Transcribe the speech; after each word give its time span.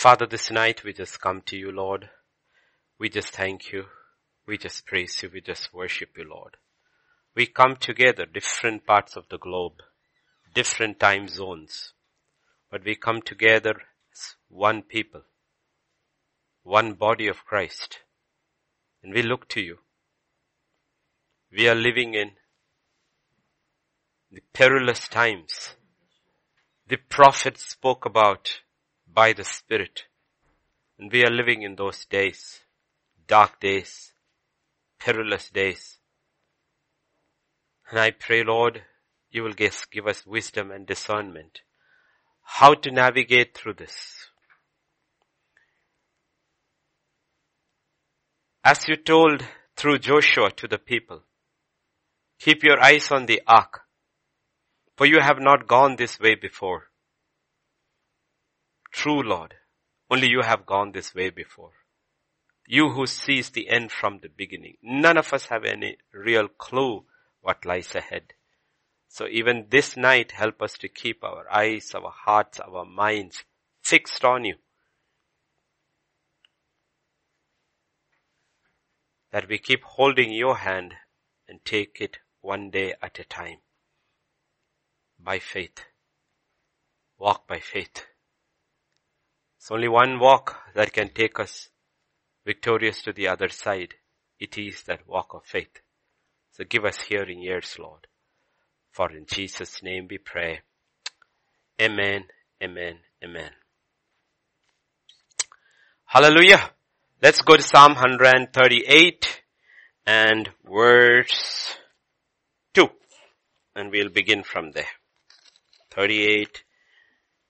Father, 0.00 0.24
this 0.24 0.50
night 0.50 0.82
we 0.82 0.94
just 0.94 1.20
come 1.20 1.42
to 1.42 1.58
you, 1.58 1.70
Lord. 1.70 2.08
We 2.98 3.10
just 3.10 3.36
thank 3.36 3.70
you. 3.70 3.84
We 4.46 4.56
just 4.56 4.86
praise 4.86 5.22
you. 5.22 5.28
We 5.30 5.42
just 5.42 5.74
worship 5.74 6.16
you, 6.16 6.24
Lord. 6.26 6.56
We 7.36 7.44
come 7.44 7.76
together, 7.76 8.24
different 8.24 8.86
parts 8.86 9.14
of 9.14 9.28
the 9.28 9.36
globe, 9.36 9.82
different 10.54 11.00
time 11.00 11.28
zones, 11.28 11.92
but 12.70 12.82
we 12.82 12.94
come 12.94 13.20
together 13.20 13.74
as 14.10 14.36
one 14.48 14.80
people, 14.80 15.20
one 16.62 16.94
body 16.94 17.28
of 17.28 17.44
Christ, 17.44 17.98
and 19.02 19.12
we 19.12 19.20
look 19.20 19.50
to 19.50 19.60
you. 19.60 19.80
We 21.52 21.68
are 21.68 21.74
living 21.74 22.14
in 22.14 22.30
the 24.32 24.40
perilous 24.54 25.08
times. 25.08 25.74
The 26.88 26.96
prophets 26.96 27.66
spoke 27.66 28.06
about 28.06 28.60
by 29.12 29.32
the 29.32 29.44
Spirit. 29.44 30.04
And 30.98 31.10
we 31.10 31.24
are 31.24 31.30
living 31.30 31.62
in 31.62 31.76
those 31.76 32.04
days, 32.04 32.60
dark 33.26 33.60
days, 33.60 34.12
perilous 34.98 35.50
days. 35.50 35.98
And 37.90 37.98
I 37.98 38.10
pray, 38.10 38.44
Lord, 38.44 38.82
you 39.30 39.42
will 39.42 39.52
give 39.52 40.06
us 40.06 40.26
wisdom 40.26 40.70
and 40.70 40.86
discernment 40.86 41.60
how 42.42 42.74
to 42.74 42.90
navigate 42.90 43.56
through 43.56 43.74
this. 43.74 44.28
As 48.64 48.86
you 48.88 48.96
told 48.96 49.44
through 49.76 50.00
Joshua 50.00 50.50
to 50.56 50.68
the 50.68 50.78
people, 50.78 51.22
keep 52.38 52.62
your 52.62 52.82
eyes 52.82 53.10
on 53.10 53.26
the 53.26 53.40
ark, 53.46 53.82
for 54.96 55.06
you 55.06 55.20
have 55.20 55.38
not 55.40 55.66
gone 55.66 55.96
this 55.96 56.20
way 56.20 56.34
before. 56.34 56.89
True 58.90 59.22
Lord, 59.22 59.54
only 60.10 60.28
you 60.28 60.42
have 60.42 60.66
gone 60.66 60.92
this 60.92 61.14
way 61.14 61.30
before. 61.30 61.72
You 62.66 62.90
who 62.90 63.06
sees 63.06 63.50
the 63.50 63.68
end 63.68 63.90
from 63.90 64.18
the 64.18 64.28
beginning. 64.28 64.76
None 64.82 65.16
of 65.16 65.32
us 65.32 65.46
have 65.46 65.64
any 65.64 65.96
real 66.12 66.48
clue 66.48 67.04
what 67.40 67.64
lies 67.64 67.94
ahead. 67.94 68.34
So 69.08 69.26
even 69.26 69.66
this 69.70 69.96
night, 69.96 70.32
help 70.32 70.62
us 70.62 70.78
to 70.78 70.88
keep 70.88 71.24
our 71.24 71.44
eyes, 71.52 71.92
our 71.94 72.12
hearts, 72.12 72.60
our 72.60 72.84
minds 72.84 73.44
fixed 73.82 74.24
on 74.24 74.44
you. 74.44 74.54
That 79.32 79.48
we 79.48 79.58
keep 79.58 79.82
holding 79.82 80.32
your 80.32 80.58
hand 80.58 80.94
and 81.48 81.64
take 81.64 82.00
it 82.00 82.18
one 82.40 82.70
day 82.70 82.94
at 83.02 83.18
a 83.18 83.24
time. 83.24 83.58
By 85.18 85.40
faith. 85.40 85.86
Walk 87.18 87.48
by 87.48 87.58
faith. 87.58 88.06
It's 89.60 89.70
only 89.70 89.88
one 89.88 90.18
walk 90.18 90.56
that 90.74 90.90
can 90.90 91.10
take 91.10 91.38
us 91.38 91.68
victorious 92.46 93.02
to 93.02 93.12
the 93.12 93.28
other 93.28 93.50
side. 93.50 93.92
It 94.38 94.56
is 94.56 94.84
that 94.84 95.06
walk 95.06 95.34
of 95.34 95.44
faith. 95.44 95.82
So 96.52 96.64
give 96.64 96.86
us 96.86 97.02
hearing 97.02 97.42
ears, 97.42 97.76
Lord. 97.78 98.06
For 98.90 99.12
in 99.12 99.26
Jesus' 99.26 99.82
name 99.82 100.06
we 100.08 100.16
pray. 100.16 100.60
Amen, 101.78 102.24
amen, 102.62 103.00
amen. 103.22 103.50
Hallelujah. 106.06 106.70
Let's 107.22 107.42
go 107.42 107.56
to 107.56 107.62
Psalm 107.62 107.92
138 107.96 109.42
and 110.06 110.48
verse 110.64 111.76
2. 112.72 112.88
And 113.76 113.90
we'll 113.90 114.08
begin 114.08 114.42
from 114.42 114.70
there. 114.72 114.96
38 115.90 116.64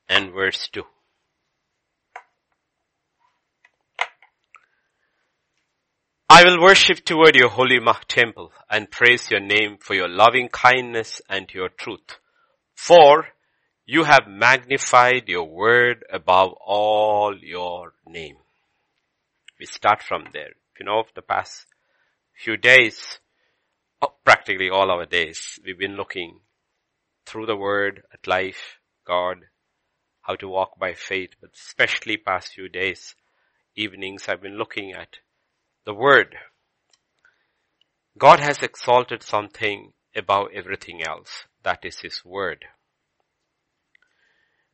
and 0.08 0.32
verse 0.32 0.68
2. 0.72 0.82
I 6.32 6.44
will 6.44 6.62
worship 6.62 7.04
toward 7.04 7.34
your 7.34 7.48
holy 7.48 7.80
temple 8.06 8.52
and 8.70 8.88
praise 8.88 9.32
your 9.32 9.40
name 9.40 9.78
for 9.80 9.94
your 9.94 10.08
loving 10.08 10.48
kindness 10.48 11.20
and 11.28 11.52
your 11.52 11.68
truth. 11.68 12.20
For 12.72 13.30
you 13.84 14.04
have 14.04 14.28
magnified 14.28 15.28
your 15.28 15.42
word 15.42 16.04
above 16.08 16.52
all 16.64 17.36
your 17.36 17.94
name. 18.06 18.36
We 19.58 19.66
start 19.66 20.04
from 20.04 20.26
there. 20.32 20.50
You 20.78 20.86
know, 20.86 21.02
the 21.16 21.22
past 21.22 21.66
few 22.32 22.56
days, 22.56 23.18
oh, 24.00 24.14
practically 24.24 24.70
all 24.70 24.92
our 24.92 25.06
days, 25.06 25.58
we've 25.66 25.80
been 25.80 25.96
looking 25.96 26.38
through 27.26 27.46
the 27.46 27.56
word 27.56 28.04
at 28.12 28.28
life, 28.28 28.78
God, 29.04 29.38
how 30.22 30.36
to 30.36 30.46
walk 30.46 30.78
by 30.78 30.94
faith, 30.94 31.30
but 31.40 31.50
especially 31.56 32.16
past 32.16 32.52
few 32.52 32.68
days, 32.68 33.16
evenings 33.74 34.28
I've 34.28 34.40
been 34.40 34.58
looking 34.58 34.92
at 34.92 35.16
the 35.86 35.94
word. 35.94 36.36
God 38.18 38.40
has 38.40 38.62
exalted 38.62 39.22
something 39.22 39.92
above 40.14 40.48
everything 40.52 41.02
else. 41.02 41.44
That 41.62 41.84
is 41.84 42.00
His 42.00 42.22
word. 42.24 42.66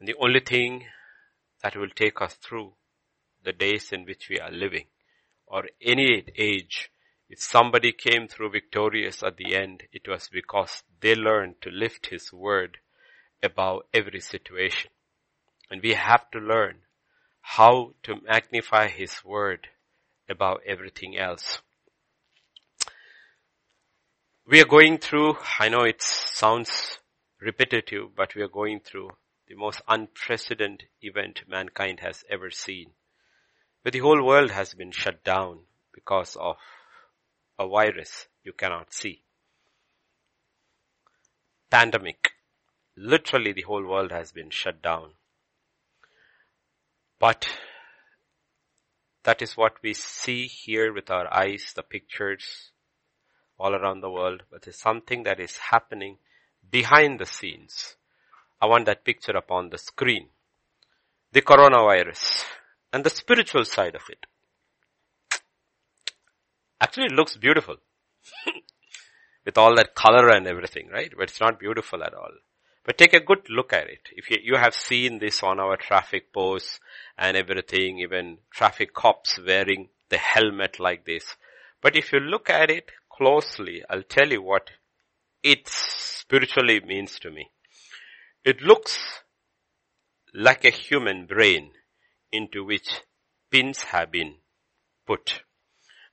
And 0.00 0.08
the 0.08 0.16
only 0.20 0.40
thing 0.40 0.86
that 1.62 1.76
will 1.76 1.90
take 1.94 2.20
us 2.20 2.34
through 2.34 2.72
the 3.44 3.52
days 3.52 3.92
in 3.92 4.04
which 4.04 4.28
we 4.28 4.40
are 4.40 4.50
living 4.50 4.86
or 5.46 5.64
any 5.80 6.24
age, 6.36 6.90
if 7.28 7.40
somebody 7.40 7.92
came 7.92 8.26
through 8.26 8.50
victorious 8.50 9.22
at 9.22 9.36
the 9.36 9.54
end, 9.54 9.84
it 9.92 10.08
was 10.08 10.28
because 10.32 10.82
they 11.00 11.14
learned 11.14 11.62
to 11.62 11.70
lift 11.70 12.06
His 12.06 12.32
word 12.32 12.78
above 13.42 13.82
every 13.94 14.20
situation. 14.20 14.90
And 15.70 15.82
we 15.82 15.94
have 15.94 16.30
to 16.32 16.38
learn 16.38 16.78
how 17.40 17.94
to 18.02 18.16
magnify 18.22 18.88
His 18.88 19.24
word 19.24 19.68
above 20.28 20.58
everything 20.66 21.16
else. 21.16 21.60
We 24.48 24.60
are 24.60 24.66
going 24.66 24.98
through, 24.98 25.36
I 25.58 25.68
know 25.68 25.82
it 25.82 26.00
sounds 26.00 26.98
repetitive, 27.40 28.14
but 28.16 28.34
we 28.34 28.42
are 28.42 28.48
going 28.48 28.80
through 28.80 29.10
the 29.48 29.54
most 29.54 29.80
unprecedented 29.88 30.88
event 31.02 31.42
mankind 31.48 32.00
has 32.00 32.24
ever 32.30 32.50
seen. 32.50 32.92
But 33.82 33.92
the 33.92 34.00
whole 34.00 34.24
world 34.24 34.50
has 34.50 34.74
been 34.74 34.90
shut 34.90 35.22
down 35.24 35.60
because 35.92 36.36
of 36.36 36.56
a 37.58 37.66
virus 37.66 38.26
you 38.42 38.52
cannot 38.52 38.92
see. 38.92 39.22
Pandemic. 41.70 42.32
Literally 42.96 43.52
the 43.52 43.62
whole 43.62 43.84
world 43.84 44.10
has 44.12 44.32
been 44.32 44.50
shut 44.50 44.82
down. 44.82 45.10
But 47.18 47.48
that 49.26 49.42
is 49.42 49.56
what 49.56 49.74
we 49.82 49.92
see 49.92 50.46
here 50.46 50.92
with 50.92 51.10
our 51.10 51.26
eyes, 51.34 51.72
the 51.74 51.82
pictures 51.82 52.70
all 53.58 53.74
around 53.74 54.00
the 54.00 54.10
world, 54.10 54.44
but 54.52 54.62
there's 54.62 54.78
something 54.78 55.24
that 55.24 55.40
is 55.40 55.56
happening 55.72 56.18
behind 56.70 57.18
the 57.18 57.26
scenes. 57.26 57.96
I 58.62 58.66
want 58.66 58.86
that 58.86 59.04
picture 59.04 59.32
upon 59.32 59.70
the 59.70 59.78
screen. 59.78 60.28
The 61.32 61.42
coronavirus 61.42 62.44
and 62.92 63.02
the 63.02 63.10
spiritual 63.10 63.64
side 63.64 63.96
of 63.96 64.02
it. 64.08 64.26
Actually, 66.80 67.06
it 67.06 67.12
looks 67.12 67.36
beautiful. 67.36 67.78
with 69.44 69.58
all 69.58 69.74
that 69.74 69.96
color 69.96 70.28
and 70.28 70.46
everything, 70.46 70.88
right? 70.88 71.12
But 71.16 71.30
it's 71.30 71.40
not 71.40 71.58
beautiful 71.58 72.04
at 72.04 72.14
all. 72.14 72.32
But 72.86 72.98
take 72.98 73.14
a 73.14 73.20
good 73.20 73.50
look 73.50 73.72
at 73.72 73.88
it. 73.88 74.10
If 74.12 74.30
you, 74.30 74.38
you 74.40 74.56
have 74.56 74.74
seen 74.74 75.18
this 75.18 75.42
on 75.42 75.58
our 75.58 75.76
traffic 75.76 76.32
posts 76.32 76.78
and 77.18 77.36
everything, 77.36 77.98
even 77.98 78.38
traffic 78.52 78.94
cops 78.94 79.40
wearing 79.44 79.88
the 80.08 80.18
helmet 80.18 80.78
like 80.78 81.04
this. 81.04 81.34
But 81.82 81.96
if 81.96 82.12
you 82.12 82.20
look 82.20 82.48
at 82.48 82.70
it 82.70 82.92
closely, 83.10 83.82
I'll 83.90 84.04
tell 84.04 84.28
you 84.28 84.40
what 84.40 84.70
it 85.42 85.66
spiritually 85.66 86.78
means 86.78 87.18
to 87.18 87.30
me. 87.32 87.50
It 88.44 88.62
looks 88.62 88.96
like 90.32 90.64
a 90.64 90.70
human 90.70 91.26
brain 91.26 91.72
into 92.30 92.64
which 92.64 93.00
pins 93.50 93.82
have 93.82 94.12
been 94.12 94.36
put. 95.08 95.42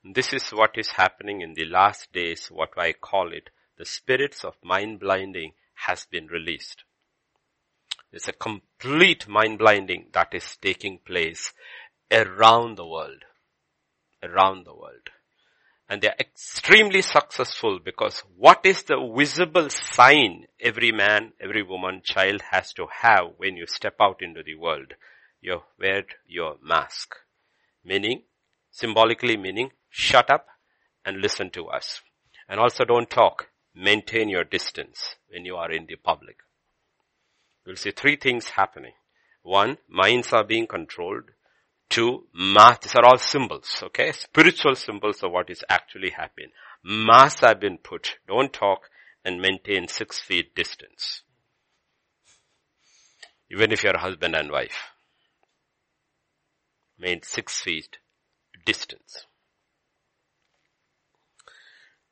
This 0.04 0.34
is 0.34 0.50
what 0.50 0.72
is 0.76 0.90
happening 0.90 1.42
in 1.42 1.54
the 1.54 1.66
last 1.66 2.12
days, 2.12 2.48
what 2.48 2.72
I 2.78 2.94
call 2.94 3.32
it, 3.32 3.52
the 3.78 3.86
spirits 3.86 4.44
of 4.44 4.56
mind 4.64 5.00
blinding 5.00 5.54
has 5.88 6.06
been 6.06 6.28
released. 6.28 6.84
There's 8.12 8.28
a 8.28 8.34
complete 8.34 9.28
mind 9.28 9.58
blinding 9.58 10.10
that 10.14 10.34
is 10.34 10.58
taking 10.62 11.00
place 11.00 11.52
around 12.12 12.78
the 12.78 12.86
world. 12.86 13.24
Around 14.22 14.66
the 14.66 14.76
world. 14.76 15.10
And 15.90 16.02
they're 16.02 16.16
extremely 16.20 17.02
successful 17.02 17.80
because 17.84 18.24
what 18.38 18.62
is 18.66 18.84
the 18.84 18.98
visible 19.18 19.70
sign 19.70 20.46
every 20.60 20.92
man, 20.92 21.34
every 21.42 21.64
woman, 21.64 22.02
child 22.04 22.42
has 22.52 22.72
to 22.74 22.88
have 23.02 23.34
when 23.38 23.58
you 23.58 23.66
step 23.68 23.96
out 24.00 24.22
into 24.22 24.44
the 24.44 24.56
world? 24.56 24.94
You 25.42 25.62
wear 25.80 26.04
your 26.26 26.56
mask. 26.64 27.16
Meaning, 27.84 28.24
symbolically 28.72 29.38
meaning, 29.38 29.72
shut 29.90 30.30
up 30.30 30.48
and 31.04 31.18
listen 31.18 31.50
to 31.52 31.68
us. 31.68 32.02
And 32.48 32.60
also 32.60 32.86
don't 32.86 33.10
talk 33.10 33.50
maintain 33.76 34.30
your 34.30 34.44
distance 34.44 35.16
when 35.30 35.46
you 35.46 35.56
are 35.56 35.72
in 35.72 35.86
the 35.88 35.96
public. 35.96 36.38
You'll 37.66 37.76
see 37.76 37.92
three 37.92 38.18
things 38.18 38.50
happening. 38.50 38.94
One, 39.42 39.78
minds 39.90 40.34
are 40.34 40.44
being 40.44 40.68
controlled. 40.68 41.32
Two, 41.90 42.28
mass. 42.34 42.80
These 42.80 42.96
are 42.96 43.06
all 43.06 43.18
symbols, 43.18 43.82
okay? 43.84 44.12
Spiritual 44.12 44.76
symbols 44.76 45.22
of 45.24 45.32
what 45.32 45.50
is 45.50 45.64
actually 45.70 46.12
happening. 46.12 46.50
Masks 46.84 47.42
have 47.42 47.60
been 47.60 47.78
put. 47.78 48.18
Don't 48.28 48.52
talk 48.52 48.90
and 49.24 49.42
maintain 49.42 49.88
six 49.88 50.20
feet 50.20 50.56
distance. 50.56 51.22
Even 53.52 53.72
if 53.72 53.84
you're 53.84 53.98
husband 53.98 54.36
and 54.36 54.52
wife. 54.52 54.92
Maintain 56.98 57.24
six 57.24 57.60
feet 57.60 57.98
distance. 58.66 59.26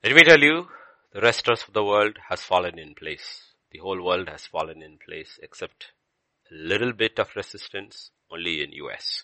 Let 0.04 0.16
me 0.16 0.24
tell 0.24 0.40
you, 0.40 0.68
the 1.13 1.22
rest 1.22 1.50
of 1.50 1.66
the 1.74 1.84
world 1.84 2.18
has 2.30 2.42
fallen 2.42 2.80
in 2.80 2.96
place. 2.96 3.54
The 3.72 3.80
whole 3.80 4.04
world 4.04 4.30
has 4.30 4.46
fallen 4.46 4.81
in 4.81 4.98
place 4.98 5.40
except 5.42 5.92
a 6.50 6.56
little 6.56 6.94
bit 6.94 7.19
of 7.19 7.36
resistance 7.36 8.12
only 8.31 8.63
in 8.63 8.72
US. 8.74 9.24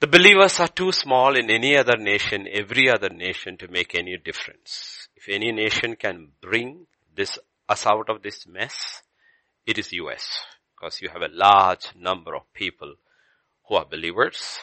The 0.00 0.06
believers 0.06 0.60
are 0.60 0.68
too 0.68 0.92
small 0.92 1.34
in 1.34 1.50
any 1.50 1.76
other 1.78 1.96
nation, 1.96 2.46
every 2.50 2.90
other 2.90 3.08
nation 3.08 3.56
to 3.58 3.68
make 3.68 3.94
any 3.94 4.18
difference. 4.18 5.08
If 5.16 5.28
any 5.28 5.50
nation 5.50 5.96
can 5.96 6.32
bring 6.42 6.86
this, 7.14 7.38
us 7.68 7.86
out 7.86 8.10
of 8.10 8.22
this 8.22 8.46
mess, 8.46 9.02
it 9.64 9.78
is 9.78 9.92
US. 9.92 10.44
Because 10.74 11.00
you 11.00 11.08
have 11.08 11.22
a 11.22 11.32
large 11.32 11.86
number 11.96 12.34
of 12.36 12.52
people 12.52 12.96
who 13.66 13.76
are 13.76 13.86
believers 13.86 14.58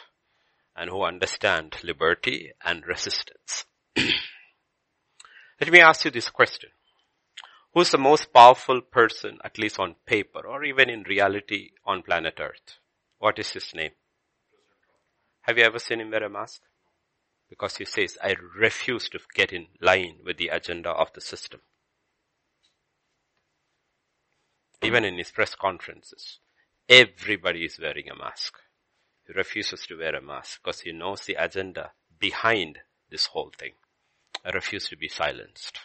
and 0.75 0.91
who 0.91 1.03
understand 1.03 1.75
liberty 1.83 2.51
and 2.63 2.85
resistance. 2.85 3.65
Let 5.61 5.71
me 5.71 5.79
ask 5.79 6.05
you 6.05 6.09
this 6.09 6.31
question. 6.31 6.71
Who's 7.75 7.91
the 7.91 7.99
most 7.99 8.33
powerful 8.33 8.81
person, 8.81 9.37
at 9.43 9.59
least 9.59 9.77
on 9.77 9.95
paper, 10.07 10.39
or 10.47 10.63
even 10.63 10.89
in 10.89 11.03
reality 11.03 11.69
on 11.85 12.01
planet 12.01 12.39
Earth? 12.39 12.79
What 13.19 13.37
is 13.37 13.51
his 13.51 13.71
name? 13.75 13.91
Have 15.41 15.59
you 15.59 15.63
ever 15.63 15.77
seen 15.77 16.01
him 16.01 16.09
wear 16.09 16.23
a 16.23 16.29
mask? 16.31 16.61
Because 17.47 17.77
he 17.77 17.85
says, 17.85 18.17
I 18.23 18.35
refuse 18.57 19.07
to 19.09 19.19
get 19.35 19.53
in 19.53 19.67
line 19.79 20.15
with 20.25 20.37
the 20.37 20.47
agenda 20.47 20.89
of 20.89 21.13
the 21.13 21.21
system. 21.21 21.59
Even 24.81 25.05
in 25.05 25.19
his 25.19 25.29
press 25.29 25.53
conferences, 25.53 26.39
everybody 26.89 27.65
is 27.65 27.79
wearing 27.79 28.09
a 28.09 28.15
mask. 28.15 28.55
He 29.27 29.33
refuses 29.33 29.85
to 29.85 29.99
wear 29.99 30.15
a 30.15 30.23
mask 30.23 30.59
because 30.63 30.81
he 30.81 30.91
knows 30.91 31.21
the 31.25 31.35
agenda 31.35 31.91
behind 32.19 32.79
this 33.11 33.27
whole 33.27 33.51
thing. 33.55 33.73
I 34.43 34.49
refuse 34.49 34.87
to 34.89 34.97
be 34.97 35.07
silenced. 35.07 35.79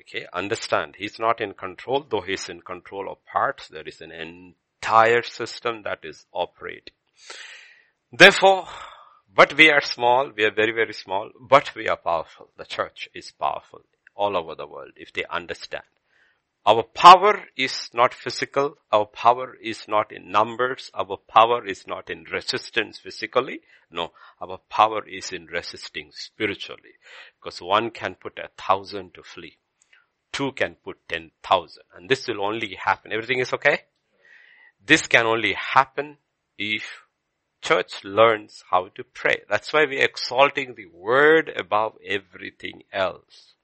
Okay, 0.00 0.26
understand, 0.32 0.96
he's 0.98 1.18
not 1.18 1.40
in 1.40 1.54
control, 1.54 2.06
though 2.08 2.20
he's 2.20 2.48
in 2.48 2.60
control 2.60 3.10
of 3.10 3.24
parts, 3.24 3.68
there 3.68 3.86
is 3.86 4.00
an 4.00 4.12
entire 4.12 5.22
system 5.22 5.82
that 5.84 6.00
is 6.04 6.26
operating. 6.32 6.92
Therefore, 8.12 8.68
but 9.34 9.56
we 9.56 9.70
are 9.70 9.80
small, 9.80 10.30
we 10.36 10.44
are 10.44 10.54
very, 10.54 10.72
very 10.72 10.92
small, 10.92 11.30
but 11.40 11.74
we 11.74 11.88
are 11.88 11.96
powerful. 11.96 12.50
The 12.56 12.64
church 12.64 13.08
is 13.14 13.32
powerful 13.32 13.82
all 14.14 14.36
over 14.36 14.54
the 14.54 14.66
world 14.66 14.92
if 14.96 15.12
they 15.12 15.24
understand. 15.30 15.84
Our 16.66 16.82
power 16.82 17.44
is 17.56 17.90
not 17.94 18.12
physical. 18.12 18.78
Our 18.90 19.06
power 19.06 19.54
is 19.54 19.86
not 19.86 20.10
in 20.10 20.32
numbers. 20.32 20.90
Our 20.92 21.16
power 21.16 21.64
is 21.64 21.86
not 21.86 22.10
in 22.10 22.24
resistance 22.24 22.98
physically. 22.98 23.60
No, 23.88 24.10
our 24.40 24.58
power 24.68 25.06
is 25.06 25.30
in 25.30 25.46
resisting 25.46 26.10
spiritually. 26.12 26.94
Because 27.38 27.62
one 27.62 27.90
can 27.92 28.16
put 28.16 28.40
a 28.40 28.50
thousand 28.58 29.14
to 29.14 29.22
flee. 29.22 29.58
Two 30.32 30.50
can 30.52 30.74
put 30.82 31.08
ten 31.08 31.30
thousand. 31.40 31.84
And 31.94 32.08
this 32.08 32.26
will 32.26 32.42
only 32.44 32.74
happen. 32.74 33.12
Everything 33.12 33.38
is 33.38 33.52
okay? 33.52 33.82
This 34.84 35.06
can 35.06 35.24
only 35.24 35.52
happen 35.52 36.16
if 36.58 37.02
church 37.62 38.02
learns 38.02 38.64
how 38.70 38.88
to 38.96 39.04
pray. 39.04 39.42
That's 39.48 39.72
why 39.72 39.84
we're 39.84 40.04
exalting 40.04 40.74
the 40.74 40.86
word 40.86 41.48
above 41.56 41.92
everything 42.04 42.82
else. 42.92 43.55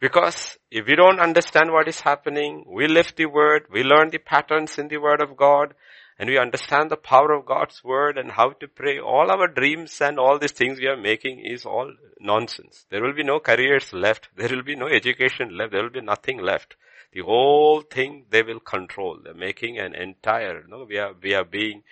Because 0.00 0.56
if 0.70 0.86
we 0.86 0.96
don't 0.96 1.20
understand 1.20 1.70
what 1.70 1.86
is 1.86 2.00
happening, 2.00 2.64
we 2.66 2.88
lift 2.88 3.16
the 3.16 3.26
word, 3.26 3.66
we 3.70 3.82
learn 3.82 4.08
the 4.10 4.18
patterns 4.18 4.78
in 4.78 4.88
the 4.88 4.96
word 4.96 5.20
of 5.20 5.36
God, 5.36 5.74
and 6.18 6.28
we 6.28 6.38
understand 6.38 6.90
the 6.90 6.96
power 6.96 7.32
of 7.32 7.44
God's 7.44 7.84
word 7.84 8.16
and 8.16 8.30
how 8.30 8.52
to 8.60 8.68
pray, 8.68 8.98
all 8.98 9.30
our 9.30 9.46
dreams 9.46 10.00
and 10.00 10.18
all 10.18 10.38
these 10.38 10.52
things 10.52 10.78
we 10.78 10.86
are 10.86 10.96
making 10.96 11.40
is 11.44 11.66
all 11.66 11.92
nonsense. 12.18 12.86
There 12.90 13.02
will 13.02 13.14
be 13.14 13.24
no 13.24 13.40
careers 13.40 13.92
left. 13.92 14.28
There 14.36 14.48
will 14.48 14.62
be 14.62 14.74
no 14.74 14.86
education 14.86 15.56
left. 15.56 15.72
There 15.72 15.82
will 15.82 15.90
be 15.90 16.00
nothing 16.00 16.38
left. 16.38 16.76
The 17.12 17.20
whole 17.20 17.82
thing 17.82 18.24
they 18.30 18.42
will 18.42 18.60
control. 18.60 19.18
They're 19.22 19.34
making 19.34 19.78
an 19.78 19.94
entire, 19.94 20.64
no, 20.66 20.86
we 20.88 20.96
are, 20.96 21.14
we 21.22 21.34
are 21.34 21.44
being, 21.44 21.82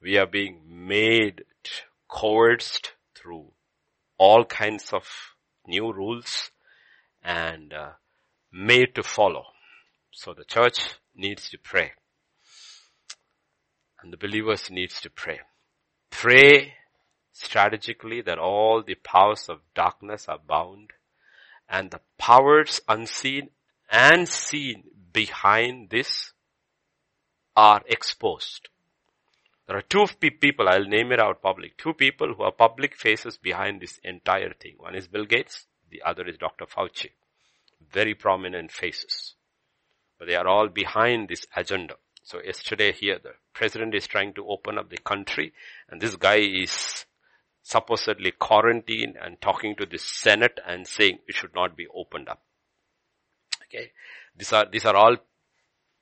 we 0.00 0.16
are 0.16 0.26
being 0.26 0.60
made 0.66 1.44
coerced 2.08 2.92
through 3.14 3.46
all 4.16 4.44
kinds 4.44 4.92
of 4.92 5.04
new 5.66 5.92
rules 5.92 6.50
and 7.22 7.72
uh, 7.72 7.90
made 8.52 8.94
to 8.94 9.02
follow. 9.02 9.44
So 10.10 10.34
the 10.34 10.44
church 10.44 10.78
needs 11.14 11.48
to 11.50 11.58
pray. 11.58 11.92
And 14.02 14.12
the 14.12 14.16
believers 14.16 14.70
needs 14.70 15.00
to 15.02 15.10
pray. 15.10 15.40
Pray 16.10 16.74
strategically 17.32 18.20
that 18.22 18.38
all 18.38 18.82
the 18.82 18.96
powers 18.96 19.48
of 19.48 19.60
darkness 19.74 20.28
are 20.28 20.38
bound 20.38 20.90
and 21.68 21.90
the 21.90 22.00
powers 22.18 22.80
unseen 22.88 23.48
and 23.90 24.28
seen 24.28 24.84
behind 25.12 25.90
this 25.90 26.32
are 27.56 27.82
exposed. 27.86 28.68
There 29.66 29.76
are 29.76 29.82
two 29.82 30.06
people, 30.20 30.68
I'll 30.68 30.84
name 30.84 31.12
it 31.12 31.20
out 31.20 31.40
public, 31.40 31.78
two 31.78 31.94
people 31.94 32.34
who 32.34 32.42
are 32.42 32.52
public 32.52 32.96
faces 32.96 33.38
behind 33.38 33.80
this 33.80 33.98
entire 34.02 34.52
thing. 34.52 34.74
One 34.78 34.94
is 34.94 35.06
Bill 35.06 35.24
Gates 35.24 35.66
the 35.92 36.02
other 36.02 36.26
is 36.26 36.38
Dr. 36.38 36.64
Fauci. 36.66 37.10
Very 37.92 38.14
prominent 38.14 38.72
faces. 38.72 39.34
But 40.18 40.26
they 40.26 40.34
are 40.34 40.48
all 40.48 40.68
behind 40.68 41.28
this 41.28 41.46
agenda. 41.54 41.94
So 42.24 42.40
yesterday 42.42 42.92
here, 42.92 43.18
the 43.22 43.32
president 43.52 43.94
is 43.94 44.06
trying 44.06 44.34
to 44.34 44.48
open 44.48 44.78
up 44.78 44.88
the 44.88 44.98
country 44.98 45.52
and 45.88 46.00
this 46.00 46.16
guy 46.16 46.36
is 46.36 47.04
supposedly 47.62 48.32
quarantined 48.32 49.16
and 49.20 49.40
talking 49.40 49.76
to 49.76 49.86
the 49.86 49.98
Senate 49.98 50.58
and 50.66 50.86
saying 50.86 51.18
it 51.28 51.34
should 51.34 51.54
not 51.54 51.76
be 51.76 51.86
opened 51.94 52.28
up. 52.28 52.42
Okay. 53.64 53.92
These 54.36 54.52
are, 54.52 54.66
these 54.70 54.84
are 54.84 54.96
all 54.96 55.16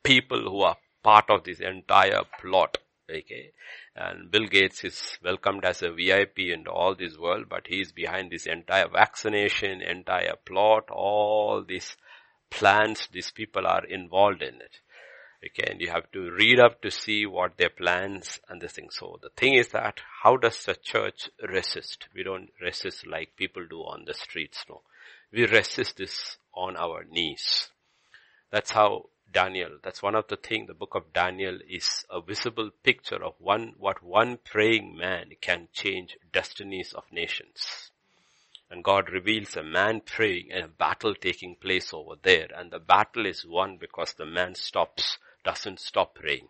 people 0.03 0.41
who 0.41 0.61
are 0.61 0.77
part 1.03 1.31
of 1.31 1.45
this 1.45 1.61
entire 1.61 2.23
plot. 2.41 2.79
Okay. 3.11 3.51
And 3.97 4.31
Bill 4.31 4.47
Gates 4.47 4.85
is 4.85 5.19
welcomed 5.23 5.65
as 5.65 5.83
a 5.83 5.91
VIP 5.91 6.39
in 6.39 6.67
all 6.69 6.95
this 6.95 7.19
world, 7.19 7.47
but 7.49 7.67
he 7.67 7.81
is 7.81 7.93
behind 7.93 8.31
this 8.31 8.47
entire 8.47 8.89
vaccination, 8.89 9.83
entire 9.83 10.37
plot, 10.45 10.91
all 10.91 11.65
these 11.67 11.97
plans, 12.51 13.09
these 13.13 13.31
people 13.31 13.67
are 13.67 13.85
involved 13.85 14.43
in 14.43 14.55
it. 14.57 14.81
Okay, 15.43 15.71
and 15.71 15.81
you 15.81 15.89
have 15.91 16.11
to 16.13 16.31
read 16.33 16.61
up 16.61 16.83
to 16.83 16.91
see 16.91 17.25
what 17.25 17.57
their 17.57 17.71
plans 17.71 18.41
and 18.49 18.61
the 18.61 18.69
thing. 18.69 18.89
So 18.91 19.19
the 19.23 19.31
thing 19.31 19.55
is 19.55 19.69
that 19.69 19.99
how 20.23 20.37
does 20.37 20.65
the 20.65 20.75
church 20.75 21.31
resist? 21.49 22.09
We 22.15 22.23
don't 22.23 22.51
resist 22.61 23.07
like 23.07 23.37
people 23.37 23.65
do 23.67 23.79
on 23.79 24.05
the 24.05 24.13
streets, 24.13 24.65
no. 24.69 24.83
We 25.33 25.47
resist 25.47 25.97
this 25.97 26.37
on 26.53 26.77
our 26.77 27.05
knees. 27.05 27.71
That's 28.51 28.73
how 28.73 29.07
Daniel. 29.33 29.79
That's 29.83 30.03
one 30.03 30.15
of 30.15 30.29
the 30.29 30.37
things 30.37 30.67
the 30.67 30.75
book 30.75 30.95
of 30.95 31.13
Daniel 31.13 31.59
is 31.69 32.05
a 32.11 32.21
visible 32.21 32.71
picture 32.83 33.23
of 33.23 33.35
one, 33.39 33.75
what 33.79 34.03
one 34.03 34.39
praying 34.45 34.97
man 34.97 35.31
can 35.41 35.69
change 35.73 36.17
destinies 36.33 36.93
of 36.93 37.05
nations. 37.13 37.91
And 38.71 38.85
God 38.85 39.11
reveals 39.11 39.57
a 39.57 39.63
man 39.63 40.01
praying 40.01 40.51
and 40.53 40.65
a 40.65 40.69
battle 40.69 41.15
taking 41.15 41.57
place 41.57 41.93
over 41.93 42.15
there. 42.23 42.49
And 42.57 42.71
the 42.71 42.79
battle 42.79 43.27
is 43.27 43.45
won 43.45 43.79
because 43.79 44.15
the 44.15 44.27
man 44.27 44.55
stops, 44.55 45.19
doesn't 45.45 45.81
stop 45.81 46.15
praying. 46.15 46.49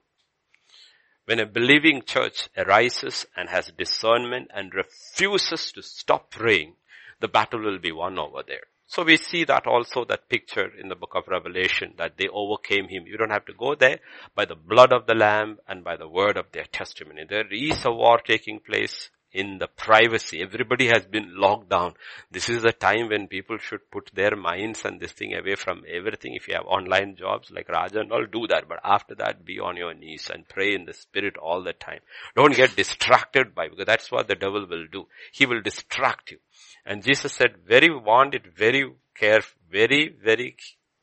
When 1.24 1.38
a 1.38 1.46
believing 1.46 2.02
church 2.02 2.48
arises 2.56 3.26
and 3.36 3.48
has 3.48 3.72
discernment 3.76 4.50
and 4.52 4.74
refuses 4.74 5.72
to 5.72 5.82
stop 5.82 6.30
praying, 6.30 6.74
the 7.20 7.28
battle 7.28 7.60
will 7.60 7.78
be 7.78 7.92
won 7.92 8.18
over 8.18 8.42
there. 8.42 8.64
So 8.90 9.04
we 9.04 9.18
see 9.18 9.44
that 9.44 9.68
also, 9.68 10.04
that 10.06 10.28
picture 10.28 10.68
in 10.76 10.88
the 10.88 10.96
book 10.96 11.12
of 11.14 11.28
Revelation, 11.28 11.94
that 11.96 12.16
they 12.16 12.26
overcame 12.26 12.88
him. 12.88 13.06
You 13.06 13.16
don't 13.18 13.30
have 13.30 13.44
to 13.44 13.52
go 13.52 13.76
there 13.76 14.00
by 14.34 14.46
the 14.46 14.56
blood 14.56 14.92
of 14.92 15.06
the 15.06 15.14
lamb 15.14 15.58
and 15.68 15.84
by 15.84 15.96
the 15.96 16.08
word 16.08 16.36
of 16.36 16.46
their 16.50 16.64
testimony. 16.64 17.22
There 17.28 17.46
is 17.52 17.84
a 17.84 17.92
war 17.92 18.18
taking 18.18 18.58
place 18.58 19.10
in 19.32 19.58
the 19.58 19.68
privacy. 19.68 20.42
Everybody 20.42 20.88
has 20.88 21.06
been 21.06 21.38
locked 21.38 21.68
down. 21.68 21.94
This 22.32 22.48
is 22.48 22.62
the 22.62 22.72
time 22.72 23.10
when 23.10 23.28
people 23.28 23.58
should 23.58 23.88
put 23.92 24.10
their 24.12 24.34
minds 24.34 24.84
and 24.84 24.98
this 24.98 25.12
thing 25.12 25.34
away 25.34 25.54
from 25.54 25.84
everything. 25.88 26.34
If 26.34 26.48
you 26.48 26.54
have 26.54 26.66
online 26.66 27.14
jobs 27.14 27.48
like 27.52 27.68
Raja 27.68 28.00
and 28.00 28.10
all, 28.10 28.26
do 28.26 28.48
that. 28.48 28.68
But 28.68 28.80
after 28.82 29.14
that, 29.14 29.44
be 29.44 29.60
on 29.60 29.76
your 29.76 29.94
knees 29.94 30.28
and 30.34 30.48
pray 30.48 30.74
in 30.74 30.84
the 30.84 30.94
spirit 30.94 31.36
all 31.36 31.62
the 31.62 31.74
time. 31.74 32.00
Don't 32.34 32.56
get 32.56 32.74
distracted 32.74 33.54
by, 33.54 33.68
because 33.68 33.86
that's 33.86 34.10
what 34.10 34.26
the 34.26 34.34
devil 34.34 34.66
will 34.68 34.88
do. 34.90 35.06
He 35.30 35.46
will 35.46 35.62
distract 35.62 36.32
you. 36.32 36.38
And 36.86 37.04
Jesus 37.04 37.32
said, 37.32 37.56
very 37.66 37.90
warned 37.94 38.34
it 38.34 38.56
very 38.56 38.92
careful, 39.14 39.58
very, 39.70 40.14
very 40.22 40.56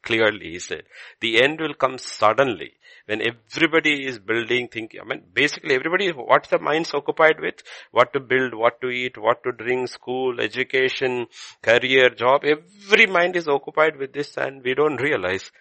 clearly. 0.04 0.52
He 0.52 0.60
said, 0.60 0.84
the 1.20 1.44
end 1.44 1.60
will 1.60 1.74
come 1.74 1.98
suddenly 1.98 2.74
when 3.06 3.22
everybody 3.22 4.06
is 4.06 4.20
building, 4.20 4.68
thinking, 4.68 5.00
I 5.02 5.06
mean, 5.06 5.24
basically 5.34 5.76
everybody, 5.76 6.10
what's 6.10 6.50
the 6.50 6.60
minds 6.60 6.94
occupied 6.94 7.40
with? 7.40 7.56
What 7.92 8.14
to 8.14 8.20
build, 8.20 8.54
what 8.54 8.82
to 8.82 8.90
eat, 8.90 9.18
what 9.18 9.44
to 9.44 9.52
drink, 9.52 9.90
school, 9.90 10.40
education, 10.42 11.28
career, 11.62 12.10
job. 12.10 12.44
Every 12.44 13.06
mind 13.06 13.36
is 13.36 13.48
occupied 13.48 13.98
with 13.98 14.14
this 14.14 14.36
and 14.38 14.64
we 14.64 14.74
don't 14.74 15.02
realize 15.02 15.52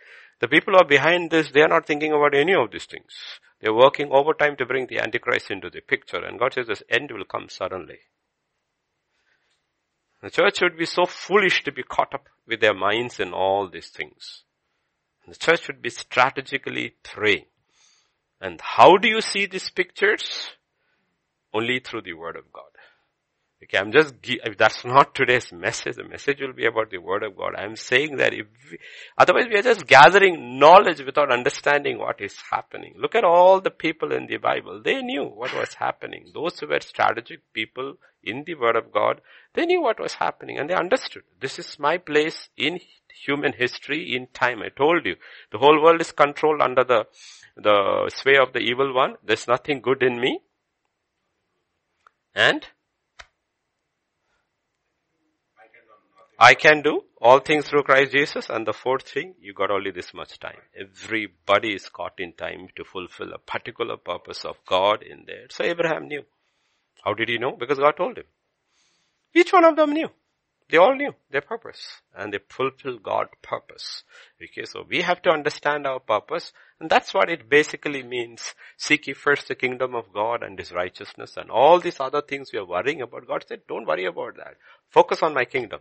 the 0.40 0.48
people 0.48 0.74
who 0.74 0.80
are 0.80 0.88
behind 0.88 1.30
this, 1.30 1.50
they 1.50 1.62
are 1.62 1.68
not 1.68 1.86
thinking 1.86 2.12
about 2.12 2.34
any 2.34 2.54
of 2.54 2.70
these 2.70 2.84
things. 2.84 3.12
They're 3.60 3.72
working 3.74 4.10
overtime 4.12 4.56
to 4.56 4.66
bring 4.66 4.86
the 4.86 4.98
Antichrist 4.98 5.50
into 5.50 5.70
the 5.70 5.80
picture 5.80 6.22
and 6.24 6.38
God 6.38 6.52
says 6.52 6.66
this 6.66 6.82
end 6.90 7.10
will 7.10 7.24
come 7.24 7.48
suddenly. 7.48 7.98
The 10.22 10.30
church 10.30 10.60
would 10.62 10.78
be 10.78 10.86
so 10.86 11.04
foolish 11.04 11.62
to 11.64 11.72
be 11.72 11.82
caught 11.82 12.14
up 12.14 12.28
with 12.46 12.60
their 12.60 12.74
minds 12.74 13.20
in 13.20 13.32
all 13.32 13.68
these 13.68 13.88
things. 13.88 14.42
The 15.26 15.34
church 15.34 15.64
should 15.64 15.82
be 15.82 15.90
strategically 15.90 16.94
praying. 17.02 17.46
And 18.40 18.60
how 18.60 18.96
do 18.96 19.08
you 19.08 19.20
see 19.20 19.46
these 19.46 19.70
pictures? 19.70 20.50
Only 21.52 21.80
through 21.80 22.02
the 22.02 22.12
word 22.12 22.36
of 22.36 22.52
God. 22.52 22.64
Okay, 23.62 23.78
I'm 23.78 23.90
just, 23.90 24.14
if 24.22 24.58
that's 24.58 24.84
not 24.84 25.14
today's 25.14 25.50
message, 25.50 25.96
the 25.96 26.04
message 26.04 26.40
will 26.42 26.52
be 26.52 26.66
about 26.66 26.90
the 26.90 26.98
word 26.98 27.22
of 27.22 27.38
God. 27.38 27.54
I'm 27.56 27.74
saying 27.74 28.18
that 28.18 28.34
if, 28.34 28.46
we, 28.70 28.78
otherwise 29.16 29.46
we 29.50 29.58
are 29.58 29.62
just 29.62 29.86
gathering 29.86 30.58
knowledge 30.58 31.00
without 31.00 31.32
understanding 31.32 31.98
what 31.98 32.20
is 32.20 32.36
happening. 32.50 32.94
Look 32.98 33.14
at 33.14 33.24
all 33.24 33.62
the 33.62 33.70
people 33.70 34.12
in 34.12 34.26
the 34.26 34.36
Bible. 34.36 34.82
They 34.84 35.00
knew 35.00 35.24
what 35.24 35.54
was 35.54 35.72
happening. 35.72 36.26
Those 36.34 36.60
who 36.60 36.66
were 36.66 36.80
strategic 36.80 37.50
people 37.54 37.94
in 38.22 38.44
the 38.46 38.56
word 38.56 38.76
of 38.76 38.92
God, 38.92 39.22
they 39.54 39.64
knew 39.64 39.80
what 39.80 39.98
was 39.98 40.14
happening 40.14 40.58
and 40.58 40.68
they 40.68 40.74
understood. 40.74 41.22
This 41.40 41.58
is 41.58 41.78
my 41.78 41.96
place 41.96 42.50
in 42.58 42.78
human 43.24 43.54
history, 43.54 44.14
in 44.14 44.26
time. 44.34 44.60
I 44.60 44.68
told 44.68 45.06
you, 45.06 45.16
the 45.50 45.58
whole 45.58 45.82
world 45.82 46.02
is 46.02 46.12
controlled 46.12 46.60
under 46.60 46.84
the, 46.84 47.06
the 47.56 48.10
sway 48.14 48.36
of 48.36 48.52
the 48.52 48.58
evil 48.58 48.92
one. 48.92 49.14
There's 49.24 49.48
nothing 49.48 49.80
good 49.80 50.02
in 50.02 50.20
me. 50.20 50.40
And 52.34 52.66
I 56.38 56.54
can 56.54 56.82
do 56.82 57.02
all 57.18 57.38
things 57.40 57.66
through 57.66 57.84
Christ 57.84 58.12
Jesus. 58.12 58.50
And 58.50 58.66
the 58.66 58.72
fourth 58.72 59.08
thing, 59.08 59.34
you 59.40 59.54
got 59.54 59.70
only 59.70 59.90
this 59.90 60.12
much 60.12 60.38
time. 60.38 60.58
Everybody 60.78 61.74
is 61.74 61.88
caught 61.88 62.18
in 62.18 62.34
time 62.34 62.68
to 62.76 62.84
fulfill 62.84 63.32
a 63.32 63.38
particular 63.38 63.96
purpose 63.96 64.44
of 64.44 64.56
God 64.66 65.02
in 65.02 65.24
there. 65.26 65.46
So 65.50 65.64
Abraham 65.64 66.08
knew. 66.08 66.24
How 67.04 67.14
did 67.14 67.28
he 67.28 67.38
know? 67.38 67.56
Because 67.58 67.78
God 67.78 67.96
told 67.96 68.18
him. 68.18 68.24
Each 69.34 69.52
one 69.52 69.64
of 69.64 69.76
them 69.76 69.92
knew. 69.92 70.08
They 70.68 70.78
all 70.78 70.96
knew 70.96 71.14
their 71.30 71.42
purpose 71.42 72.02
and 72.12 72.32
they 72.32 72.40
fulfill 72.48 72.98
God's 72.98 73.30
purpose. 73.40 74.02
Okay, 74.42 74.64
so 74.64 74.84
we 74.88 75.02
have 75.02 75.22
to 75.22 75.30
understand 75.30 75.86
our 75.86 76.00
purpose 76.00 76.52
and 76.80 76.90
that's 76.90 77.14
what 77.14 77.30
it 77.30 77.48
basically 77.48 78.02
means. 78.02 78.54
Seek 78.76 79.06
ye 79.06 79.14
first 79.14 79.46
the 79.46 79.54
kingdom 79.54 79.94
of 79.94 80.12
God 80.12 80.42
and 80.42 80.58
His 80.58 80.72
righteousness 80.72 81.36
and 81.36 81.50
all 81.50 81.78
these 81.78 82.00
other 82.00 82.20
things 82.20 82.50
we 82.52 82.58
are 82.58 82.66
worrying 82.66 83.00
about. 83.00 83.28
God 83.28 83.44
said, 83.46 83.60
don't 83.68 83.86
worry 83.86 84.06
about 84.06 84.36
that. 84.38 84.56
Focus 84.90 85.22
on 85.22 85.34
my 85.34 85.44
kingdom. 85.44 85.80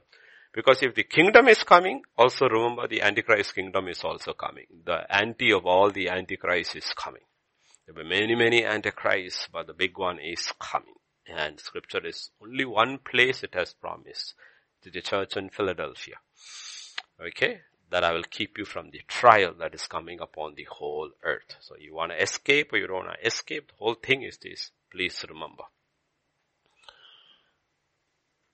Because 0.56 0.82
if 0.84 0.96
the 0.96 1.04
kingdom 1.04 1.50
is 1.50 1.64
coming, 1.64 2.02
also 2.18 2.48
remember 2.48 2.88
the 2.88 3.02
Antichrist 3.02 3.54
kingdom 3.54 3.90
is 3.90 4.06
also 4.06 4.32
coming. 4.32 4.68
The 4.86 5.06
anti 5.14 5.52
of 5.52 5.66
all 5.66 5.92
the 5.92 6.08
Antichrist 6.08 6.78
is 6.78 6.94
coming. 6.96 7.24
There 7.86 7.94
will 7.94 8.04
be 8.04 8.10
many, 8.10 8.36
many 8.36 8.64
Antichrists, 8.64 9.50
but 9.52 9.68
the 9.68 9.74
big 9.74 9.98
one 9.98 10.18
is 10.18 10.54
coming. 10.58 10.96
And 11.28 11.60
scripture 11.60 12.06
is 12.08 12.30
only 12.42 12.64
one 12.64 13.00
place 13.00 13.44
it 13.44 13.54
has 13.54 13.74
promised 13.74 14.34
to 14.84 14.90
the 14.90 15.02
church 15.02 15.36
in 15.36 15.50
Philadelphia. 15.50 16.16
Okay? 17.22 17.60
That 17.92 18.06
I 18.06 18.14
will 18.14 18.24
keep 18.24 18.58
you 18.58 18.64
from 18.64 18.92
the 18.92 19.02
trial 19.10 19.56
that 19.60 19.76
is 19.76 19.88
coming 19.88 20.22
upon 20.22 20.56
the 20.56 20.68
whole 20.70 21.12
earth. 21.22 21.58
So 21.60 21.76
you 21.78 21.94
want 21.94 22.14
to 22.14 22.24
escape 22.24 22.72
or 22.72 22.78
you 22.78 22.88
don't 22.88 23.06
want 23.06 23.20
to 23.20 23.28
escape, 23.28 23.68
the 23.68 23.78
whole 23.78 23.96
thing 23.96 24.22
is 24.22 24.38
this. 24.38 24.72
Please 24.90 25.26
remember. 25.28 25.64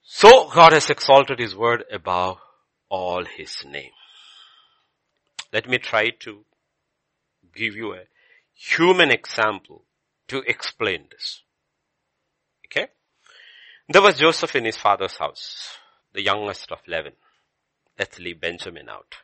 So 0.03 0.49
God 0.49 0.73
has 0.73 0.89
exalted 0.89 1.39
His 1.39 1.55
word 1.55 1.83
above 1.91 2.37
all 2.89 3.25
His 3.25 3.63
name. 3.65 3.91
Let 5.53 5.67
me 5.67 5.77
try 5.77 6.11
to 6.21 6.45
give 7.53 7.75
you 7.75 7.93
a 7.93 8.03
human 8.53 9.11
example 9.11 9.83
to 10.27 10.43
explain 10.47 11.05
this. 11.11 11.41
Okay? 12.65 12.87
There 13.89 14.01
was 14.01 14.17
Joseph 14.17 14.55
in 14.55 14.63
his 14.63 14.77
father's 14.77 15.17
house, 15.17 15.77
the 16.13 16.21
youngest 16.21 16.71
of 16.71 16.79
eleven. 16.87 17.13
Let's 17.99 18.19
leave 18.19 18.39
Benjamin 18.39 18.87
out. 18.87 19.15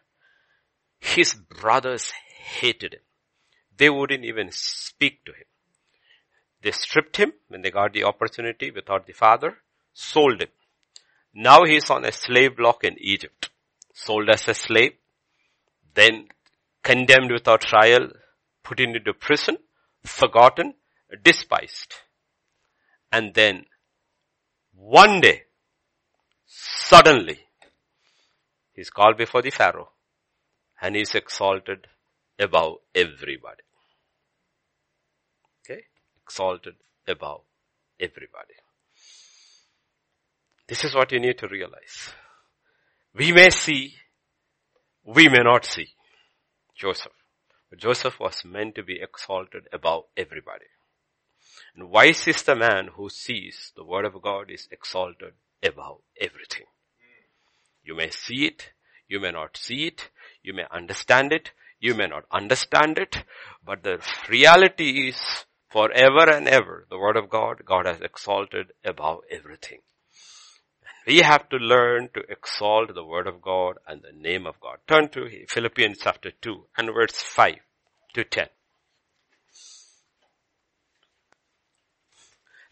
His 0.99 1.33
brothers 1.33 2.11
hated 2.11 2.95
him. 2.95 3.01
They 3.77 3.89
wouldn't 3.89 4.25
even 4.25 4.49
speak 4.51 5.23
to 5.25 5.31
him. 5.31 5.45
They 6.61 6.71
stripped 6.71 7.17
him 7.17 7.33
when 7.47 7.61
they 7.61 7.71
got 7.71 7.93
the 7.93 8.03
opportunity 8.03 8.71
without 8.71 9.05
the 9.05 9.13
father, 9.13 9.57
sold 9.93 10.41
him. 10.41 10.49
Now 11.39 11.65
he's 11.65 11.91
on 11.91 12.03
a 12.03 12.11
slave 12.11 12.57
block 12.57 12.83
in 12.83 12.95
Egypt. 12.97 13.51
Sold 13.93 14.27
as 14.27 14.47
a 14.47 14.55
slave, 14.55 14.93
then 15.93 16.29
condemned 16.81 17.31
without 17.31 17.61
trial, 17.61 18.07
put 18.63 18.79
into 18.79 19.13
prison, 19.13 19.57
forgotten, 20.03 20.73
despised. 21.23 21.93
And 23.11 23.35
then 23.35 23.65
one 24.73 25.21
day, 25.21 25.43
suddenly, 26.47 27.39
he's 28.73 28.89
called 28.89 29.17
before 29.17 29.43
the 29.43 29.51
Pharaoh 29.51 29.91
and 30.81 30.95
he's 30.95 31.13
exalted 31.13 31.85
above 32.39 32.77
everybody. 32.95 33.63
Okay? 35.63 35.83
Exalted 36.23 36.77
above 37.07 37.41
everybody. 37.99 38.55
This 40.67 40.83
is 40.83 40.93
what 40.93 41.11
you 41.11 41.19
need 41.19 41.37
to 41.39 41.47
realize. 41.47 42.13
We 43.13 43.31
may 43.31 43.49
see, 43.49 43.93
we 45.03 45.29
may 45.29 45.43
not 45.43 45.65
see 45.65 45.87
Joseph. 46.75 47.13
But 47.69 47.79
Joseph 47.79 48.19
was 48.19 48.45
meant 48.45 48.75
to 48.75 48.83
be 48.83 48.99
exalted 49.01 49.67
above 49.73 50.05
everybody. 50.15 50.67
And 51.75 51.89
wise 51.89 52.27
is 52.27 52.43
the 52.43 52.55
man 52.55 52.89
who 52.95 53.09
sees 53.09 53.71
the 53.75 53.83
word 53.83 54.05
of 54.05 54.21
God 54.21 54.49
is 54.49 54.67
exalted 54.71 55.33
above 55.63 55.99
everything. 56.19 56.65
You 57.83 57.95
may 57.95 58.09
see 58.09 58.45
it, 58.45 58.71
you 59.07 59.19
may 59.19 59.31
not 59.31 59.57
see 59.57 59.87
it, 59.87 60.09
you 60.43 60.53
may 60.53 60.65
understand 60.71 61.31
it, 61.31 61.51
you 61.79 61.93
may 61.93 62.07
not 62.07 62.25
understand 62.31 62.97
it, 62.97 63.23
but 63.63 63.83
the 63.83 64.01
reality 64.29 65.09
is 65.09 65.45
forever 65.69 66.29
and 66.29 66.47
ever, 66.47 66.85
the 66.89 66.97
word 66.97 67.17
of 67.17 67.29
God, 67.29 67.63
God 67.65 67.85
has 67.85 68.01
exalted 68.01 68.73
above 68.83 69.19
everything. 69.29 69.79
We 71.07 71.19
have 71.19 71.47
to 71.49 71.55
learn 71.55 72.09
to 72.15 72.23
exalt 72.29 72.93
the 72.93 73.05
word 73.05 73.27
of 73.27 73.41
God 73.41 73.77
and 73.87 74.01
the 74.01 74.11
name 74.11 74.45
of 74.45 74.59
God. 74.59 74.79
Turn 74.89 75.07
to 75.09 75.29
Philippians 75.47 75.99
chapter 76.01 76.31
2 76.41 76.65
and 76.77 76.93
verse 76.93 77.15
5 77.15 77.55
to 78.15 78.23
10. 78.25 78.47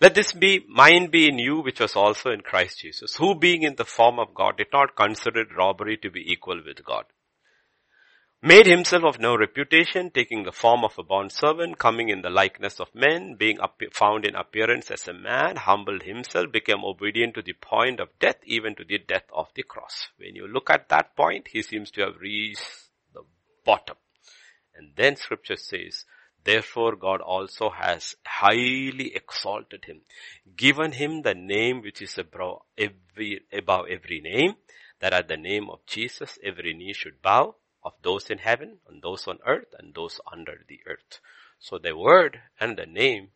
Let 0.02 0.16
this 0.16 0.34
be, 0.34 0.66
mind 0.68 1.12
be 1.12 1.30
in 1.30 1.40
you 1.40 1.62
which 1.62 1.80
was 1.80 1.96
also 1.96 2.30
in 2.32 2.42
Christ 2.42 2.80
Jesus, 2.80 3.16
who 3.16 3.36
being 3.36 3.64
in 3.64 3.76
the 3.76 3.86
form 3.86 4.20
of 4.20 4.34
God 4.36 4.58
did 4.58 4.68
not 4.74 4.98
consider 4.98 5.46
robbery 5.58 5.96
to 5.98 6.12
be 6.12 6.30
equal 6.30 6.62
with 6.66 6.84
God 6.84 7.06
made 8.42 8.66
himself 8.68 9.04
of 9.04 9.20
no 9.20 9.36
reputation, 9.36 10.12
taking 10.12 10.44
the 10.44 10.52
form 10.52 10.84
of 10.84 10.98
a 11.00 11.04
bond 11.04 11.32
servant, 11.32 11.78
coming 11.78 12.10
in 12.10 12.22
the 12.22 12.30
likeness 12.30 12.80
of 12.80 12.94
men, 12.94 13.36
being 13.36 13.58
found 13.92 14.26
in 14.26 14.36
appearance 14.36 14.92
as 14.92 15.08
a 15.08 15.14
man, 15.14 15.56
humbled 15.56 16.04
himself, 16.04 16.52
became 16.52 16.84
obedient 16.84 17.34
to 17.34 17.42
the 17.42 17.54
point 17.54 18.00
of 18.00 18.10
death, 18.20 18.38
even 18.44 18.76
to 18.76 18.84
the 18.84 18.98
death 19.00 19.26
of 19.34 19.48
the 19.56 19.64
cross. 19.64 20.10
When 20.18 20.36
you 20.36 20.48
look 20.48 20.70
at 20.70 20.90
that 20.90 21.16
point, 21.16 21.48
he 21.48 21.62
seems 21.62 21.92
to 21.92 22.02
have 22.02 22.20
reached 22.20 22.62
the 23.14 23.24
bottom. 23.66 23.96
And 24.76 24.92
then 24.96 25.16
scripture 25.16 25.56
says, 25.56 26.06
Therefore 26.44 26.96
God 26.96 27.22
also 27.22 27.72
has 27.72 28.16
highly 28.26 29.16
exalted 29.16 29.86
him, 29.86 30.02
given 30.56 30.92
him 30.92 31.24
the 31.24 31.34
name 31.34 31.82
which 31.82 32.02
is 32.02 32.18
above 32.20 32.62
every, 32.78 33.42
above 33.52 33.86
every 33.90 34.22
name, 34.22 34.56
that 35.00 35.14
at 35.14 35.28
the 35.28 35.38
name 35.38 35.70
of 35.70 35.86
Jesus 35.88 36.38
every 36.44 36.74
knee 36.74 36.94
should 36.94 37.22
bow 37.22 37.56
of 37.86 37.94
those 38.02 38.32
in 38.32 38.40
heaven 38.40 38.80
and 38.90 39.02
those 39.02 39.28
on 39.28 39.38
earth 39.46 39.74
and 39.78 39.94
those 39.94 40.20
under 40.32 40.66
the 40.68 40.80
earth. 40.88 41.20
So 41.60 41.78
the 41.78 41.96
word 41.96 42.42
and 42.60 42.76
the 42.76 42.88
name 42.88 43.30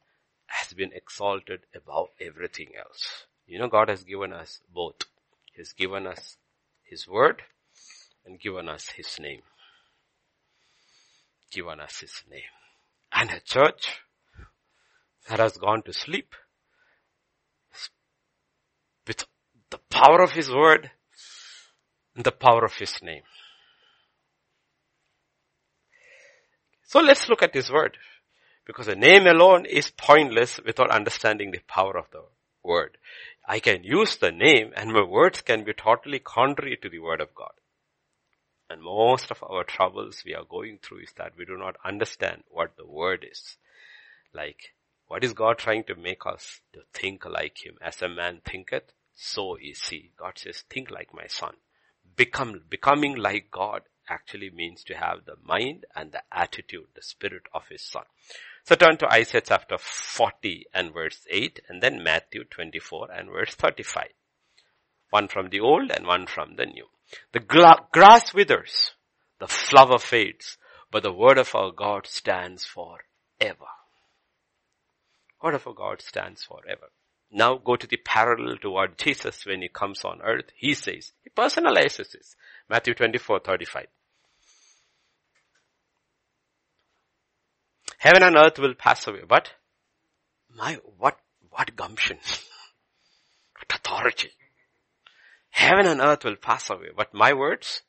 has 0.48 0.74
been 0.74 0.92
exalted 0.94 1.62
above 1.76 2.08
everything 2.20 2.72
else. 2.78 3.26
You 3.46 3.60
know, 3.60 3.68
God 3.68 3.90
has 3.90 4.04
given 4.04 4.34
us 4.34 4.60
both. 4.74 4.96
He 5.54 5.62
has 5.62 5.74
given 5.74 6.08
us 6.08 6.38
His 6.84 7.08
word 7.08 7.44
and 8.26 8.40
given 8.40 8.68
us 8.68 8.90
His 8.90 9.20
name. 9.20 9.42
Given 11.52 11.80
us 11.80 12.00
His 12.00 12.24
name. 12.30 12.42
And 13.14 13.30
a 13.30 13.40
church 13.40 14.02
that 15.28 15.40
has 15.40 15.58
gone 15.58 15.84
to 15.84 15.94
sleep 15.94 16.34
with 19.08 19.26
the 19.70 19.80
power 19.90 20.22
of 20.24 20.32
His 20.32 20.50
word 20.50 20.90
and 22.16 22.26
the 22.26 22.32
power 22.32 22.66
of 22.66 22.76
His 22.76 23.02
name. 23.04 23.24
So 26.90 27.02
let's 27.02 27.30
look 27.30 27.44
at 27.44 27.54
his 27.54 27.70
word. 27.72 28.00
Because 28.66 28.88
a 28.88 28.96
name 28.96 29.28
alone 29.28 29.68
is 29.68 29.92
pointless 29.92 30.60
without 30.66 30.90
understanding 30.90 31.52
the 31.52 31.62
power 31.68 31.96
of 31.96 32.10
the 32.12 32.24
word. 32.64 32.98
I 33.48 33.60
can 33.60 33.84
use 33.84 34.16
the 34.16 34.32
name 34.32 34.72
and 34.76 34.92
my 34.92 35.04
words 35.04 35.42
can 35.42 35.64
be 35.64 35.74
totally 35.74 36.18
contrary 36.18 36.80
to 36.82 36.90
the 36.90 36.98
word 36.98 37.22
of 37.22 37.36
God. 37.36 37.52
And 38.72 38.82
most 38.82 39.30
of 39.30 39.44
our 39.44 39.64
troubles 39.64 40.24
we 40.26 40.34
are 40.34 40.44
going 40.44 40.80
through 40.82 41.02
is 41.02 41.14
that 41.16 41.34
we 41.38 41.46
do 41.46 41.60
not 41.60 41.76
understand 41.86 42.42
what 42.50 42.76
the 42.76 42.88
word 42.88 43.24
is. 43.32 43.58
Like, 44.34 44.74
what 45.08 45.24
is 45.24 45.34
God 45.34 45.60
trying 45.60 45.84
to 45.84 45.96
make 45.96 46.26
us 46.26 46.60
to 46.74 46.80
think 46.92 47.24
like 47.24 47.64
him? 47.64 47.76
As 47.84 48.02
a 48.02 48.10
man 48.10 48.42
thinketh, 48.44 48.94
so 49.14 49.58
is 49.62 49.88
he. 49.90 50.14
God 50.18 50.40
says, 50.40 50.64
think 50.68 50.90
like 50.90 51.14
my 51.14 51.28
son. 51.28 51.54
Become, 52.16 52.62
becoming 52.68 53.16
like 53.16 53.52
God 53.52 53.84
actually 54.10 54.50
means 54.50 54.84
to 54.84 54.96
have 54.96 55.26
the 55.26 55.36
mind 55.44 55.86
and 55.96 56.12
the 56.12 56.24
attitude, 56.32 56.88
the 56.96 57.02
spirit 57.02 57.44
of 57.54 57.68
his 57.70 57.82
son. 57.82 58.04
So 58.64 58.76
turn 58.76 58.98
to 58.98 59.12
Isaiah 59.12 59.42
chapter 59.42 59.78
40 59.78 60.68
and 60.74 60.94
verse 60.94 61.26
8 61.30 61.62
and 61.70 61.82
then 61.82 62.04
Matthew 62.04 62.44
24 62.44 63.12
and 63.12 63.30
verse 63.30 63.56
35. 63.56 64.10
One 65.10 65.28
from 65.28 65.50
the 65.50 65.60
old 65.60 65.92
and 65.92 66.06
one 66.06 66.28
from 66.28 66.56
the 66.56 66.66
new. 66.66 66.88
The 67.32 67.40
gra- 67.40 67.88
grass 67.92 68.34
withers, 68.34 68.94
the 69.40 69.48
flower 69.48 69.98
fades, 69.98 70.58
but 70.92 71.04
the 71.04 71.12
word 71.12 71.38
of 71.38 71.56
our 71.56 71.72
God 71.72 72.06
stands 72.06 72.66
forever. 72.66 73.70
Word 75.42 75.56
of 75.56 75.66
our 75.66 75.74
God 75.74 76.02
stands 76.02 76.44
forever. 76.44 76.90
Now 77.32 77.58
go 77.58 77.76
to 77.76 77.88
the 77.88 77.98
parallel 77.98 78.58
to 78.58 78.72
what 78.72 78.98
Jesus 78.98 79.46
when 79.46 79.62
he 79.62 79.70
comes 79.70 80.04
on 80.04 80.22
earth, 80.22 80.52
he 80.56 80.74
says, 80.74 81.14
he 81.24 81.30
personalizes 81.30 82.12
this. 82.12 82.36
Matthew 82.70 82.94
24, 82.94 83.40
35. 83.40 83.88
Heaven 88.00 88.24
and 88.24 88.38
earth 88.38 88.58
will 88.60 88.76
pass 88.76 89.08
away, 89.08 89.24
but 89.28 89.50
my, 90.56 90.78
what, 90.98 91.18
what 91.50 91.76
gumption? 91.76 92.18
what 93.58 93.78
authority? 93.78 94.32
Heaven 95.50 95.86
and 95.86 96.00
earth 96.00 96.24
will 96.24 96.38
pass 96.38 96.70
away, 96.70 96.92
but 96.96 97.14
my 97.14 97.34
words 97.34 97.82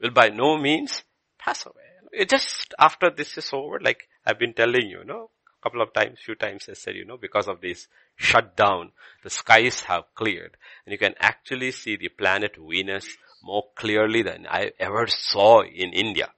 will 0.00 0.10
by 0.10 0.28
no 0.28 0.58
means 0.58 1.04
pass 1.38 1.64
away. 1.66 1.82
It 2.12 2.28
just 2.28 2.74
after 2.80 3.10
this 3.10 3.38
is 3.38 3.50
over, 3.52 3.78
like 3.80 4.08
I've 4.26 4.40
been 4.40 4.54
telling 4.54 4.88
you, 4.88 4.98
you 4.98 5.04
know, 5.04 5.30
a 5.60 5.62
couple 5.62 5.82
of 5.82 5.92
times, 5.92 6.18
few 6.18 6.34
times 6.34 6.68
I 6.68 6.72
said, 6.72 6.96
you 6.96 7.04
know, 7.04 7.16
because 7.16 7.46
of 7.46 7.60
this 7.60 7.86
shutdown, 8.16 8.90
the 9.22 9.30
skies 9.30 9.82
have 9.82 10.12
cleared 10.16 10.56
and 10.84 10.92
you 10.92 10.98
can 10.98 11.14
actually 11.20 11.70
see 11.70 11.94
the 11.94 12.08
planet 12.08 12.56
Venus 12.56 13.06
more 13.40 13.66
clearly 13.76 14.22
than 14.22 14.48
I 14.48 14.72
ever 14.80 15.06
saw 15.06 15.62
in 15.62 15.92
India. 15.92 16.30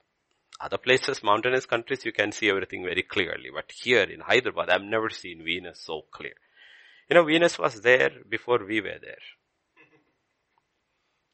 Other 0.59 0.77
places, 0.77 1.21
mountainous 1.21 1.65
countries, 1.67 2.03
you 2.03 2.11
can 2.11 2.31
see 2.31 2.49
everything 2.49 2.83
very 2.83 3.03
clearly. 3.03 3.49
But 3.53 3.71
here 3.71 4.03
in 4.03 4.21
Hyderabad, 4.21 4.69
I've 4.69 4.81
never 4.81 5.09
seen 5.09 5.43
Venus 5.43 5.81
so 5.81 6.05
clear. 6.11 6.33
You 7.09 7.15
know, 7.15 7.23
Venus 7.23 7.59
was 7.59 7.81
there 7.81 8.11
before 8.27 8.65
we 8.65 8.81
were 8.81 8.97
there. 8.99 9.21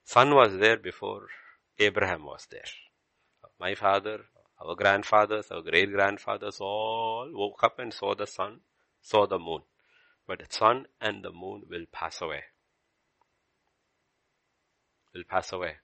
Sun 0.04 0.36
was 0.36 0.58
there 0.58 0.78
before 0.78 1.28
Abraham 1.80 2.26
was 2.26 2.46
there. 2.52 2.66
My 3.60 3.76
father, 3.76 4.26
our 4.60 4.76
grandfathers, 4.76 5.50
our 5.52 5.62
great 5.62 5.92
grandfathers 5.92 6.58
all 6.60 7.30
woke 7.32 7.64
up 7.64 7.80
and 7.80 7.94
saw 7.94 8.14
the 8.14 8.28
sun, 8.28 8.60
saw 9.02 9.26
the 9.26 9.40
moon. 9.40 9.62
But 10.28 10.40
the 10.40 10.48
sun 10.50 10.88
and 11.00 11.24
the 11.24 11.32
moon 11.32 11.64
will 11.70 11.86
pass 11.92 12.22
away. 12.22 12.44
Will 15.14 15.24
pass 15.24 15.54
away. 15.54 15.76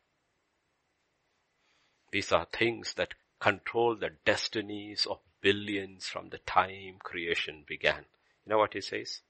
These 2.12 2.32
are 2.32 2.48
things 2.52 2.94
that 2.96 3.14
control 3.40 3.96
the 3.96 4.10
destinies 4.26 5.08
of 5.10 5.20
billions 5.42 6.06
from 6.06 6.30
the 6.30 6.40
time 6.40 6.98
creation 7.00 7.64
began. 7.68 8.06
You 8.46 8.52
know 8.52 8.58
what 8.58 8.74
he 8.74 8.82
says? 8.82 9.22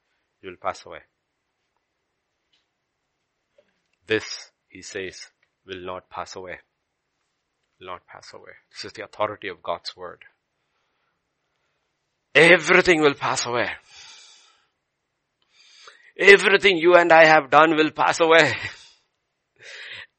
You 0.41 0.49
will 0.49 0.57
pass 0.57 0.85
away. 0.85 0.99
This, 4.07 4.51
he 4.67 4.81
says, 4.81 5.27
will 5.65 5.81
not 5.81 6.09
pass 6.09 6.35
away. 6.35 6.59
Will 7.79 7.87
not 7.87 8.07
pass 8.07 8.33
away. 8.33 8.53
This 8.71 8.85
is 8.85 8.93
the 8.93 9.03
authority 9.03 9.47
of 9.47 9.61
God's 9.61 9.95
word. 9.95 10.23
Everything 12.33 13.01
will 13.01 13.13
pass 13.13 13.45
away. 13.45 13.69
Everything 16.17 16.77
you 16.77 16.95
and 16.95 17.11
I 17.11 17.25
have 17.25 17.49
done 17.49 17.75
will 17.75 17.91
pass 17.91 18.19
away. 18.19 18.53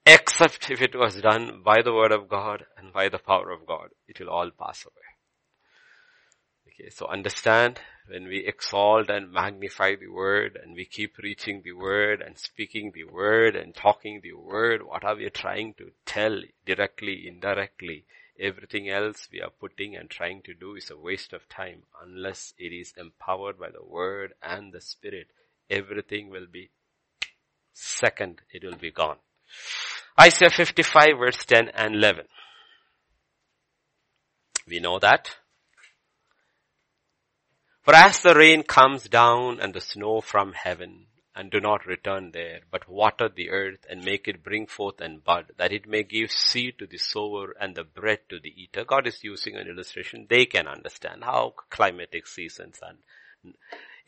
Except 0.06 0.70
if 0.70 0.80
it 0.80 0.94
was 0.96 1.20
done 1.20 1.62
by 1.62 1.82
the 1.82 1.92
word 1.92 2.12
of 2.12 2.28
God 2.28 2.64
and 2.76 2.92
by 2.92 3.08
the 3.08 3.18
power 3.18 3.50
of 3.50 3.66
God, 3.66 3.90
it 4.08 4.18
will 4.18 4.30
all 4.30 4.50
pass 4.50 4.84
away. 4.84 5.10
Okay, 6.66 6.88
so 6.88 7.06
understand 7.06 7.78
when 8.08 8.26
we 8.26 8.46
exalt 8.46 9.10
and 9.10 9.30
magnify 9.30 9.96
the 9.96 10.08
word 10.08 10.58
and 10.60 10.74
we 10.74 10.86
keep 10.86 11.18
reaching 11.18 11.60
the 11.62 11.72
word 11.72 12.22
and 12.22 12.38
speaking 12.38 12.92
the 12.94 13.04
word 13.04 13.54
and 13.54 13.74
talking 13.74 14.20
the 14.22 14.32
word, 14.32 14.82
what 14.82 15.04
are 15.04 15.14
we 15.14 15.28
trying 15.28 15.74
to 15.74 15.92
tell 16.06 16.40
directly, 16.64 17.28
indirectly? 17.28 18.06
Everything 18.38 18.88
else 18.88 19.28
we 19.30 19.42
are 19.42 19.50
putting 19.50 19.94
and 19.94 20.08
trying 20.08 20.40
to 20.42 20.54
do 20.54 20.74
is 20.74 20.90
a 20.90 20.96
waste 20.96 21.34
of 21.34 21.46
time 21.50 21.82
unless 22.02 22.54
it 22.56 22.72
is 22.72 22.94
empowered 22.96 23.58
by 23.58 23.68
the 23.68 23.84
word 23.84 24.32
and 24.42 24.72
the 24.72 24.80
spirit. 24.80 25.26
Everything 25.68 26.30
will 26.30 26.46
be 26.50 26.70
second, 27.74 28.40
it 28.50 28.64
will 28.64 28.76
be 28.76 28.90
gone. 28.90 29.18
Isaiah 30.20 30.50
55 30.50 31.18
verse 31.18 31.44
10 31.46 31.68
and 31.68 31.94
11. 31.94 32.26
We 34.68 34.78
know 34.78 34.98
that. 34.98 35.30
For 37.80 37.94
as 37.94 38.20
the 38.20 38.34
rain 38.34 38.62
comes 38.62 39.08
down 39.08 39.60
and 39.60 39.72
the 39.72 39.80
snow 39.80 40.20
from 40.20 40.52
heaven 40.52 41.06
and 41.34 41.50
do 41.50 41.58
not 41.58 41.86
return 41.86 42.32
there, 42.32 42.60
but 42.70 42.86
water 42.86 43.30
the 43.34 43.48
earth 43.48 43.86
and 43.88 44.04
make 44.04 44.28
it 44.28 44.44
bring 44.44 44.66
forth 44.66 45.00
and 45.00 45.24
bud, 45.24 45.52
that 45.56 45.72
it 45.72 45.88
may 45.88 46.02
give 46.02 46.30
seed 46.30 46.74
to 46.80 46.86
the 46.86 46.98
sower 46.98 47.54
and 47.58 47.74
the 47.74 47.84
bread 47.84 48.18
to 48.28 48.38
the 48.38 48.52
eater. 48.62 48.84
God 48.84 49.06
is 49.06 49.24
using 49.24 49.56
an 49.56 49.68
illustration. 49.68 50.26
They 50.28 50.44
can 50.44 50.68
understand 50.68 51.24
how 51.24 51.54
climatic 51.70 52.26
seasons 52.26 52.78
and 52.82 53.54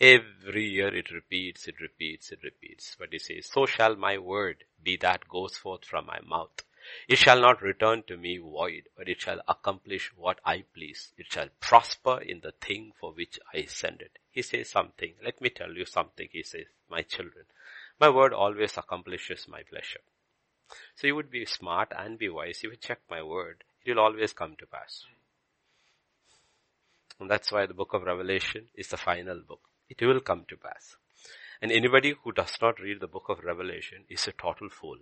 Every 0.02 0.68
year 0.68 0.92
it 0.92 1.12
repeats, 1.12 1.68
it 1.68 1.76
repeats, 1.80 2.32
it 2.32 2.40
repeats. 2.42 2.96
But 2.98 3.12
he 3.12 3.20
says, 3.20 3.48
so 3.48 3.66
shall 3.66 3.94
my 3.94 4.18
word 4.18 4.64
be 4.82 4.96
that 4.96 5.28
goes 5.28 5.56
forth 5.56 5.84
from 5.84 6.06
my 6.06 6.18
mouth. 6.28 6.64
It 7.06 7.18
shall 7.18 7.40
not 7.40 7.62
return 7.62 8.02
to 8.08 8.16
me 8.16 8.38
void, 8.38 8.88
but 8.98 9.08
it 9.08 9.20
shall 9.20 9.40
accomplish 9.46 10.10
what 10.16 10.40
I 10.44 10.64
please. 10.74 11.12
It 11.16 11.26
shall 11.30 11.50
prosper 11.60 12.20
in 12.20 12.40
the 12.40 12.50
thing 12.60 12.90
for 12.98 13.12
which 13.12 13.38
I 13.54 13.66
send 13.66 14.02
it. 14.02 14.18
He 14.32 14.42
says 14.42 14.70
something. 14.70 15.14
Let 15.24 15.40
me 15.40 15.50
tell 15.50 15.70
you 15.70 15.84
something. 15.84 16.28
He 16.32 16.42
says, 16.42 16.66
my 16.90 17.02
children, 17.02 17.44
my 18.00 18.08
word 18.08 18.32
always 18.32 18.76
accomplishes 18.76 19.46
my 19.48 19.62
pleasure. 19.62 20.00
So 20.96 21.06
you 21.06 21.14
would 21.14 21.30
be 21.30 21.44
smart 21.44 21.92
and 21.96 22.18
be 22.18 22.28
wise. 22.28 22.64
You 22.64 22.74
check 22.74 22.98
my 23.08 23.22
word, 23.22 23.62
it 23.84 23.92
will 23.92 24.02
always 24.02 24.32
come 24.32 24.56
to 24.58 24.66
pass. 24.66 25.04
And 27.20 27.30
that's 27.30 27.52
why 27.52 27.66
the 27.66 27.74
book 27.74 27.94
of 27.94 28.02
Revelation 28.02 28.64
is 28.74 28.88
the 28.88 28.96
final 28.96 29.40
book. 29.46 29.60
It 29.98 30.06
will 30.06 30.20
come 30.20 30.44
to 30.48 30.56
pass. 30.56 30.96
And 31.60 31.70
anybody 31.70 32.14
who 32.24 32.32
does 32.32 32.56
not 32.60 32.80
read 32.80 33.00
the 33.00 33.06
book 33.06 33.26
of 33.28 33.44
Revelation 33.44 34.04
is 34.08 34.26
a 34.26 34.32
total 34.32 34.68
fool. 34.68 34.98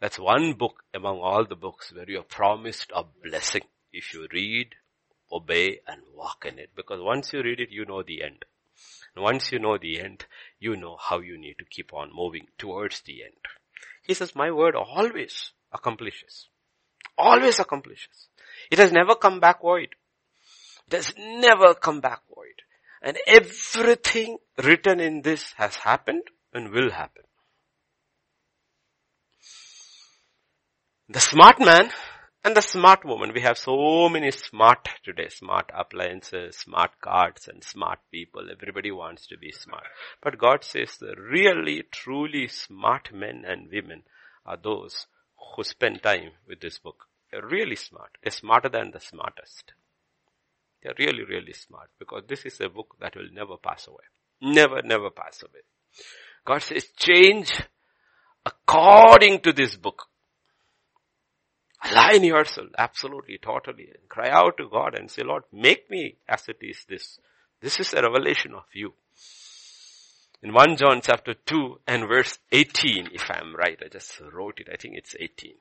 That's 0.00 0.18
one 0.18 0.52
book 0.52 0.84
among 0.94 1.18
all 1.18 1.44
the 1.44 1.56
books 1.56 1.92
where 1.92 2.08
you 2.08 2.20
are 2.20 2.22
promised 2.22 2.92
a 2.94 3.02
blessing 3.02 3.62
if 3.92 4.14
you 4.14 4.28
read, 4.32 4.76
obey 5.32 5.80
and 5.86 6.02
walk 6.14 6.46
in 6.46 6.58
it. 6.58 6.70
Because 6.76 7.00
once 7.02 7.32
you 7.32 7.42
read 7.42 7.60
it, 7.60 7.70
you 7.70 7.84
know 7.84 8.02
the 8.02 8.22
end. 8.22 8.44
And 9.14 9.24
once 9.24 9.50
you 9.50 9.58
know 9.58 9.76
the 9.76 10.00
end, 10.00 10.26
you 10.60 10.76
know 10.76 10.96
how 11.00 11.18
you 11.18 11.36
need 11.36 11.56
to 11.58 11.64
keep 11.64 11.92
on 11.92 12.14
moving 12.14 12.46
towards 12.56 13.00
the 13.00 13.24
end. 13.24 13.48
He 14.02 14.14
says, 14.14 14.36
my 14.36 14.50
word 14.50 14.76
always 14.76 15.50
accomplishes. 15.72 16.48
Always 17.16 17.58
accomplishes. 17.58 18.28
It 18.70 18.78
has 18.78 18.92
never 18.92 19.16
come 19.16 19.40
back 19.40 19.60
void. 19.60 19.88
It 20.86 20.94
has 20.94 21.12
never 21.18 21.74
come 21.74 22.00
back 22.00 22.22
void. 22.32 22.57
And 23.02 23.16
everything 23.26 24.38
written 24.62 25.00
in 25.00 25.22
this 25.22 25.52
has 25.56 25.76
happened 25.76 26.24
and 26.52 26.70
will 26.70 26.90
happen. 26.90 27.22
The 31.08 31.20
smart 31.20 31.58
man 31.60 31.90
and 32.44 32.56
the 32.56 32.62
smart 32.62 33.04
woman. 33.04 33.32
We 33.34 33.40
have 33.42 33.58
so 33.58 34.08
many 34.08 34.30
smart 34.30 34.88
today. 35.04 35.28
Smart 35.28 35.70
appliances, 35.74 36.56
smart 36.56 36.92
cards 37.00 37.48
and 37.48 37.62
smart 37.64 37.98
people. 38.10 38.48
Everybody 38.50 38.90
wants 38.90 39.26
to 39.28 39.38
be 39.38 39.52
smart. 39.52 39.84
But 40.22 40.38
God 40.38 40.64
says 40.64 40.96
the 40.96 41.14
really, 41.16 41.84
truly 41.90 42.48
smart 42.48 43.12
men 43.12 43.44
and 43.46 43.70
women 43.70 44.02
are 44.44 44.56
those 44.56 45.06
who 45.56 45.64
spend 45.64 46.02
time 46.02 46.32
with 46.46 46.60
this 46.60 46.78
book. 46.78 47.06
They're 47.30 47.46
really 47.46 47.76
smart. 47.76 48.18
They're 48.22 48.30
smarter 48.30 48.68
than 48.68 48.90
the 48.92 49.00
smartest. 49.00 49.72
They're 50.82 50.94
really, 50.98 51.24
really 51.24 51.52
smart 51.52 51.90
because 51.98 52.22
this 52.28 52.44
is 52.44 52.60
a 52.60 52.68
book 52.68 52.96
that 53.00 53.16
will 53.16 53.28
never 53.32 53.56
pass 53.56 53.86
away. 53.88 54.04
Never, 54.40 54.82
never 54.82 55.10
pass 55.10 55.42
away. 55.42 55.62
God 56.44 56.62
says 56.62 56.86
change 56.96 57.60
according 58.46 59.40
to 59.40 59.52
this 59.52 59.76
book. 59.76 60.04
Align 61.84 62.24
yourself 62.24 62.68
absolutely, 62.76 63.38
totally, 63.38 63.88
and 63.94 64.08
cry 64.08 64.28
out 64.30 64.56
to 64.58 64.68
God 64.68 64.98
and 64.98 65.10
say, 65.10 65.22
Lord, 65.22 65.44
make 65.52 65.90
me 65.90 66.16
as 66.28 66.48
it 66.48 66.58
is 66.60 66.84
this. 66.88 67.18
This 67.60 67.78
is 67.80 67.92
a 67.92 68.02
revelation 68.02 68.54
of 68.54 68.64
you. 68.72 68.94
In 70.42 70.52
1 70.52 70.76
John 70.76 71.00
chapter 71.02 71.34
2 71.34 71.80
and 71.86 72.06
verse 72.06 72.38
18, 72.52 73.10
if 73.12 73.28
I'm 73.28 73.56
right, 73.56 73.78
I 73.84 73.88
just 73.88 74.20
wrote 74.32 74.60
it, 74.60 74.68
I 74.72 74.76
think 74.76 74.94
it's 74.96 75.16
18. 75.18 75.54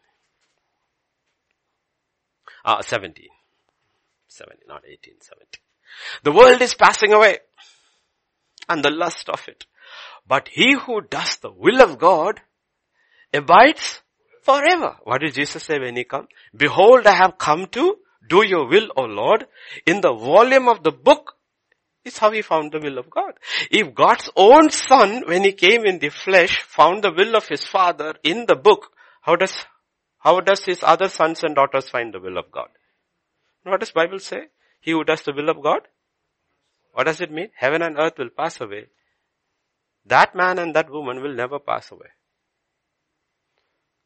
Ah, 2.64 2.82
17. 2.82 3.28
17, 4.28 4.64
not 4.68 4.84
18, 4.88 5.16
17. 5.22 5.48
The 6.24 6.32
world 6.32 6.62
is 6.62 6.74
passing 6.74 7.14
away 7.14 7.40
and 8.70 8.84
the 8.84 8.90
lust 8.90 9.30
of 9.30 9.48
it. 9.48 9.66
But 10.28 10.50
he 10.50 10.74
who 10.74 11.02
does 11.02 11.38
the 11.38 11.52
will 11.52 11.82
of 11.82 11.98
God 11.98 12.42
abides 13.34 14.02
forever. 14.44 14.98
What 15.04 15.22
did 15.22 15.34
Jesus 15.34 15.64
say 15.64 15.80
when 15.80 15.96
he 15.96 16.04
come? 16.04 16.28
Behold, 16.56 17.08
I 17.08 17.14
have 17.14 17.38
come 17.38 17.68
to 17.68 17.98
do 18.30 18.46
your 18.46 18.68
will, 18.68 18.90
O 18.96 19.04
Lord. 19.04 19.46
In 19.86 20.02
the 20.02 20.14
volume 20.14 20.68
of 20.68 20.84
the 20.84 20.92
book 20.92 21.36
is 22.04 22.18
how 22.18 22.32
he 22.32 22.42
found 22.42 22.72
the 22.72 22.80
will 22.80 22.98
of 22.98 23.10
God. 23.10 23.34
If 23.72 23.94
God's 23.94 24.30
own 24.36 24.70
son, 24.70 25.24
when 25.28 25.44
he 25.44 25.54
came 25.54 25.86
in 25.86 26.00
the 26.00 26.10
flesh, 26.10 26.62
found 26.64 27.04
the 27.04 27.12
will 27.12 27.36
of 27.36 27.48
his 27.48 27.66
father 27.66 28.16
in 28.24 28.46
the 28.46 28.56
book, 28.56 28.88
how 29.22 29.36
does, 29.36 29.66
how 30.20 30.40
does 30.40 30.64
his 30.66 30.84
other 30.84 31.10
sons 31.10 31.44
and 31.44 31.56
daughters 31.56 31.90
find 31.90 32.14
the 32.14 32.20
will 32.20 32.38
of 32.38 32.52
God? 32.52 32.70
What 33.70 33.80
does 33.80 33.92
Bible 33.92 34.20
say? 34.20 34.48
He 34.80 34.92
who 34.92 35.04
does 35.04 35.24
the 35.24 35.34
will 35.34 35.50
of 35.50 35.62
God? 35.62 35.82
What 36.94 37.06
does 37.06 37.22
it 37.22 37.32
mean? 37.32 37.50
Heaven 37.56 37.82
and 37.82 37.98
earth 37.98 38.18
will 38.18 38.30
pass 38.30 38.60
away. 38.62 38.88
That 40.06 40.36
man 40.36 40.58
and 40.58 40.74
that 40.74 40.90
woman 40.90 41.22
will 41.22 41.34
never 41.34 41.60
pass 41.60 41.92
away. 41.92 42.10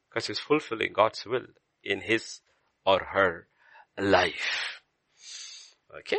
Because 0.09 0.27
he's 0.27 0.39
fulfilling 0.39 0.93
God's 0.93 1.25
will 1.25 1.45
in 1.83 2.01
his 2.01 2.41
or 2.85 2.99
her 3.13 3.47
life. 3.97 4.81
Okay? 5.99 6.17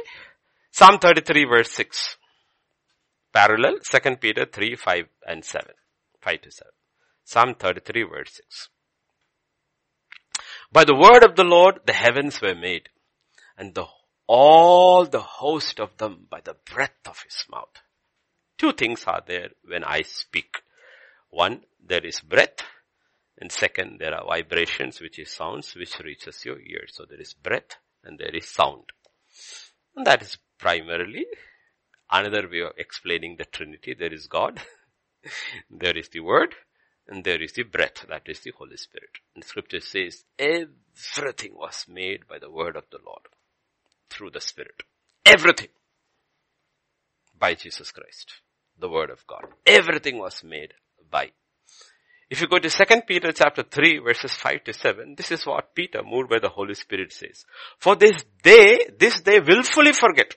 Psalm 0.71 0.99
33 0.99 1.45
verse 1.45 1.71
6. 1.73 2.17
Parallel, 3.33 3.79
2 3.83 4.17
Peter 4.17 4.47
3, 4.47 4.77
5 4.77 5.05
and 5.27 5.45
7. 5.45 5.69
5 6.21 6.41
to 6.43 6.51
7. 6.51 6.71
Psalm 7.25 7.55
33 7.59 8.03
verse 8.05 8.35
6. 8.35 8.69
By 10.71 10.85
the 10.85 10.95
word 10.95 11.23
of 11.23 11.37
the 11.37 11.45
Lord, 11.45 11.81
the 11.87 11.93
heavens 11.93 12.41
were 12.41 12.55
made, 12.55 12.89
and 13.57 13.75
the, 13.75 13.87
all 14.27 15.05
the 15.05 15.21
host 15.21 15.81
of 15.81 15.97
them 15.99 16.27
by 16.31 16.41
the 16.41 16.57
breath 16.73 17.07
of 17.07 17.21
his 17.23 17.45
mouth. 17.51 17.83
Two 18.59 18.73
things 18.73 19.05
are 19.07 19.23
there 19.27 19.51
when 19.65 19.85
I 19.85 20.03
speak. 20.03 20.63
One, 21.31 21.63
there 21.85 22.05
is 22.05 22.21
breath, 22.21 22.63
and 23.39 23.51
second, 23.51 23.99
there 23.99 24.15
are 24.15 24.27
vibrations, 24.27 25.01
which 25.01 25.19
is 25.19 25.31
sounds, 25.31 25.75
which 25.75 25.99
reaches 26.01 26.45
your 26.45 26.61
ears. 26.61 26.93
So 26.95 27.05
there 27.09 27.21
is 27.21 27.35
breath, 27.35 27.77
and 28.05 28.19
there 28.19 28.35
is 28.35 28.49
sound. 28.49 28.85
And 29.97 30.07
that 30.07 30.23
is 30.23 30.39
primarily 30.59 31.27
another 32.11 32.49
way 32.49 32.61
of 32.61 32.73
explaining 32.77 33.37
the 33.37 33.45
Trinity. 33.47 33.95
There 33.95 34.13
is 34.13 34.27
God, 34.27 34.61
there 35.71 35.97
is 35.97 36.09
the 36.11 36.21
Word, 36.21 36.55
and 37.09 37.25
there 37.25 37.43
is 37.43 37.53
the 37.55 37.65
breath, 37.65 38.07
that 38.09 38.23
is 38.27 38.41
the 38.41 38.53
Holy 38.53 38.77
Spirit. 38.77 39.11
And 39.35 39.45
scripture 39.45 39.81
says 39.81 40.25
everything 40.39 41.55
was 41.55 41.87
made 41.89 42.29
by 42.29 42.39
the 42.39 42.51
word 42.51 42.77
of 42.77 42.85
the 42.91 42.99
Lord 43.05 43.27
through 44.13 44.31
the 44.31 44.41
Spirit. 44.41 44.83
Everything 45.25 45.69
by 47.39 47.55
Jesus 47.55 47.91
Christ, 47.91 48.33
the 48.79 48.89
word 48.89 49.11
of 49.11 49.27
God. 49.27 49.45
Everything 49.67 50.19
was 50.19 50.45
made 50.45 50.75
by. 51.11 51.31
If 52.31 52.41
you 52.41 52.47
go 52.47 52.59
to 52.59 52.71
2 52.71 53.03
Peter 53.07 53.33
chapter 53.33 53.63
3 53.63 53.99
verses 53.99 54.33
5 54.35 54.65
to 54.65 54.73
7, 54.73 55.15
this 55.17 55.31
is 55.31 55.45
what 55.45 55.75
Peter, 55.75 56.03
moved 56.03 56.31
by 56.31 56.39
the 56.39 56.49
Holy 56.49 56.75
Spirit 56.75 57.13
says. 57.13 57.45
For 57.79 57.95
this 57.97 58.25
day, 58.43 58.87
this 58.99 59.21
day 59.21 59.41
willfully 59.41 59.93
forget 59.93 60.35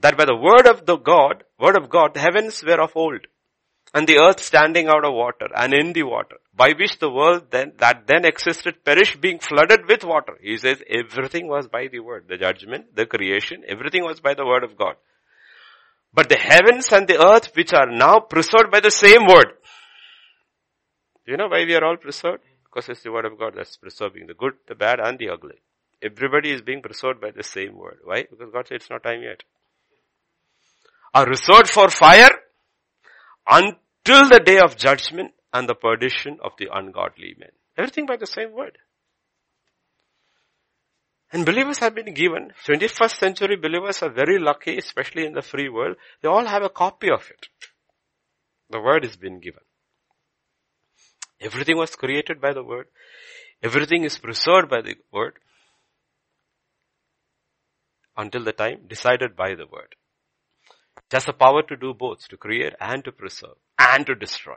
that 0.00 0.16
by 0.16 0.24
the 0.24 0.36
word 0.36 0.66
of 0.66 0.86
the 0.86 0.96
God, 0.96 1.44
word 1.58 1.76
of 1.76 1.90
God, 1.90 2.14
the 2.14 2.20
heavens 2.20 2.62
were 2.64 2.80
of 2.80 2.92
old, 2.94 3.26
and 3.94 4.06
the 4.06 4.18
earth 4.18 4.42
standing 4.42 4.88
out 4.88 5.04
of 5.04 5.12
water 5.12 5.48
and 5.54 5.74
in 5.74 5.92
the 5.92 6.02
water, 6.02 6.36
by 6.54 6.72
which 6.78 6.98
the 6.98 7.10
world 7.10 7.44
then, 7.50 7.72
that 7.78 8.06
then 8.06 8.24
existed 8.24 8.84
perished 8.84 9.20
being 9.20 9.38
flooded 9.38 9.86
with 9.86 10.04
water. 10.04 10.38
He 10.40 10.56
says 10.56 10.82
everything 10.88 11.46
was 11.46 11.68
by 11.68 11.88
the 11.88 12.00
word, 12.00 12.24
the 12.28 12.38
judgment, 12.38 12.96
the 12.96 13.06
creation, 13.06 13.62
everything 13.68 14.04
was 14.04 14.20
by 14.20 14.34
the 14.34 14.46
word 14.46 14.64
of 14.64 14.78
God. 14.78 14.94
But 16.14 16.28
the 16.28 16.36
heavens 16.36 16.92
and 16.92 17.06
the 17.06 17.22
earth 17.22 17.52
which 17.54 17.72
are 17.72 17.90
now 17.90 18.20
preserved 18.20 18.70
by 18.70 18.80
the 18.80 18.90
same 18.90 19.26
word. 19.26 19.52
Do 21.24 21.32
you 21.32 21.36
know 21.36 21.48
why 21.48 21.64
we 21.64 21.74
are 21.74 21.84
all 21.84 21.96
preserved? 21.96 22.42
Because 22.64 22.88
it's 22.88 23.02
the 23.02 23.12
word 23.12 23.26
of 23.26 23.38
God 23.38 23.54
that's 23.56 23.76
preserving 23.76 24.26
the 24.26 24.34
good, 24.34 24.54
the 24.68 24.74
bad 24.74 25.00
and 25.00 25.18
the 25.18 25.28
ugly. 25.28 25.60
Everybody 26.02 26.50
is 26.50 26.62
being 26.62 26.82
preserved 26.82 27.20
by 27.20 27.30
the 27.30 27.44
same 27.44 27.76
word. 27.76 27.98
Why? 28.04 28.24
Because 28.28 28.50
God 28.52 28.66
said 28.66 28.76
it's 28.76 28.90
not 28.90 29.02
time 29.02 29.22
yet 29.22 29.42
are 31.14 31.26
reserved 31.26 31.70
for 31.70 31.88
fire 31.88 32.30
until 33.48 34.28
the 34.28 34.42
day 34.44 34.58
of 34.58 34.76
judgment 34.76 35.32
and 35.52 35.68
the 35.68 35.74
perdition 35.74 36.38
of 36.42 36.52
the 36.58 36.68
ungodly 36.72 37.34
men. 37.38 37.50
Everything 37.76 38.06
by 38.06 38.16
the 38.16 38.26
same 38.26 38.52
word. 38.52 38.78
And 41.32 41.46
believers 41.46 41.78
have 41.78 41.94
been 41.94 42.12
given, 42.12 42.52
21st 42.66 43.16
century 43.16 43.56
believers 43.56 44.02
are 44.02 44.10
very 44.10 44.38
lucky, 44.38 44.76
especially 44.76 45.24
in 45.24 45.32
the 45.32 45.40
free 45.40 45.68
world. 45.70 45.96
They 46.20 46.28
all 46.28 46.44
have 46.44 46.62
a 46.62 46.68
copy 46.68 47.10
of 47.10 47.30
it. 47.30 47.48
The 48.68 48.80
word 48.80 49.04
has 49.04 49.16
been 49.16 49.40
given. 49.40 49.62
Everything 51.40 51.78
was 51.78 51.96
created 51.96 52.40
by 52.40 52.52
the 52.52 52.62
word. 52.62 52.86
Everything 53.62 54.04
is 54.04 54.18
preserved 54.18 54.68
by 54.68 54.82
the 54.82 54.94
word. 55.10 55.38
Until 58.16 58.44
the 58.44 58.52
time 58.52 58.82
decided 58.86 59.34
by 59.34 59.54
the 59.54 59.66
word. 59.66 59.94
It 61.12 61.16
has 61.16 61.26
the 61.26 61.34
power 61.34 61.62
to 61.64 61.76
do 61.76 61.92
both, 61.92 62.26
to 62.28 62.38
create 62.38 62.72
and 62.80 63.04
to 63.04 63.12
preserve 63.12 63.56
and 63.78 64.06
to 64.06 64.14
destroy. 64.14 64.56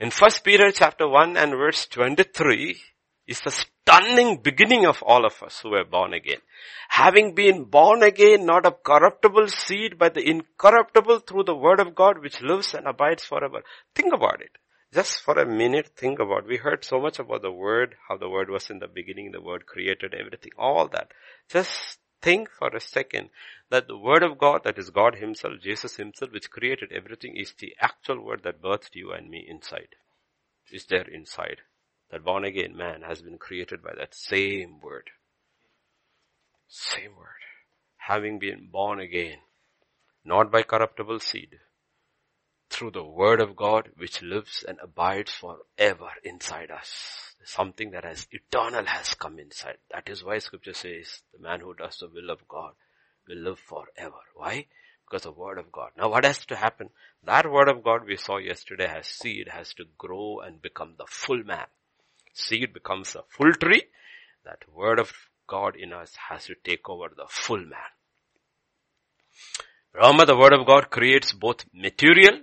In 0.00 0.10
1 0.10 0.30
Peter 0.42 0.72
chapter 0.72 1.08
1 1.08 1.36
and 1.36 1.52
verse 1.52 1.86
23 1.86 2.80
is 3.28 3.40
the 3.42 3.52
stunning 3.52 4.38
beginning 4.42 4.86
of 4.86 5.04
all 5.04 5.24
of 5.24 5.40
us 5.40 5.60
who 5.60 5.72
are 5.74 5.84
born 5.84 6.14
again. 6.14 6.40
Having 6.88 7.36
been 7.36 7.62
born 7.62 8.02
again, 8.02 8.44
not 8.44 8.66
of 8.66 8.82
corruptible 8.82 9.46
seed, 9.46 10.00
but 10.00 10.14
the 10.14 10.28
incorruptible 10.28 11.20
through 11.20 11.44
the 11.44 11.54
word 11.54 11.78
of 11.78 11.94
God 11.94 12.20
which 12.20 12.42
lives 12.42 12.74
and 12.74 12.88
abides 12.88 13.24
forever. 13.24 13.62
Think 13.94 14.12
about 14.12 14.40
it. 14.40 14.50
Just 14.92 15.20
for 15.20 15.38
a 15.38 15.46
minute, 15.46 15.90
think 15.96 16.18
about, 16.18 16.44
we 16.44 16.56
heard 16.56 16.84
so 16.84 17.00
much 17.00 17.20
about 17.20 17.42
the 17.42 17.52
word, 17.52 17.94
how 18.08 18.16
the 18.16 18.28
word 18.28 18.50
was 18.50 18.68
in 18.68 18.80
the 18.80 18.88
beginning, 18.88 19.30
the 19.30 19.40
word 19.40 19.66
created 19.66 20.12
everything, 20.12 20.50
all 20.58 20.88
that. 20.88 21.12
Just 21.48 21.97
think 22.20 22.50
for 22.50 22.68
a 22.68 22.80
second 22.80 23.30
that 23.70 23.86
the 23.86 23.96
word 23.96 24.22
of 24.22 24.38
God, 24.38 24.64
that 24.64 24.78
is 24.78 24.90
God 24.90 25.16
himself, 25.16 25.60
Jesus 25.60 25.96
himself, 25.96 26.32
which 26.32 26.50
created 26.50 26.92
everything, 26.92 27.36
is 27.36 27.54
the 27.58 27.74
actual 27.80 28.20
word 28.24 28.42
that 28.44 28.62
birthed 28.62 28.94
you 28.94 29.12
and 29.12 29.28
me 29.28 29.46
inside. 29.48 29.96
Is 30.70 30.86
there 30.86 31.08
inside. 31.08 31.62
That 32.10 32.24
born 32.24 32.44
again 32.44 32.76
man 32.76 33.02
has 33.02 33.20
been 33.20 33.38
created 33.38 33.82
by 33.82 33.92
that 33.98 34.14
same 34.14 34.80
word. 34.80 35.10
Same 36.66 37.16
word. 37.16 37.42
Having 37.96 38.38
been 38.38 38.68
born 38.70 39.00
again, 39.00 39.38
not 40.24 40.50
by 40.50 40.62
corruptible 40.62 41.20
seed, 41.20 41.58
through 42.78 42.90
the 42.92 43.02
word 43.02 43.40
of 43.40 43.56
God 43.56 43.88
which 43.96 44.22
lives 44.22 44.64
and 44.66 44.78
abides 44.80 45.32
forever 45.32 46.10
inside 46.22 46.70
us. 46.70 47.34
Something 47.44 47.90
that 47.90 48.04
has 48.04 48.28
eternal 48.30 48.84
has 48.84 49.14
come 49.14 49.40
inside. 49.40 49.78
That 49.90 50.08
is 50.08 50.22
why 50.22 50.38
scripture 50.38 50.74
says 50.74 51.22
the 51.32 51.42
man 51.42 51.58
who 51.58 51.74
does 51.74 51.98
the 51.98 52.06
will 52.06 52.30
of 52.30 52.46
God 52.46 52.74
will 53.26 53.38
live 53.38 53.58
forever. 53.58 54.20
Why? 54.36 54.66
Because 55.04 55.24
the 55.24 55.32
word 55.32 55.58
of 55.58 55.72
God. 55.72 55.90
Now 55.98 56.08
what 56.10 56.24
has 56.24 56.46
to 56.46 56.54
happen? 56.54 56.90
That 57.24 57.50
word 57.50 57.68
of 57.68 57.82
God 57.82 58.06
we 58.06 58.16
saw 58.16 58.36
yesterday 58.36 58.86
has 58.86 59.08
seed, 59.08 59.48
has 59.48 59.74
to 59.74 59.84
grow 59.96 60.38
and 60.38 60.62
become 60.62 60.94
the 60.98 61.06
full 61.08 61.42
man. 61.42 61.66
Seed 62.32 62.72
becomes 62.72 63.16
a 63.16 63.24
full 63.28 63.54
tree. 63.54 63.84
That 64.44 64.62
word 64.72 65.00
of 65.00 65.12
God 65.48 65.74
in 65.74 65.92
us 65.92 66.12
has 66.28 66.44
to 66.46 66.54
take 66.62 66.88
over 66.88 67.08
the 67.08 67.26
full 67.28 67.58
man. 67.58 67.90
Remember 69.94 70.26
the 70.26 70.36
word 70.36 70.52
of 70.52 70.64
God 70.64 70.90
creates 70.90 71.32
both 71.32 71.64
material 71.72 72.42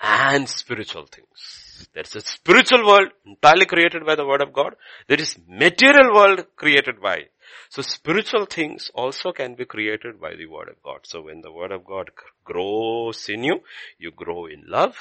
and 0.00 0.48
spiritual 0.48 1.06
things. 1.06 1.88
There's 1.92 2.16
a 2.16 2.20
spiritual 2.20 2.86
world 2.86 3.08
entirely 3.26 3.66
created 3.66 4.04
by 4.06 4.14
the 4.14 4.26
word 4.26 4.42
of 4.42 4.52
God. 4.52 4.74
There 5.08 5.20
is 5.20 5.36
material 5.46 6.14
world 6.14 6.46
created 6.56 7.00
by 7.00 7.26
so 7.68 7.82
spiritual 7.82 8.46
things 8.46 8.90
also 8.94 9.32
can 9.32 9.54
be 9.54 9.64
created 9.64 10.20
by 10.20 10.34
the 10.34 10.46
word 10.46 10.68
of 10.68 10.82
God. 10.82 11.00
So 11.04 11.22
when 11.22 11.40
the 11.42 11.52
word 11.52 11.72
of 11.72 11.84
God 11.84 12.10
grows 12.44 13.28
in 13.28 13.44
you, 13.44 13.60
you 13.98 14.10
grow 14.10 14.46
in 14.46 14.64
love, 14.66 14.96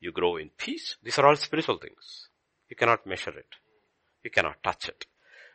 you 0.00 0.12
grow 0.12 0.36
in 0.36 0.50
peace. 0.56 0.96
These 1.02 1.18
are 1.18 1.26
all 1.26 1.36
spiritual 1.36 1.78
things. 1.78 2.28
You 2.68 2.76
cannot 2.76 3.06
measure 3.06 3.36
it. 3.36 3.48
You 4.22 4.30
cannot 4.30 4.62
touch 4.62 4.88
it. 4.88 5.06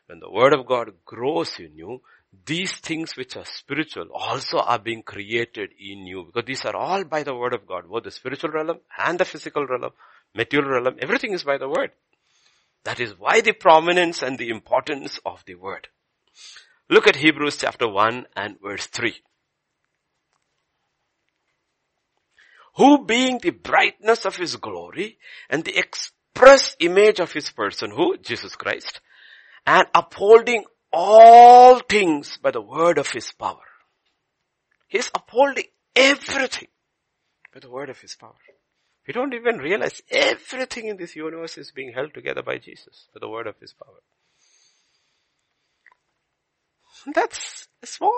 When 0.08 0.20
the 0.20 0.30
word 0.30 0.54
of 0.54 0.66
God 0.66 0.92
grows 1.06 1.60
in 1.60 1.76
you, 1.76 2.02
these 2.46 2.74
things 2.74 3.16
which 3.16 3.38
are 3.38 3.46
spiritual 3.46 4.08
also 4.14 4.58
are 4.58 4.80
being 4.80 5.04
created 5.04 5.70
in 5.80 6.06
you 6.06 6.26
because 6.26 6.46
these 6.46 6.66
are 6.66 6.76
all 6.76 7.04
by 7.04 7.24
the 7.24 7.36
word 7.36 7.54
of 7.54 7.68
God, 7.68 7.88
both 7.88 8.04
the 8.04 8.12
spiritual 8.12 8.50
realm 8.50 8.80
and 8.98 9.20
the 9.20 9.26
physical 9.26 9.66
realm, 9.66 9.92
material 10.34 10.82
realm, 10.82 10.98
everything 11.00 11.34
is 11.34 11.44
by 11.44 11.58
the 11.58 11.70
word. 11.70 11.92
That 12.84 13.00
is 13.00 13.18
why 13.18 13.42
the 13.42 13.54
prominence 13.54 14.22
and 14.22 14.38
the 14.38 14.50
importance 14.50 15.20
of 15.26 15.44
the 15.46 15.56
word. 15.56 15.88
Look 16.90 17.08
at 17.08 17.16
Hebrews 17.16 17.58
chapter 17.58 17.88
1 17.88 18.26
and 18.36 18.58
verse 18.62 18.88
3. 18.88 19.16
Who 22.76 23.06
being 23.06 23.38
the 23.38 23.52
brightness 23.52 24.26
of 24.26 24.36
his 24.36 24.56
glory 24.56 25.20
and 25.50 25.64
the 25.64 25.78
express 25.78 26.76
image 26.80 27.20
of 27.20 27.32
his 27.32 27.52
person, 27.52 27.92
who? 27.92 28.18
Jesus 28.18 28.56
Christ, 28.56 29.00
and 29.66 29.86
upholding 29.94 30.66
all 30.94 31.80
things 31.80 32.38
by 32.42 32.52
the 32.52 32.62
word 32.62 32.98
of 32.98 33.10
his 33.10 33.32
power. 33.32 33.66
He's 34.88 35.10
upholding 35.14 35.66
everything 35.96 36.68
by 37.52 37.60
the 37.60 37.70
word 37.70 37.90
of 37.90 38.00
his 38.00 38.16
power. 38.16 38.36
We 39.08 39.14
don't 39.14 39.34
even 39.34 39.58
realize 39.58 40.02
everything 40.10 40.88
in 40.88 40.98
this 40.98 41.16
universe 41.16 41.58
is 41.58 41.72
being 41.72 41.92
held 41.94 42.14
together 42.14 42.42
by 42.42 42.60
Jesus, 42.60 43.08
by 43.14 43.20
the 43.20 43.28
word 43.28 43.48
of 43.48 43.60
his 43.60 43.74
power. 43.74 44.00
That's 47.14 47.68
a 47.82 47.88
small 47.88 48.14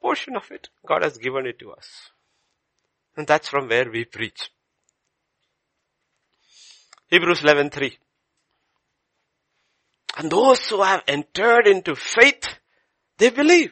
portion 0.00 0.36
of 0.36 0.50
it. 0.50 0.68
God 0.86 1.02
has 1.02 1.18
given 1.18 1.46
it 1.46 1.58
to 1.58 1.72
us. 1.72 1.88
And 3.16 3.26
that's 3.26 3.48
from 3.48 3.68
where 3.68 3.90
we 3.90 4.04
preach. 4.04 4.50
Hebrews 7.08 7.40
11:3. 7.40 7.96
And 10.18 10.32
those 10.32 10.68
who 10.68 10.82
have 10.82 11.04
entered 11.06 11.68
into 11.68 11.94
faith, 11.94 12.44
they 13.18 13.30
believe. 13.30 13.70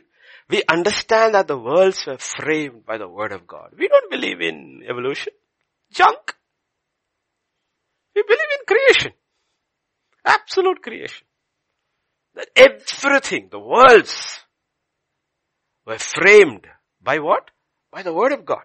We 0.49 0.63
understand 0.69 1.35
that 1.35 1.49
the 1.49 1.59
worlds 1.59 2.07
were 2.07 2.19
framed 2.19 2.87
by 2.87 2.99
the 2.99 3.09
word 3.09 3.33
of 3.33 3.49
God. 3.49 3.75
We 3.77 3.89
don't 3.89 4.11
believe 4.13 4.41
in 4.41 4.85
evolution. 4.89 5.33
Junk. 5.91 6.37
We 8.15 8.23
believe 8.23 8.39
in 8.61 8.65
creation. 8.65 9.13
Absolute 10.25 10.83
creation. 10.83 11.27
That 12.37 12.49
everything, 12.55 13.49
the 13.51 13.59
worlds, 13.59 14.39
were 15.85 15.99
framed 15.99 16.69
by 17.03 17.19
what? 17.19 17.51
By 17.91 18.05
the 18.05 18.15
word 18.15 18.31
of 18.31 18.45
God. 18.45 18.65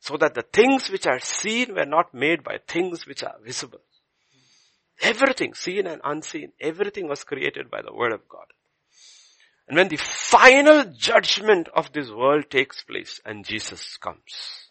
So 0.00 0.16
that 0.16 0.32
the 0.32 0.46
things 0.50 0.88
which 0.88 1.06
are 1.06 1.20
seen 1.20 1.74
were 1.74 1.84
not 1.84 2.14
made 2.14 2.42
by 2.42 2.58
things 2.66 3.06
which 3.06 3.22
are 3.22 3.36
visible. 3.44 3.80
Everything, 5.00 5.54
seen 5.54 5.86
and 5.86 6.00
unseen, 6.04 6.52
everything 6.60 7.08
was 7.08 7.24
created 7.24 7.70
by 7.70 7.82
the 7.82 7.94
word 7.94 8.12
of 8.12 8.28
God. 8.28 8.46
And 9.68 9.76
when 9.76 9.88
the 9.88 9.96
final 9.96 10.84
judgment 10.84 11.68
of 11.74 11.92
this 11.92 12.10
world 12.10 12.50
takes 12.50 12.82
place 12.82 13.20
and 13.24 13.44
Jesus 13.44 13.96
comes, 13.98 14.70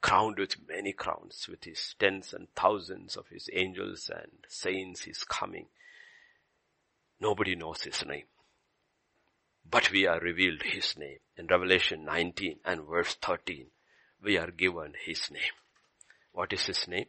crowned 0.00 0.38
with 0.38 0.56
many 0.68 0.92
crowns, 0.92 1.46
with 1.48 1.64
his 1.64 1.94
tens 1.98 2.34
and 2.34 2.48
thousands 2.54 3.16
of 3.16 3.28
his 3.28 3.48
angels 3.52 4.10
and 4.12 4.32
saints, 4.48 5.02
he's 5.02 5.24
coming. 5.24 5.66
Nobody 7.20 7.54
knows 7.54 7.82
his 7.82 8.04
name. 8.04 8.24
But 9.70 9.92
we 9.92 10.06
are 10.06 10.18
revealed 10.18 10.62
his 10.62 10.98
name. 10.98 11.18
In 11.36 11.46
Revelation 11.46 12.04
19 12.04 12.58
and 12.64 12.82
verse 12.82 13.14
13, 13.14 13.68
we 14.20 14.36
are 14.36 14.50
given 14.50 14.94
his 15.04 15.30
name. 15.30 15.54
What 16.32 16.52
is 16.52 16.66
his 16.66 16.88
name? 16.88 17.06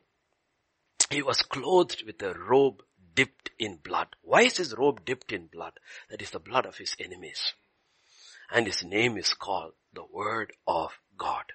He 1.10 1.22
was 1.22 1.42
clothed 1.42 2.04
with 2.06 2.22
a 2.22 2.34
robe 2.34 2.84
dipped 3.16 3.52
in 3.60 3.78
blood. 3.78 4.16
Why 4.22 4.44
is 4.44 4.58
his 4.58 4.76
robe 4.78 5.06
dipped 5.06 5.32
in 5.32 5.48
blood? 5.48 5.74
That 6.10 6.22
is 6.22 6.32
the 6.32 6.40
blood 6.40 6.66
of 6.66 6.78
his 6.78 6.96
enemies. 7.00 7.54
And 8.52 8.66
his 8.66 8.84
name 8.84 9.18
is 9.18 9.34
called 9.34 9.74
the 9.94 10.06
Word 10.06 10.54
of 10.68 10.92
God. 11.18 11.46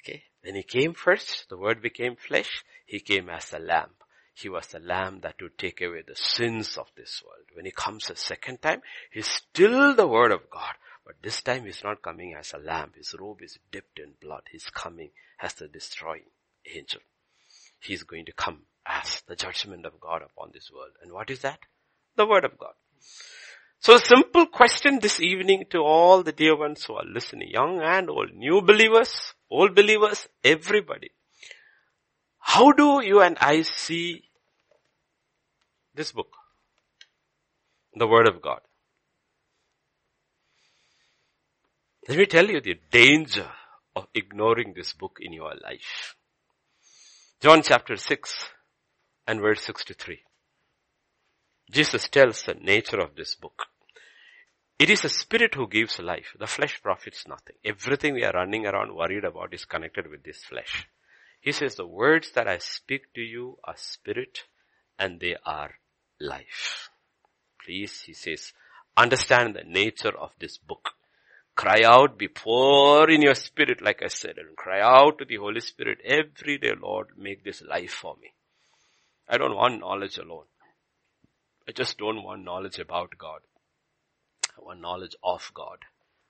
Okay. 0.00 0.24
When 0.42 0.54
he 0.54 0.62
came 0.62 0.94
first, 0.94 1.48
the 1.48 1.58
Word 1.58 1.82
became 1.82 2.16
flesh. 2.16 2.64
He 2.86 3.00
came 3.00 3.28
as 3.28 3.52
a 3.52 3.58
lamb. 3.58 3.90
He 4.34 4.48
was 4.48 4.68
the 4.68 4.78
lamb 4.80 5.20
that 5.20 5.42
would 5.42 5.58
take 5.58 5.82
away 5.82 6.02
the 6.02 6.16
sins 6.16 6.78
of 6.78 6.90
this 6.96 7.22
world. 7.22 7.46
When 7.52 7.66
he 7.66 7.72
comes 7.72 8.08
a 8.08 8.16
second 8.16 8.62
time, 8.62 8.80
he's 9.10 9.26
still 9.26 9.94
the 9.94 10.06
word 10.06 10.32
of 10.32 10.48
God. 10.48 10.76
But 11.04 11.20
this 11.22 11.42
time 11.42 11.66
he's 11.66 11.84
not 11.84 12.00
coming 12.00 12.34
as 12.34 12.54
a 12.54 12.58
lamb. 12.58 12.92
His 12.96 13.14
robe 13.18 13.42
is 13.42 13.58
dipped 13.70 13.98
in 13.98 14.14
blood. 14.20 14.44
He's 14.50 14.70
coming 14.70 15.10
as 15.40 15.54
the 15.54 15.68
destroying 15.68 16.30
angel. 16.64 17.02
He's 17.80 18.02
going 18.02 18.26
to 18.26 18.32
come 18.32 18.62
as 18.86 19.22
the 19.26 19.36
judgment 19.36 19.86
of 19.86 20.00
God 20.00 20.22
upon 20.22 20.50
this 20.52 20.70
world. 20.72 20.92
And 21.02 21.12
what 21.12 21.30
is 21.30 21.40
that? 21.40 21.60
The 22.16 22.26
word 22.26 22.44
of 22.44 22.58
God. 22.58 22.72
So 23.78 23.94
a 23.94 24.00
simple 24.00 24.46
question 24.46 24.98
this 25.00 25.20
evening 25.20 25.64
to 25.70 25.78
all 25.78 26.22
the 26.22 26.32
dear 26.32 26.56
ones 26.56 26.84
who 26.84 26.94
are 26.94 27.04
listening, 27.04 27.48
young 27.50 27.80
and 27.80 28.10
old, 28.10 28.34
new 28.34 28.60
believers, 28.60 29.34
old 29.50 29.74
believers, 29.74 30.28
everybody. 30.44 31.10
How 32.38 32.72
do 32.72 33.00
you 33.02 33.20
and 33.22 33.38
I 33.40 33.62
see 33.62 34.24
this 35.94 36.12
book. 36.12 36.32
The 37.94 38.06
Word 38.06 38.28
of 38.28 38.40
God. 38.40 38.60
Let 42.08 42.18
me 42.18 42.26
tell 42.26 42.48
you 42.48 42.60
the 42.60 42.80
danger 42.90 43.48
of 43.94 44.06
ignoring 44.14 44.72
this 44.74 44.92
book 44.92 45.18
in 45.20 45.32
your 45.32 45.52
life. 45.62 46.16
John 47.40 47.62
chapter 47.62 47.96
6 47.96 48.50
and 49.26 49.40
verse 49.40 49.62
63. 49.62 50.18
Jesus 51.70 52.06
tells 52.06 52.42
the 52.42 52.52
nature 52.52 53.00
of 53.00 53.16
this 53.16 53.34
book. 53.34 53.62
It 54.78 54.90
is 54.90 55.06
a 55.06 55.08
spirit 55.08 55.54
who 55.54 55.66
gives 55.66 55.98
life. 56.00 56.36
The 56.38 56.46
flesh 56.46 56.82
profits 56.82 57.26
nothing. 57.26 57.56
Everything 57.64 58.12
we 58.12 58.24
are 58.24 58.34
running 58.34 58.66
around 58.66 58.94
worried 58.94 59.24
about 59.24 59.54
is 59.54 59.64
connected 59.64 60.10
with 60.10 60.22
this 60.22 60.44
flesh. 60.44 60.86
He 61.40 61.52
says 61.52 61.76
the 61.76 61.86
words 61.86 62.30
that 62.32 62.46
I 62.46 62.58
speak 62.58 63.10
to 63.14 63.22
you 63.22 63.56
are 63.64 63.74
spirit 63.78 64.40
and 64.98 65.18
they 65.18 65.36
are 65.46 65.76
life. 66.20 66.90
Please, 67.64 68.02
he 68.02 68.12
says, 68.12 68.52
understand 68.98 69.56
the 69.56 69.64
nature 69.64 70.14
of 70.14 70.32
this 70.38 70.58
book. 70.58 70.90
Cry 71.60 71.82
out, 71.84 72.16
be 72.16 72.26
poor 72.26 73.10
in 73.10 73.20
your 73.20 73.34
spirit, 73.34 73.82
like 73.82 74.02
I 74.02 74.08
said, 74.08 74.38
and 74.38 74.56
cry 74.56 74.80
out 74.80 75.18
to 75.18 75.26
the 75.26 75.36
Holy 75.36 75.60
Spirit 75.60 75.98
every 76.02 76.56
day, 76.56 76.72
Lord, 76.80 77.08
make 77.18 77.44
this 77.44 77.60
life 77.60 77.90
for 77.90 78.16
me. 78.16 78.32
I 79.28 79.36
don't 79.36 79.54
want 79.54 79.80
knowledge 79.80 80.16
alone. 80.16 80.46
I 81.68 81.72
just 81.72 81.98
don't 81.98 82.22
want 82.22 82.44
knowledge 82.44 82.78
about 82.78 83.18
God. 83.18 83.40
I 84.56 84.62
want 84.62 84.80
knowledge 84.80 85.14
of 85.22 85.50
God. 85.52 85.80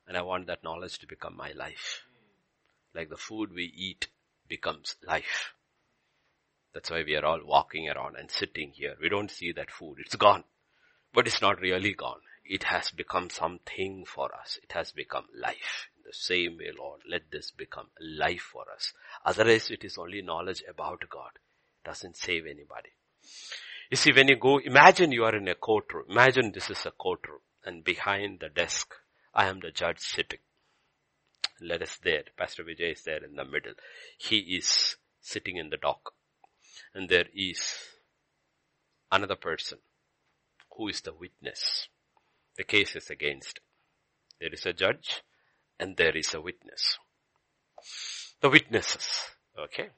And 0.09 0.17
I 0.17 0.23
want 0.23 0.49
that 0.49 0.65
knowledge 0.65 0.99
to 0.99 1.07
become 1.07 1.37
my 1.37 1.53
life. 1.53 2.03
Like 2.93 3.09
the 3.09 3.17
food 3.17 3.51
we 3.55 3.73
eat 3.73 4.09
becomes 4.49 4.97
life. 5.07 5.55
That's 6.75 6.91
why 6.91 7.05
we 7.07 7.15
are 7.15 7.25
all 7.25 7.41
walking 7.47 7.89
around 7.89 8.17
and 8.19 8.33
sitting 8.33 8.73
here. 8.75 8.97
We 9.01 9.09
don't 9.09 9.31
see 9.31 9.53
that 9.53 9.71
food. 9.71 9.99
It's 10.01 10.17
gone. 10.17 10.43
But 11.15 11.29
it's 11.29 11.41
not 11.41 11.61
really 11.61 11.95
gone. 11.95 12.19
It 12.51 12.65
has 12.65 12.91
become 12.91 13.31
something 13.31 14.05
for 14.05 14.35
us. 14.35 14.59
It 14.61 14.73
has 14.73 14.91
become 14.91 15.27
life. 15.33 15.89
In 15.97 16.03
the 16.05 16.13
same 16.13 16.59
way, 16.59 16.73
Lord, 16.77 17.03
let 17.09 17.31
this 17.31 17.53
become 17.53 17.91
life 18.01 18.41
for 18.53 18.65
us. 18.75 18.93
Otherwise, 19.25 19.71
it 19.71 19.85
is 19.85 19.97
only 19.97 20.21
knowledge 20.21 20.65
about 20.69 21.09
God. 21.09 21.31
It 21.37 21.89
doesn't 21.89 22.17
save 22.17 22.47
anybody. 22.47 22.91
You 23.89 23.97
see, 23.97 24.13
when 24.13 24.27
you 24.27 24.35
go, 24.35 24.59
imagine 24.59 25.13
you 25.13 25.25
are 25.25 25.37
in 25.37 25.47
a 25.47 25.55
courtroom. 25.55 26.07
Imagine 26.11 26.51
this 26.51 26.71
is 26.71 26.85
a 26.85 26.91
courtroom. 26.91 27.39
And 27.65 27.85
behind 27.85 28.41
the 28.41 28.49
desk, 28.49 28.95
I 29.33 29.47
am 29.47 29.61
the 29.61 29.71
judge 29.71 30.01
sitting. 30.01 30.41
Let 31.61 31.83
us 31.83 31.99
there. 32.03 32.25
Pastor 32.37 32.65
Vijay 32.65 32.95
is 32.95 33.05
there 33.05 33.23
in 33.23 33.37
the 33.37 33.45
middle. 33.45 33.75
He 34.19 34.39
is 34.57 34.97
sitting 35.21 35.57
in 35.57 35.71
the 35.71 35.77
dock 35.77 36.15
and 36.95 37.09
there 37.09 37.27
is 37.33 37.77
another 39.13 39.37
person 39.37 39.79
who 40.77 40.89
is 40.89 41.01
the 41.03 41.13
witness. 41.13 41.87
The 42.61 42.65
case 42.65 42.95
is 42.95 43.09
against. 43.09 43.59
There 44.39 44.53
is 44.53 44.67
a 44.67 44.75
judge 44.75 45.23
and 45.79 45.97
there 45.97 46.15
is 46.15 46.35
a 46.35 46.43
witness. 46.43 46.99
The 48.43 48.51
witnesses. 48.51 49.31
Okay. 49.59 49.89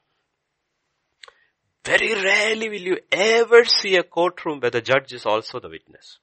Very 1.83 2.13
rarely 2.13 2.69
will 2.69 2.87
you 2.93 2.97
ever 3.11 3.65
see 3.65 3.97
a 3.97 4.03
courtroom 4.03 4.61
where 4.61 4.71
the 4.71 4.79
judge 4.79 5.11
is 5.11 5.25
also 5.25 5.59
the 5.59 5.67
witness. 5.67 6.19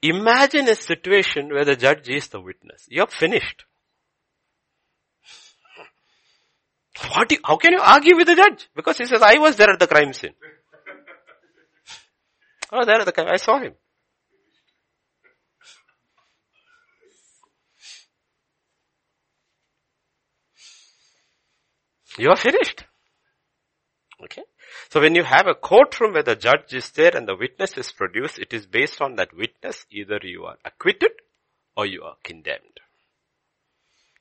Imagine 0.00 0.70
a 0.70 0.74
situation 0.74 1.50
where 1.52 1.66
the 1.66 1.76
judge 1.76 2.08
is 2.08 2.28
the 2.28 2.40
witness. 2.40 2.86
You're 2.88 3.06
finished. 3.06 3.66
What? 7.14 7.30
You, 7.30 7.38
how 7.44 7.58
can 7.58 7.74
you 7.74 7.80
argue 7.82 8.16
with 8.16 8.28
the 8.28 8.34
judge? 8.34 8.66
Because 8.74 8.96
he 8.96 9.04
says, 9.04 9.20
I 9.20 9.36
was 9.36 9.56
there 9.56 9.68
at 9.68 9.78
the 9.78 9.86
crime 9.86 10.14
scene. 10.14 10.32
Oh, 12.72 12.84
there 12.84 13.04
the 13.04 13.12
crime. 13.12 13.28
I 13.28 13.36
saw 13.36 13.58
him. 13.58 13.74
You 22.18 22.30
are 22.30 22.36
finished. 22.36 22.84
Okay. 24.22 24.42
So 24.88 25.00
when 25.00 25.14
you 25.14 25.24
have 25.24 25.46
a 25.46 25.54
courtroom 25.54 26.14
where 26.14 26.22
the 26.22 26.36
judge 26.36 26.72
is 26.72 26.90
there 26.90 27.14
and 27.14 27.28
the 27.28 27.36
witness 27.36 27.76
is 27.76 27.92
produced, 27.92 28.38
it 28.38 28.52
is 28.54 28.66
based 28.66 29.00
on 29.00 29.16
that 29.16 29.36
witness. 29.36 29.84
Either 29.90 30.18
you 30.22 30.44
are 30.44 30.56
acquitted 30.64 31.12
or 31.76 31.86
you 31.86 32.02
are 32.02 32.16
condemned. 32.24 32.80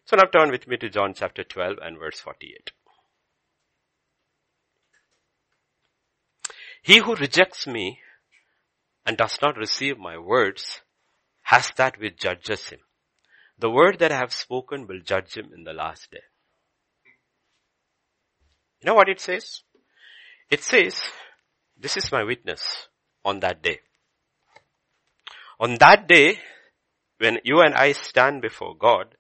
So 0.06 0.18
now 0.18 0.24
turn 0.32 0.52
with 0.52 0.68
me 0.68 0.78
to 0.78 0.90
John 0.90 1.14
chapter 1.16 1.44
12 1.44 1.78
and 1.82 1.98
verse 1.98 2.20
48. 2.20 2.72
He 6.84 7.00
who 7.00 7.16
rejects 7.16 7.66
me 7.66 8.00
and 9.06 9.18
does 9.18 9.38
not 9.42 9.58
receive 9.58 9.98
my 9.98 10.18
words 10.18 10.82
has 11.44 11.72
that 11.78 12.00
which 12.00 12.18
judges 12.18 12.70
him. 12.70 12.80
The 13.60 13.70
word 13.70 14.00
that 14.00 14.12
I 14.12 14.18
have 14.18 14.34
spoken 14.34 14.88
will 14.88 15.00
judge 15.00 15.38
him 15.38 15.52
in 15.56 15.64
the 15.64 15.74
last 15.74 16.10
day. 16.12 16.24
You 18.82 18.88
know 18.88 18.96
what 18.96 19.10
it 19.10 19.20
says? 19.20 19.62
It 20.50 20.64
says, 20.64 21.02
this 21.78 21.98
is 21.98 22.12
my 22.12 22.24
witness 22.24 22.88
on 23.24 23.40
that 23.42 23.62
day. 23.62 23.80
On 25.60 25.78
that 25.80 26.08
day, 26.08 26.40
when 27.18 27.40
you 27.44 27.62
and 27.62 27.74
I 27.74 27.94
stand 27.94 28.42
before 28.42 28.76
God, 28.76 29.16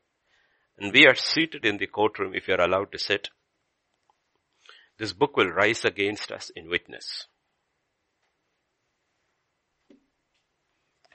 and 0.78 0.92
we 0.92 1.08
are 1.08 1.16
seated 1.16 1.66
in 1.66 1.78
the 1.78 1.88
courtroom 1.88 2.34
if 2.36 2.48
you 2.48 2.56
are 2.56 2.62
allowed 2.62 2.92
to 2.92 3.00
sit, 3.00 3.30
this 4.98 5.14
book 5.14 5.38
will 5.38 5.50
rise 5.50 5.86
against 5.86 6.32
us 6.32 6.52
in 6.56 6.70
witness. 6.70 7.28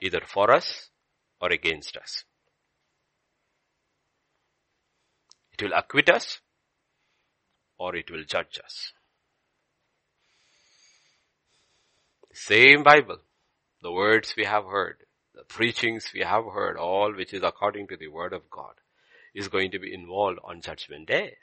Either 0.00 0.20
for 0.26 0.50
us 0.50 0.88
or 1.40 1.50
against 1.50 1.96
us. 1.96 2.24
It 5.52 5.62
will 5.62 5.72
acquit 5.72 6.08
us 6.08 6.40
or 7.78 7.96
it 7.96 8.10
will 8.10 8.24
judge 8.24 8.58
us. 8.64 8.92
Same 12.32 12.82
Bible, 12.82 13.18
the 13.82 13.92
words 13.92 14.34
we 14.36 14.44
have 14.44 14.64
heard, 14.64 15.04
the 15.34 15.44
preachings 15.44 16.10
we 16.14 16.20
have 16.20 16.44
heard, 16.44 16.76
all 16.76 17.12
which 17.14 17.34
is 17.34 17.42
according 17.42 17.88
to 17.88 17.96
the 17.96 18.08
word 18.08 18.32
of 18.32 18.48
God, 18.50 18.74
is 19.34 19.48
going 19.48 19.70
to 19.72 19.78
be 19.78 19.92
involved 19.92 20.38
on 20.44 20.60
judgment 20.60 21.08
day. 21.08 21.36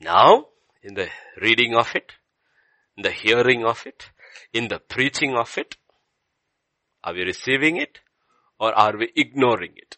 Now, 0.00 0.46
in 0.82 0.94
the 0.94 1.08
reading 1.40 1.74
of 1.74 1.94
it, 1.94 2.12
in 2.96 3.02
the 3.02 3.10
hearing 3.10 3.64
of 3.64 3.86
it, 3.86 4.10
in 4.52 4.68
the 4.68 4.78
preaching 4.78 5.36
of 5.36 5.56
it, 5.58 5.76
are 7.04 7.14
we 7.14 7.22
receiving 7.22 7.76
it 7.76 8.00
or 8.58 8.72
are 8.72 8.96
we 8.96 9.12
ignoring 9.16 9.72
it? 9.76 9.96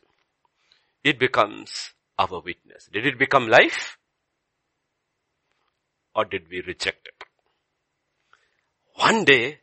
It 1.05 1.19
becomes 1.19 1.95
our 2.19 2.41
witness. 2.41 2.89
Did 2.93 3.07
it 3.07 3.19
become 3.19 3.49
life? 3.49 3.97
Or 6.15 6.25
did 6.25 6.49
we 6.51 6.61
reject 6.61 7.07
it? 7.07 7.25
One 8.95 9.25
day, 9.25 9.61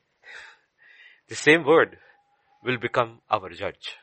the 1.27 1.35
same 1.35 1.65
word 1.65 1.97
will 2.63 2.77
become 2.77 3.19
our 3.29 3.49
judge. 3.49 3.97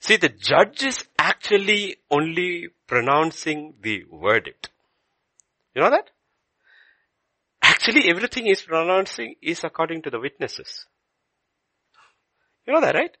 See, 0.00 0.16
the 0.16 0.30
judge 0.30 0.82
is 0.82 1.06
actually 1.18 1.98
only 2.10 2.68
pronouncing 2.86 3.74
the 3.80 4.04
verdict. 4.10 4.70
You 5.74 5.82
know 5.82 5.90
that? 5.90 6.10
Actually, 7.80 8.10
everything 8.10 8.44
he's 8.44 8.60
pronouncing 8.60 9.36
is 9.40 9.64
according 9.64 10.02
to 10.02 10.10
the 10.10 10.20
witnesses. 10.20 10.84
You 12.66 12.74
know 12.74 12.80
that, 12.82 12.94
right? 12.94 13.16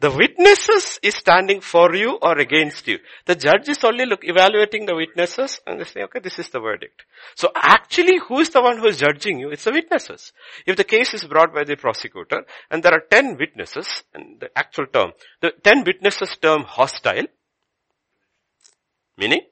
The 0.00 0.10
witnesses 0.10 0.98
is 1.04 1.14
standing 1.14 1.60
for 1.60 1.94
you 1.94 2.18
or 2.20 2.36
against 2.36 2.88
you. 2.88 2.98
The 3.26 3.36
judge 3.36 3.68
is 3.68 3.84
only 3.84 4.06
look, 4.06 4.24
evaluating 4.24 4.86
the 4.86 4.96
witnesses 4.96 5.60
and 5.68 5.78
they 5.78 5.84
say, 5.84 6.02
okay, 6.02 6.18
this 6.18 6.40
is 6.40 6.48
the 6.48 6.58
verdict. 6.58 7.04
So 7.36 7.52
actually, 7.54 8.18
who 8.26 8.40
is 8.40 8.50
the 8.50 8.60
one 8.60 8.78
who 8.78 8.88
is 8.88 8.96
judging 8.98 9.38
you? 9.38 9.50
It's 9.50 9.64
the 9.64 9.72
witnesses. 9.72 10.32
If 10.66 10.76
the 10.76 10.82
case 10.82 11.14
is 11.14 11.24
brought 11.24 11.54
by 11.54 11.62
the 11.62 11.76
prosecutor 11.76 12.44
and 12.72 12.82
there 12.82 12.92
are 12.92 13.04
10 13.08 13.36
witnesses, 13.38 14.02
and 14.12 14.40
the 14.40 14.50
actual 14.58 14.86
term, 14.86 15.12
the 15.40 15.52
10 15.62 15.84
witnesses 15.84 16.36
term 16.42 16.64
hostile, 16.64 17.26
meaning 19.16 19.42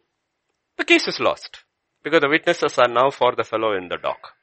the 0.77 0.85
case 0.85 1.07
is 1.07 1.21
lost 1.21 1.63
because 2.07 2.21
the 2.21 2.29
witnesses 2.29 2.79
are 2.79 2.87
now 2.87 3.11
for 3.11 3.35
the 3.35 3.43
fellow 3.43 3.77
in 3.77 3.89
the 3.89 3.97
dock. 3.97 4.35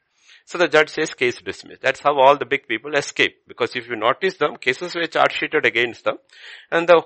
So 0.44 0.58
the 0.58 0.68
judge 0.68 0.90
says 0.90 1.14
case 1.14 1.40
dismissed. 1.40 1.80
That's 1.80 2.00
how 2.00 2.20
all 2.20 2.36
the 2.36 2.44
big 2.44 2.68
people 2.68 2.94
escape. 2.94 3.38
Because 3.48 3.74
if 3.74 3.88
you 3.88 3.96
notice 3.96 4.36
them, 4.36 4.58
cases 4.58 4.94
were 4.94 5.06
charge 5.06 5.32
sheeted 5.32 5.64
against 5.64 6.04
them. 6.04 6.18
And 6.70 6.86
the, 6.86 7.00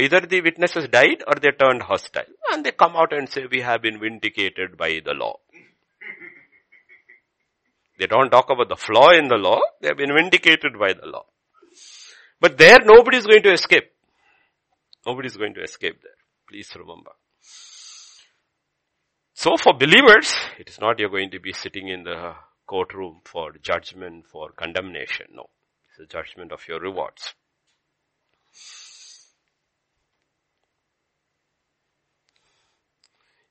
either 0.00 0.20
the 0.20 0.40
witnesses 0.40 0.88
died 0.88 1.22
or 1.26 1.34
they 1.34 1.50
turned 1.50 1.82
hostile. 1.82 2.24
And 2.50 2.64
they 2.64 2.72
come 2.72 2.96
out 2.96 3.12
and 3.12 3.28
say, 3.28 3.44
we 3.50 3.60
have 3.60 3.82
been 3.82 4.00
vindicated 4.00 4.78
by 4.78 5.02
the 5.04 5.12
law. 5.12 5.34
They 7.98 8.06
don't 8.06 8.30
talk 8.30 8.48
about 8.48 8.70
the 8.70 8.76
flaw 8.76 9.10
in 9.10 9.28
the 9.28 9.36
law. 9.36 9.60
They 9.82 9.88
have 9.88 9.98
been 9.98 10.14
vindicated 10.14 10.78
by 10.78 10.94
the 10.94 11.04
law. 11.04 11.26
But 12.40 12.56
there 12.56 12.78
nobody 12.82 13.18
is 13.18 13.26
going 13.26 13.42
to 13.42 13.52
escape. 13.52 13.92
Nobody 15.06 15.26
is 15.26 15.36
going 15.36 15.52
to 15.52 15.62
escape 15.62 16.00
there. 16.02 16.16
Please 16.48 16.70
remember. 16.74 17.10
So 19.40 19.56
for 19.56 19.72
believers, 19.72 20.34
it 20.58 20.68
is 20.68 20.78
not 20.78 20.98
you're 20.98 21.08
going 21.08 21.30
to 21.30 21.40
be 21.40 21.54
sitting 21.54 21.88
in 21.88 22.04
the 22.04 22.34
courtroom 22.66 23.22
for 23.24 23.52
judgment, 23.62 24.26
for 24.30 24.50
condemnation. 24.50 25.28
No. 25.32 25.46
It's 25.88 25.98
a 25.98 26.14
judgment 26.14 26.52
of 26.52 26.60
your 26.68 26.78
rewards. 26.78 27.32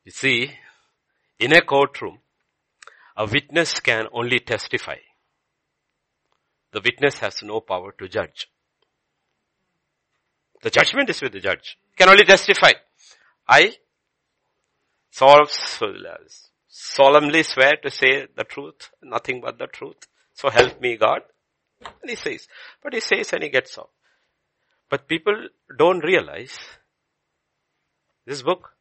You 0.05 0.11
see, 0.11 0.51
in 1.39 1.55
a 1.55 1.61
courtroom, 1.61 2.19
a 3.17 3.25
witness 3.25 3.79
can 3.79 4.05
only 4.13 4.41
testify. 4.41 4.97
The 6.71 6.81
witness 6.81 7.17
has 7.17 7.41
no 7.41 7.61
power 7.61 7.95
to 7.97 8.07
judge. 8.07 8.47
The 10.61 10.69
judgment 10.69 11.09
is 11.09 11.19
with 11.19 11.31
the 11.31 11.39
judge. 11.39 11.79
Can 11.97 12.09
only 12.09 12.25
testify. 12.25 12.73
I 13.47 13.73
solemnly 15.11 15.49
swear 17.43 17.73
to 17.83 17.89
say 17.89 18.27
the 18.35 18.43
truth, 18.43 18.89
nothing 19.01 19.41
but 19.41 19.57
the 19.57 19.67
truth. 19.67 20.07
So 20.33 20.49
help 20.49 20.79
me 20.79 20.97
God. 20.97 21.21
And 21.81 22.09
he 22.09 22.15
says, 22.15 22.47
but 22.83 22.93
he 22.93 22.99
says 22.99 23.33
and 23.33 23.43
he 23.43 23.49
gets 23.49 23.77
off. 23.77 23.89
But 24.89 25.07
people 25.07 25.47
don't 25.77 26.03
realize 26.03 26.57
this 28.25 28.41
book, 28.41 28.71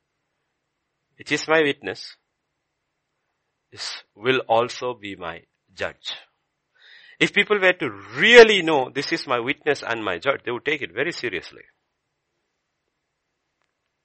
which 1.16 1.32
is 1.32 1.46
my 1.48 1.60
witness, 1.60 2.16
is, 3.72 4.02
will 4.14 4.40
also 4.48 4.94
be 4.94 5.16
my 5.16 5.42
judge. 5.74 6.14
If 7.18 7.32
people 7.32 7.58
were 7.58 7.72
to 7.72 7.90
really 8.16 8.62
know 8.62 8.90
this 8.90 9.12
is 9.12 9.26
my 9.26 9.40
witness 9.40 9.82
and 9.86 10.04
my 10.04 10.18
judge, 10.18 10.42
they 10.44 10.52
would 10.52 10.64
take 10.64 10.82
it 10.82 10.94
very 10.94 11.12
seriously. 11.12 11.62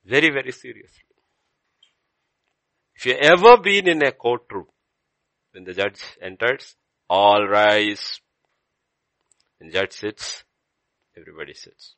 Very, 0.05 0.29
very 0.29 0.51
seriously. 0.51 1.03
If 2.95 3.05
you 3.05 3.13
ever 3.13 3.57
been 3.57 3.87
in 3.87 4.03
a 4.03 4.11
courtroom, 4.11 4.67
when 5.51 5.65
the 5.65 5.73
judge 5.73 6.01
enters, 6.21 6.75
all 7.09 7.47
rise. 7.47 8.21
When 9.59 9.71
judge 9.71 9.93
sits, 9.93 10.43
everybody 11.15 11.53
sits. 11.53 11.95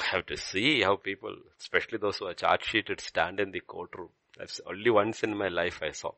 I 0.00 0.16
have 0.16 0.26
to 0.26 0.36
see 0.36 0.82
how 0.82 0.96
people, 0.96 1.34
especially 1.60 1.98
those 1.98 2.18
who 2.18 2.26
are 2.26 2.34
charge 2.34 2.64
sheeted, 2.64 3.00
stand 3.00 3.40
in 3.40 3.50
the 3.50 3.60
courtroom. 3.60 4.10
That's 4.38 4.60
only 4.66 4.90
once 4.90 5.22
in 5.22 5.36
my 5.36 5.48
life 5.48 5.80
I 5.82 5.90
saw. 5.90 6.12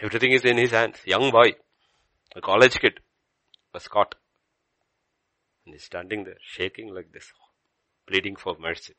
Everything 0.00 0.32
is 0.32 0.44
in 0.44 0.56
his 0.56 0.72
hands. 0.72 0.96
Young 1.04 1.30
boy, 1.30 1.52
a 2.34 2.40
college 2.40 2.78
kid, 2.80 3.00
was 3.72 3.88
caught. 3.88 4.14
And 5.64 5.74
he's 5.74 5.84
standing 5.84 6.24
there, 6.24 6.38
shaking 6.40 6.92
like 6.94 7.12
this, 7.12 7.32
pleading 8.06 8.36
for 8.36 8.56
mercy. 8.58 8.94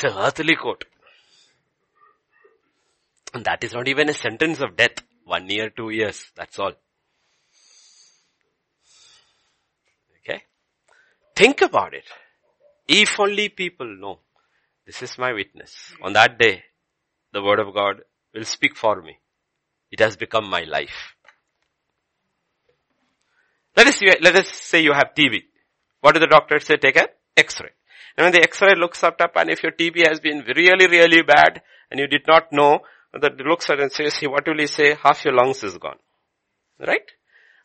That's 0.00 0.14
an 0.14 0.22
earthly 0.22 0.56
court. 0.56 0.84
And 3.34 3.44
that 3.44 3.62
is 3.62 3.74
not 3.74 3.86
even 3.86 4.08
a 4.08 4.14
sentence 4.14 4.60
of 4.60 4.76
death. 4.76 5.02
One 5.24 5.48
year, 5.48 5.68
two 5.70 5.90
years, 5.90 6.30
that's 6.34 6.58
all. 6.58 6.72
Okay? 10.20 10.42
Think 11.36 11.60
about 11.60 11.92
it. 11.94 12.04
If 12.88 13.20
only 13.20 13.50
people 13.50 13.94
know, 13.94 14.20
this 14.86 15.02
is 15.02 15.18
my 15.18 15.32
witness. 15.32 15.92
On 16.02 16.14
that 16.14 16.38
day, 16.38 16.64
the 17.32 17.42
word 17.42 17.60
of 17.60 17.74
God 17.74 18.00
will 18.34 18.44
speak 18.44 18.76
for 18.76 19.02
me. 19.02 19.18
It 19.90 20.00
has 20.00 20.16
become 20.16 20.48
my 20.48 20.62
life. 20.62 21.14
Let 23.76 23.86
us, 23.86 24.00
let 24.02 24.36
us 24.36 24.48
say 24.48 24.82
you 24.82 24.92
have 24.92 25.14
TB. 25.16 25.42
What 26.00 26.14
do 26.14 26.20
the 26.20 26.26
doctors 26.26 26.66
say? 26.66 26.78
Take 26.78 26.96
an 26.96 27.06
X-ray. 27.36 27.70
And 28.20 28.26
when 28.26 28.32
the 28.34 28.42
X-ray 28.42 28.74
looks 28.76 29.02
up, 29.02 29.18
and 29.34 29.48
if 29.48 29.62
your 29.62 29.72
TB 29.72 30.06
has 30.06 30.20
been 30.20 30.44
really, 30.54 30.86
really 30.86 31.22
bad 31.22 31.62
and 31.90 31.98
you 31.98 32.06
did 32.06 32.26
not 32.28 32.52
know, 32.52 32.80
that 33.14 33.38
looks 33.38 33.70
at 33.70 33.80
and 33.80 33.90
says, 33.90 34.20
what 34.24 34.46
will 34.46 34.58
he 34.58 34.66
say? 34.66 34.94
Half 35.02 35.24
your 35.24 35.32
lungs 35.32 35.64
is 35.64 35.78
gone. 35.78 35.96
Right? 36.78 37.10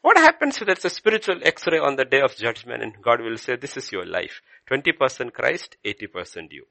What 0.01 0.16
happens 0.16 0.56
if 0.56 0.66
there's 0.66 0.86
a 0.86 0.89
spiritual 0.89 1.41
x-ray 1.43 1.78
on 1.78 1.97
the 1.97 2.06
day 2.06 2.22
of 2.22 2.38
judgment 2.38 2.84
and 2.84 2.93
God 3.01 3.20
will 3.20 3.36
say, 3.36 3.58
this 3.58 3.76
is 3.76 3.91
your 3.91 4.06
life. 4.06 4.39
20% 4.72 5.34
Christ, 5.34 5.76
80% 5.84 6.47
you. 6.51 6.64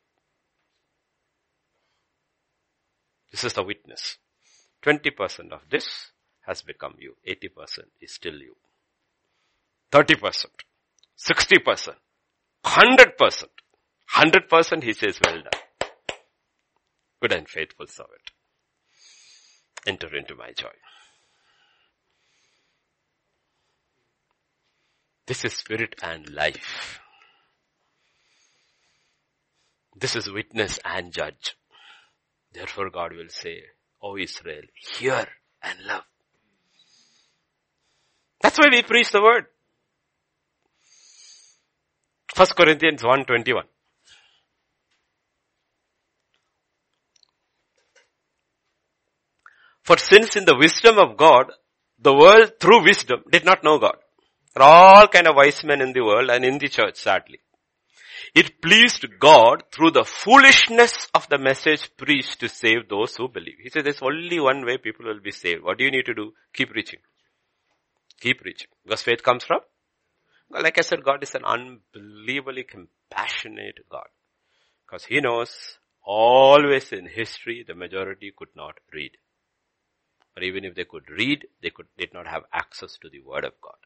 This 3.33 3.45
is 3.45 3.53
the 3.53 3.65
witness. 3.65 4.17
20% 4.83 5.53
of 5.53 5.61
this 5.71 6.11
has 6.47 6.63
become 6.63 6.95
you. 6.99 7.17
80% 7.29 7.81
is 8.01 8.15
still 8.15 8.37
you. 8.37 8.57
30%, 9.93 10.47
60%, 11.19 11.95
100%. 12.65 13.45
100% 14.13 14.83
he 14.83 14.93
says, 14.93 15.19
well 15.25 15.43
done. 15.43 15.89
Good 17.21 17.33
and 17.33 17.49
faithful 17.49 17.87
servant. 17.87 18.31
Enter 19.87 20.15
into 20.17 20.35
my 20.35 20.53
joy. 20.53 20.75
This 25.27 25.45
is 25.45 25.55
spirit 25.55 25.95
and 26.03 26.29
life. 26.31 27.01
This 29.97 30.17
is 30.17 30.31
witness 30.31 30.79
and 30.85 31.13
judge. 31.13 31.57
Therefore 32.53 32.91
God 32.91 33.13
will 33.13 33.29
say, 33.29 33.63
O 34.03 34.17
Israel, 34.17 34.63
hear 34.75 35.27
and 35.63 35.79
love. 35.87 36.05
That's 38.43 38.59
why 38.59 38.69
we 38.71 38.83
preach 38.83 39.11
the 39.13 39.23
word. 39.23 39.47
1 42.37 42.47
Corinthians 42.57 43.03
1.21. 43.03 43.63
For 49.85 49.99
since 49.99 50.35
in 50.35 50.47
the 50.47 50.57
wisdom 50.57 50.99
of 50.99 51.17
God, 51.17 51.53
the 51.99 52.15
world 52.15 52.53
through 52.59 52.85
wisdom 52.85 53.23
did 53.31 53.45
not 53.45 53.63
know 53.63 53.79
God. 53.79 53.97
There 54.55 54.65
are 54.65 55.01
all 55.01 55.09
kind 55.09 55.27
of 55.27 55.37
wise 55.37 55.63
men 55.63 55.81
in 55.81 55.93
the 55.93 56.05
world 56.05 56.31
and 56.31 56.45
in 56.45 56.59
the 56.59 56.69
church, 56.69 56.97
sadly. 56.97 57.41
It 58.35 58.63
pleased 58.63 59.07
God 59.21 59.65
through 59.71 59.93
the 59.93 60.05
foolishness 60.05 61.09
of 61.15 61.29
the 61.29 61.39
message 61.39 61.91
preached 61.97 62.41
to 62.41 62.49
save 62.49 62.89
those 62.89 63.15
who 63.15 63.29
believe. 63.29 63.59
He 63.63 63.69
said 63.69 63.85
there's 63.85 64.03
only 64.03 64.41
one 64.41 64.65
way 64.65 64.79
people 64.79 65.07
will 65.07 65.21
be 65.21 65.31
saved. 65.31 65.63
What 65.63 65.79
do 65.79 65.85
you 65.85 65.91
need 65.91 66.07
to 66.07 66.15
do? 66.15 66.33
Keep 66.53 66.71
preaching. 66.71 67.01
Keep 68.21 68.41
preaching. 68.41 68.69
Because 68.85 69.03
faith 69.03 69.23
comes 69.23 69.45
from? 69.45 69.61
Like 70.51 70.79
I 70.79 70.83
said, 70.83 71.05
God 71.05 71.23
is 71.23 71.35
an 71.35 71.45
unbelievably 71.45 72.65
compassionate 72.65 73.81
God. 73.91 74.07
Because 74.87 75.05
He 75.05 75.21
knows 75.21 75.79
always 76.03 76.93
in 76.93 77.07
history 77.07 77.65
the 77.67 77.75
majority 77.75 78.33
could 78.37 78.55
not 78.57 78.75
read. 78.93 79.13
Or 80.37 80.43
even 80.43 80.65
if 80.65 80.75
they 80.75 80.85
could 80.85 81.11
read, 81.11 81.47
they 81.63 81.71
could, 81.71 81.87
did 81.97 82.13
not 82.13 82.27
have 82.27 82.45
access 82.53 82.99
to 82.99 83.09
the 83.09 83.21
Word 83.21 83.45
of 83.45 83.61
God. 83.61 83.77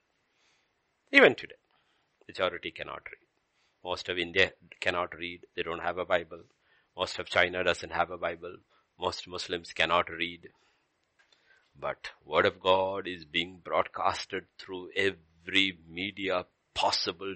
Even 1.12 1.34
today, 1.34 1.57
majority 2.26 2.70
cannot 2.70 3.03
read. 3.07 3.26
Most 3.84 4.09
of 4.09 4.18
India 4.18 4.53
cannot 4.80 5.14
read. 5.14 5.46
They 5.55 5.62
don't 5.62 5.82
have 5.82 5.99
a 5.99 6.05
Bible. 6.05 6.42
Most 6.96 7.18
of 7.18 7.28
China 7.28 7.62
doesn't 7.62 7.92
have 7.92 8.11
a 8.11 8.18
Bible. 8.18 8.57
Most 8.99 9.28
Muslims 9.28 9.72
cannot 9.72 10.11
read. 10.11 10.49
But 11.78 12.11
Word 12.24 12.44
of 12.46 12.61
God 12.61 13.07
is 13.07 13.24
being 13.24 13.61
broadcasted 13.62 14.46
through 14.59 14.90
every 14.96 15.78
media 15.88 16.46
possible 16.74 17.34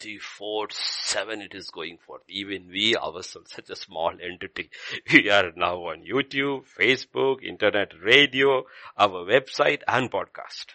24-7 0.00 1.44
it 1.44 1.54
is 1.54 1.70
going 1.70 1.98
for. 2.06 2.20
Even 2.28 2.68
we 2.68 2.96
ourselves, 2.96 3.52
such 3.52 3.70
a 3.70 3.76
small 3.76 4.10
entity, 4.10 4.70
we 5.12 5.30
are 5.30 5.52
now 5.56 5.76
on 5.76 6.04
YouTube, 6.04 6.64
Facebook, 6.78 7.42
internet 7.42 7.92
radio, 8.02 8.64
our 8.96 9.24
website 9.24 9.82
and 9.86 10.10
podcast. 10.10 10.66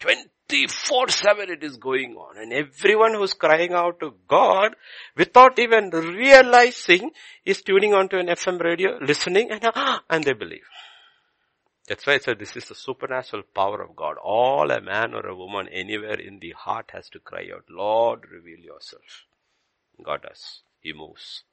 24-7 0.00 1.50
it 1.50 1.64
is 1.64 1.76
going 1.76 2.14
on. 2.14 2.38
And 2.38 2.52
everyone 2.52 3.14
who's 3.14 3.34
crying 3.34 3.72
out 3.72 4.00
to 4.00 4.14
God 4.28 4.76
without 5.16 5.58
even 5.58 5.90
realizing 5.90 7.10
is 7.44 7.62
tuning 7.62 7.94
onto 7.94 8.16
an 8.16 8.26
FM 8.26 8.60
radio, 8.60 8.98
listening 9.00 9.50
and, 9.50 9.62
and 10.10 10.24
they 10.24 10.34
believe. 10.34 10.64
That's 11.88 12.06
why 12.06 12.14
I 12.14 12.18
said 12.18 12.38
this 12.38 12.54
is 12.54 12.68
the 12.68 12.74
supernatural 12.74 13.44
power 13.54 13.82
of 13.82 13.96
God. 13.96 14.16
All 14.22 14.70
a 14.70 14.80
man 14.80 15.14
or 15.14 15.26
a 15.26 15.34
woman 15.34 15.68
anywhere 15.68 16.20
in 16.20 16.38
the 16.38 16.50
heart 16.50 16.90
has 16.92 17.08
to 17.10 17.18
cry 17.18 17.48
out, 17.54 17.64
Lord, 17.70 18.26
reveal 18.30 18.58
yourself. 18.58 19.24
God 20.04 20.22
does. 20.22 20.60
He 20.80 20.92
moves. 20.92 21.44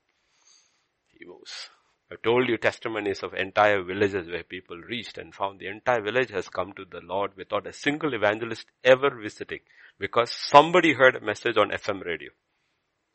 He 1.17 1.25
moves. 1.25 1.69
I 2.11 2.15
told 2.21 2.49
you 2.49 2.57
testimonies 2.57 3.23
of 3.23 3.33
entire 3.33 3.81
villages 3.81 4.27
where 4.27 4.43
people 4.43 4.77
reached 4.77 5.17
and 5.17 5.33
found 5.33 5.59
the 5.59 5.67
entire 5.67 6.01
village 6.01 6.29
has 6.31 6.49
come 6.49 6.73
to 6.73 6.85
the 6.85 6.99
Lord 7.01 7.31
without 7.37 7.65
a 7.65 7.73
single 7.73 8.13
evangelist 8.13 8.67
ever 8.83 9.09
visiting 9.09 9.61
because 9.97 10.31
somebody 10.31 10.93
heard 10.93 11.15
a 11.15 11.21
message 11.21 11.57
on 11.57 11.71
FM 11.71 12.05
radio. 12.05 12.31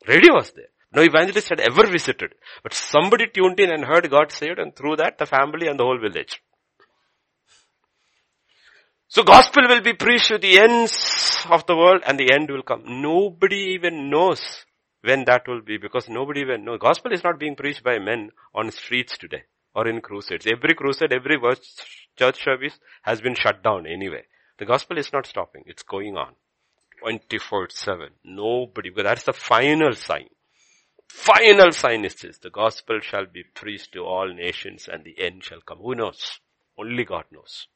Radio 0.07 0.33
was 0.33 0.51
there. 0.51 0.69
No 0.93 1.03
evangelist 1.03 1.49
had 1.49 1.61
ever 1.61 1.87
visited, 1.87 2.33
but 2.63 2.73
somebody 2.73 3.27
tuned 3.27 3.59
in 3.59 3.71
and 3.71 3.85
heard 3.85 4.09
God 4.09 4.31
saved 4.31 4.59
and 4.59 4.75
through 4.75 4.97
that 4.97 5.19
the 5.19 5.25
family 5.25 5.67
and 5.67 5.79
the 5.79 5.85
whole 5.85 5.99
village. 5.99 6.41
So 9.13 9.23
gospel 9.23 9.63
will 9.67 9.81
be 9.81 9.91
preached 9.91 10.29
to 10.29 10.37
the 10.37 10.57
ends 10.57 11.45
of 11.49 11.65
the 11.65 11.75
world 11.75 12.01
and 12.07 12.17
the 12.17 12.31
end 12.31 12.49
will 12.49 12.63
come. 12.63 12.83
Nobody 12.87 13.73
even 13.75 14.09
knows 14.09 14.41
when 15.01 15.25
that 15.25 15.49
will 15.49 15.59
be 15.59 15.75
because 15.75 16.07
nobody 16.07 16.39
even 16.39 16.63
knows. 16.63 16.79
Gospel 16.79 17.11
is 17.11 17.21
not 17.21 17.37
being 17.37 17.57
preached 17.57 17.83
by 17.83 17.99
men 17.99 18.31
on 18.55 18.71
streets 18.71 19.17
today 19.17 19.43
or 19.75 19.85
in 19.85 19.99
crusades. 19.99 20.47
Every 20.47 20.75
crusade, 20.75 21.11
every 21.11 21.37
church 22.17 22.41
service 22.41 22.79
has 23.01 23.19
been 23.19 23.35
shut 23.35 23.61
down 23.61 23.85
anyway. 23.85 24.23
The 24.59 24.65
gospel 24.65 24.97
is 24.97 25.11
not 25.11 25.27
stopping. 25.27 25.63
It's 25.65 25.83
going 25.83 26.15
on. 26.15 26.35
24-7. 27.03 28.11
Nobody, 28.23 28.91
because 28.91 29.03
that's 29.03 29.23
the 29.23 29.33
final 29.33 29.91
sign. 29.91 30.29
Final 31.09 31.73
sign 31.73 32.05
is 32.05 32.15
this. 32.15 32.37
The 32.37 32.49
gospel 32.49 33.01
shall 33.01 33.25
be 33.25 33.43
preached 33.43 33.91
to 33.91 34.05
all 34.05 34.33
nations 34.33 34.87
and 34.89 35.03
the 35.03 35.21
end 35.21 35.43
shall 35.43 35.59
come. 35.59 35.79
Who 35.79 35.95
knows? 35.95 36.39
Only 36.79 37.03
God 37.03 37.25
knows. 37.29 37.67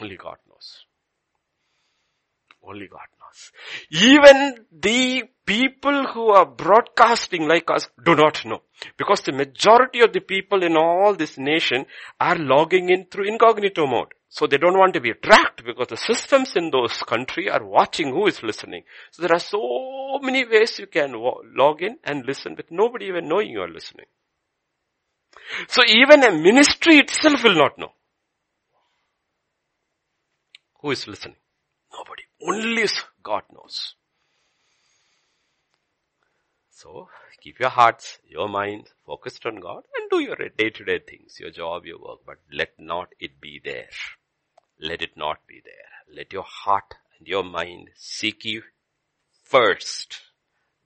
Only 0.00 0.16
God 0.16 0.36
knows. 0.48 0.84
Only 2.62 2.86
God 2.88 3.06
knows. 3.20 3.52
Even 3.90 4.66
the 4.72 5.24
people 5.46 6.06
who 6.12 6.28
are 6.30 6.46
broadcasting 6.46 7.48
like 7.48 7.70
us 7.70 7.88
do 8.04 8.14
not 8.14 8.44
know. 8.44 8.62
Because 8.96 9.22
the 9.22 9.32
majority 9.32 10.00
of 10.00 10.12
the 10.12 10.20
people 10.20 10.62
in 10.62 10.76
all 10.76 11.14
this 11.14 11.38
nation 11.38 11.86
are 12.20 12.36
logging 12.36 12.90
in 12.90 13.06
through 13.06 13.28
incognito 13.28 13.86
mode. 13.86 14.12
So 14.28 14.46
they 14.46 14.58
don't 14.58 14.76
want 14.76 14.92
to 14.94 15.00
be 15.00 15.14
tracked 15.14 15.64
because 15.64 15.88
the 15.88 15.96
systems 15.96 16.54
in 16.54 16.70
those 16.70 16.98
country 16.98 17.48
are 17.48 17.64
watching 17.64 18.10
who 18.10 18.26
is 18.26 18.42
listening. 18.42 18.82
So 19.10 19.22
there 19.22 19.34
are 19.34 19.40
so 19.40 20.18
many 20.20 20.44
ways 20.44 20.78
you 20.78 20.86
can 20.86 21.14
log 21.56 21.82
in 21.82 21.96
and 22.04 22.26
listen 22.26 22.54
with 22.54 22.70
nobody 22.70 23.06
even 23.06 23.28
knowing 23.28 23.48
you 23.50 23.60
are 23.60 23.70
listening. 23.70 24.06
So 25.68 25.82
even 25.86 26.22
a 26.22 26.32
ministry 26.32 26.98
itself 26.98 27.42
will 27.42 27.54
not 27.54 27.78
know. 27.78 27.92
Who 30.80 30.90
is 30.92 31.08
listening? 31.08 31.36
Nobody. 31.92 32.22
Only 32.46 32.86
God 33.22 33.42
knows. 33.52 33.94
So, 36.70 37.08
keep 37.42 37.58
your 37.58 37.70
hearts, 37.70 38.18
your 38.24 38.48
mind 38.48 38.88
focused 39.04 39.44
on 39.44 39.56
God 39.56 39.82
and 39.96 40.08
do 40.10 40.20
your 40.20 40.36
day-to-day 40.36 41.00
things, 41.00 41.40
your 41.40 41.50
job, 41.50 41.84
your 41.84 41.98
work, 41.98 42.20
but 42.24 42.38
let 42.52 42.78
not 42.78 43.08
it 43.18 43.40
be 43.40 43.60
there. 43.64 43.88
Let 44.80 45.02
it 45.02 45.16
not 45.16 45.38
be 45.48 45.60
there. 45.64 46.14
Let 46.16 46.32
your 46.32 46.44
heart 46.44 46.94
and 47.18 47.26
your 47.26 47.42
mind 47.42 47.90
seek 47.96 48.44
ye 48.44 48.62
first 49.42 50.20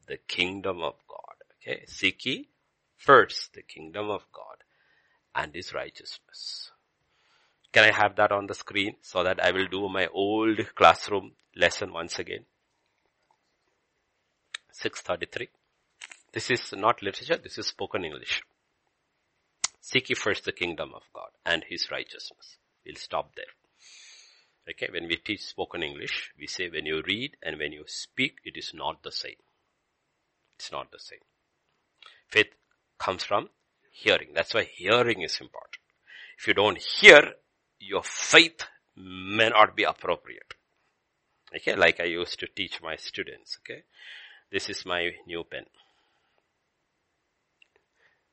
the 0.07 0.17
kingdom 0.17 0.81
of 0.81 0.95
God. 1.07 1.37
Okay? 1.61 1.85
Seek 1.87 2.25
ye 2.25 2.49
first 2.97 3.53
the 3.53 3.63
kingdom 3.63 4.09
of 4.09 4.25
God 4.33 4.65
and 5.35 5.55
his 5.55 5.75
righteousness. 5.75 6.71
Can 7.73 7.85
I 7.85 7.97
have 7.97 8.17
that 8.17 8.33
on 8.33 8.47
the 8.47 8.55
screen 8.55 8.97
so 9.01 9.25
that 9.25 9.43
I 9.43 9.51
will 9.51 9.67
do 9.67 9.89
my 9.89 10.07
old 10.13 10.59
classroom 10.75 11.33
lesson 11.57 11.93
once 11.93 12.19
again? 12.19 12.45
633. 14.73 15.49
This 16.33 16.51
is 16.51 16.73
not 16.73 17.03
literature, 17.03 17.39
this 17.43 17.59
is 17.59 17.67
spoken 17.67 18.05
English. 18.05 18.43
Seek 19.81 20.11
ye 20.11 20.15
first 20.15 20.45
the 20.45 20.53
kingdom 20.53 20.93
of 20.95 21.03
God 21.15 21.31
and 21.45 21.65
his 21.69 21.91
righteousness. 21.91 22.59
We'll 22.85 22.97
stop 22.97 23.35
there. 23.37 23.53
Okay, 24.69 24.89
when 24.93 25.09
we 25.09 25.17
teach 25.17 25.43
spoken 25.43 25.83
English, 25.83 26.33
we 26.39 26.47
say 26.47 26.69
when 26.69 26.87
you 26.87 27.03
read 27.07 27.37
and 27.43 27.59
when 27.59 27.73
you 27.73 27.85
speak, 27.87 28.39
it 28.45 28.57
is 28.57 28.73
not 28.73 29.03
the 29.03 29.11
same. 29.11 29.41
It's 30.57 30.71
not 30.71 30.93
the 30.93 31.01
same. 31.01 31.19
Faith 32.29 32.55
comes 32.99 33.25
from 33.25 33.49
hearing. 33.91 34.29
That's 34.35 34.55
why 34.55 34.65
hearing 34.65 35.23
is 35.23 35.41
important. 35.41 35.79
If 36.39 36.47
you 36.47 36.55
don't 36.55 36.79
hear, 36.79 37.35
your 37.83 38.03
faith 38.03 38.65
may 38.97 39.49
not 39.49 39.77
be 39.77 39.83
appropriate. 39.83 40.55
Okay, 41.55 41.75
like 41.75 42.01
I 42.01 42.05
used 42.05 42.39
to 42.41 42.47
teach 42.47 42.81
my 42.83 42.97
students, 42.97 43.59
okay. 43.61 43.83
This 44.51 44.71
is 44.71 44.87
my 44.87 45.11
new 45.27 45.45
pen. 45.45 45.65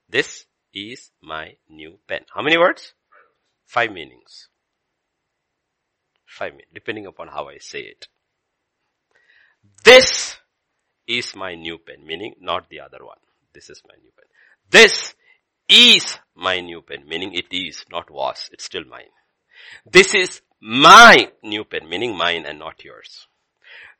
This 0.07 0.45
is 0.73 1.11
my 1.21 1.55
new 1.69 1.99
pen. 2.07 2.21
How 2.33 2.41
many 2.41 2.57
words? 2.57 2.93
Five 3.65 3.91
meanings. 3.91 4.47
Five 6.25 6.53
meanings, 6.53 6.71
depending 6.73 7.05
upon 7.05 7.29
how 7.29 7.49
I 7.49 7.57
say 7.57 7.81
it. 7.81 8.07
This 9.83 10.37
is 11.07 11.35
my 11.35 11.55
new 11.55 11.77
pen, 11.77 12.05
meaning 12.05 12.35
not 12.39 12.69
the 12.69 12.79
other 12.79 13.03
one. 13.03 13.17
This 13.53 13.69
is 13.69 13.81
my 13.87 13.95
new 14.01 14.11
pen. 14.15 14.27
This 14.69 15.15
is 15.67 16.19
my 16.35 16.59
new 16.59 16.81
pen, 16.81 17.07
meaning 17.07 17.33
it 17.33 17.47
is, 17.51 17.83
not 17.91 18.11
was, 18.11 18.49
it's 18.51 18.65
still 18.65 18.85
mine. 18.85 19.11
This 19.85 20.13
is 20.13 20.41
my 20.61 21.31
new 21.43 21.63
pen, 21.63 21.87
meaning 21.89 22.17
mine 22.17 22.45
and 22.45 22.59
not 22.59 22.83
yours. 22.83 23.27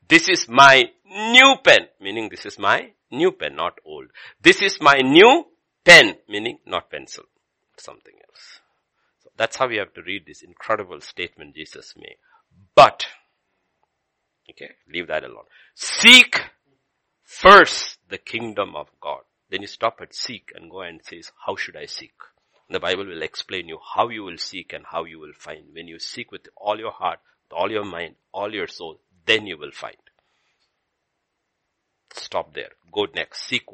This 0.08 0.28
is 0.28 0.48
my 0.48 0.90
new 1.06 1.56
pen, 1.62 1.88
meaning 2.00 2.28
this 2.28 2.44
is 2.44 2.58
my 2.58 2.92
new 3.10 3.32
pen, 3.32 3.56
not 3.56 3.78
old. 3.84 4.06
This 4.40 4.60
is 4.62 4.80
my 4.80 4.98
new 4.98 5.46
pen, 5.84 6.16
meaning 6.28 6.58
not 6.66 6.90
pencil, 6.90 7.24
something 7.76 8.14
else. 8.28 8.60
So 9.22 9.30
that's 9.36 9.56
how 9.56 9.68
we 9.68 9.76
have 9.76 9.94
to 9.94 10.02
read 10.02 10.26
this 10.26 10.42
incredible 10.42 11.00
statement 11.00 11.54
Jesus 11.54 11.94
made. 11.96 12.16
But, 12.74 13.06
okay, 14.50 14.72
leave 14.92 15.06
that 15.08 15.24
alone. 15.24 15.44
Seek 15.74 16.40
first 17.22 17.98
the 18.08 18.18
kingdom 18.18 18.74
of 18.74 18.88
God. 19.00 19.20
Then 19.50 19.62
you 19.62 19.68
stop 19.68 19.98
at 20.00 20.14
seek 20.14 20.52
and 20.54 20.70
go 20.70 20.80
and 20.82 21.00
says, 21.04 21.30
how 21.46 21.56
should 21.56 21.76
I 21.76 21.86
seek? 21.86 22.12
The 22.70 22.78
Bible 22.78 23.06
will 23.06 23.22
explain 23.22 23.68
you 23.68 23.80
how 23.96 24.10
you 24.10 24.22
will 24.22 24.38
seek 24.38 24.72
and 24.72 24.84
how 24.86 25.04
you 25.04 25.18
will 25.18 25.32
find. 25.36 25.64
When 25.74 25.88
you 25.88 25.98
seek 25.98 26.30
with 26.30 26.42
all 26.56 26.78
your 26.78 26.92
heart, 26.92 27.18
all 27.50 27.68
your 27.68 27.84
mind, 27.84 28.14
all 28.32 28.54
your 28.54 28.68
soul, 28.68 29.00
then 29.26 29.46
you 29.48 29.58
will 29.58 29.72
find. 29.72 29.96
Stop 32.12 32.54
there. 32.54 32.70
Go 32.92 33.08
next. 33.12 33.42
Seek. 33.42 33.64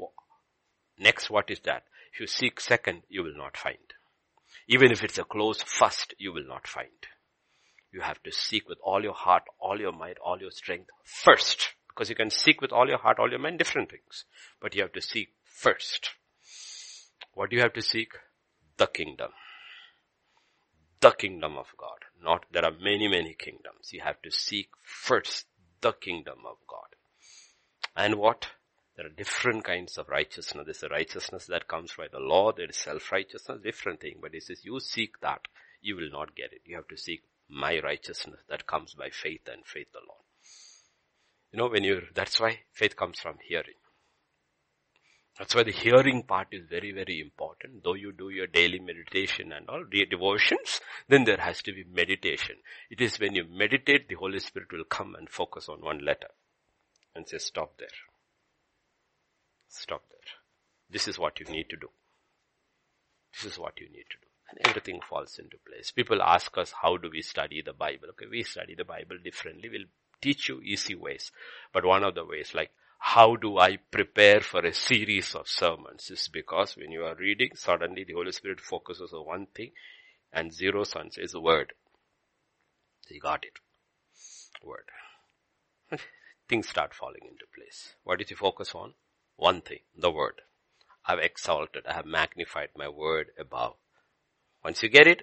Next, 0.99 1.28
what 1.28 1.51
is 1.51 1.61
that? 1.61 1.84
If 2.14 2.20
you 2.20 2.26
seek 2.26 2.59
second, 2.59 3.03
you 3.11 3.22
will 3.22 3.36
not 3.36 3.59
find. 3.59 3.76
Even 4.66 4.90
if 4.90 5.05
it's 5.05 5.18
a 5.18 5.24
close 5.24 5.61
first, 5.61 6.14
you 6.16 6.32
will 6.32 6.47
not 6.47 6.66
find. 6.66 6.88
You 7.92 8.01
have 8.01 8.22
to 8.22 8.32
seek 8.32 8.66
with 8.66 8.78
all 8.82 9.03
your 9.03 9.14
heart, 9.14 9.42
all 9.61 9.78
your 9.78 9.92
might, 9.92 10.16
all 10.24 10.40
your 10.40 10.51
strength 10.51 10.88
first. 11.05 11.74
Because 11.88 12.09
you 12.09 12.16
can 12.16 12.30
seek 12.30 12.62
with 12.62 12.72
all 12.72 12.88
your 12.88 12.99
heart, 12.99 13.18
all 13.18 13.30
your 13.30 13.38
mind, 13.38 13.59
different 13.59 13.90
things. 13.90 14.24
But 14.59 14.74
you 14.74 14.80
have 14.80 14.92
to 14.92 15.03
seek 15.03 15.28
first. 15.44 16.11
What 17.34 17.51
do 17.51 17.57
you 17.57 17.62
have 17.62 17.74
to 17.74 17.82
seek? 17.82 18.12
The 18.78 18.86
kingdom. 18.86 19.30
The 21.00 21.12
kingdom 21.12 21.56
of 21.56 21.66
God. 21.78 21.98
Not, 22.22 22.46
there 22.52 22.64
are 22.64 22.72
many, 22.72 23.08
many 23.08 23.34
kingdoms. 23.34 23.92
You 23.92 24.00
have 24.00 24.20
to 24.22 24.30
seek 24.30 24.68
first 24.82 25.46
the 25.80 25.92
kingdom 25.92 26.40
of 26.46 26.56
God. 26.66 26.88
And 27.96 28.16
what? 28.16 28.48
There 28.96 29.06
are 29.06 29.10
different 29.10 29.64
kinds 29.64 29.98
of 29.98 30.08
righteousness. 30.08 30.64
There's 30.64 30.82
a 30.82 30.88
righteousness 30.88 31.46
that 31.46 31.68
comes 31.68 31.92
by 31.96 32.06
the 32.10 32.18
law. 32.18 32.52
There 32.52 32.68
is 32.68 32.76
self-righteousness, 32.76 33.60
different 33.62 34.00
thing. 34.00 34.16
But 34.20 34.32
he 34.32 34.40
says, 34.40 34.64
you 34.64 34.80
seek 34.80 35.20
that, 35.20 35.42
you 35.82 35.96
will 35.96 36.10
not 36.10 36.34
get 36.34 36.52
it. 36.52 36.62
You 36.64 36.76
have 36.76 36.88
to 36.88 36.96
seek 36.96 37.22
my 37.48 37.80
righteousness 37.80 38.40
that 38.48 38.66
comes 38.66 38.94
by 38.94 39.10
faith 39.10 39.48
and 39.50 39.64
faith 39.64 39.94
alone. 39.94 40.24
You 41.52 41.58
know, 41.58 41.68
when 41.68 41.84
you, 41.84 42.02
that's 42.14 42.40
why 42.40 42.60
faith 42.72 42.96
comes 42.96 43.20
from 43.20 43.36
hearing. 43.46 43.76
That's 45.39 45.55
why 45.55 45.64
the 45.64 45.72
hearing 45.72 46.22
part 46.22 46.49
is 46.53 46.64
very, 46.68 46.93
very 46.93 47.20
important. 47.20 47.84
Though 47.84 47.95
you 47.95 48.12
do 48.12 48.30
your 48.30 48.47
daily 48.47 48.78
meditation 48.78 49.53
and 49.53 49.68
all 49.68 49.84
devotions, 49.84 50.80
then 51.09 51.24
there 51.24 51.37
has 51.37 51.61
to 51.62 51.72
be 51.72 51.84
meditation. 51.84 52.57
It 52.91 53.03
is 53.03 53.20
when 53.20 53.34
you 53.34 53.45
meditate, 53.45 54.09
the 54.09 54.14
Holy 54.14 54.39
Spirit 54.39 54.72
will 54.72 54.84
come 54.84 55.14
and 55.14 55.28
focus 55.28 55.68
on 55.68 55.82
one 55.82 56.05
letter 56.05 56.30
and 57.14 57.28
say, 57.28 57.37
stop 57.37 57.76
there. 57.78 57.89
Stop 59.68 60.05
there. 60.09 60.16
This 60.89 61.07
is 61.07 61.18
what 61.18 61.39
you 61.39 61.47
need 61.47 61.68
to 61.68 61.76
do. 61.76 61.91
This 63.34 63.53
is 63.53 63.59
what 63.59 63.78
you 63.78 63.89
need 63.89 64.07
to 64.09 64.16
do. 64.16 64.26
And 64.49 64.66
everything 64.66 65.01
falls 65.07 65.39
into 65.39 65.59
place. 65.68 65.91
People 65.91 66.22
ask 66.22 66.57
us, 66.57 66.72
how 66.80 66.97
do 66.97 67.11
we 67.12 67.20
study 67.20 67.61
the 67.61 67.74
Bible? 67.74 68.09
Okay, 68.11 68.26
we 68.30 68.43
study 68.43 68.74
the 68.74 68.84
Bible 68.84 69.18
differently. 69.22 69.68
We'll 69.68 69.89
teach 70.22 70.49
you 70.49 70.62
easy 70.62 70.95
ways. 70.95 71.30
But 71.72 71.84
one 71.84 72.05
of 72.05 72.14
the 72.14 72.24
ways, 72.24 72.53
like, 72.55 72.70
how 72.99 73.36
do 73.36 73.59
I 73.59 73.76
prepare 73.76 74.40
for 74.40 74.61
a 74.61 74.72
series 74.72 75.34
of 75.34 75.49
sermons? 75.49 76.11
Is 76.11 76.28
because 76.28 76.76
when 76.76 76.90
you 76.90 77.05
are 77.05 77.14
reading, 77.14 77.51
suddenly 77.55 78.05
the 78.05 78.14
Holy 78.14 78.32
Spirit 78.32 78.61
focuses 78.61 79.12
on 79.12 79.26
one 79.26 79.47
thing 79.55 79.72
and 80.32 80.53
zero 80.53 80.84
sun 80.84 81.11
says 81.11 81.34
a 81.34 81.40
word. 81.40 81.72
So 83.03 83.14
you 83.14 83.20
got 83.20 83.44
it. 83.44 83.59
Word. 84.62 84.90
Things 86.49 86.68
start 86.68 86.94
falling 86.94 87.22
into 87.22 87.44
place. 87.55 87.94
What 88.05 88.18
did 88.18 88.30
you 88.30 88.36
focus 88.36 88.74
on? 88.74 88.94
One 89.36 89.61
thing, 89.61 89.80
the 89.97 90.11
word. 90.11 90.42
I've 91.07 91.18
exalted, 91.20 91.84
I 91.88 91.94
have 91.94 92.07
magnified 92.07 92.70
my 92.76 92.88
word 92.88 93.28
above. 93.38 93.76
Once 94.64 94.82
you 94.82 94.88
get 94.88 95.07
it, 95.07 95.22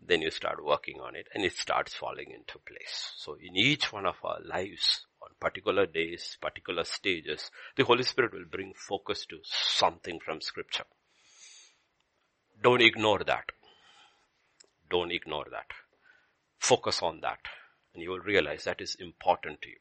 then 0.00 0.20
you 0.20 0.30
start 0.30 0.64
working 0.64 1.00
on 1.00 1.14
it 1.14 1.26
and 1.34 1.44
it 1.44 1.54
starts 1.54 1.94
falling 1.94 2.30
into 2.30 2.58
place. 2.58 3.12
So 3.16 3.34
in 3.34 3.56
each 3.56 3.92
one 3.92 4.04
of 4.04 4.16
our 4.22 4.40
lives, 4.44 5.06
on 5.22 5.30
particular 5.40 5.86
days, 5.86 6.36
particular 6.40 6.84
stages, 6.84 7.50
the 7.76 7.84
Holy 7.84 8.02
Spirit 8.02 8.32
will 8.32 8.46
bring 8.50 8.72
focus 8.74 9.26
to 9.26 9.38
something 9.42 10.18
from 10.24 10.40
scripture. 10.40 10.84
Don't 12.62 12.82
ignore 12.82 13.24
that. 13.24 13.52
Don't 14.90 15.12
ignore 15.12 15.46
that. 15.50 15.66
Focus 16.58 17.02
on 17.02 17.20
that 17.22 17.40
and 17.94 18.02
you 18.02 18.10
will 18.10 18.20
realize 18.20 18.64
that 18.64 18.80
is 18.80 18.96
important 19.00 19.60
to 19.62 19.68
you. 19.68 19.76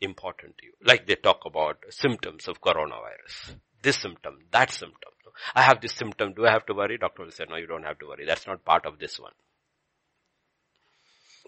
Important 0.00 0.56
to 0.58 0.66
you. 0.66 0.72
Like 0.84 1.06
they 1.06 1.16
talk 1.16 1.42
about 1.44 1.78
symptoms 1.90 2.48
of 2.48 2.60
coronavirus. 2.60 3.56
This 3.82 3.98
symptom, 3.98 4.38
that 4.50 4.70
symptom. 4.70 5.10
I 5.54 5.62
have 5.62 5.80
this 5.80 5.92
symptom. 5.92 6.34
Do 6.34 6.46
I 6.46 6.52
have 6.52 6.66
to 6.66 6.74
worry? 6.74 6.98
Doctor 6.98 7.24
will 7.24 7.30
say, 7.30 7.44
no, 7.48 7.56
you 7.56 7.66
don't 7.66 7.84
have 7.84 7.98
to 8.00 8.06
worry. 8.06 8.26
That's 8.26 8.46
not 8.46 8.64
part 8.64 8.86
of 8.86 8.98
this 8.98 9.18
one. 9.18 9.32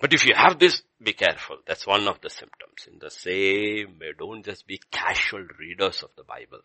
But 0.02 0.12
if 0.12 0.26
you 0.26 0.34
have 0.34 0.58
this, 0.58 0.82
be 1.00 1.12
careful. 1.12 1.58
That's 1.64 1.86
one 1.86 2.08
of 2.08 2.20
the 2.20 2.28
symptoms. 2.28 2.88
In 2.92 2.98
the 2.98 3.08
same 3.08 4.00
way, 4.00 4.12
don't 4.18 4.44
just 4.44 4.66
be 4.66 4.80
casual 4.90 5.46
readers 5.60 6.02
of 6.02 6.10
the 6.16 6.24
Bible. 6.24 6.58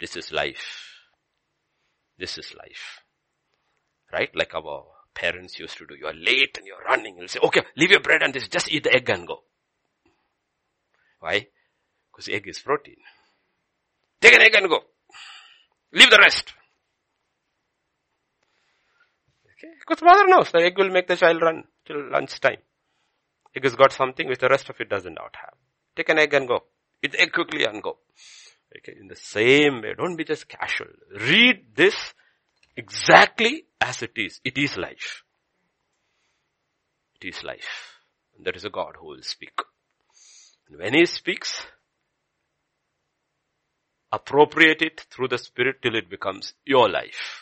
This 0.00 0.16
is 0.16 0.32
life. 0.32 1.06
This 2.18 2.38
is 2.38 2.52
life. 2.58 2.98
Right? 4.12 4.28
Like 4.34 4.56
our 4.56 4.82
parents 5.14 5.60
used 5.60 5.78
to 5.78 5.86
do. 5.86 5.94
You 5.94 6.06
are 6.06 6.14
late 6.14 6.58
and 6.58 6.66
you're 6.66 6.82
running. 6.84 7.16
You'll 7.16 7.28
say, 7.28 7.38
okay, 7.44 7.62
leave 7.76 7.92
your 7.92 8.00
bread 8.00 8.24
and 8.24 8.34
this, 8.34 8.48
just 8.48 8.72
eat 8.72 8.82
the 8.82 8.92
egg 8.92 9.08
and 9.08 9.24
go. 9.24 9.44
Why? 11.20 11.46
Because 12.10 12.28
egg 12.28 12.48
is 12.48 12.58
protein. 12.58 12.96
Take 14.20 14.34
an 14.34 14.42
egg 14.42 14.56
and 14.56 14.68
go. 14.68 14.80
Leave 15.92 16.10
the 16.10 16.18
rest. 16.18 16.52
Okay? 19.46 19.74
Because 19.78 20.02
mother 20.02 20.26
knows 20.26 20.50
the 20.50 20.58
egg 20.58 20.76
will 20.76 20.90
make 20.90 21.06
the 21.06 21.14
child 21.14 21.40
run 21.40 21.62
till 21.84 22.10
lunchtime. 22.10 22.58
Egg 23.54 23.64
has 23.64 23.76
got 23.76 23.92
something 23.92 24.28
which 24.28 24.38
the 24.38 24.48
rest 24.48 24.70
of 24.70 24.80
it 24.80 24.88
does 24.88 25.04
not 25.04 25.36
have. 25.40 25.54
Take 25.94 26.08
an 26.08 26.18
egg 26.18 26.34
and 26.34 26.48
go. 26.48 26.64
Eat 27.02 27.14
egg 27.18 27.32
quickly 27.32 27.64
and 27.64 27.82
go. 27.82 27.98
Okay, 28.76 28.96
in 28.98 29.08
the 29.08 29.16
same 29.16 29.82
way, 29.82 29.94
don't 29.96 30.16
be 30.16 30.24
just 30.24 30.48
casual. 30.48 30.88
Read 31.14 31.74
this 31.74 32.14
exactly 32.76 33.66
as 33.80 34.02
it 34.02 34.12
is. 34.16 34.40
It 34.44 34.56
is 34.56 34.76
life. 34.78 35.22
It 37.20 37.28
is 37.28 37.42
life. 37.44 37.98
And 38.36 38.46
there 38.46 38.56
is 38.56 38.64
a 38.64 38.70
God 38.70 38.94
who 38.98 39.08
will 39.08 39.22
speak. 39.22 39.52
And 40.68 40.78
when 40.78 40.94
He 40.94 41.04
speaks, 41.04 41.66
appropriate 44.10 44.80
it 44.80 45.06
through 45.10 45.28
the 45.28 45.38
Spirit 45.38 45.82
till 45.82 45.94
it 45.94 46.08
becomes 46.08 46.54
your 46.64 46.88
life. 46.88 47.41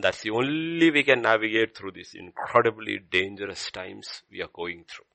That's 0.00 0.22
the 0.22 0.30
only 0.30 0.90
we 0.90 1.02
can 1.02 1.22
navigate 1.22 1.76
through 1.76 1.92
these 1.92 2.14
incredibly 2.14 2.98
dangerous 2.98 3.70
times 3.70 4.22
we 4.30 4.42
are 4.42 4.50
going 4.52 4.84
through. 4.88 5.06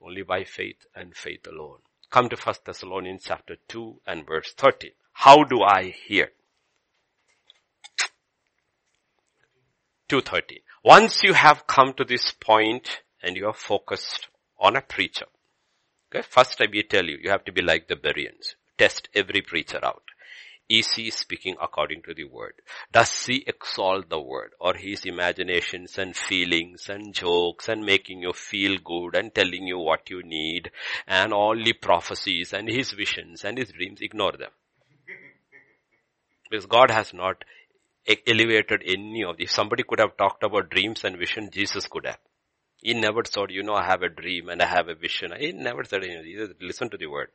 Only 0.00 0.22
by 0.22 0.44
faith 0.44 0.86
and 0.94 1.16
faith 1.16 1.46
alone. 1.46 1.78
Come 2.10 2.28
to 2.28 2.36
1 2.36 2.54
Thessalonians 2.66 3.22
chapter 3.24 3.56
2 3.68 4.00
and 4.06 4.26
verse 4.26 4.52
30. 4.52 4.92
How 5.12 5.44
do 5.44 5.62
I 5.62 5.94
hear? 6.06 6.30
2.30. 10.08 10.60
Once 10.84 11.22
you 11.22 11.32
have 11.32 11.66
come 11.66 11.94
to 11.94 12.04
this 12.04 12.32
point 12.32 13.02
and 13.22 13.36
you 13.36 13.46
are 13.46 13.54
focused 13.54 14.28
on 14.58 14.76
a 14.76 14.82
preacher. 14.82 15.26
Okay, 16.14 16.26
first 16.28 16.60
I 16.60 16.66
will 16.70 16.82
tell 16.82 17.06
you, 17.06 17.18
you 17.22 17.30
have 17.30 17.44
to 17.44 17.52
be 17.52 17.62
like 17.62 17.88
the 17.88 17.96
Bereans. 17.96 18.56
Test 18.76 19.08
every 19.14 19.40
preacher 19.40 19.82
out. 19.82 20.02
Is 20.72 20.90
he 20.92 21.10
speaking 21.10 21.56
according 21.60 22.00
to 22.04 22.14
the 22.14 22.24
word? 22.24 22.54
Does 22.90 23.26
he 23.26 23.44
exalt 23.46 24.08
the 24.08 24.18
word 24.18 24.52
or 24.58 24.72
his 24.72 25.04
imaginations 25.04 25.98
and 25.98 26.16
feelings 26.16 26.88
and 26.88 27.12
jokes 27.12 27.68
and 27.68 27.84
making 27.84 28.22
you 28.22 28.32
feel 28.32 28.78
good 28.78 29.14
and 29.14 29.34
telling 29.34 29.66
you 29.66 29.78
what 29.78 30.08
you 30.08 30.22
need 30.22 30.70
and 31.06 31.34
all 31.34 31.54
the 31.54 31.74
prophecies 31.74 32.54
and 32.54 32.70
his 32.70 32.92
visions 32.92 33.44
and 33.44 33.58
his 33.58 33.70
dreams? 33.70 34.00
Ignore 34.00 34.38
them. 34.38 34.50
Because 36.50 36.64
God 36.64 36.90
has 36.90 37.12
not 37.12 37.44
elevated 38.26 38.82
any 38.86 39.24
of 39.24 39.36
these. 39.36 39.52
Somebody 39.52 39.82
could 39.82 40.00
have 40.00 40.16
talked 40.16 40.42
about 40.42 40.70
dreams 40.70 41.04
and 41.04 41.18
vision, 41.18 41.50
Jesus 41.50 41.86
could 41.86 42.06
have. 42.06 42.18
He 42.78 42.94
never 42.94 43.22
said, 43.26 43.50
you 43.50 43.62
know, 43.62 43.74
I 43.74 43.84
have 43.84 44.02
a 44.02 44.08
dream 44.08 44.48
and 44.48 44.62
I 44.62 44.66
have 44.66 44.88
a 44.88 44.94
vision. 44.94 45.32
He 45.38 45.52
never 45.52 45.84
said 45.84 46.02
anything. 46.02 46.24
He 46.24 46.38
said, 46.38 46.56
listen 46.62 46.88
to 46.90 46.96
the 46.96 47.08
word. 47.08 47.28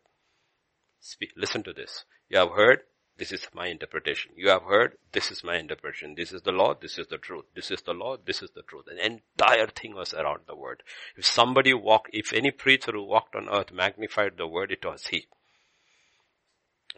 Speak, 0.99 1.33
listen 1.37 1.61
to 1.63 1.73
this. 1.73 2.03
You 2.29 2.39
have 2.39 2.51
heard, 2.51 2.81
this 3.17 3.31
is 3.31 3.47
my 3.53 3.67
interpretation. 3.67 4.31
You 4.35 4.49
have 4.49 4.63
heard, 4.63 4.97
this 5.11 5.31
is 5.31 5.43
my 5.43 5.57
interpretation. 5.57 6.13
This 6.15 6.31
is 6.31 6.43
the 6.43 6.51
law, 6.51 6.75
this 6.79 6.99
is 6.99 7.07
the 7.07 7.17
truth. 7.17 7.45
This 7.55 7.71
is 7.71 7.81
the 7.81 7.93
law, 7.93 8.17
this 8.23 8.43
is 8.43 8.51
the 8.51 8.61
truth. 8.61 8.85
An 8.91 8.99
entire 8.99 9.67
thing 9.67 9.95
was 9.95 10.13
around 10.13 10.41
the 10.47 10.55
word. 10.55 10.83
If 11.15 11.25
somebody 11.25 11.73
walked, 11.73 12.11
if 12.13 12.31
any 12.31 12.51
preacher 12.51 12.91
who 12.91 13.03
walked 13.03 13.35
on 13.35 13.49
earth 13.49 13.71
magnified 13.71 14.33
the 14.37 14.47
word, 14.47 14.71
it 14.71 14.85
was 14.85 15.07
he. 15.07 15.27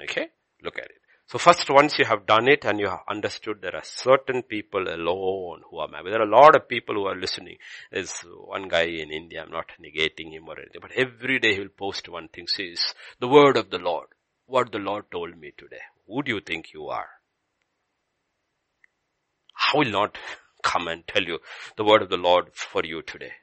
Okay? 0.03 0.27
Look 0.61 0.77
at 0.77 0.85
it. 0.85 1.01
So 1.27 1.37
first, 1.37 1.69
once 1.69 1.99
you 1.99 2.05
have 2.05 2.25
done 2.25 2.47
it 2.49 2.65
and 2.65 2.79
you 2.79 2.87
have 2.89 3.03
understood 3.07 3.61
there 3.61 3.75
are 3.75 3.83
certain 3.83 4.41
people 4.41 4.89
alone 4.89 5.61
who 5.69 5.77
are. 5.77 5.87
There 5.87 6.19
are 6.19 6.23
a 6.23 6.25
lot 6.25 6.55
of 6.55 6.67
people 6.67 6.95
who 6.95 7.05
are 7.05 7.15
listening. 7.15 7.57
There's 7.91 8.25
one 8.45 8.67
guy 8.67 8.85
in 8.85 9.11
India, 9.11 9.43
I'm 9.43 9.51
not 9.51 9.67
negating 9.79 10.31
him 10.31 10.49
or 10.49 10.59
anything, 10.59 10.81
but 10.81 10.91
every 10.93 11.37
day 11.39 11.53
he 11.53 11.59
will 11.59 11.69
post 11.69 12.09
one 12.09 12.29
thing, 12.29 12.47
says, 12.47 12.95
the 13.19 13.27
word 13.27 13.57
of 13.57 13.69
the 13.69 13.77
Lord. 13.77 14.07
What 14.47 14.71
the 14.71 14.79
Lord 14.79 15.11
told 15.11 15.37
me 15.37 15.53
today. 15.55 15.83
Who 16.09 16.23
do 16.23 16.33
you 16.33 16.41
think 16.41 16.73
you 16.73 16.87
are? 16.87 17.09
I 19.55 19.77
will 19.77 19.91
not 19.91 20.17
come 20.63 20.87
and 20.87 21.07
tell 21.07 21.23
you 21.23 21.39
the 21.77 21.83
word 21.83 22.01
of 22.01 22.09
the 22.09 22.17
Lord 22.17 22.55
for 22.55 22.83
you 22.83 23.01
today. 23.03 23.33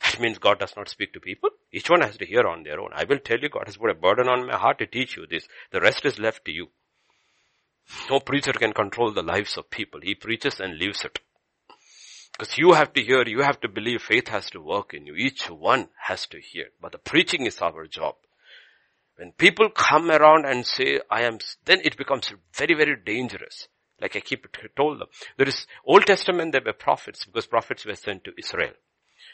That 0.00 0.20
means 0.20 0.38
God 0.38 0.58
does 0.58 0.74
not 0.76 0.88
speak 0.88 1.12
to 1.12 1.20
people. 1.20 1.50
Each 1.72 1.88
one 1.88 2.00
has 2.00 2.16
to 2.16 2.26
hear 2.26 2.46
on 2.46 2.64
their 2.64 2.80
own. 2.80 2.90
I 2.94 3.04
will 3.04 3.18
tell 3.18 3.38
you 3.38 3.48
God 3.48 3.66
has 3.66 3.76
put 3.76 3.90
a 3.90 3.94
burden 3.94 4.28
on 4.28 4.46
my 4.46 4.56
heart 4.56 4.78
to 4.78 4.86
teach 4.86 5.16
you 5.16 5.26
this. 5.26 5.46
The 5.70 5.80
rest 5.80 6.04
is 6.04 6.18
left 6.18 6.44
to 6.46 6.52
you. 6.52 6.68
No 8.10 8.20
preacher 8.20 8.52
can 8.52 8.72
control 8.72 9.12
the 9.12 9.22
lives 9.22 9.56
of 9.56 9.70
people. 9.70 10.00
He 10.02 10.14
preaches 10.14 10.60
and 10.60 10.78
leaves 10.78 11.04
it. 11.04 11.20
Because 12.32 12.58
you 12.58 12.72
have 12.72 12.92
to 12.94 13.02
hear, 13.02 13.26
you 13.26 13.42
have 13.42 13.60
to 13.60 13.68
believe, 13.68 14.02
faith 14.02 14.28
has 14.28 14.50
to 14.50 14.60
work 14.60 14.92
in 14.92 15.06
you. 15.06 15.14
Each 15.14 15.48
one 15.48 15.88
has 16.06 16.26
to 16.28 16.40
hear. 16.40 16.66
But 16.80 16.92
the 16.92 16.98
preaching 16.98 17.46
is 17.46 17.60
our 17.62 17.86
job. 17.86 18.16
When 19.16 19.32
people 19.32 19.70
come 19.70 20.10
around 20.10 20.44
and 20.44 20.66
say, 20.66 21.00
I 21.10 21.22
am, 21.22 21.38
then 21.64 21.80
it 21.82 21.96
becomes 21.96 22.32
very, 22.54 22.74
very 22.74 22.96
dangerous. 22.96 23.68
Like 24.00 24.14
I 24.14 24.20
keep 24.20 24.46
told 24.76 25.00
them. 25.00 25.08
There 25.38 25.48
is 25.48 25.66
Old 25.86 26.06
Testament, 26.06 26.52
there 26.52 26.62
were 26.64 26.74
prophets 26.74 27.24
because 27.24 27.46
prophets 27.46 27.86
were 27.86 27.94
sent 27.94 28.24
to 28.24 28.32
Israel. 28.38 28.74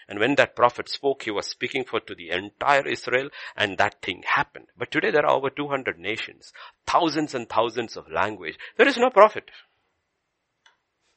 And 0.09 0.21
when 0.21 0.37
that 0.37 0.55
prophet 0.55 0.89
spoke, 0.89 1.23
he 1.23 1.31
was 1.31 1.47
speaking 1.47 1.85
for 1.85 2.01
to 2.01 2.15
the 2.15 2.31
entire 2.31 2.87
Israel 2.87 3.29
and 3.57 3.79
that 3.79 4.03
thing 4.03 4.23
happened. 4.25 4.67
But 4.77 4.91
today 4.91 5.11
there 5.11 5.27
are 5.27 5.37
over 5.37 5.51
200 5.51 5.99
nations, 5.99 6.53
thousands 6.87 7.35
and 7.35 7.49
thousands 7.49 7.97
of 7.97 8.11
language. 8.11 8.57
There 8.77 8.89
is 8.89 8.97
no 8.97 9.11
prophet. 9.11 9.51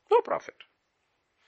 No 0.10 0.22
prophet. 0.22 0.56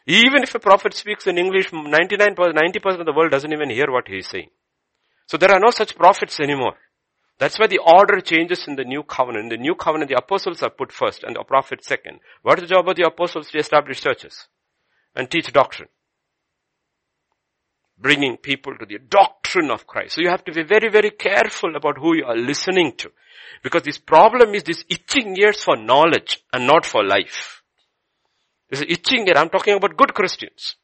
Even 0.05 0.43
if 0.43 0.55
a 0.55 0.59
prophet 0.59 0.93
speaks 0.93 1.27
in 1.27 1.37
English, 1.37 1.71
99%, 1.71 2.35
90% 2.35 2.99
of 2.99 3.05
the 3.05 3.13
world 3.13 3.31
doesn't 3.31 3.53
even 3.53 3.69
hear 3.69 3.91
what 3.91 4.07
he 4.07 4.19
is 4.19 4.27
saying. 4.27 4.49
So 5.27 5.37
there 5.37 5.51
are 5.51 5.59
no 5.59 5.71
such 5.71 5.95
prophets 5.95 6.39
anymore. 6.39 6.75
That's 7.39 7.59
why 7.59 7.67
the 7.67 7.79
order 7.79 8.19
changes 8.19 8.67
in 8.67 8.75
the 8.75 8.83
new 8.83 9.03
covenant. 9.03 9.45
In 9.45 9.49
the 9.49 9.63
new 9.63 9.75
covenant, 9.75 10.09
the 10.09 10.17
apostles 10.17 10.63
are 10.63 10.69
put 10.69 10.91
first 10.91 11.23
and 11.23 11.35
the 11.35 11.43
prophets 11.43 11.87
second. 11.87 12.19
What 12.41 12.57
is 12.59 12.63
the 12.63 12.75
job 12.75 12.89
of 12.89 12.95
the 12.95 13.05
apostles? 13.07 13.49
To 13.51 13.59
establish 13.59 14.01
churches 14.01 14.47
and 15.15 15.29
teach 15.29 15.51
doctrine 15.53 15.89
bringing 17.99 18.37
people 18.37 18.75
to 18.77 18.85
the 18.85 18.99
doctrine 18.99 19.71
of 19.71 19.87
Christ. 19.87 20.15
So 20.15 20.21
you 20.21 20.29
have 20.29 20.43
to 20.45 20.51
be 20.51 20.63
very, 20.63 20.89
very 20.89 21.11
careful 21.11 21.75
about 21.75 21.97
who 21.97 22.15
you 22.15 22.25
are 22.25 22.37
listening 22.37 22.93
to. 22.97 23.11
Because 23.63 23.83
this 23.83 23.97
problem 23.97 24.53
is 24.53 24.63
this 24.63 24.83
itching 24.89 25.35
ears 25.37 25.63
for 25.63 25.75
knowledge 25.75 26.43
and 26.53 26.67
not 26.67 26.85
for 26.85 27.03
life. 27.03 27.63
This 28.69 28.83
itching 28.87 29.27
ear. 29.27 29.35
I'm 29.37 29.49
talking 29.49 29.75
about 29.75 29.97
good 29.97 30.13
Christians. 30.13 30.75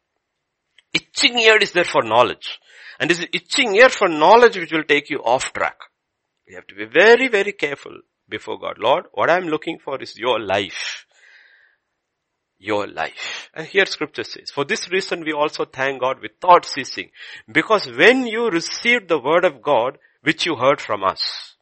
Itching 0.93 1.37
ear 1.39 1.57
is 1.57 1.71
there 1.71 1.83
for 1.83 2.01
knowledge. 2.01 2.59
And 2.99 3.09
this 3.09 3.25
itching 3.31 3.75
ear 3.75 3.89
for 3.89 4.07
knowledge 4.07 4.57
which 4.57 4.71
will 4.71 4.83
take 4.83 5.09
you 5.09 5.19
off 5.19 5.53
track. 5.53 5.77
You 6.47 6.55
have 6.55 6.67
to 6.67 6.75
be 6.75 6.85
very, 6.85 7.27
very 7.27 7.53
careful 7.53 7.99
before 8.29 8.59
God. 8.59 8.77
Lord, 8.79 9.05
what 9.13 9.29
I'm 9.29 9.47
looking 9.47 9.79
for 9.79 10.01
is 10.01 10.17
your 10.17 10.39
life 10.39 11.05
your 12.63 12.87
life. 12.87 13.49
And 13.53 13.67
here 13.67 13.85
scripture 13.85 14.23
says, 14.23 14.49
for 14.49 14.63
this 14.63 14.89
reason 14.89 15.23
we 15.25 15.33
also 15.33 15.65
thank 15.65 15.99
God 15.99 16.19
without 16.21 16.65
ceasing. 16.65 17.11
Because 17.51 17.87
when 17.91 18.25
you 18.25 18.49
received 18.49 19.09
the 19.09 19.19
word 19.19 19.43
of 19.43 19.61
God, 19.61 19.97
which 20.21 20.45
you 20.45 20.55
heard 20.55 20.79
from 20.79 21.03
us, 21.03 21.55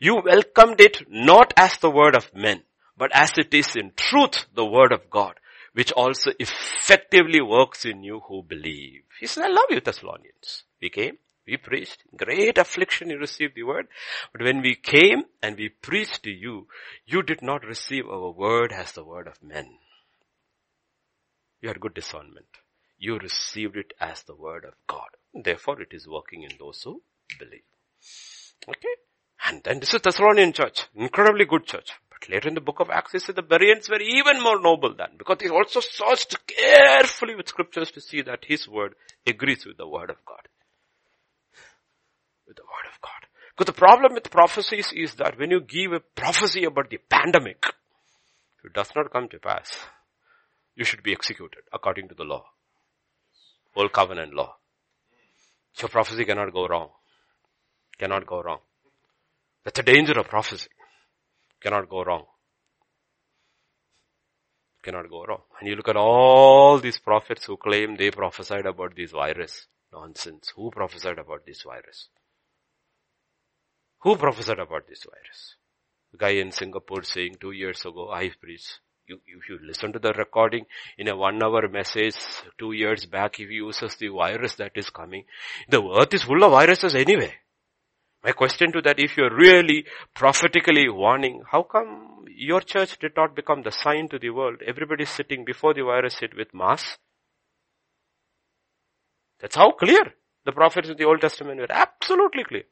you 0.00 0.20
welcomed 0.24 0.80
it 0.80 1.04
not 1.08 1.54
as 1.56 1.78
the 1.78 1.90
word 1.90 2.16
of 2.16 2.34
men, 2.34 2.62
but 2.96 3.10
as 3.14 3.32
it 3.38 3.54
is 3.54 3.76
in 3.76 3.92
truth 3.96 4.46
the 4.54 4.66
word 4.66 4.92
of 4.92 5.08
God, 5.08 5.34
which 5.72 5.92
also 5.92 6.32
effectively 6.38 7.40
works 7.40 7.84
in 7.84 8.02
you 8.02 8.20
who 8.28 8.42
believe. 8.42 9.02
He 9.20 9.26
said, 9.26 9.44
I 9.44 9.48
love 9.48 9.66
you 9.70 9.80
Thessalonians. 9.80 10.64
We 10.80 10.90
came, 10.90 11.18
we 11.46 11.56
preached, 11.56 12.04
great 12.16 12.58
affliction 12.58 13.10
you 13.10 13.18
received 13.18 13.54
the 13.54 13.64
word. 13.64 13.88
But 14.32 14.42
when 14.42 14.62
we 14.62 14.74
came 14.74 15.24
and 15.42 15.56
we 15.56 15.68
preached 15.68 16.22
to 16.24 16.30
you, 16.30 16.68
you 17.06 17.22
did 17.22 17.42
not 17.42 17.64
receive 17.64 18.06
our 18.08 18.30
word 18.30 18.72
as 18.72 18.92
the 18.92 19.04
word 19.04 19.26
of 19.26 19.42
men 19.42 19.78
you 21.62 21.68
had 21.68 21.80
good 21.80 21.94
discernment. 21.94 22.58
You 22.98 23.18
received 23.18 23.76
it 23.76 23.94
as 24.00 24.22
the 24.24 24.34
word 24.34 24.64
of 24.64 24.74
God. 24.86 25.08
Therefore 25.32 25.80
it 25.80 25.92
is 25.92 26.06
working 26.06 26.42
in 26.42 26.50
those 26.58 26.82
who 26.82 27.00
believe. 27.38 27.62
Okay? 28.68 28.94
And 29.48 29.62
then 29.64 29.80
this 29.80 29.94
is 29.94 29.94
the 29.94 30.10
Thessalonian 30.10 30.52
church. 30.52 30.86
Incredibly 30.94 31.44
good 31.44 31.64
church. 31.64 31.92
But 32.10 32.28
later 32.28 32.48
in 32.48 32.54
the 32.54 32.60
book 32.60 32.80
of 32.80 32.90
Acts, 32.90 33.12
he 33.12 33.18
said 33.18 33.36
the 33.36 33.42
Bereans 33.42 33.88
were 33.88 34.00
even 34.00 34.42
more 34.42 34.60
noble 34.60 34.94
than, 34.94 35.16
because 35.16 35.38
they 35.38 35.48
also 35.48 35.80
searched 35.80 36.36
carefully 36.46 37.34
with 37.34 37.48
scriptures 37.48 37.90
to 37.92 38.00
see 38.00 38.22
that 38.22 38.44
his 38.44 38.68
word 38.68 38.94
agrees 39.26 39.64
with 39.64 39.78
the 39.78 39.88
word 39.88 40.10
of 40.10 40.24
God. 40.24 40.48
With 42.46 42.56
the 42.56 42.62
word 42.62 42.92
of 42.92 43.00
Because 43.62 43.74
the 43.74 43.78
problem 43.78 44.14
with 44.14 44.28
prophecies 44.28 44.92
is 44.92 45.14
that 45.14 45.38
when 45.38 45.52
you 45.52 45.60
give 45.60 45.92
a 45.92 46.00
prophecy 46.00 46.64
about 46.64 46.90
the 46.90 46.98
pandemic, 46.98 47.64
it 48.64 48.72
does 48.72 48.90
not 48.96 49.12
come 49.12 49.28
to 49.28 49.38
pass 49.38 49.76
you 50.74 50.84
should 50.84 51.02
be 51.02 51.12
executed 51.12 51.62
according 51.72 52.08
to 52.08 52.14
the 52.14 52.24
law. 52.24 52.44
Old 53.76 53.92
covenant 53.92 54.34
law. 54.34 54.56
Your 55.80 55.88
prophecy 55.88 56.24
cannot 56.24 56.52
go 56.52 56.66
wrong. 56.66 56.90
Cannot 57.98 58.26
go 58.26 58.42
wrong. 58.42 58.58
That's 59.64 59.76
the 59.76 59.84
danger 59.84 60.18
of 60.18 60.28
prophecy. 60.28 60.68
Cannot 61.60 61.88
go 61.88 62.02
wrong. 62.02 62.24
Cannot 64.82 65.08
go 65.08 65.24
wrong. 65.24 65.42
And 65.60 65.68
you 65.68 65.76
look 65.76 65.88
at 65.88 65.96
all 65.96 66.78
these 66.78 66.98
prophets 66.98 67.44
who 67.44 67.56
claim 67.56 67.96
they 67.96 68.10
prophesied 68.10 68.66
about 68.66 68.96
this 68.96 69.12
virus. 69.12 69.66
Nonsense. 69.92 70.52
Who 70.56 70.70
prophesied 70.72 71.18
about 71.18 71.46
this 71.46 71.62
virus? 71.62 72.08
Who 74.02 74.16
prophesied 74.16 74.58
about 74.58 74.88
this 74.88 75.04
virus? 75.04 75.56
Guy 76.16 76.40
in 76.40 76.50
Singapore 76.52 77.04
saying 77.04 77.36
two 77.40 77.52
years 77.52 77.80
ago, 77.84 78.10
I 78.10 78.30
preached 78.40 78.80
you, 79.06 79.20
if 79.26 79.48
you 79.48 79.58
listen 79.62 79.92
to 79.92 79.98
the 79.98 80.12
recording 80.12 80.66
in 80.98 81.08
a 81.08 81.16
one 81.16 81.42
hour 81.42 81.68
message 81.68 82.16
two 82.58 82.72
years 82.72 83.06
back, 83.06 83.36
he 83.36 83.44
uses 83.44 83.96
the 83.96 84.08
virus 84.08 84.54
that 84.56 84.72
is 84.74 84.90
coming. 84.90 85.24
The 85.68 85.82
earth 85.82 86.14
is 86.14 86.24
full 86.24 86.42
of 86.44 86.50
viruses 86.50 86.94
anyway. 86.94 87.32
My 88.24 88.32
question 88.32 88.70
to 88.72 88.82
that, 88.82 89.00
if 89.00 89.16
you're 89.16 89.34
really 89.34 89.86
prophetically 90.14 90.88
warning, 90.88 91.42
how 91.50 91.64
come 91.64 92.24
your 92.28 92.60
church 92.60 92.98
did 92.98 93.12
not 93.16 93.34
become 93.34 93.62
the 93.62 93.72
sign 93.72 94.08
to 94.10 94.18
the 94.18 94.30
world? 94.30 94.62
Everybody's 94.64 95.10
sitting 95.10 95.44
before 95.44 95.74
the 95.74 95.82
virus 95.82 96.18
hit 96.18 96.36
with 96.36 96.54
mass. 96.54 96.98
That's 99.40 99.56
how 99.56 99.72
clear 99.72 100.14
the 100.44 100.52
prophets 100.52 100.88
in 100.88 100.96
the 100.96 101.04
Old 101.04 101.20
Testament 101.20 101.58
were. 101.58 101.66
Absolutely 101.70 102.44
clear. 102.44 102.64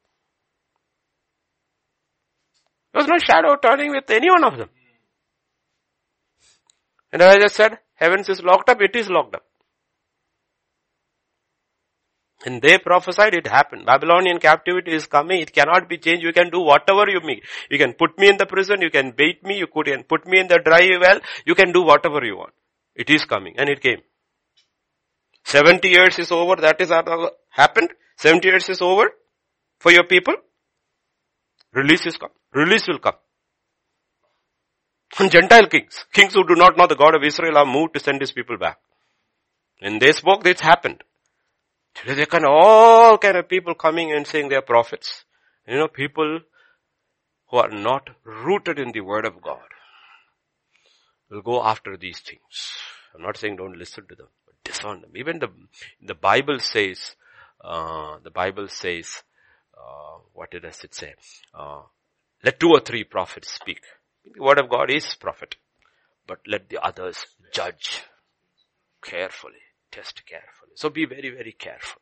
There 2.93 3.01
was 3.01 3.07
no 3.07 3.17
shadow 3.17 3.55
turning 3.55 3.91
with 3.91 4.09
any 4.09 4.29
one 4.29 4.43
of 4.43 4.57
them. 4.57 4.69
And 7.13 7.21
as 7.21 7.35
I 7.35 7.39
just 7.39 7.55
said, 7.55 7.79
heavens 7.95 8.29
is 8.29 8.41
locked 8.41 8.69
up, 8.69 8.81
it 8.81 8.95
is 8.95 9.09
locked 9.09 9.35
up. 9.35 9.45
And 12.43 12.61
they 12.61 12.79
prophesied, 12.79 13.35
it 13.35 13.45
happened. 13.45 13.85
Babylonian 13.85 14.39
captivity 14.39 14.93
is 14.93 15.05
coming, 15.05 15.41
it 15.41 15.53
cannot 15.53 15.87
be 15.87 15.97
changed, 15.97 16.23
you 16.23 16.33
can 16.33 16.49
do 16.49 16.59
whatever 16.59 17.07
you 17.07 17.21
make. 17.23 17.45
You 17.69 17.77
can 17.77 17.93
put 17.93 18.17
me 18.17 18.29
in 18.29 18.37
the 18.37 18.45
prison, 18.47 18.81
you 18.81 18.89
can 18.89 19.11
bait 19.11 19.43
me, 19.43 19.57
you 19.57 19.67
can 19.67 20.03
put 20.03 20.25
me 20.25 20.39
in 20.39 20.47
the 20.47 20.59
dry 20.59 20.89
well, 20.99 21.19
you 21.45 21.53
can 21.53 21.71
do 21.71 21.83
whatever 21.83 22.25
you 22.25 22.37
want. 22.37 22.53
It 22.95 23.09
is 23.09 23.25
coming, 23.25 23.55
and 23.57 23.69
it 23.69 23.81
came. 23.81 24.01
70 25.45 25.87
years 25.87 26.17
is 26.19 26.31
over, 26.31 26.55
that 26.55 26.81
is 26.81 26.89
happened. 27.49 27.89
70 28.17 28.47
years 28.47 28.69
is 28.69 28.81
over 28.81 29.11
for 29.79 29.91
your 29.91 30.05
people. 30.05 30.35
Release 31.73 32.05
is 32.05 32.17
come. 32.17 32.31
Release 32.53 32.87
will 32.87 32.99
come. 32.99 33.15
Gentile 35.29 35.67
kings, 35.67 36.05
kings 36.13 36.33
who 36.33 36.45
do 36.47 36.55
not 36.55 36.77
know 36.77 36.87
the 36.87 36.95
God 36.95 37.15
of 37.15 37.23
Israel 37.23 37.57
are 37.57 37.65
moved 37.65 37.93
to 37.93 37.99
send 37.99 38.21
his 38.21 38.31
people 38.31 38.57
back. 38.57 38.79
When 39.79 39.99
they 39.99 40.11
spoke, 40.13 40.43
this 40.43 40.61
happened. 40.61 41.03
Today 41.95 42.13
there 42.15 42.25
can 42.25 42.45
all 42.45 43.17
kind 43.17 43.37
of 43.37 43.49
people 43.49 43.75
coming 43.75 44.11
and 44.11 44.25
saying 44.25 44.49
they 44.49 44.55
are 44.55 44.61
prophets. 44.61 45.25
You 45.67 45.77
know, 45.77 45.87
people 45.87 46.39
who 47.49 47.57
are 47.57 47.69
not 47.69 48.09
rooted 48.23 48.79
in 48.79 48.91
the 48.93 49.01
word 49.01 49.25
of 49.25 49.41
God 49.41 49.59
will 51.29 51.41
go 51.41 51.63
after 51.63 51.97
these 51.97 52.19
things. 52.19 52.77
I'm 53.13 53.21
not 53.21 53.37
saying 53.37 53.57
don't 53.57 53.77
listen 53.77 54.05
to 54.07 54.15
them, 54.15 54.27
but 54.45 54.55
discern 54.63 55.01
them. 55.01 55.11
Even 55.15 55.39
the, 55.39 55.49
the 56.01 56.15
Bible 56.15 56.59
says, 56.59 57.15
uh, 57.63 58.17
the 58.23 58.31
Bible 58.31 58.67
says, 58.69 59.23
what 60.33 60.51
did 60.51 60.65
it 60.65 60.93
say? 60.93 61.13
Uh, 61.53 61.83
let 62.43 62.59
two 62.59 62.69
or 62.69 62.79
three 62.79 63.03
prophets 63.03 63.51
speak. 63.51 63.81
The 64.33 64.41
word 64.41 64.59
of 64.59 64.69
God 64.69 64.89
is 64.91 65.15
prophet. 65.15 65.55
But 66.27 66.39
let 66.47 66.69
the 66.69 66.83
others 66.83 67.25
judge 67.53 68.03
carefully, 69.01 69.63
test 69.91 70.25
carefully. 70.25 70.71
So 70.75 70.89
be 70.89 71.05
very, 71.05 71.29
very 71.29 71.51
careful. 71.51 72.01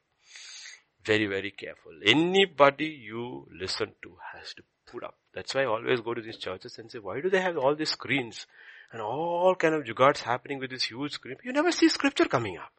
Very, 1.05 1.27
very 1.27 1.51
careful. 1.51 1.91
Anybody 2.05 2.85
you 2.85 3.47
listen 3.57 3.93
to 4.03 4.17
has 4.33 4.53
to 4.55 4.63
put 4.91 5.03
up. 5.03 5.17
That's 5.33 5.55
why 5.55 5.61
I 5.61 5.65
always 5.65 6.01
go 6.01 6.13
to 6.13 6.21
these 6.21 6.37
churches 6.37 6.77
and 6.77 6.91
say, 6.91 6.99
why 6.99 7.21
do 7.21 7.29
they 7.29 7.41
have 7.41 7.57
all 7.57 7.75
these 7.75 7.91
screens 7.91 8.45
and 8.91 9.01
all 9.01 9.55
kind 9.55 9.73
of 9.73 9.83
jugaads 9.83 10.19
happening 10.19 10.59
with 10.59 10.71
this 10.71 10.83
huge 10.83 11.13
screen? 11.13 11.37
You 11.43 11.53
never 11.53 11.71
see 11.71 11.89
scripture 11.89 12.25
coming 12.25 12.57
up. 12.57 12.71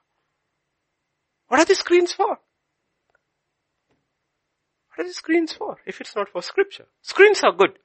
What 1.48 1.60
are 1.60 1.64
the 1.64 1.74
screens 1.74 2.12
for? 2.12 2.38
What 4.94 5.04
are 5.04 5.08
the 5.08 5.14
screens 5.14 5.52
for 5.52 5.78
if 5.86 6.00
it's 6.00 6.16
not 6.16 6.28
for 6.28 6.42
scripture? 6.42 6.86
Screens 7.02 7.42
are 7.42 7.52
good. 7.52 7.78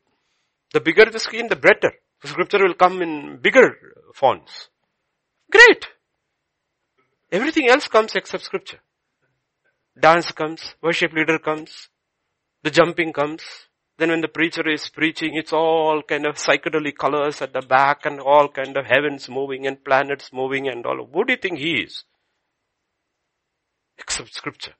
The 0.73 0.81
bigger 0.81 1.05
the 1.05 1.19
screen, 1.19 1.47
the 1.47 1.55
better. 1.55 1.93
The 2.21 2.27
scripture 2.27 2.59
will 2.59 2.73
come 2.73 3.01
in 3.01 3.37
bigger 3.41 3.75
fonts. 4.13 4.69
Great. 5.51 5.87
Everything 7.31 7.69
else 7.69 7.87
comes 7.87 8.15
except 8.15 8.43
scripture. 8.43 8.79
Dance 9.99 10.31
comes, 10.31 10.75
worship 10.81 11.13
leader 11.13 11.39
comes, 11.39 11.89
the 12.63 12.71
jumping 12.71 13.13
comes, 13.13 13.43
then 13.97 14.09
when 14.09 14.21
the 14.21 14.27
preacher 14.27 14.67
is 14.69 14.89
preaching, 14.89 15.35
it's 15.35 15.53
all 15.53 16.01
kind 16.01 16.25
of 16.25 16.35
psychedelic 16.35 16.97
colors 16.97 17.41
at 17.41 17.53
the 17.53 17.61
back 17.61 18.05
and 18.05 18.19
all 18.19 18.49
kind 18.49 18.75
of 18.75 18.85
heavens 18.85 19.29
moving 19.29 19.65
and 19.65 19.83
planets 19.85 20.33
moving 20.33 20.67
and 20.67 20.85
all. 20.85 20.97
What 21.09 21.27
do 21.27 21.33
you 21.33 21.37
think 21.37 21.59
he 21.59 21.83
is? 21.83 22.03
Except 23.97 24.33
scripture. 24.33 24.73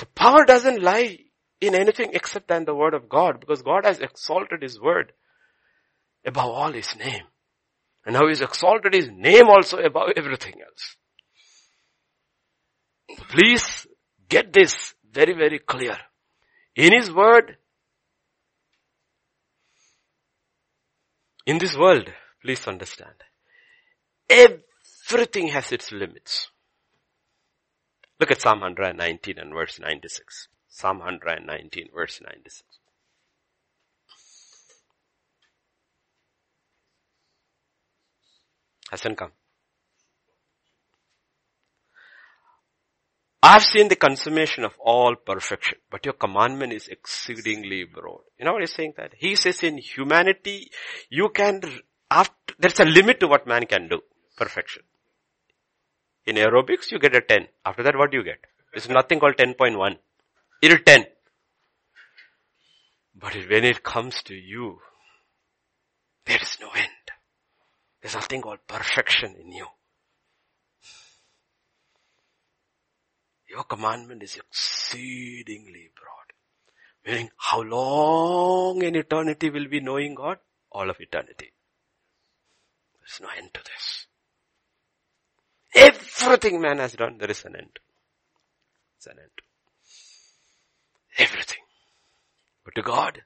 The 0.00 0.06
power 0.06 0.46
doesn't 0.46 0.82
lie 0.82 1.18
in 1.60 1.74
anything 1.74 2.12
except 2.14 2.48
than 2.48 2.64
the 2.64 2.74
word 2.74 2.94
of 2.94 3.08
God 3.08 3.38
because 3.38 3.60
God 3.60 3.84
has 3.84 4.00
exalted 4.00 4.62
his 4.62 4.80
word 4.80 5.12
above 6.24 6.50
all 6.50 6.72
his 6.72 6.96
name. 6.96 7.24
And 8.06 8.14
now 8.14 8.26
he's 8.26 8.40
exalted 8.40 8.94
his 8.94 9.10
name 9.12 9.48
also 9.48 9.76
above 9.76 10.08
everything 10.16 10.54
else. 10.62 10.96
Please 13.28 13.86
get 14.26 14.54
this 14.54 14.94
very, 15.12 15.34
very 15.34 15.58
clear. 15.58 15.98
In 16.76 16.94
his 16.94 17.12
word, 17.12 17.58
in 21.44 21.58
this 21.58 21.76
world, 21.76 22.08
please 22.42 22.66
understand, 22.66 23.16
everything 24.30 25.48
has 25.48 25.72
its 25.72 25.92
limits. 25.92 26.48
Look 28.20 28.30
at 28.30 28.42
Psalm 28.42 28.60
119 28.60 29.38
and 29.38 29.54
verse 29.54 29.80
96. 29.80 30.48
Psalm 30.68 30.98
119 30.98 31.88
verse 31.94 32.20
96. 32.22 32.62
Hasn't 38.90 39.16
come. 39.16 39.32
I 43.42 43.54
have 43.54 43.62
seen 43.62 43.88
the 43.88 43.96
consummation 43.96 44.64
of 44.64 44.74
all 44.78 45.16
perfection, 45.16 45.78
but 45.90 46.04
your 46.04 46.12
commandment 46.12 46.74
is 46.74 46.88
exceedingly 46.88 47.84
broad. 47.84 48.20
You 48.38 48.44
know 48.44 48.52
what 48.52 48.60
he's 48.60 48.74
saying 48.74 48.94
that? 48.98 49.14
He 49.16 49.34
says 49.34 49.62
in 49.62 49.78
humanity, 49.78 50.70
you 51.08 51.30
can, 51.30 51.62
after, 52.10 52.54
there's 52.58 52.80
a 52.80 52.84
limit 52.84 53.18
to 53.20 53.28
what 53.28 53.46
man 53.46 53.64
can 53.64 53.88
do. 53.88 54.02
Perfection. 54.36 54.82
In 56.26 56.36
aerobics, 56.36 56.90
you 56.90 56.98
get 56.98 57.14
a 57.14 57.20
10. 57.20 57.48
After 57.64 57.82
that, 57.82 57.96
what 57.96 58.10
do 58.10 58.18
you 58.18 58.24
get? 58.24 58.38
It's 58.72 58.88
nothing 58.88 59.18
called 59.20 59.36
10.1. 59.36 59.96
It'll 60.62 60.78
10. 60.78 61.06
But 63.14 63.34
when 63.34 63.64
it 63.64 63.82
comes 63.82 64.22
to 64.24 64.34
you, 64.34 64.78
there 66.26 66.38
is 66.40 66.58
no 66.60 66.68
end. 66.70 66.86
There's 68.00 68.14
nothing 68.14 68.40
called 68.40 68.60
perfection 68.66 69.34
in 69.40 69.52
you. 69.52 69.66
Your 73.48 73.64
commandment 73.64 74.22
is 74.22 74.36
exceedingly 74.36 75.90
broad. 75.96 76.30
Meaning, 77.04 77.30
how 77.36 77.62
long 77.62 78.82
in 78.82 78.94
eternity 78.94 79.50
will 79.50 79.66
be 79.66 79.80
knowing 79.80 80.14
God? 80.14 80.38
All 80.70 80.88
of 80.88 81.00
eternity. 81.00 81.52
There's 83.00 83.20
no 83.20 83.28
end 83.36 83.52
to 83.54 83.60
this. 83.64 84.06
Everything 85.74 86.60
man 86.60 86.78
has 86.78 86.92
done, 86.92 87.16
there 87.18 87.30
is 87.30 87.44
an 87.44 87.56
end. 87.56 87.78
It's 88.96 89.06
an 89.06 89.18
end. 89.18 89.30
Everything. 91.18 91.62
But 92.64 92.74
to 92.74 92.82
God, 92.82 93.22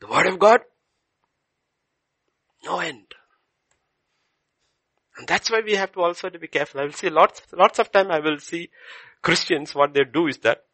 the 0.00 0.06
word 0.06 0.26
of 0.26 0.38
God, 0.38 0.60
no 2.64 2.78
end. 2.80 3.14
And 5.16 5.28
that's 5.28 5.50
why 5.50 5.60
we 5.64 5.74
have 5.74 5.92
to 5.92 6.00
also 6.00 6.30
to 6.30 6.38
be 6.38 6.48
careful. 6.48 6.80
I 6.80 6.84
will 6.84 6.92
see 6.92 7.10
lots, 7.10 7.42
lots 7.52 7.78
of 7.78 7.92
time 7.92 8.10
I 8.10 8.20
will 8.20 8.38
see 8.38 8.70
Christians, 9.22 9.74
what 9.74 9.94
they 9.94 10.04
do 10.04 10.26
is 10.26 10.38
that 10.38 10.64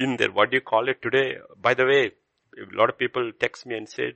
in 0.00 0.16
their, 0.16 0.30
what 0.30 0.50
do 0.50 0.56
you 0.56 0.62
call 0.62 0.88
it 0.88 1.02
today? 1.02 1.36
By 1.60 1.74
the 1.74 1.84
way, 1.84 2.12
a 2.56 2.76
lot 2.76 2.88
of 2.88 2.98
people 2.98 3.30
text 3.38 3.66
me 3.66 3.76
and 3.76 3.88
said, 3.88 4.14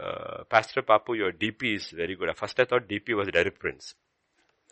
uh, 0.00 0.44
Pastor 0.50 0.82
Papu, 0.82 1.16
your 1.16 1.32
DP 1.32 1.76
is 1.76 1.90
very 1.90 2.16
good. 2.16 2.28
At 2.28 2.38
first 2.38 2.58
I 2.60 2.64
thought 2.64 2.88
DP 2.88 3.16
was 3.16 3.28
Derek 3.32 3.58
Prince. 3.58 3.94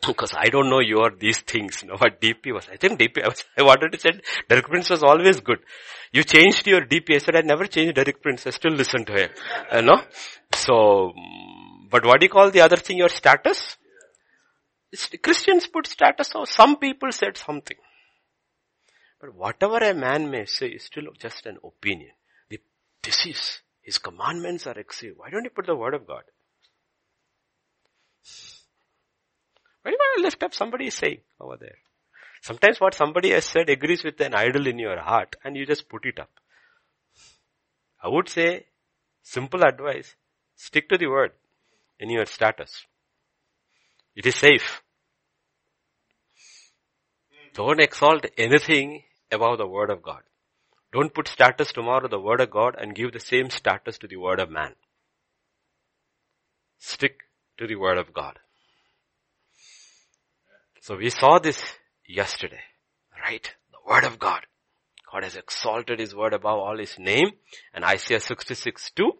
Because 0.05 0.33
I 0.37 0.49
don't 0.49 0.69
know 0.69 0.81
your 0.81 1.11
these 1.17 1.39
things, 1.39 1.81
you 1.81 1.87
know 1.87 1.95
what 1.97 2.19
DP 2.19 2.53
was. 2.53 2.67
I 2.71 2.75
think 2.75 2.99
DP, 2.99 3.23
I, 3.23 3.29
was, 3.29 3.43
I 3.57 3.63
wanted 3.63 3.93
to 3.93 3.99
say 3.99 4.11
Derek 4.49 4.67
Prince 4.67 4.89
was 4.89 5.03
always 5.03 5.39
good. 5.39 5.59
You 6.11 6.23
changed 6.23 6.67
your 6.67 6.81
DP. 6.81 7.15
I 7.15 7.17
said 7.19 7.35
I 7.35 7.41
never 7.41 7.65
changed 7.65 7.95
Derek 7.95 8.21
Prince. 8.21 8.45
I 8.45 8.51
still 8.51 8.73
listen 8.73 9.05
to 9.05 9.13
him. 9.13 9.29
You 9.73 9.81
know? 9.81 10.01
So, 10.53 11.13
but 11.89 12.05
what 12.05 12.19
do 12.19 12.25
you 12.25 12.29
call 12.29 12.51
the 12.51 12.61
other 12.61 12.77
thing, 12.77 12.97
your 12.97 13.09
status? 13.09 13.77
Christians 15.21 15.67
put 15.67 15.87
status 15.87 16.31
or 16.35 16.45
some 16.45 16.77
people 16.77 17.11
said 17.11 17.37
something. 17.37 17.77
But 19.19 19.33
whatever 19.33 19.77
a 19.77 19.93
man 19.93 20.29
may 20.29 20.45
say 20.45 20.67
is 20.67 20.83
still 20.83 21.05
just 21.19 21.45
an 21.45 21.57
opinion. 21.63 22.11
The, 22.49 22.59
this 23.01 23.25
is, 23.25 23.61
his 23.85 23.99
commandments 23.99 24.65
are 24.65 24.79
exceeded. 24.79 25.15
Why 25.17 25.29
don't 25.29 25.43
you 25.43 25.51
put 25.51 25.67
the 25.67 25.75
word 25.75 25.93
of 25.93 26.07
God? 26.07 26.23
Why 29.83 29.91
do 29.91 29.95
you 29.95 29.99
want 29.99 30.17
to 30.17 30.23
lift 30.23 30.41
up 30.41 30.55
somebody 30.55 30.89
saying 30.89 31.19
over 31.39 31.55
there? 31.59 31.77
Sometimes 32.41 32.81
what 32.81 32.95
somebody 32.95 33.29
has 33.29 33.45
said 33.45 33.69
agrees 33.69 34.03
with 34.03 34.19
an 34.21 34.33
idol 34.33 34.65
in 34.65 34.79
your 34.79 34.99
heart 34.99 35.35
and 35.43 35.55
you 35.55 35.67
just 35.67 35.87
put 35.87 36.05
it 36.05 36.19
up. 36.19 36.31
I 38.03 38.07
would 38.07 38.27
say, 38.27 38.65
simple 39.21 39.63
advice, 39.63 40.15
stick 40.55 40.89
to 40.89 40.97
the 40.97 41.07
word 41.07 41.33
in 41.99 42.09
your 42.09 42.25
status. 42.25 42.85
It 44.15 44.25
is 44.25 44.35
safe. 44.35 44.81
Don't 47.53 47.79
exalt 47.79 48.25
anything 48.35 49.03
above 49.31 49.59
the 49.59 49.67
word 49.67 49.91
of 49.91 50.01
God. 50.01 50.23
Don't 50.95 51.13
put 51.13 51.27
status 51.27 51.73
tomorrow 51.73 52.07
the 52.07 52.21
word 52.21 52.39
of 52.39 52.49
God 52.49 52.75
and 52.79 52.95
give 52.95 53.11
the 53.11 53.19
same 53.19 53.49
status 53.49 53.97
to 53.97 54.07
the 54.07 54.15
word 54.15 54.39
of 54.39 54.49
man. 54.49 54.75
Stick 56.77 57.17
to 57.57 57.67
the 57.67 57.75
word 57.75 57.97
of 57.97 58.13
God. 58.13 58.39
So 60.79 60.95
we 60.95 61.09
saw 61.09 61.39
this 61.39 61.61
yesterday, 62.07 62.61
right? 63.21 63.53
The 63.73 63.91
word 63.91 64.05
of 64.05 64.19
God. 64.19 64.45
God 65.11 65.25
has 65.25 65.35
exalted 65.35 65.99
his 65.99 66.15
word 66.15 66.31
above 66.31 66.59
all 66.59 66.77
his 66.77 66.97
name 66.97 67.31
and 67.73 67.83
Isaiah 67.83 68.21
66 68.21 68.91
2 68.91 69.11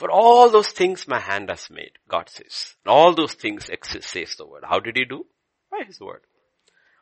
For 0.00 0.10
all 0.10 0.48
those 0.48 0.70
things 0.70 1.06
my 1.06 1.20
hand 1.20 1.50
has 1.50 1.68
made, 1.68 1.98
God 2.08 2.30
says. 2.30 2.74
All 2.86 3.14
those 3.14 3.34
things 3.34 3.68
exist, 3.68 4.08
says 4.08 4.34
the 4.34 4.46
word. 4.46 4.64
How 4.66 4.80
did 4.80 4.96
he 4.96 5.04
do? 5.04 5.26
By 5.70 5.84
his 5.86 6.00
word. 6.00 6.22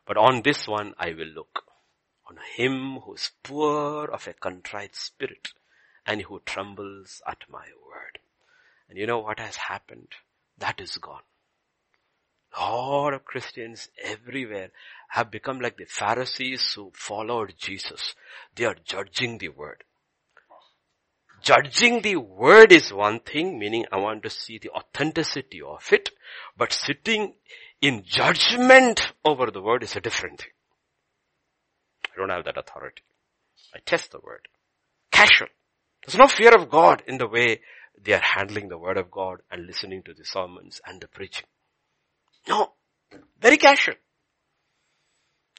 But 0.05 0.17
on 0.17 0.41
this 0.41 0.67
one 0.67 0.95
I 0.99 1.13
will 1.13 1.29
look. 1.33 1.63
On 2.27 2.37
him 2.57 2.99
who 3.05 3.13
is 3.13 3.31
poor 3.41 4.11
of 4.11 4.27
a 4.27 4.33
contrite 4.33 4.97
spirit 4.97 5.47
and 6.05 6.23
who 6.23 6.41
trembles 6.45 7.21
at 7.25 7.45
my 7.49 7.67
word. 7.89 8.19
And 8.89 8.97
you 8.97 9.07
know 9.07 9.19
what 9.19 9.39
has 9.39 9.55
happened? 9.55 10.09
That 10.57 10.81
is 10.81 10.97
gone. 10.97 11.23
A 12.59 12.69
lot 12.69 13.13
of 13.13 13.23
Christians 13.23 13.87
everywhere 14.03 14.71
have 15.11 15.31
become 15.31 15.61
like 15.61 15.77
the 15.77 15.85
Pharisees 15.85 16.73
who 16.73 16.91
followed 16.93 17.53
Jesus. 17.57 18.13
They 18.57 18.65
are 18.65 18.75
judging 18.83 19.37
the 19.37 19.47
word. 19.47 19.85
Judging 21.41 22.01
the 22.01 22.17
word 22.17 22.71
is 22.71 22.91
one 22.93 23.19
thing, 23.19 23.59
meaning 23.59 23.85
I 23.91 23.97
want 23.97 24.23
to 24.23 24.29
see 24.29 24.57
the 24.57 24.71
authenticity 24.71 25.61
of 25.61 25.91
it, 25.91 26.09
but 26.57 26.73
sitting 26.73 27.33
in 27.81 28.03
judgment 28.05 29.13
over 29.23 29.49
the 29.51 29.61
word 29.61 29.83
is 29.83 29.95
a 29.95 30.01
different 30.01 30.39
thing. 30.39 30.51
I 32.05 32.19
don't 32.19 32.29
have 32.29 32.45
that 32.45 32.57
authority. 32.57 33.03
I 33.73 33.79
test 33.85 34.11
the 34.11 34.19
word. 34.19 34.47
Casual. 35.11 35.47
There's 36.05 36.17
no 36.17 36.27
fear 36.27 36.51
of 36.55 36.69
God 36.69 37.03
in 37.07 37.17
the 37.17 37.27
way 37.27 37.61
they 38.01 38.13
are 38.13 38.21
handling 38.21 38.69
the 38.69 38.77
word 38.77 38.97
of 38.97 39.11
God 39.11 39.39
and 39.51 39.65
listening 39.65 40.03
to 40.03 40.13
the 40.13 40.25
sermons 40.25 40.81
and 40.85 40.99
the 40.99 41.07
preaching. 41.07 41.45
No. 42.47 42.73
Very 43.41 43.57
casual. 43.57 43.95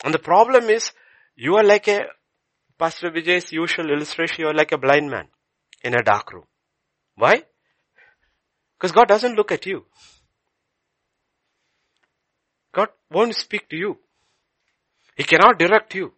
And 0.04 0.14
the 0.14 0.18
problem 0.18 0.64
is, 0.64 0.92
you 1.36 1.56
are 1.56 1.64
like 1.64 1.88
a, 1.88 2.00
Pastor 2.78 3.10
Vijay's 3.10 3.52
usual 3.52 3.90
illustration, 3.90 4.42
you 4.42 4.48
are 4.48 4.54
like 4.54 4.72
a 4.72 4.78
blind 4.78 5.10
man 5.10 5.28
in 5.82 5.94
a 5.94 6.02
dark 6.02 6.32
room. 6.32 6.44
Why? 7.16 7.44
Because 8.78 8.92
God 8.92 9.08
doesn't 9.08 9.34
look 9.34 9.52
at 9.52 9.66
you. 9.66 9.84
God 12.72 12.88
won't 13.10 13.34
speak 13.34 13.68
to 13.70 13.76
you. 13.76 13.98
He 15.16 15.24
cannot 15.24 15.58
direct 15.58 15.94
you. 15.94 16.12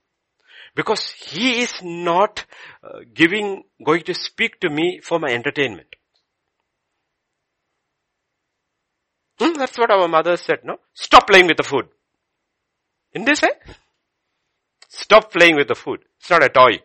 Because 0.74 1.10
He 1.10 1.60
is 1.60 1.82
not 1.82 2.44
uh, 2.82 3.00
giving, 3.12 3.64
going 3.84 4.02
to 4.04 4.14
speak 4.14 4.60
to 4.60 4.70
me 4.70 5.00
for 5.02 5.18
my 5.18 5.28
entertainment. 5.28 5.88
Hmm, 9.40 9.54
that's 9.58 9.76
what 9.76 9.90
our 9.90 10.06
mother 10.08 10.36
said, 10.36 10.60
no? 10.64 10.76
Stop 10.94 11.26
playing 11.26 11.46
with 11.46 11.56
the 11.56 11.62
food. 11.62 11.88
In 13.12 13.24
this, 13.24 13.42
eh? 13.42 13.72
Stop 14.88 15.32
playing 15.32 15.56
with 15.56 15.68
the 15.68 15.74
food. 15.74 16.00
It's 16.20 16.30
not 16.30 16.44
a 16.44 16.48
toy. 16.48 16.82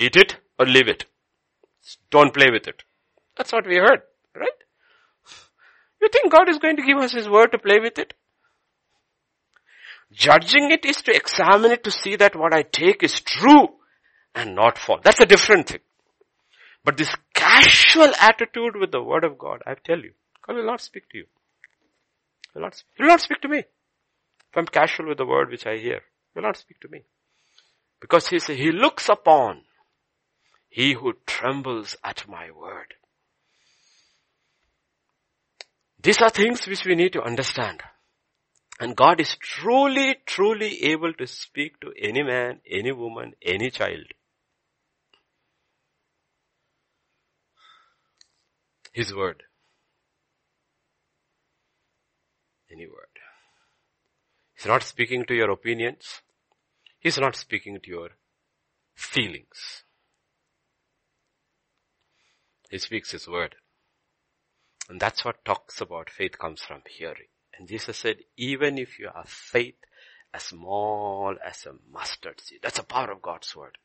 Eat 0.00 0.16
it 0.16 0.36
or 0.58 0.66
leave 0.66 0.88
it. 0.88 1.04
Don't 2.10 2.32
play 2.32 2.50
with 2.50 2.66
it. 2.66 2.82
That's 3.36 3.52
what 3.52 3.66
we 3.66 3.76
heard, 3.76 4.00
right? 4.34 4.58
You 6.00 6.08
think 6.10 6.32
God 6.32 6.48
is 6.48 6.58
going 6.58 6.76
to 6.76 6.82
give 6.82 6.96
us 6.96 7.12
His 7.12 7.28
word 7.28 7.52
to 7.52 7.58
play 7.58 7.78
with 7.80 7.98
it? 7.98 8.14
Judging 10.12 10.70
it 10.70 10.84
is 10.86 11.02
to 11.02 11.14
examine 11.14 11.70
it 11.70 11.84
to 11.84 11.90
see 11.90 12.16
that 12.16 12.34
what 12.34 12.54
I 12.54 12.62
take 12.62 13.02
is 13.02 13.20
true 13.20 13.68
and 14.34 14.54
not 14.54 14.78
false. 14.78 15.02
That's 15.04 15.20
a 15.20 15.26
different 15.26 15.68
thing. 15.68 15.80
But 16.82 16.96
this 16.96 17.14
casual 17.34 18.12
attitude 18.20 18.76
with 18.76 18.90
the 18.90 19.02
word 19.02 19.24
of 19.24 19.38
God, 19.38 19.62
I 19.66 19.74
tell 19.74 19.98
you, 19.98 20.12
God 20.46 20.56
will 20.56 20.66
not 20.66 20.80
speak 20.80 21.10
to 21.10 21.18
you. 21.18 21.26
He 22.52 22.58
will 22.58 22.62
not, 22.62 22.82
he 22.96 23.02
will 23.02 23.10
not 23.10 23.20
speak 23.20 23.42
to 23.42 23.48
me. 23.48 23.58
If 23.58 24.56
I'm 24.56 24.66
casual 24.66 25.08
with 25.08 25.18
the 25.18 25.26
word 25.26 25.50
which 25.50 25.66
I 25.66 25.76
hear, 25.76 26.00
he 26.00 26.40
will 26.40 26.42
not 26.42 26.56
speak 26.56 26.80
to 26.80 26.88
me. 26.88 27.02
Because 28.00 28.28
he, 28.28 28.38
he 28.38 28.72
looks 28.72 29.08
upon 29.08 29.60
he 30.70 30.94
who 30.94 31.14
trembles 31.26 31.96
at 32.02 32.26
my 32.28 32.50
word. 32.50 32.94
These 36.02 36.22
are 36.22 36.30
things 36.30 36.66
which 36.66 36.86
we 36.86 36.94
need 36.94 37.12
to 37.12 37.22
understand. 37.22 37.82
And 38.78 38.96
God 38.96 39.20
is 39.20 39.36
truly, 39.36 40.16
truly 40.24 40.84
able 40.84 41.12
to 41.14 41.26
speak 41.26 41.78
to 41.80 41.92
any 42.00 42.22
man, 42.22 42.60
any 42.70 42.92
woman, 42.92 43.34
any 43.42 43.68
child. 43.70 44.06
His 48.92 49.14
word. 49.14 49.42
Any 52.72 52.86
word. 52.86 52.96
He's 54.54 54.66
not 54.66 54.82
speaking 54.82 55.26
to 55.26 55.34
your 55.34 55.50
opinions. 55.50 56.22
He's 57.00 57.18
not 57.18 57.36
speaking 57.36 57.80
to 57.82 57.90
your 57.90 58.10
feelings. 58.94 59.84
He 62.70 62.78
speaks 62.78 63.10
His 63.10 63.28
word. 63.28 63.56
And 64.88 64.98
that's 65.00 65.24
what 65.24 65.44
talks 65.44 65.80
about 65.80 66.08
faith 66.08 66.38
comes 66.38 66.62
from 66.62 66.82
hearing. 66.88 67.28
And 67.58 67.68
Jesus 67.68 67.98
said, 67.98 68.18
even 68.36 68.78
if 68.78 68.98
you 68.98 69.10
have 69.14 69.28
faith 69.28 69.74
as 70.32 70.44
small 70.44 71.34
as 71.46 71.66
a 71.66 71.72
mustard 71.92 72.40
seed, 72.40 72.60
that's 72.62 72.78
the 72.78 72.84
power 72.84 73.10
of 73.10 73.20
God's 73.20 73.54
word. 73.54 73.76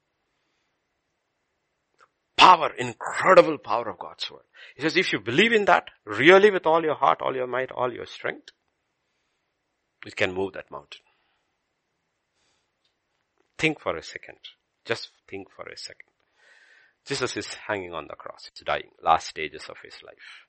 Power, 2.38 2.72
incredible 2.78 3.58
power 3.58 3.90
of 3.90 3.98
God's 3.98 4.30
word. 4.30 4.44
He 4.76 4.84
says, 4.84 4.96
if 4.96 5.12
you 5.12 5.20
believe 5.20 5.52
in 5.52 5.66
that, 5.66 5.90
really 6.06 6.52
with 6.52 6.66
all 6.66 6.84
your 6.84 6.96
heart, 6.96 7.22
all 7.22 7.36
your 7.36 7.48
might, 7.48 7.72
all 7.72 7.92
your 7.92 8.06
strength, 8.06 8.50
it 10.06 10.16
can 10.16 10.34
move 10.34 10.54
that 10.54 10.70
mountain. 10.70 11.02
Think 13.58 13.80
for 13.80 13.96
a 13.96 14.04
second. 14.04 14.38
Just 14.86 15.10
think 15.28 15.48
for 15.56 15.66
a 15.66 15.78
second. 15.78 16.15
Jesus 17.06 17.38
is 17.38 17.48
hanging 17.68 17.94
on 17.94 18.08
the 18.08 18.16
cross. 18.16 18.50
He's 18.52 18.66
dying. 18.66 18.90
Last 19.04 19.28
stages 19.28 19.68
of 19.70 19.78
his 19.84 19.96
life. 20.04 20.46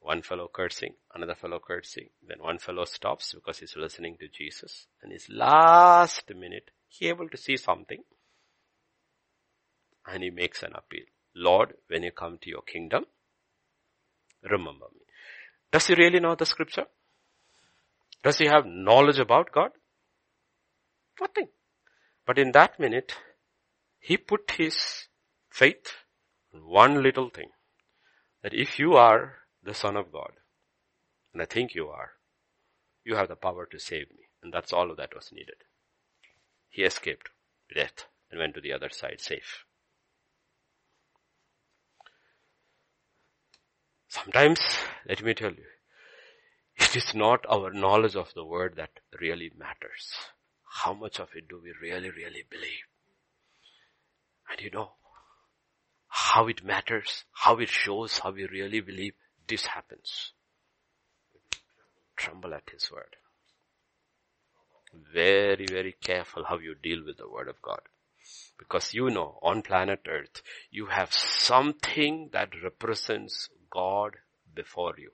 One 0.00 0.22
fellow 0.22 0.48
cursing, 0.52 0.94
another 1.14 1.34
fellow 1.34 1.60
cursing. 1.64 2.08
Then 2.26 2.38
one 2.40 2.58
fellow 2.58 2.86
stops 2.86 3.34
because 3.34 3.58
he's 3.58 3.76
listening 3.76 4.16
to 4.20 4.28
Jesus. 4.28 4.86
And 5.02 5.12
his 5.12 5.28
last 5.28 6.24
minute, 6.34 6.70
he 6.88 7.08
able 7.08 7.28
to 7.28 7.36
see 7.36 7.58
something. 7.58 8.02
And 10.06 10.22
he 10.22 10.30
makes 10.30 10.62
an 10.62 10.72
appeal. 10.74 11.04
Lord, 11.34 11.74
when 11.88 12.02
you 12.02 12.12
come 12.12 12.38
to 12.40 12.48
your 12.48 12.62
kingdom, 12.62 13.04
remember 14.42 14.86
me. 14.94 15.02
Does 15.70 15.86
he 15.86 15.94
really 15.94 16.18
know 16.18 16.34
the 16.34 16.46
scripture? 16.46 16.86
Does 18.22 18.38
he 18.38 18.46
have 18.46 18.64
knowledge 18.66 19.18
about 19.18 19.52
God? 19.52 19.70
Nothing. 21.20 21.48
But 22.26 22.38
in 22.38 22.52
that 22.52 22.80
minute, 22.80 23.14
he 23.98 24.16
put 24.16 24.52
his 24.52 25.08
faith 25.50 25.94
one 26.52 27.02
little 27.02 27.28
thing. 27.30 27.50
That 28.42 28.54
if 28.54 28.78
you 28.78 28.94
are 28.94 29.34
the 29.62 29.74
Son 29.74 29.96
of 29.96 30.12
God. 30.12 30.32
And 31.32 31.42
I 31.42 31.44
think 31.44 31.74
you 31.74 31.88
are. 31.88 32.12
You 33.04 33.16
have 33.16 33.28
the 33.28 33.36
power 33.36 33.66
to 33.66 33.78
save 33.78 34.10
me. 34.10 34.28
And 34.42 34.52
that's 34.52 34.72
all 34.72 34.90
of 34.90 34.96
that 34.96 35.14
was 35.14 35.30
needed. 35.32 35.56
He 36.68 36.82
escaped 36.82 37.30
death 37.74 38.06
and 38.30 38.40
went 38.40 38.54
to 38.54 38.60
the 38.60 38.72
other 38.72 38.90
side 38.90 39.20
safe. 39.20 39.64
Sometimes, 44.08 44.60
let 45.08 45.22
me 45.22 45.34
tell 45.34 45.52
you, 45.52 45.64
it 46.76 46.96
is 46.96 47.14
not 47.14 47.44
our 47.48 47.70
knowledge 47.70 48.16
of 48.16 48.32
the 48.34 48.44
word 48.44 48.74
that 48.76 48.90
really 49.20 49.52
matters. 49.56 50.14
How 50.82 50.94
much 50.94 51.20
of 51.20 51.28
it 51.34 51.48
do 51.48 51.60
we 51.62 51.72
really, 51.80 52.10
really 52.10 52.44
believe? 52.48 52.88
And 54.50 54.60
you 54.60 54.70
know, 54.70 54.92
how 56.10 56.48
it 56.48 56.64
matters, 56.64 57.24
how 57.32 57.56
it 57.58 57.68
shows 57.68 58.18
how 58.18 58.32
we 58.32 58.46
really 58.46 58.80
believe 58.80 59.14
this 59.48 59.64
happens. 59.66 60.32
Tremble 62.16 62.52
at 62.52 62.68
His 62.70 62.90
word. 62.90 63.16
Very, 65.14 65.66
very 65.66 65.94
careful 66.02 66.44
how 66.44 66.58
you 66.58 66.74
deal 66.74 67.04
with 67.04 67.16
the 67.16 67.28
word 67.28 67.48
of 67.48 67.62
God. 67.62 67.80
Because 68.58 68.92
you 68.92 69.08
know, 69.08 69.38
on 69.40 69.62
planet 69.62 70.00
earth, 70.08 70.42
you 70.70 70.86
have 70.86 71.14
something 71.14 72.30
that 72.32 72.62
represents 72.62 73.48
God 73.70 74.16
before 74.54 74.94
you. 74.98 75.12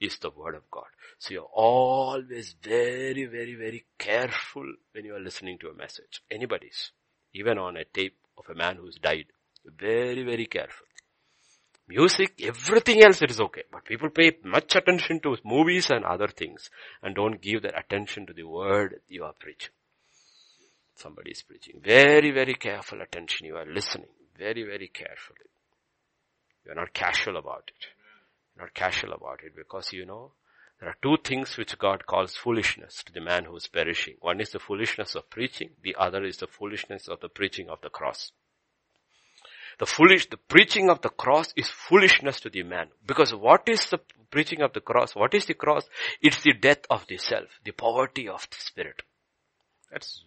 Is 0.00 0.18
the 0.18 0.30
word 0.30 0.56
of 0.56 0.68
God. 0.70 0.88
So 1.18 1.32
you're 1.32 1.50
always 1.54 2.54
very, 2.60 3.24
very, 3.26 3.54
very 3.54 3.84
careful 3.96 4.74
when 4.92 5.04
you 5.04 5.14
are 5.14 5.20
listening 5.20 5.58
to 5.58 5.68
a 5.68 5.74
message. 5.74 6.20
Anybody's. 6.30 6.90
Even 7.32 7.58
on 7.58 7.76
a 7.76 7.84
tape 7.84 8.16
of 8.36 8.44
a 8.50 8.54
man 8.54 8.76
who's 8.76 8.96
died. 8.96 9.26
Very, 9.64 10.22
very 10.22 10.46
careful. 10.46 10.86
Music, 11.86 12.40
everything 12.42 13.02
else 13.04 13.20
it 13.20 13.30
is 13.30 13.40
okay. 13.40 13.64
But 13.70 13.84
people 13.84 14.08
pay 14.08 14.38
much 14.42 14.74
attention 14.74 15.20
to 15.20 15.36
movies 15.44 15.90
and 15.90 16.04
other 16.04 16.28
things 16.28 16.70
and 17.02 17.14
don't 17.14 17.42
give 17.42 17.62
their 17.62 17.76
attention 17.76 18.26
to 18.26 18.32
the 18.32 18.44
word 18.44 19.00
you 19.08 19.24
are 19.24 19.34
preaching. 19.38 19.72
Somebody 20.94 21.32
is 21.32 21.42
preaching. 21.42 21.80
Very, 21.84 22.30
very 22.30 22.54
careful 22.54 23.02
attention. 23.02 23.46
You 23.46 23.56
are 23.56 23.66
listening. 23.66 24.08
Very, 24.38 24.62
very 24.62 24.88
carefully. 24.88 25.50
You 26.64 26.72
are 26.72 26.76
not 26.76 26.94
casual 26.94 27.36
about 27.36 27.70
it. 27.74 27.86
You're 28.56 28.64
not 28.64 28.74
casual 28.74 29.12
about 29.12 29.40
it 29.44 29.54
because 29.54 29.92
you 29.92 30.06
know 30.06 30.32
there 30.80 30.88
are 30.88 30.96
two 31.02 31.16
things 31.22 31.56
which 31.56 31.78
God 31.78 32.06
calls 32.06 32.36
foolishness 32.36 33.02
to 33.04 33.12
the 33.12 33.20
man 33.20 33.44
who 33.44 33.56
is 33.56 33.68
perishing. 33.68 34.16
One 34.20 34.40
is 34.40 34.50
the 34.50 34.58
foolishness 34.58 35.14
of 35.14 35.28
preaching. 35.28 35.70
The 35.82 35.96
other 35.96 36.24
is 36.24 36.38
the 36.38 36.46
foolishness 36.46 37.08
of 37.08 37.20
the 37.20 37.28
preaching 37.28 37.68
of 37.68 37.80
the 37.82 37.90
cross. 37.90 38.32
The 39.78 39.86
foolish, 39.86 40.28
the 40.30 40.36
preaching 40.36 40.88
of 40.90 41.00
the 41.02 41.08
cross 41.08 41.52
is 41.56 41.68
foolishness 41.68 42.40
to 42.40 42.50
the 42.50 42.62
man. 42.62 42.88
Because 43.06 43.34
what 43.34 43.68
is 43.68 43.84
the 43.90 43.98
preaching 44.30 44.62
of 44.62 44.72
the 44.72 44.80
cross? 44.80 45.14
What 45.14 45.34
is 45.34 45.46
the 45.46 45.54
cross? 45.54 45.84
It's 46.20 46.42
the 46.42 46.52
death 46.52 46.80
of 46.90 47.06
the 47.08 47.18
self, 47.18 47.48
the 47.64 47.72
poverty 47.72 48.28
of 48.28 48.46
the 48.50 48.56
spirit. 48.58 49.02
That's, 49.90 50.22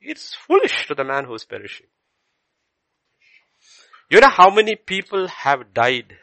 it's 0.00 0.34
foolish 0.34 0.86
to 0.88 0.94
the 0.94 1.04
man 1.04 1.24
who 1.24 1.34
is 1.34 1.44
perishing. 1.44 1.86
You 4.10 4.20
know 4.20 4.30
how 4.30 4.50
many 4.50 4.76
people 4.76 5.26
have 5.28 5.74
died 5.74 6.14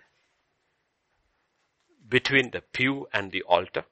between 2.08 2.52
the 2.52 2.62
pew 2.62 3.08
and 3.14 3.32
the 3.32 3.44
altar? 3.44 3.84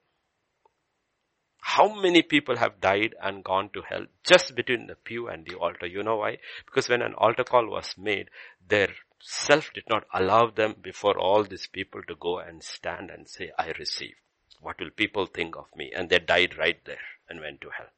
How 1.62 1.94
many 1.94 2.22
people 2.22 2.56
have 2.56 2.80
died 2.80 3.14
and 3.22 3.44
gone 3.44 3.70
to 3.70 3.82
hell 3.82 4.06
just 4.24 4.54
between 4.56 4.88
the 4.88 4.96
pew 4.96 5.28
and 5.28 5.46
the 5.46 5.54
altar? 5.54 5.86
You 5.86 6.02
know 6.02 6.16
why? 6.16 6.38
Because 6.66 6.88
when 6.88 7.02
an 7.02 7.14
altar 7.14 7.44
call 7.44 7.66
was 7.66 7.94
made, 7.96 8.30
their 8.68 8.88
self 9.20 9.72
did 9.72 9.84
not 9.88 10.04
allow 10.12 10.50
them 10.50 10.74
before 10.82 11.16
all 11.16 11.44
these 11.44 11.68
people 11.68 12.02
to 12.08 12.16
go 12.16 12.40
and 12.40 12.62
stand 12.64 13.10
and 13.10 13.28
say, 13.28 13.52
I 13.56 13.72
receive. 13.78 14.16
What 14.60 14.80
will 14.80 14.90
people 14.90 15.26
think 15.26 15.56
of 15.56 15.66
me? 15.76 15.92
And 15.94 16.10
they 16.10 16.18
died 16.18 16.58
right 16.58 16.84
there 16.84 17.06
and 17.28 17.40
went 17.40 17.60
to 17.60 17.70
hell. 17.70 17.90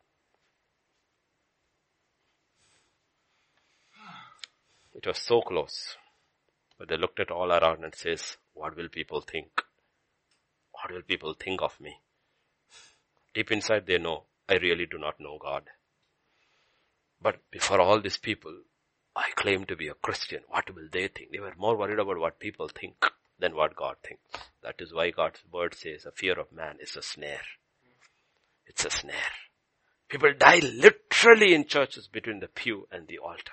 It 4.94 5.06
was 5.06 5.18
so 5.18 5.40
close. 5.40 5.96
But 6.78 6.88
they 6.88 6.98
looked 6.98 7.18
at 7.18 7.30
all 7.30 7.50
around 7.50 7.82
and 7.82 7.94
says, 7.94 8.36
what 8.52 8.76
will 8.76 8.88
people 8.88 9.22
think? 9.22 9.62
What 10.72 10.92
will 10.92 11.02
people 11.02 11.34
think 11.34 11.62
of 11.62 11.80
me? 11.80 12.00
Deep 13.34 13.50
inside 13.50 13.86
they 13.86 13.98
know, 13.98 14.24
I 14.48 14.54
really 14.54 14.86
do 14.86 14.98
not 14.98 15.18
know 15.18 15.38
God. 15.40 15.64
But 17.20 17.36
before 17.50 17.80
all 17.80 18.00
these 18.00 18.18
people, 18.18 18.54
I 19.16 19.30
claim 19.34 19.64
to 19.66 19.76
be 19.76 19.88
a 19.88 19.94
Christian. 19.94 20.42
What 20.48 20.74
will 20.74 20.88
they 20.92 21.08
think? 21.08 21.30
They 21.32 21.40
were 21.40 21.54
more 21.56 21.76
worried 21.76 21.98
about 21.98 22.18
what 22.18 22.38
people 22.38 22.68
think 22.68 23.04
than 23.38 23.54
what 23.54 23.76
God 23.76 23.96
thinks. 24.02 24.22
That 24.62 24.76
is 24.78 24.92
why 24.92 25.10
God's 25.10 25.40
word 25.50 25.74
says 25.74 26.04
a 26.04 26.12
fear 26.12 26.38
of 26.38 26.52
man 26.52 26.76
is 26.80 26.96
a 26.96 27.02
snare. 27.02 27.42
It's 28.66 28.84
a 28.84 28.90
snare. 28.90 29.34
People 30.08 30.32
die 30.38 30.60
literally 30.60 31.54
in 31.54 31.66
churches 31.66 32.08
between 32.08 32.40
the 32.40 32.48
pew 32.48 32.86
and 32.90 33.08
the 33.08 33.18
altar. 33.18 33.52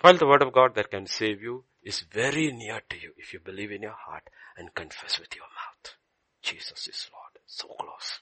While 0.00 0.16
the 0.16 0.26
word 0.26 0.42
of 0.42 0.52
God 0.52 0.74
that 0.76 0.90
can 0.90 1.06
save 1.06 1.42
you 1.42 1.64
is 1.82 2.04
very 2.12 2.52
near 2.52 2.80
to 2.90 2.96
you 2.96 3.12
if 3.16 3.32
you 3.32 3.40
believe 3.40 3.72
in 3.72 3.82
your 3.82 3.96
heart 4.06 4.28
and 4.56 4.74
confess 4.74 5.18
with 5.18 5.34
your 5.34 5.44
mouth. 5.44 5.94
Jesus 6.42 6.86
is 6.88 7.10
Lord. 7.12 7.38
So 7.46 7.68
close. 7.68 8.20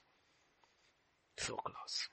So 1.37 1.55
close. 1.55 2.09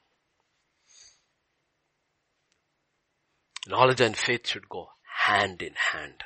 Knowledge 3.67 4.01
and 4.01 4.17
faith 4.17 4.47
should 4.47 4.69
go 4.69 4.91
hand 5.27 5.63
in 5.63 5.75
hand. 5.93 6.25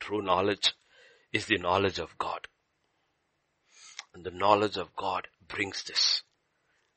True 0.00 0.22
knowledge 0.22 0.72
is 1.32 1.46
the 1.46 1.58
knowledge 1.58 1.98
of 1.98 2.16
God. 2.18 2.48
And 4.14 4.24
the 4.24 4.30
knowledge 4.30 4.76
of 4.76 4.96
God 4.96 5.28
brings 5.48 5.84
this. 5.84 6.22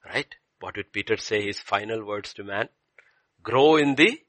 Right? 0.06 0.34
What 0.60 0.76
did 0.76 0.92
Peter 0.92 1.18
say 1.18 1.46
his 1.46 1.60
final 1.60 2.06
words 2.06 2.34
to 2.34 2.44
man? 2.44 2.70
Grow 3.44 3.76
in 3.76 3.96
the 3.96 4.20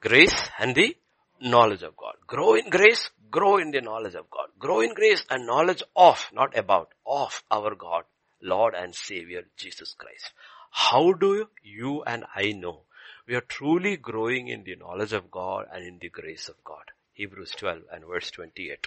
grace 0.00 0.50
and 0.58 0.74
the 0.74 0.96
knowledge 1.40 1.82
of 1.82 1.96
God. 1.96 2.14
Grow 2.26 2.54
in 2.54 2.70
grace, 2.70 3.10
grow 3.32 3.56
in 3.56 3.72
the 3.72 3.80
knowledge 3.80 4.14
of 4.14 4.30
God. 4.30 4.48
Grow 4.58 4.80
in 4.82 4.94
grace 4.94 5.24
and 5.30 5.46
knowledge 5.46 5.82
of, 5.96 6.30
not 6.32 6.56
about, 6.56 6.90
of 7.04 7.42
our 7.50 7.74
God, 7.74 8.04
Lord 8.40 8.74
and 8.74 8.94
Savior 8.94 9.42
Jesus 9.56 9.94
Christ. 9.98 10.32
How 10.70 11.12
do 11.12 11.48
you 11.62 12.02
and 12.04 12.24
I 12.36 12.52
know 12.52 12.82
we 13.26 13.34
are 13.34 13.40
truly 13.40 13.96
growing 13.96 14.48
in 14.48 14.64
the 14.64 14.76
knowledge 14.76 15.12
of 15.12 15.30
God 15.30 15.66
and 15.72 15.84
in 15.84 15.98
the 16.00 16.10
grace 16.10 16.48
of 16.48 16.62
God? 16.62 16.92
Hebrews 17.14 17.52
12 17.56 17.82
and 17.92 18.04
verse 18.04 18.30
28. 18.30 18.86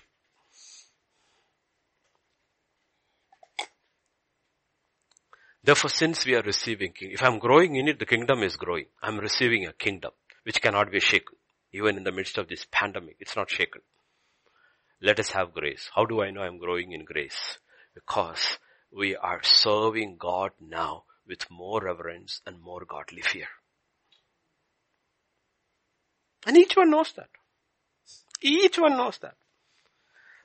Therefore, 5.63 5.89
since 5.89 6.25
we 6.27 6.35
are 6.35 6.43
receiving 6.43 6.93
if 6.99 7.23
I'm 7.23 7.39
growing 7.39 7.75
in 7.75 7.87
it, 7.87 7.97
the 7.97 8.05
kingdom 8.05 8.43
is 8.43 8.55
growing. 8.55 8.85
I'm 9.01 9.17
receiving 9.17 9.65
a 9.65 9.73
kingdom 9.73 10.11
which 10.43 10.61
cannot 10.61 10.91
be 10.91 10.99
shaken. 10.99 11.37
Even 11.71 11.97
in 11.97 12.03
the 12.03 12.11
midst 12.11 12.37
of 12.37 12.47
this 12.47 12.67
pandemic, 12.71 13.17
it's 13.19 13.35
not 13.35 13.49
shaken. 13.49 13.81
Let 15.01 15.19
us 15.19 15.31
have 15.31 15.53
grace. 15.53 15.89
How 15.93 16.05
do 16.05 16.21
I 16.21 16.31
know 16.31 16.41
I'm 16.41 16.57
growing 16.57 16.91
in 16.93 17.03
grace? 17.03 17.59
Because 17.93 18.57
we 18.91 19.15
are 19.15 19.41
serving 19.43 20.17
God 20.17 20.51
now 20.59 21.03
with 21.27 21.49
more 21.51 21.81
reverence 21.81 22.41
and 22.45 22.61
more 22.61 22.85
godly 22.85 23.21
fear. 23.21 23.47
And 26.45 26.57
each 26.57 26.75
one 26.75 26.91
knows 26.91 27.11
that. 27.13 27.29
Each 28.41 28.77
one 28.77 28.97
knows 28.97 29.17
that. 29.19 29.35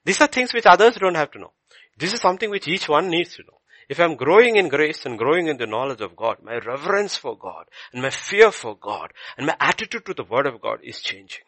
These 0.04 0.20
are 0.20 0.26
things 0.26 0.52
which 0.52 0.66
others 0.66 0.96
don't 0.96 1.14
have 1.14 1.30
to 1.32 1.38
know. 1.38 1.52
This 1.98 2.14
is 2.14 2.20
something 2.20 2.50
which 2.50 2.66
each 2.66 2.88
one 2.88 3.08
needs 3.08 3.36
to 3.36 3.42
know. 3.42 3.58
If 3.88 4.00
I'm 4.00 4.16
growing 4.16 4.56
in 4.56 4.68
grace 4.68 5.04
and 5.04 5.18
growing 5.18 5.48
in 5.48 5.58
the 5.58 5.66
knowledge 5.66 6.00
of 6.00 6.16
God, 6.16 6.38
my 6.42 6.58
reverence 6.58 7.16
for 7.16 7.36
God 7.36 7.66
and 7.92 8.02
my 8.02 8.10
fear 8.10 8.50
for 8.50 8.76
God 8.76 9.12
and 9.36 9.46
my 9.46 9.56
attitude 9.60 10.06
to 10.06 10.14
the 10.14 10.24
word 10.24 10.46
of 10.46 10.60
God 10.60 10.78
is 10.82 11.00
changing. 11.00 11.44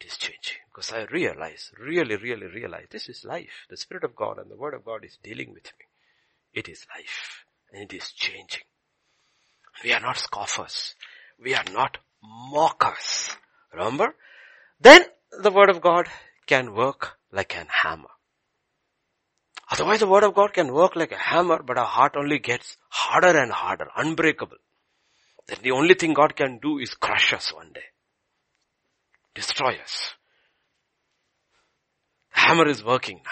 It 0.00 0.06
is 0.06 0.16
changing 0.16 0.61
because 0.72 0.92
I 0.92 1.04
realize, 1.12 1.70
really, 1.78 2.16
really 2.16 2.46
realize 2.46 2.86
this 2.90 3.08
is 3.08 3.24
life. 3.24 3.66
The 3.68 3.76
Spirit 3.76 4.04
of 4.04 4.16
God 4.16 4.38
and 4.38 4.50
the 4.50 4.56
word 4.56 4.74
of 4.74 4.84
God 4.84 5.04
is 5.04 5.18
dealing 5.22 5.52
with 5.52 5.64
me. 5.64 5.86
It 6.54 6.68
is 6.68 6.86
life 6.96 7.44
and 7.72 7.82
it 7.82 7.94
is 7.94 8.12
changing. 8.12 8.62
We 9.84 9.92
are 9.92 10.00
not 10.00 10.16
scoffers. 10.16 10.94
We 11.42 11.54
are 11.54 11.64
not 11.72 11.98
mockers. 12.22 13.30
Remember? 13.72 14.14
Then 14.80 15.04
the 15.42 15.50
word 15.50 15.68
of 15.68 15.80
God 15.80 16.06
can 16.46 16.74
work 16.74 17.18
like 17.30 17.56
an 17.56 17.66
hammer. 17.68 18.08
Otherwise 19.70 20.00
the 20.00 20.06
word 20.06 20.24
of 20.24 20.34
God 20.34 20.52
can 20.52 20.72
work 20.72 20.96
like 20.96 21.12
a 21.12 21.18
hammer, 21.18 21.62
but 21.62 21.78
our 21.78 21.86
heart 21.86 22.14
only 22.16 22.38
gets 22.38 22.76
harder 22.88 23.38
and 23.38 23.50
harder, 23.52 23.88
unbreakable. 23.96 24.58
Then 25.48 25.58
the 25.62 25.70
only 25.72 25.94
thing 25.94 26.14
God 26.14 26.36
can 26.36 26.58
do 26.58 26.78
is 26.78 26.94
crush 26.94 27.32
us 27.32 27.52
one 27.54 27.72
day. 27.72 27.84
Destroy 29.34 29.78
us. 29.82 30.14
Hammer 32.44 32.66
is 32.66 32.84
working 32.84 33.20
now. 33.24 33.30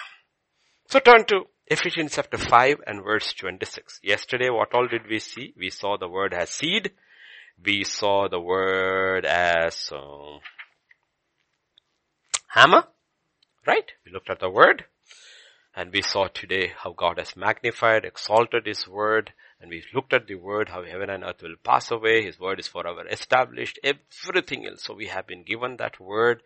So 0.86 1.00
turn 1.00 1.24
to 1.26 1.46
Ephesians 1.66 2.12
chapter 2.14 2.38
5 2.38 2.76
and 2.86 3.02
verse 3.02 3.32
26. 3.32 3.98
Yesterday 4.04 4.50
what 4.50 4.72
all 4.72 4.86
did 4.86 5.08
we 5.10 5.18
see? 5.18 5.52
We 5.58 5.70
saw 5.70 5.96
the 5.96 6.08
word 6.08 6.32
as 6.32 6.48
seed. 6.50 6.92
We 7.62 7.82
saw 7.82 8.28
the 8.28 8.38
word 8.38 9.26
as 9.26 9.90
uh, 9.92 10.38
hammer. 12.46 12.84
Right? 13.66 13.90
We 14.06 14.12
looked 14.12 14.30
at 14.30 14.38
the 14.38 14.48
word. 14.48 14.84
And 15.74 15.92
we 15.92 16.02
saw 16.02 16.28
today 16.28 16.72
how 16.76 16.92
God 16.92 17.18
has 17.18 17.36
magnified, 17.36 18.04
exalted 18.04 18.66
His 18.66 18.86
word, 18.86 19.32
and 19.60 19.68
we've 19.68 19.86
looked 19.94 20.14
at 20.14 20.26
the 20.26 20.36
word, 20.36 20.70
how 20.70 20.82
heaven 20.84 21.10
and 21.10 21.22
earth 21.22 21.42
will 21.42 21.56
pass 21.62 21.90
away. 21.90 22.24
His 22.24 22.40
word 22.40 22.58
is 22.58 22.66
forever 22.66 23.06
established, 23.06 23.78
everything 23.84 24.66
else. 24.66 24.84
So 24.84 24.94
we 24.94 25.06
have 25.08 25.26
been 25.26 25.42
given 25.42 25.76
that 25.76 26.00
word, 26.00 26.42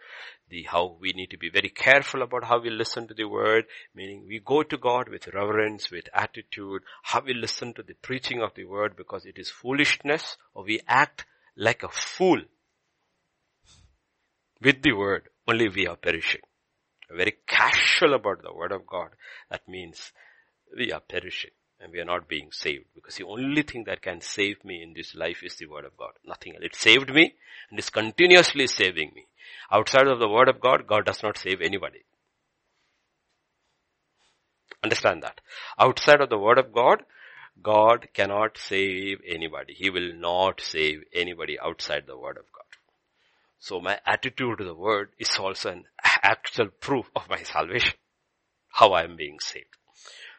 the 0.50 0.64
how 0.64 0.96
we 1.00 1.12
need 1.12 1.30
to 1.30 1.38
be 1.38 1.48
very 1.48 1.68
careful 1.68 2.22
about 2.22 2.44
how 2.44 2.60
we 2.60 2.70
listen 2.70 3.06
to 3.06 3.14
the 3.14 3.28
word, 3.28 3.66
meaning 3.94 4.24
we 4.26 4.40
go 4.44 4.64
to 4.64 4.76
God 4.76 5.08
with 5.08 5.28
reverence, 5.28 5.92
with 5.92 6.08
attitude, 6.12 6.82
how 7.04 7.20
we 7.24 7.34
listen 7.34 7.72
to 7.74 7.84
the 7.84 7.94
preaching 7.94 8.42
of 8.42 8.52
the 8.56 8.64
word 8.64 8.96
because 8.96 9.24
it 9.24 9.38
is 9.38 9.48
foolishness, 9.48 10.36
or 10.52 10.64
we 10.64 10.80
act 10.88 11.24
like 11.56 11.84
a 11.84 11.88
fool 11.88 12.40
with 14.60 14.82
the 14.82 14.92
word, 14.92 15.28
only 15.46 15.68
we 15.68 15.86
are 15.86 15.96
perishing. 15.96 16.40
Very 17.08 17.36
casual 17.46 18.14
about 18.14 18.42
the 18.42 18.52
word 18.52 18.72
of 18.72 18.86
God, 18.86 19.10
that 19.50 19.68
means 19.68 20.10
we 20.76 20.90
are 20.90 21.00
perishing 21.00 21.52
and 21.80 21.92
we 21.92 22.00
are 22.00 22.04
not 22.04 22.28
being 22.28 22.50
saved 22.52 22.86
because 22.94 23.16
the 23.16 23.24
only 23.24 23.62
thing 23.62 23.84
that 23.84 24.02
can 24.02 24.20
save 24.20 24.64
me 24.64 24.82
in 24.82 24.94
this 24.94 25.14
life 25.14 25.42
is 25.42 25.56
the 25.56 25.66
word 25.66 25.84
of 25.84 25.96
God. 25.96 26.12
Nothing 26.24 26.54
else. 26.54 26.64
It 26.64 26.76
saved 26.76 27.12
me 27.12 27.34
and 27.70 27.78
is 27.78 27.90
continuously 27.90 28.66
saving 28.66 29.12
me. 29.14 29.26
Outside 29.70 30.06
of 30.06 30.18
the 30.18 30.28
word 30.28 30.48
of 30.48 30.60
God, 30.60 30.86
God 30.86 31.06
does 31.06 31.22
not 31.22 31.38
save 31.38 31.60
anybody. 31.60 32.04
Understand 34.82 35.22
that. 35.22 35.40
Outside 35.78 36.20
of 36.20 36.30
the 36.30 36.38
word 36.38 36.58
of 36.58 36.72
God, 36.72 37.02
God 37.62 38.08
cannot 38.12 38.58
save 38.58 39.18
anybody. 39.26 39.74
He 39.74 39.90
will 39.90 40.12
not 40.14 40.60
save 40.60 41.04
anybody 41.14 41.58
outside 41.58 42.04
the 42.06 42.18
word 42.18 42.36
of 42.36 42.44
God. 42.52 42.64
So 43.58 43.80
my 43.80 43.98
attitude 44.04 44.58
to 44.58 44.64
the 44.64 44.74
word 44.74 45.10
is 45.18 45.30
also 45.38 45.70
an 45.70 45.84
actual 46.04 46.68
proof 46.68 47.06
of 47.16 47.30
my 47.30 47.42
salvation. 47.42 47.94
How 48.68 48.92
I 48.92 49.04
am 49.04 49.16
being 49.16 49.38
saved. 49.40 49.76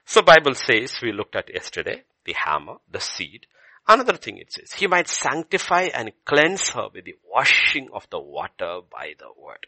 So 0.05 0.21
Bible 0.21 0.53
says, 0.53 0.95
we 1.01 1.11
looked 1.11 1.35
at 1.35 1.53
yesterday, 1.53 2.03
the 2.25 2.33
hammer, 2.33 2.75
the 2.89 2.99
seed. 2.99 3.47
Another 3.87 4.17
thing 4.17 4.37
it 4.37 4.53
says, 4.53 4.73
he 4.73 4.87
might 4.87 5.07
sanctify 5.07 5.89
and 5.93 6.11
cleanse 6.25 6.69
her 6.69 6.87
with 6.93 7.05
the 7.05 7.15
washing 7.23 7.89
of 7.93 8.07
the 8.09 8.19
water 8.19 8.79
by 8.89 9.13
the 9.17 9.29
word. 9.37 9.67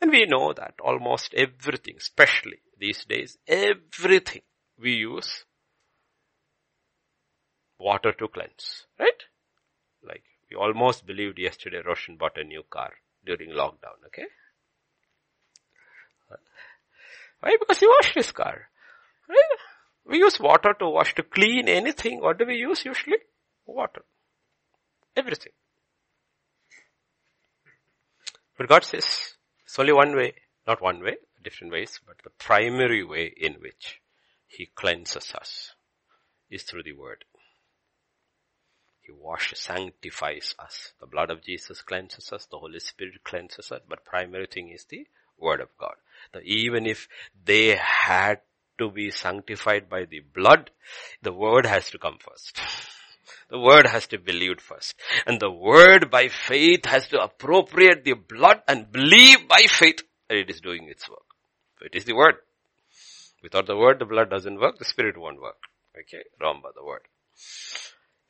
And 0.00 0.10
we 0.10 0.26
know 0.26 0.52
that 0.52 0.74
almost 0.82 1.34
everything, 1.34 1.94
especially 1.98 2.58
these 2.78 3.04
days, 3.04 3.38
everything 3.46 4.42
we 4.78 4.92
use 4.92 5.44
water 7.78 8.12
to 8.12 8.28
cleanse, 8.28 8.86
right? 8.98 9.22
Like 10.02 10.24
we 10.50 10.56
almost 10.56 11.06
believed 11.06 11.38
yesterday 11.38 11.80
Roshan 11.84 12.16
bought 12.16 12.38
a 12.38 12.44
new 12.44 12.62
car 12.68 12.92
during 13.24 13.50
lockdown, 13.50 14.04
okay? 14.06 14.26
Why? 17.40 17.56
Because 17.58 17.78
he 17.78 17.86
washed 17.86 18.14
his 18.14 18.32
car. 18.32 18.68
Right? 19.28 19.58
We 20.06 20.18
use 20.18 20.38
water 20.38 20.74
to 20.78 20.88
wash, 20.88 21.14
to 21.14 21.22
clean 21.22 21.68
anything. 21.68 22.20
What 22.20 22.38
do 22.38 22.46
we 22.46 22.56
use 22.56 22.84
usually? 22.84 23.18
Water. 23.66 24.04
Everything. 25.16 25.52
But 28.56 28.68
God 28.68 28.84
says, 28.84 29.34
it's 29.64 29.78
only 29.78 29.92
one 29.92 30.14
way, 30.14 30.34
not 30.66 30.82
one 30.82 31.02
way, 31.02 31.16
different 31.42 31.72
ways, 31.72 32.00
but 32.06 32.16
the 32.22 32.30
primary 32.30 33.02
way 33.02 33.32
in 33.36 33.54
which 33.54 34.00
He 34.46 34.66
cleanses 34.66 35.32
us 35.34 35.74
is 36.50 36.62
through 36.62 36.84
the 36.84 36.92
Word. 36.92 37.24
He 39.00 39.12
washes, 39.12 39.58
sanctifies 39.58 40.54
us. 40.58 40.92
The 41.00 41.06
blood 41.06 41.30
of 41.30 41.42
Jesus 41.42 41.82
cleanses 41.82 42.32
us. 42.32 42.46
The 42.46 42.58
Holy 42.58 42.80
Spirit 42.80 43.22
cleanses 43.22 43.70
us. 43.70 43.80
But 43.86 44.04
primary 44.04 44.46
thing 44.46 44.70
is 44.70 44.86
the 44.86 45.06
Word 45.38 45.60
of 45.60 45.68
God. 45.78 45.94
Now, 46.32 46.40
even 46.42 46.86
if 46.86 47.08
they 47.44 47.76
had 47.76 48.40
to 48.78 48.90
be 48.90 49.10
sanctified 49.10 49.88
by 49.88 50.04
the 50.04 50.20
blood, 50.20 50.70
the 51.22 51.32
Word 51.32 51.66
has 51.66 51.90
to 51.90 51.98
come 51.98 52.18
first. 52.18 52.60
The 53.48 53.58
Word 53.58 53.86
has 53.86 54.06
to 54.08 54.18
be 54.18 54.32
believed 54.32 54.60
first. 54.60 54.94
And 55.26 55.38
the 55.38 55.50
Word 55.50 56.10
by 56.10 56.28
faith 56.28 56.86
has 56.86 57.08
to 57.08 57.22
appropriate 57.22 58.04
the 58.04 58.14
blood 58.14 58.62
and 58.66 58.90
believe 58.90 59.48
by 59.48 59.62
faith 59.68 60.02
that 60.28 60.38
it 60.38 60.50
is 60.50 60.60
doing 60.60 60.88
its 60.88 61.08
work. 61.08 61.24
It 61.80 61.94
is 61.94 62.04
the 62.04 62.14
Word. 62.14 62.36
Without 63.42 63.66
the 63.66 63.76
Word, 63.76 63.98
the 63.98 64.06
blood 64.06 64.30
doesn't 64.30 64.58
work, 64.58 64.78
the 64.78 64.84
Spirit 64.84 65.18
won't 65.18 65.40
work. 65.40 65.58
Okay? 65.98 66.24
Remember 66.40 66.70
the 66.74 66.84
Word. 66.84 67.02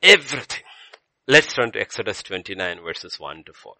Everything. 0.01 0.63
Let's 1.27 1.53
turn 1.53 1.71
to 1.71 1.79
Exodus 1.79 2.21
29 2.21 2.81
verses 2.83 3.19
1 3.19 3.45
to 3.45 3.53
4. 3.53 3.73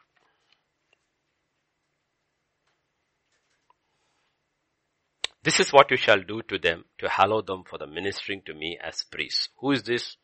This 5.45 5.59
is 5.59 5.71
what 5.71 5.91
you 5.91 5.97
shall 5.97 6.21
do 6.23 6.41
to 6.49 6.57
them 6.57 6.85
to 6.97 7.07
hallow 7.07 7.43
them 7.43 7.63
for 7.69 7.77
the 7.77 7.85
ministering 7.85 8.41
to 8.47 8.55
me 8.55 8.79
as 8.83 9.03
priests. 9.03 9.49
Who 9.59 9.73
is 9.73 9.83
this? 9.83 10.17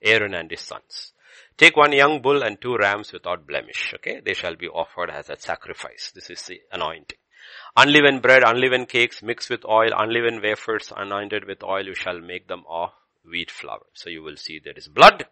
Aaron 0.00 0.34
and 0.34 0.48
his 0.48 0.60
sons. 0.60 1.12
Take 1.56 1.76
one 1.76 1.92
young 1.92 2.22
bull 2.22 2.44
and 2.44 2.60
two 2.60 2.76
rams 2.76 3.12
without 3.12 3.44
blemish. 3.44 3.92
Okay. 3.96 4.20
They 4.24 4.34
shall 4.34 4.54
be 4.54 4.68
offered 4.68 5.10
as 5.10 5.30
a 5.30 5.36
sacrifice. 5.36 6.12
This 6.14 6.30
is 6.30 6.42
the 6.42 6.60
anointing. 6.70 7.18
Unleavened 7.76 8.22
bread, 8.22 8.44
unleavened 8.46 8.88
cakes 8.88 9.20
mixed 9.20 9.50
with 9.50 9.64
oil, 9.64 9.90
unleavened 9.96 10.42
wafers 10.42 10.92
anointed 10.96 11.44
with 11.44 11.64
oil, 11.64 11.84
you 11.84 11.94
shall 11.94 12.20
make 12.20 12.46
them 12.46 12.62
of 12.68 12.90
wheat 13.28 13.50
flour. 13.50 13.86
So 13.94 14.10
you 14.10 14.22
will 14.22 14.36
see 14.36 14.60
there 14.62 14.76
is 14.76 14.86
blood, 14.86 15.26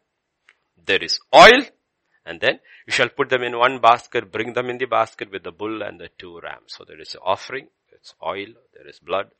there 0.84 1.02
is 1.02 1.20
oil, 1.32 1.62
and 2.24 2.40
then 2.40 2.58
you 2.86 2.92
shall 2.92 3.10
put 3.10 3.28
them 3.28 3.44
in 3.44 3.56
one 3.56 3.80
basket, 3.80 4.32
bring 4.32 4.54
them 4.54 4.70
in 4.70 4.78
the 4.78 4.86
basket 4.86 5.30
with 5.30 5.44
the 5.44 5.52
bull 5.52 5.82
and 5.82 6.00
the 6.00 6.08
two 6.18 6.40
rams. 6.40 6.74
So 6.76 6.84
there 6.84 7.00
is 7.00 7.14
offering, 7.22 7.68
oil, 8.22 8.48
there 8.74 8.86
is 8.86 8.98
blood. 8.98 9.30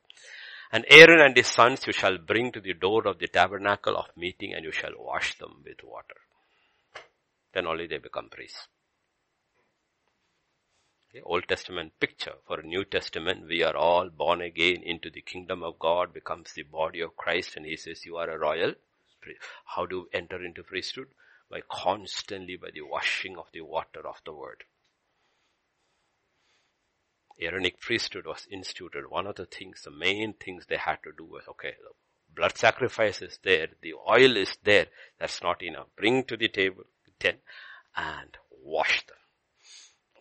And 0.71 0.85
Aaron 0.89 1.21
and 1.21 1.35
his 1.35 1.47
sons 1.47 1.87
you 1.87 1.93
shall 1.93 2.17
bring 2.17 2.51
to 2.51 2.59
the 2.59 2.73
door 2.73 3.07
of 3.07 3.19
the 3.19 3.27
tabernacle 3.27 3.95
of 3.95 4.17
meeting 4.17 4.53
and 4.53 4.65
you 4.65 4.71
shall 4.71 4.91
wash 4.97 5.37
them 5.37 5.63
with 5.63 5.83
water. 5.83 6.17
Then 7.53 7.67
only 7.67 7.87
they 7.87 7.97
become 7.97 8.29
priests. 8.29 8.67
Old 11.23 11.47
Testament 11.47 11.99
picture. 11.99 12.35
For 12.45 12.61
New 12.61 12.85
Testament, 12.85 13.47
we 13.47 13.63
are 13.63 13.75
all 13.75 14.09
born 14.09 14.41
again 14.41 14.83
into 14.83 15.09
the 15.09 15.21
kingdom 15.21 15.63
of 15.63 15.79
God, 15.79 16.13
becomes 16.13 16.53
the 16.53 16.63
body 16.63 17.01
of 17.01 17.17
Christ, 17.17 17.55
and 17.55 17.65
he 17.65 17.75
says, 17.75 18.05
you 18.05 18.17
are 18.17 18.29
a 18.29 18.37
royal 18.37 18.73
priest. 19.21 19.41
How 19.65 19.85
do 19.85 19.95
you 19.95 20.09
enter 20.13 20.43
into 20.43 20.63
priesthood? 20.63 21.07
By 21.49 21.61
constantly 21.61 22.57
by 22.57 22.69
the 22.73 22.81
washing 22.81 23.37
of 23.37 23.47
the 23.51 23.61
water 23.61 24.05
of 24.07 24.21
the 24.25 24.33
word. 24.33 24.63
Aaronic 27.39 27.79
priesthood 27.79 28.25
was 28.25 28.47
instituted. 28.51 29.09
One 29.09 29.27
of 29.27 29.35
the 29.35 29.45
things, 29.45 29.81
the 29.83 29.91
main 29.91 30.33
things 30.33 30.65
they 30.65 30.77
had 30.77 30.97
to 31.03 31.11
do 31.17 31.25
was, 31.25 31.43
okay, 31.49 31.73
blood 32.35 32.57
sacrifice 32.57 33.21
is 33.21 33.39
there, 33.43 33.67
the 33.81 33.93
oil 33.93 34.37
is 34.37 34.57
there, 34.63 34.87
that's 35.19 35.41
not 35.41 35.61
enough. 35.61 35.87
Bring 35.95 36.23
to 36.25 36.37
the 36.37 36.47
table, 36.47 36.83
ten, 37.19 37.35
and 37.95 38.37
wash 38.63 39.05
them. 39.05 39.17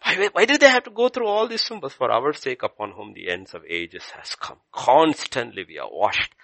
Why, 0.03 0.29
why 0.33 0.45
did 0.45 0.61
they 0.61 0.69
have 0.69 0.85
to 0.85 0.91
go 0.91 1.09
through 1.09 1.27
all 1.27 1.49
these 1.49 1.65
symbols? 1.65 1.95
For 1.95 2.11
our 2.11 2.33
sake 2.33 2.63
upon 2.63 2.93
whom 2.93 3.13
the 3.13 3.29
ends 3.29 3.55
of 3.55 3.65
ages 3.69 4.05
has 4.17 4.35
come. 4.35 4.59
Constantly 4.73 5.65
we 5.67 5.79
are 5.79 5.89
washed 5.91 6.35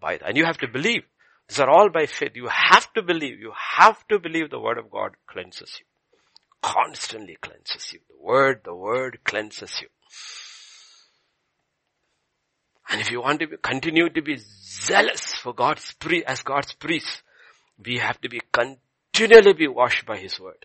by 0.00 0.18
that. 0.18 0.28
And 0.28 0.36
you 0.36 0.44
have 0.44 0.58
to 0.58 0.68
believe. 0.68 1.02
These 1.48 1.60
are 1.60 1.70
all 1.70 1.88
by 1.88 2.06
faith. 2.06 2.32
You 2.34 2.48
have 2.48 2.92
to 2.92 3.02
believe. 3.02 3.40
You 3.40 3.52
have 3.78 4.06
to 4.08 4.18
believe 4.18 4.50
the 4.50 4.60
word 4.60 4.78
of 4.78 4.90
God 4.90 5.16
cleanses 5.26 5.80
you. 5.80 5.86
Constantly 6.62 7.36
cleanses 7.40 7.92
you. 7.92 8.00
The 8.08 8.22
word, 8.22 8.60
the 8.64 8.74
word 8.74 9.18
cleanses 9.24 9.80
you. 9.80 9.88
And 12.90 13.00
if 13.00 13.10
you 13.10 13.20
want 13.20 13.40
to 13.40 13.46
be, 13.46 13.56
continue 13.62 14.08
to 14.08 14.22
be 14.22 14.36
zealous 14.38 15.34
for 15.34 15.52
God's 15.52 15.92
priest, 15.94 16.24
as 16.26 16.42
God's 16.42 16.72
priest, 16.72 17.22
we 17.84 17.98
have 17.98 18.20
to 18.22 18.28
be 18.28 18.40
continually 18.52 19.52
be 19.52 19.68
washed 19.68 20.06
by 20.06 20.16
His 20.16 20.40
word. 20.40 20.64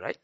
Right? 0.00 0.18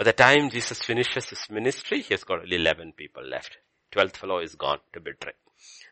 By 0.00 0.04
the 0.04 0.12
time 0.14 0.48
Jesus 0.48 0.80
finishes 0.80 1.28
his 1.28 1.50
ministry, 1.50 2.00
he 2.00 2.14
has 2.14 2.24
got 2.24 2.40
only 2.40 2.56
11 2.56 2.94
people 2.96 3.22
left. 3.22 3.58
12th 3.92 4.16
fellow 4.16 4.38
is 4.38 4.54
gone 4.54 4.78
to 4.94 5.00
betray. 5.00 5.34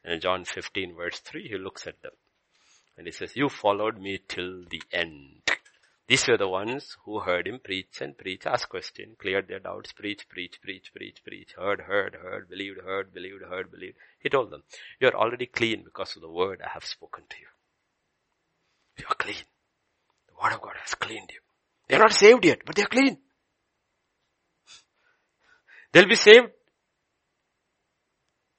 And 0.03 0.15
in 0.15 0.21
John 0.21 0.47
15 0.47 0.97
verse 0.97 1.19
3, 1.19 1.47
he 1.47 1.59
looks 1.59 1.87
at 1.87 2.01
them. 2.01 2.13
And 2.97 3.07
he 3.07 3.13
says, 3.13 3.37
you 3.37 3.51
followed 3.51 4.01
me 4.01 4.19
till 4.27 4.65
the 4.71 4.83
end. 4.93 5.43
These 6.09 6.27
were 6.27 6.39
the 6.39 6.49
ones 6.49 6.97
who 7.05 7.21
heard 7.21 7.47
him 7.47 7.61
preach 7.63 8.01
and 8.01 8.17
preach, 8.17 8.47
ask 8.47 8.67
question, 8.71 9.15
cleared 9.19 9.47
their 9.47 9.59
doubts, 9.59 9.93
preach, 9.93 10.27
preach, 10.27 10.59
preach, 10.63 10.91
preach, 10.95 11.23
preach, 11.23 11.53
heard, 11.53 11.83
heard, 11.83 12.15
heard, 12.15 12.49
believed, 12.49 12.81
heard, 12.81 13.13
believed, 13.13 13.43
heard, 13.43 13.71
believed. 13.71 13.99
He 14.19 14.31
told 14.31 14.51
them, 14.51 14.63
you 15.01 15.09
are 15.09 15.15
already 15.15 15.45
clean 15.45 15.83
because 15.85 16.17
of 16.17 16.23
the 16.23 16.31
word 16.31 16.63
I 16.65 16.71
have 16.71 16.87
spoken 16.87 17.25
to 17.29 17.37
you. 17.39 17.47
You 19.01 19.05
are 19.11 19.17
clean. 19.17 19.45
The 20.29 20.43
word 20.43 20.55
of 20.55 20.63
God 20.63 20.77
has 20.83 20.95
cleaned 20.95 21.31
you. 21.31 21.41
They 21.89 21.97
are 21.97 22.01
not 22.01 22.15
saved 22.15 22.43
yet, 22.43 22.63
but 22.65 22.75
they 22.75 22.85
are 22.85 22.89
clean. 22.89 23.19
They'll 25.93 26.09
be 26.09 26.17
saved 26.17 26.49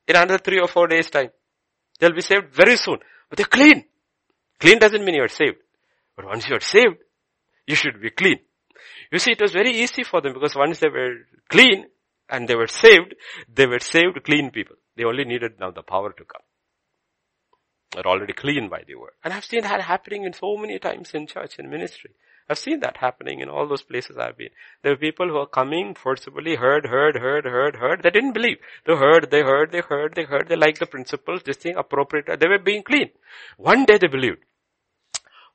in 0.07 0.15
another 0.15 0.37
three 0.37 0.59
or 0.59 0.67
four 0.67 0.87
days 0.87 1.09
time. 1.09 1.31
They'll 1.99 2.13
be 2.13 2.21
saved 2.21 2.53
very 2.53 2.77
soon. 2.77 2.99
But 3.27 3.37
they're 3.37 3.45
clean. 3.47 3.85
Clean 4.59 4.77
doesn't 4.77 5.03
mean 5.03 5.15
you're 5.15 5.27
saved. 5.27 5.57
But 6.15 6.25
once 6.25 6.47
you're 6.47 6.59
saved, 6.59 6.97
you 7.69 7.75
should 7.75 8.01
be 8.01 8.09
clean. 8.09 8.39
You 9.11 9.19
see, 9.19 9.31
it 9.31 9.41
was 9.41 9.51
very 9.51 9.71
easy 9.71 10.03
for 10.03 10.21
them 10.21 10.33
because 10.33 10.55
once 10.55 10.79
they 10.79 10.89
were 10.89 11.13
clean 11.49 11.85
and 12.27 12.47
they 12.47 12.55
were 12.55 12.67
saved, 12.67 13.13
they 13.53 13.67
were 13.67 13.79
saved 13.79 14.23
clean 14.23 14.49
people. 14.49 14.75
They 14.97 15.03
only 15.03 15.23
needed 15.23 15.59
now 15.59 15.71
the 15.71 15.83
power 15.83 16.11
to 16.11 16.23
come. 16.25 16.41
They're 17.91 18.07
already 18.07 18.33
clean 18.33 18.69
by 18.69 18.83
the 18.87 18.95
word. 18.95 19.13
And 19.23 19.33
I've 19.33 19.45
seen 19.45 19.61
that 19.61 19.81
happening 19.81 20.23
in 20.23 20.33
so 20.33 20.57
many 20.57 20.79
times 20.79 21.11
in 21.13 21.27
church 21.27 21.57
and 21.59 21.69
ministry. 21.69 22.11
I've 22.49 22.57
seen 22.57 22.79
that 22.79 22.97
happening 22.97 23.41
in 23.41 23.49
all 23.49 23.67
those 23.67 23.83
places 23.83 24.17
I've 24.17 24.37
been. 24.37 24.49
There 24.81 24.93
were 24.93 24.97
people 24.97 25.27
who 25.27 25.37
are 25.37 25.45
coming 25.47 25.93
forcibly, 25.93 26.55
heard, 26.55 26.87
heard, 26.87 27.15
heard, 27.17 27.45
heard, 27.45 27.75
heard. 27.75 28.01
They 28.01 28.09
didn't 28.09 28.33
believe. 28.33 28.57
They 28.87 28.95
heard, 28.95 29.29
they 29.29 29.41
heard, 29.41 29.71
they 29.71 29.81
heard, 29.81 30.15
they 30.15 30.23
heard. 30.23 30.47
They 30.49 30.55
liked 30.55 30.79
the 30.79 30.87
principles, 30.87 31.43
this 31.43 31.57
thing 31.57 31.75
appropriate. 31.77 32.39
They 32.39 32.47
were 32.47 32.57
being 32.57 32.81
clean. 32.81 33.09
One 33.57 33.85
day 33.85 33.99
they 33.99 34.07
believed. 34.07 34.39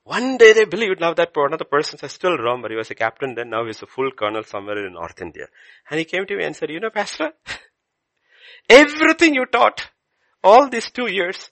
One 0.04 0.36
day 0.36 0.52
they 0.52 0.66
believed. 0.66 1.00
Now 1.00 1.14
that 1.14 1.34
one 1.34 1.54
of 1.54 1.58
the 1.58 1.64
persons 1.64 2.02
I 2.02 2.08
still 2.08 2.36
remember, 2.36 2.68
he 2.68 2.76
was 2.76 2.90
a 2.90 2.94
captain 2.94 3.34
then, 3.34 3.50
now 3.50 3.64
he's 3.64 3.82
a 3.82 3.86
full 3.86 4.10
colonel 4.12 4.44
somewhere 4.44 4.86
in 4.86 4.92
North 4.92 5.20
India. 5.20 5.46
And 5.90 5.98
he 5.98 6.04
came 6.04 6.26
to 6.26 6.36
me 6.36 6.44
and 6.44 6.54
said, 6.54 6.70
you 6.70 6.78
know, 6.78 6.90
pastor, 6.90 7.32
everything 8.68 9.34
you 9.34 9.46
taught 9.46 9.88
all 10.42 10.68
these 10.68 10.90
two 10.90 11.10
years, 11.10 11.50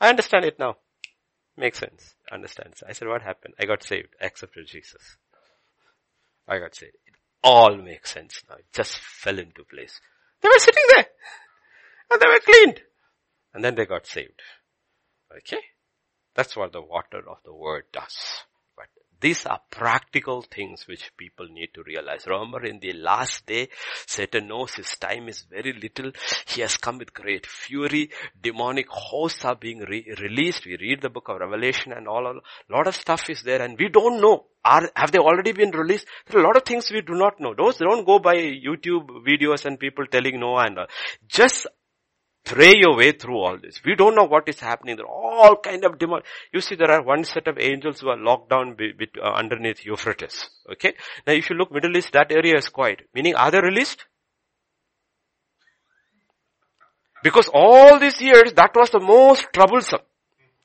I 0.00 0.10
understand 0.10 0.44
it 0.44 0.58
now. 0.58 0.76
Makes 1.56 1.78
sense. 1.78 2.14
Understands. 2.30 2.82
I 2.86 2.92
said, 2.92 3.08
what 3.08 3.22
happened? 3.22 3.54
I 3.58 3.64
got 3.64 3.82
saved. 3.82 4.14
I 4.20 4.26
accepted 4.26 4.66
Jesus. 4.66 5.16
I 6.46 6.58
got 6.58 6.74
saved. 6.74 6.94
It 7.06 7.14
all 7.42 7.76
makes 7.76 8.12
sense 8.12 8.42
now. 8.48 8.56
It 8.56 8.66
just 8.72 8.98
fell 8.98 9.38
into 9.38 9.64
place. 9.64 9.98
They 10.42 10.48
were 10.48 10.58
sitting 10.58 10.84
there. 10.94 11.06
And 12.10 12.20
they 12.20 12.28
were 12.28 12.40
cleaned. 12.40 12.80
And 13.54 13.64
then 13.64 13.74
they 13.74 13.86
got 13.86 14.06
saved. 14.06 14.40
Okay? 15.36 15.62
That's 16.38 16.56
what 16.56 16.70
the 16.70 16.80
water 16.80 17.28
of 17.28 17.38
the 17.44 17.52
word 17.52 17.86
does. 17.92 18.44
But 18.76 18.86
these 19.20 19.44
are 19.44 19.58
practical 19.72 20.42
things 20.42 20.86
which 20.86 21.10
people 21.16 21.48
need 21.50 21.70
to 21.74 21.82
realize. 21.82 22.28
Remember 22.28 22.64
in 22.64 22.78
the 22.78 22.92
last 22.92 23.44
day, 23.44 23.70
Satan 24.06 24.46
knows 24.46 24.74
his 24.74 24.96
time 24.98 25.28
is 25.28 25.42
very 25.50 25.72
little. 25.72 26.12
He 26.46 26.60
has 26.60 26.76
come 26.76 26.98
with 26.98 27.12
great 27.12 27.44
fury. 27.44 28.10
Demonic 28.40 28.86
hosts 28.88 29.44
are 29.44 29.56
being 29.56 29.80
re- 29.80 30.14
released. 30.20 30.64
We 30.64 30.76
read 30.76 31.02
the 31.02 31.10
book 31.10 31.28
of 31.28 31.40
Revelation 31.40 31.92
and 31.92 32.06
all, 32.06 32.24
a 32.28 32.40
lot 32.72 32.86
of 32.86 32.94
stuff 32.94 33.28
is 33.28 33.42
there 33.42 33.60
and 33.60 33.76
we 33.76 33.88
don't 33.88 34.20
know. 34.20 34.44
Are, 34.64 34.88
have 34.94 35.10
they 35.10 35.18
already 35.18 35.50
been 35.50 35.72
released? 35.72 36.06
There 36.28 36.38
are 36.38 36.44
a 36.44 36.46
lot 36.46 36.56
of 36.56 36.62
things 36.62 36.88
we 36.92 37.00
do 37.00 37.14
not 37.14 37.40
know. 37.40 37.52
Those 37.52 37.78
don't 37.78 38.06
go 38.06 38.20
by 38.20 38.36
YouTube 38.36 39.26
videos 39.26 39.64
and 39.64 39.80
people 39.80 40.06
telling 40.06 40.38
no 40.38 40.56
and 40.58 40.78
all. 40.78 40.86
Just 41.26 41.66
pray 42.48 42.74
your 42.76 42.96
way 42.96 43.12
through 43.12 43.38
all 43.38 43.58
this. 43.58 43.80
We 43.84 43.94
don't 43.94 44.14
know 44.14 44.24
what 44.24 44.48
is 44.48 44.58
happening. 44.58 44.96
There 44.96 45.06
are 45.06 45.08
all 45.08 45.56
kind 45.56 45.84
of 45.84 45.98
demon. 45.98 46.22
You 46.52 46.60
see, 46.60 46.74
there 46.74 46.90
are 46.90 47.02
one 47.02 47.24
set 47.24 47.46
of 47.46 47.58
angels 47.58 48.00
who 48.00 48.08
are 48.08 48.16
locked 48.16 48.50
down 48.50 48.74
be, 48.74 48.92
be, 48.92 49.06
uh, 49.22 49.32
underneath 49.32 49.84
Euphrates. 49.84 50.48
Okay. 50.72 50.94
Now, 51.26 51.34
if 51.34 51.50
you 51.50 51.56
look 51.56 51.70
Middle 51.70 51.96
East, 51.96 52.12
that 52.14 52.32
area 52.32 52.56
is 52.56 52.68
quiet. 52.68 53.02
Meaning, 53.14 53.34
are 53.34 53.50
they 53.50 53.60
released? 53.60 54.04
Because 57.22 57.50
all 57.52 57.98
these 57.98 58.20
years, 58.20 58.52
that 58.54 58.70
was 58.74 58.90
the 58.90 59.00
most 59.00 59.46
troublesome. 59.52 60.00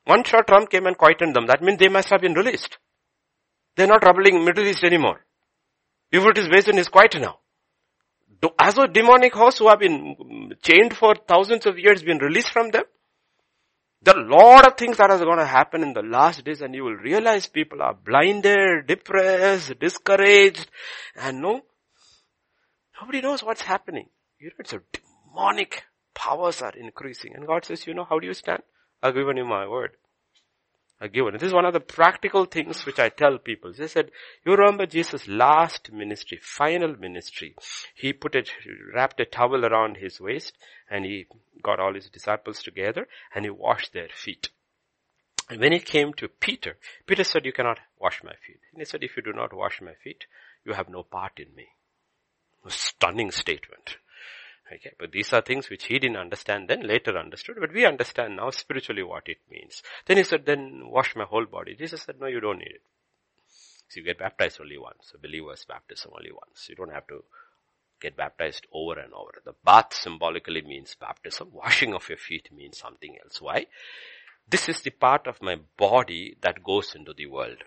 One 0.05 0.23
shot 0.23 0.47
Trump 0.47 0.69
came 0.69 0.85
and 0.85 0.97
quietened 0.97 1.35
them. 1.35 1.47
That 1.47 1.61
means 1.61 1.79
they 1.79 1.89
must 1.89 2.09
have 2.09 2.21
been 2.21 2.33
released. 2.33 2.77
They're 3.75 3.87
not 3.87 4.01
troubling 4.01 4.45
Middle 4.45 4.65
East 4.65 4.83
anymore. 4.83 5.25
Euphrates 6.11 6.47
basin 6.47 6.77
is 6.77 6.89
quiet 6.89 7.15
now 7.19 7.39
as 8.59 8.77
a 8.77 8.87
demonic 8.87 9.33
hosts 9.33 9.59
who 9.59 9.69
have 9.69 9.79
been 9.79 10.53
chained 10.61 10.95
for 10.95 11.15
thousands 11.15 11.65
of 11.65 11.77
years 11.77 12.03
been 12.03 12.17
released 12.17 12.51
from 12.51 12.71
them? 12.71 12.83
There 14.01 14.15
are 14.15 14.21
a 14.21 14.27
lot 14.27 14.67
of 14.67 14.75
things 14.75 14.97
that 14.97 15.09
are 15.09 15.17
going 15.17 15.37
to 15.37 15.45
happen 15.45 15.81
in 15.81 15.93
the 15.93 16.01
last 16.01 16.43
days 16.43 16.61
and 16.61 16.75
you 16.75 16.83
will 16.83 16.95
realize 16.95 17.47
people 17.47 17.81
are 17.81 17.93
blinded, 17.93 18.87
depressed, 18.87 19.79
discouraged, 19.79 20.67
and 21.15 21.41
no, 21.41 21.61
nobody 22.99 23.21
knows 23.21 23.43
what's 23.43 23.61
happening. 23.61 24.09
You 24.39 24.47
know, 24.47 24.55
it's 24.59 24.73
a 24.73 24.81
demonic 24.91 25.83
powers 26.13 26.61
are 26.61 26.73
increasing. 26.75 27.33
And 27.35 27.47
God 27.47 27.63
says, 27.63 27.87
you 27.87 27.93
know, 27.93 28.03
how 28.03 28.19
do 28.19 28.27
you 28.27 28.33
stand? 28.33 28.61
I've 29.01 29.15
given 29.15 29.37
you 29.37 29.45
my 29.45 29.67
word 29.67 29.91
are 31.03 31.09
given. 31.09 31.33
This 31.33 31.43
is 31.43 31.53
one 31.53 31.65
of 31.65 31.73
the 31.73 31.81
practical 31.81 32.45
things 32.45 32.85
which 32.85 32.97
I 32.97 33.09
tell 33.09 33.37
people. 33.37 33.73
They 33.73 33.87
said, 33.87 34.09
you 34.45 34.53
remember 34.53 34.85
Jesus' 34.85 35.27
last 35.27 35.91
ministry, 35.91 36.39
final 36.41 36.95
ministry. 36.97 37.55
He 37.93 38.13
put 38.13 38.35
a, 38.35 38.45
wrapped 38.95 39.19
a 39.19 39.25
towel 39.25 39.65
around 39.65 39.97
his 39.97 40.21
waist 40.21 40.53
and 40.89 41.03
he 41.03 41.27
got 41.61 41.79
all 41.79 41.93
his 41.93 42.09
disciples 42.09 42.63
together 42.63 43.07
and 43.35 43.43
he 43.43 43.51
washed 43.51 43.91
their 43.93 44.07
feet. 44.15 44.49
And 45.49 45.59
when 45.59 45.73
it 45.73 45.85
came 45.85 46.13
to 46.13 46.29
Peter, 46.29 46.77
Peter 47.05 47.25
said, 47.25 47.45
you 47.45 47.51
cannot 47.51 47.79
wash 47.99 48.23
my 48.23 48.33
feet. 48.47 48.61
And 48.71 48.79
he 48.79 48.85
said, 48.85 49.03
if 49.03 49.17
you 49.17 49.23
do 49.23 49.33
not 49.33 49.53
wash 49.53 49.81
my 49.81 49.93
feet, 50.01 50.23
you 50.65 50.73
have 50.73 50.87
no 50.87 51.03
part 51.03 51.33
in 51.37 51.53
me. 51.53 51.67
A 52.65 52.71
stunning 52.71 53.29
statement. 53.29 53.97
Okay, 54.73 54.93
but 54.97 55.11
these 55.11 55.31
are 55.33 55.41
things 55.41 55.69
which 55.69 55.85
he 55.85 55.99
didn't 55.99 56.17
understand 56.17 56.67
then, 56.67 56.87
later 56.87 57.17
understood, 57.17 57.57
but 57.59 57.73
we 57.73 57.85
understand 57.85 58.37
now 58.37 58.49
spiritually 58.49 59.03
what 59.03 59.27
it 59.27 59.37
means. 59.51 59.83
Then 60.05 60.17
he 60.17 60.23
said, 60.23 60.45
then 60.45 60.89
wash 60.89 61.15
my 61.15 61.25
whole 61.25 61.45
body. 61.45 61.75
Jesus 61.75 62.01
said, 62.01 62.15
no, 62.19 62.27
you 62.27 62.39
don't 62.39 62.59
need 62.59 62.71
it. 62.75 62.81
So 63.89 63.99
you 63.99 64.05
get 64.05 64.17
baptized 64.17 64.59
only 64.59 64.77
once. 64.77 65.11
A 65.13 65.19
believer's 65.19 65.65
baptism 65.65 66.11
only 66.15 66.31
once. 66.31 66.67
You 66.67 66.75
don't 66.75 66.93
have 66.93 67.05
to 67.07 67.23
get 68.01 68.17
baptized 68.17 68.65
over 68.73 68.99
and 68.99 69.13
over. 69.13 69.33
The 69.45 69.53
bath 69.63 69.93
symbolically 69.93 70.61
means 70.61 70.95
baptism. 70.99 71.49
Washing 71.51 71.93
of 71.93 72.09
your 72.09 72.17
feet 72.17 72.49
means 72.51 72.79
something 72.79 73.15
else. 73.23 73.39
Why? 73.39 73.67
This 74.49 74.67
is 74.67 74.81
the 74.81 74.89
part 74.89 75.27
of 75.27 75.41
my 75.41 75.57
body 75.77 76.35
that 76.41 76.63
goes 76.63 76.95
into 76.95 77.13
the 77.13 77.27
world. 77.27 77.63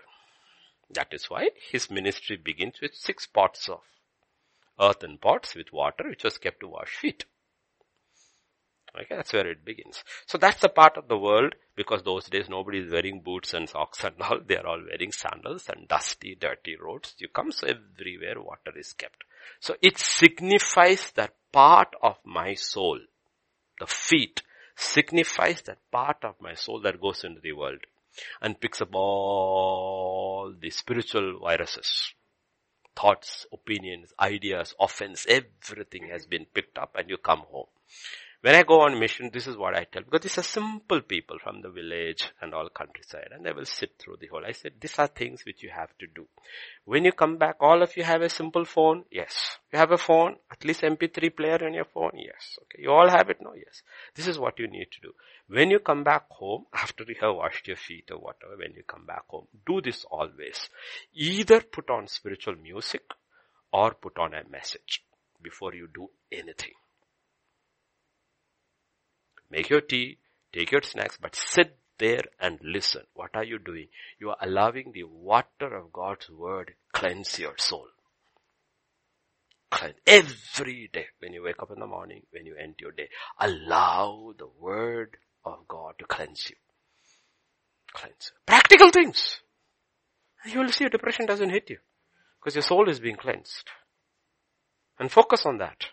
That 0.93 1.07
is 1.11 1.29
why 1.29 1.49
his 1.71 1.89
ministry 1.89 2.37
begins 2.37 2.81
with 2.81 2.93
six 2.93 3.25
pots 3.25 3.69
of 3.69 3.79
earthen 4.79 5.17
pots 5.17 5.55
with 5.55 5.73
water 5.73 6.05
which 6.09 6.23
was 6.23 6.37
kept 6.37 6.59
to 6.61 6.67
wash 6.67 6.95
feet. 6.95 7.25
Okay, 8.95 9.15
that's 9.15 9.33
where 9.33 9.47
it 9.47 9.63
begins. 9.63 10.03
So 10.25 10.37
that's 10.37 10.61
the 10.61 10.69
part 10.69 10.97
of 10.97 11.07
the 11.07 11.17
world 11.17 11.53
because 11.75 12.01
those 12.01 12.25
days 12.29 12.49
nobody 12.49 12.79
is 12.79 12.91
wearing 12.91 13.21
boots 13.21 13.53
and 13.53 13.69
socks 13.69 14.03
and 14.03 14.15
all. 14.21 14.39
They 14.47 14.57
are 14.57 14.65
all 14.65 14.81
wearing 14.81 15.11
sandals 15.11 15.69
and 15.69 15.87
dusty, 15.87 16.35
dirty 16.35 16.75
roads. 16.75 17.13
You 17.19 17.27
come 17.27 17.51
so 17.51 17.67
everywhere 17.67 18.41
water 18.41 18.71
is 18.75 18.93
kept. 18.93 19.23
So 19.59 19.75
it 19.81 19.99
signifies 19.99 21.11
that 21.15 21.35
part 21.51 21.95
of 22.01 22.17
my 22.25 22.55
soul, 22.55 22.99
the 23.79 23.87
feet, 23.87 24.41
signifies 24.75 25.61
that 25.63 25.79
part 25.91 26.23
of 26.23 26.35
my 26.41 26.53
soul 26.53 26.81
that 26.81 27.01
goes 27.01 27.23
into 27.23 27.41
the 27.41 27.53
world 27.53 27.79
and 28.41 28.59
picks 28.59 28.81
up 28.81 28.95
all 28.95 30.53
the 30.59 30.69
spiritual 30.71 31.39
viruses. 31.39 32.13
Thoughts, 32.99 33.45
opinions, 33.53 34.11
ideas, 34.19 34.73
offense, 34.79 35.27
everything 35.29 36.09
has 36.11 36.25
been 36.25 36.45
picked 36.51 36.79
up 36.79 36.95
and 36.95 37.07
you 37.07 37.17
come 37.17 37.43
home. 37.51 37.67
When 38.41 38.55
I 38.55 38.63
go 38.63 38.81
on 38.81 38.99
mission, 38.99 39.29
this 39.31 39.45
is 39.45 39.55
what 39.55 39.75
I 39.75 39.83
tell, 39.83 40.03
because 40.03 40.21
these 40.21 40.37
are 40.37 40.43
simple 40.43 41.01
people 41.01 41.37
from 41.43 41.61
the 41.61 41.69
village 41.69 42.31
and 42.41 42.53
all 42.53 42.69
countryside, 42.69 43.29
and 43.31 43.45
they 43.45 43.51
will 43.51 43.65
sit 43.65 43.91
through 43.99 44.17
the 44.19 44.27
whole. 44.27 44.45
I 44.45 44.51
said, 44.51 44.73
these 44.79 44.97
are 44.97 45.07
things 45.07 45.43
which 45.45 45.61
you 45.61 45.69
have 45.69 45.89
to 45.99 46.07
do. 46.07 46.27
When 46.85 47.05
you 47.05 47.11
come 47.11 47.37
back, 47.37 47.57
all 47.59 47.83
of 47.83 47.97
you 47.97 48.03
have 48.03 48.21
a 48.21 48.29
simple 48.29 48.65
phone? 48.65 49.05
Yes. 49.11 49.57
You 49.73 49.79
have 49.79 49.91
a 49.91 49.97
phone? 49.97 50.37
At 50.51 50.63
least 50.65 50.81
MP3 50.81 51.35
player 51.35 51.65
on 51.65 51.73
your 51.73 51.85
phone? 51.85 52.13
Yes. 52.15 52.57
Okay. 52.63 52.83
You 52.83 52.91
all 52.91 53.09
have 53.09 53.29
it? 53.29 53.37
No? 53.41 53.53
Yes. 53.55 53.81
This 54.15 54.27
is 54.27 54.39
what 54.39 54.59
you 54.59 54.67
need 54.67 54.87
to 54.91 55.01
do. 55.01 55.13
When 55.49 55.71
you 55.71 55.79
come 55.79 56.03
back 56.03 56.29
home, 56.29 56.65
after 56.73 57.05
you 57.07 57.15
have 57.21 57.35
washed 57.35 57.67
your 57.67 57.77
feet 57.77 58.09
or 58.11 58.17
whatever, 58.17 58.57
when 58.57 58.73
you 58.73 58.83
come 58.83 59.05
back 59.05 59.23
home, 59.29 59.47
do 59.65 59.79
this 59.81 60.03
always. 60.11 60.69
Either 61.13 61.61
put 61.61 61.89
on 61.89 62.07
spiritual 62.07 62.55
music 62.55 63.03
or 63.71 63.93
put 63.93 64.17
on 64.17 64.33
a 64.33 64.47
message 64.49 65.03
before 65.41 65.73
you 65.73 65.87
do 65.93 66.09
anything. 66.31 66.73
Make 69.49 69.69
your 69.69 69.81
tea, 69.81 70.17
take 70.51 70.71
your 70.71 70.81
snacks, 70.81 71.17
but 71.21 71.35
sit 71.35 71.77
there 71.97 72.23
and 72.39 72.59
listen. 72.61 73.03
What 73.13 73.31
are 73.33 73.45
you 73.45 73.57
doing? 73.57 73.87
You 74.19 74.31
are 74.31 74.37
allowing 74.41 74.91
the 74.91 75.05
water 75.05 75.75
of 75.75 75.93
God's 75.93 76.29
word 76.29 76.73
cleanse 76.91 77.39
your 77.39 77.57
soul. 77.57 77.87
Cleanse 79.71 79.95
every 80.05 80.89
day 80.91 81.07
when 81.19 81.33
you 81.33 81.43
wake 81.43 81.61
up 81.61 81.71
in 81.71 81.79
the 81.79 81.87
morning, 81.87 82.23
when 82.31 82.45
you 82.45 82.55
end 82.55 82.75
your 82.79 82.91
day. 82.91 83.09
Allow 83.39 84.33
the 84.37 84.47
word 84.47 85.17
of 85.53 85.67
God 85.67 85.93
to 85.99 86.05
cleanse 86.05 86.49
you. 86.49 86.55
Cleanse. 87.93 88.31
Practical 88.45 88.91
things. 88.91 89.39
You 90.45 90.59
will 90.59 90.69
see 90.69 90.87
depression 90.87 91.25
doesn't 91.25 91.49
hit 91.49 91.69
you 91.69 91.77
because 92.39 92.55
your 92.55 92.61
soul 92.61 92.89
is 92.89 92.99
being 92.99 93.15
cleansed. 93.15 93.69
And 94.99 95.11
focus 95.11 95.45
on 95.45 95.57
that 95.57 95.85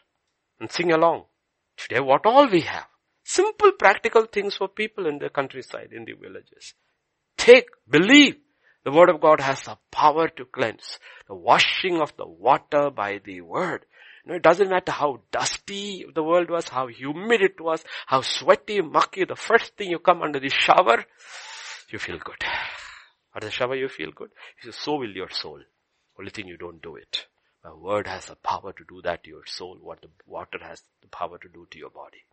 and 0.61 0.71
sing 0.71 0.93
along. 0.93 1.25
Today 1.77 2.01
what 2.01 2.25
all 2.25 2.49
we 2.49 2.63
have 2.63 2.87
Simple 3.25 3.73
practical 3.73 4.27
things 4.27 4.55
for 4.55 4.69
people 4.69 5.07
in 5.07 5.19
the 5.19 5.31
countryside, 5.31 5.89
in 5.93 6.05
the 6.05 6.13
villages. 6.13 6.75
Take, 7.39 7.69
believe 7.89 8.37
the 8.85 8.93
word 8.93 9.09
of 9.09 9.21
God 9.21 9.41
has 9.41 9.63
the 9.63 9.79
power 9.91 10.29
to 10.29 10.45
cleanse. 10.45 10.99
The 11.27 11.35
washing 11.35 12.03
of 12.03 12.15
the 12.19 12.27
water 12.27 12.91
by 12.91 13.21
the 13.25 13.41
word. 13.41 13.87
Know, 14.27 14.35
it 14.35 14.43
doesn't 14.43 14.71
matter 14.71 14.93
how 14.93 15.21
dusty 15.31 16.07
the 16.15 16.23
world 16.23 16.49
was, 16.49 16.69
how 16.69 16.87
humid 16.87 17.43
it 17.43 17.61
was, 17.61 17.85
how 18.07 18.23
sweaty, 18.23 18.81
mucky. 18.81 19.25
The 19.25 19.37
first 19.37 19.77
thing 19.77 19.91
you 19.91 19.99
come 19.99 20.23
under 20.23 20.41
the 20.41 20.49
shower, 20.49 21.05
you 21.91 21.99
feel 21.99 22.19
good. 22.19 22.43
Under 23.35 23.47
the 23.47 23.53
shower 23.53 23.75
you 23.75 23.89
feel 23.89 24.13
good. 24.13 24.31
So 24.71 24.97
will 24.97 25.11
your 25.11 25.31
soul. 25.31 25.61
Only 26.19 26.31
thing 26.31 26.49
you 26.49 26.57
don't 26.57 26.81
do 26.81 26.97
it. 26.97 27.27
The 27.63 27.77
word 27.77 28.07
has 28.07 28.27
the 28.27 28.37
power 28.37 28.73
to 28.73 28.85
do 28.89 29.03
that 29.03 29.25
to 29.25 29.31
your 29.31 29.47
soul, 29.47 29.79
what 29.81 30.01
the 30.01 30.09
water 30.27 30.59
has 30.63 30.83
the 31.03 31.09
power 31.09 31.39
to 31.39 31.49
do 31.49 31.67
to 31.71 31.79
your 31.79 31.91
body. 31.91 32.25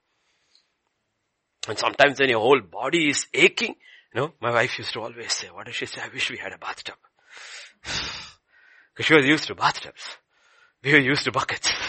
And 1.67 1.77
sometimes 1.77 2.19
when 2.19 2.29
your 2.29 2.39
whole 2.39 2.61
body 2.61 3.09
is 3.09 3.27
aching, 3.33 3.75
you 4.13 4.21
know, 4.21 4.33
my 4.41 4.51
wife 4.51 4.77
used 4.77 4.93
to 4.93 5.01
always 5.01 5.31
say, 5.31 5.47
what 5.47 5.67
does 5.67 5.75
she 5.75 5.85
say? 5.85 6.01
I 6.01 6.09
wish 6.09 6.29
we 6.29 6.37
had 6.37 6.53
a 6.53 6.57
bathtub. 6.57 6.95
Because 8.93 9.05
she 9.05 9.15
was 9.15 9.25
used 9.25 9.47
to 9.47 9.55
bathtubs. 9.55 10.17
We 10.83 10.93
were 10.93 10.99
used 10.99 11.23
to 11.25 11.31
buckets. 11.31 11.71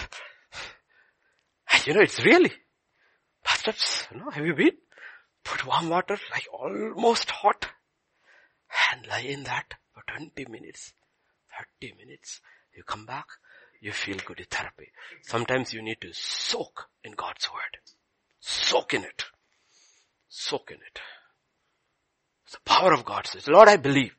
You 1.85 1.95
know, 1.95 2.01
it's 2.01 2.25
really 2.25 2.53
bathtubs, 3.45 4.07
you 4.13 4.21
know, 4.21 4.31
have 4.31 4.47
you 4.47 4.55
been? 4.55 4.77
Put 5.45 5.67
warm 5.67 5.89
water, 5.89 6.17
like 6.31 6.47
almost 6.53 7.31
hot, 7.31 7.67
and 8.93 9.07
lie 9.07 9.21
in 9.21 9.43
that 9.45 9.75
for 9.93 10.03
20 10.17 10.47
minutes, 10.49 10.93
30 11.81 11.95
minutes. 11.99 12.41
You 12.77 12.85
come 12.85 13.05
back, 13.05 13.27
you 13.81 13.93
feel 13.93 14.19
good 14.25 14.39
in 14.39 14.47
therapy. 14.47 14.93
Sometimes 15.23 15.73
you 15.73 15.83
need 15.83 16.01
to 16.01 16.13
soak 16.13 16.89
in 17.03 17.13
God's 17.13 17.49
word. 17.53 17.79
Soak 18.41 18.95
in 18.95 19.03
it. 19.03 19.25
Soak 20.29 20.71
in 20.71 20.77
it. 20.77 21.01
It's 22.45 22.55
the 22.55 22.61
power 22.65 22.93
of 22.93 23.05
God 23.05 23.27
says, 23.27 23.49
Lord, 23.49 23.69
I 23.69 23.77
believe. 23.77 24.15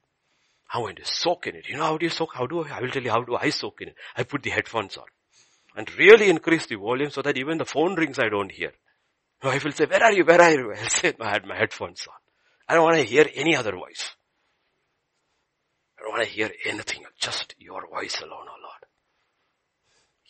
I'm 0.73 0.81
going 0.81 0.95
to 0.95 1.05
soak 1.05 1.47
in 1.47 1.55
it. 1.55 1.69
You 1.69 1.77
know 1.77 1.83
how 1.83 1.97
do 1.97 2.05
you 2.05 2.09
soak? 2.09 2.33
How 2.33 2.47
do 2.47 2.63
I? 2.63 2.77
I 2.77 2.81
will 2.81 2.89
tell 2.89 3.03
you 3.03 3.11
how 3.11 3.23
do 3.23 3.35
I 3.35 3.49
soak 3.49 3.81
in 3.81 3.89
it. 3.89 3.95
I 4.17 4.23
put 4.23 4.41
the 4.41 4.49
headphones 4.49 4.97
on 4.97 5.05
and 5.75 5.97
really 5.97 6.29
increase 6.29 6.65
the 6.65 6.75
volume 6.75 7.11
so 7.11 7.21
that 7.21 7.37
even 7.37 7.57
the 7.57 7.65
phone 7.65 7.95
rings 7.95 8.17
I 8.17 8.29
don't 8.29 8.51
hear. 8.51 8.71
My 9.43 9.49
wife 9.49 9.63
will 9.63 9.71
say, 9.71 9.85
where 9.85 10.03
are 10.03 10.13
you? 10.13 10.25
Where 10.25 10.41
are 10.41 10.51
you? 10.51 10.73
I'll 10.77 10.89
say, 10.89 11.13
I 11.19 11.29
had 11.29 11.45
my 11.45 11.57
headphones 11.57 12.07
on. 12.07 12.15
I 12.67 12.75
don't 12.75 12.83
want 12.83 12.97
to 12.97 13.03
hear 13.03 13.27
any 13.35 13.55
other 13.55 13.73
voice. 13.73 14.15
I 15.99 16.03
don't 16.03 16.11
want 16.11 16.23
to 16.23 16.29
hear 16.29 16.49
anything, 16.65 17.03
just 17.19 17.55
your 17.59 17.87
voice 17.87 18.19
alone, 18.19 18.47
oh 18.47 18.61
Lord. 18.61 18.85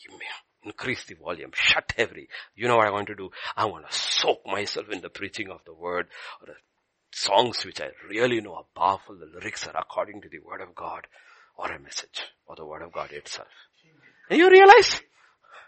Give 0.04 0.20
me 0.20 0.26
Increase 0.66 1.04
the 1.06 1.16
volume. 1.16 1.52
Shut 1.54 1.94
every. 1.98 2.30
You 2.56 2.68
know 2.68 2.78
what 2.78 2.88
I 2.88 2.92
want 2.92 3.08
to 3.08 3.16
do? 3.16 3.30
I 3.56 3.66
want 3.66 3.90
to 3.90 3.98
soak 3.98 4.46
myself 4.46 4.90
in 4.90 5.02
the 5.02 5.10
preaching 5.10 5.50
of 5.50 5.60
the 5.66 5.74
word 5.74 6.08
or 6.42 6.48
the 6.48 6.54
songs 7.14 7.66
which 7.66 7.80
I 7.80 7.90
really 8.10 8.42
know 8.42 8.56
are 8.56 8.66
powerful. 8.76 9.16
The 9.16 9.26
lyrics 9.26 9.68
are 9.68 9.78
according 9.78 10.22
to 10.22 10.30
the 10.30 10.40
word 10.40 10.62
of 10.62 10.76
God 10.76 11.08
or 11.58 11.72
a 11.72 11.80
message 11.80 12.22
or 12.48 12.56
the 12.56 12.66
word 12.66 12.82
of 12.82 12.92
God 12.92 13.12
itself. 13.12 13.48
And 14.30 14.40
you 14.40 14.50
realize 14.50 15.02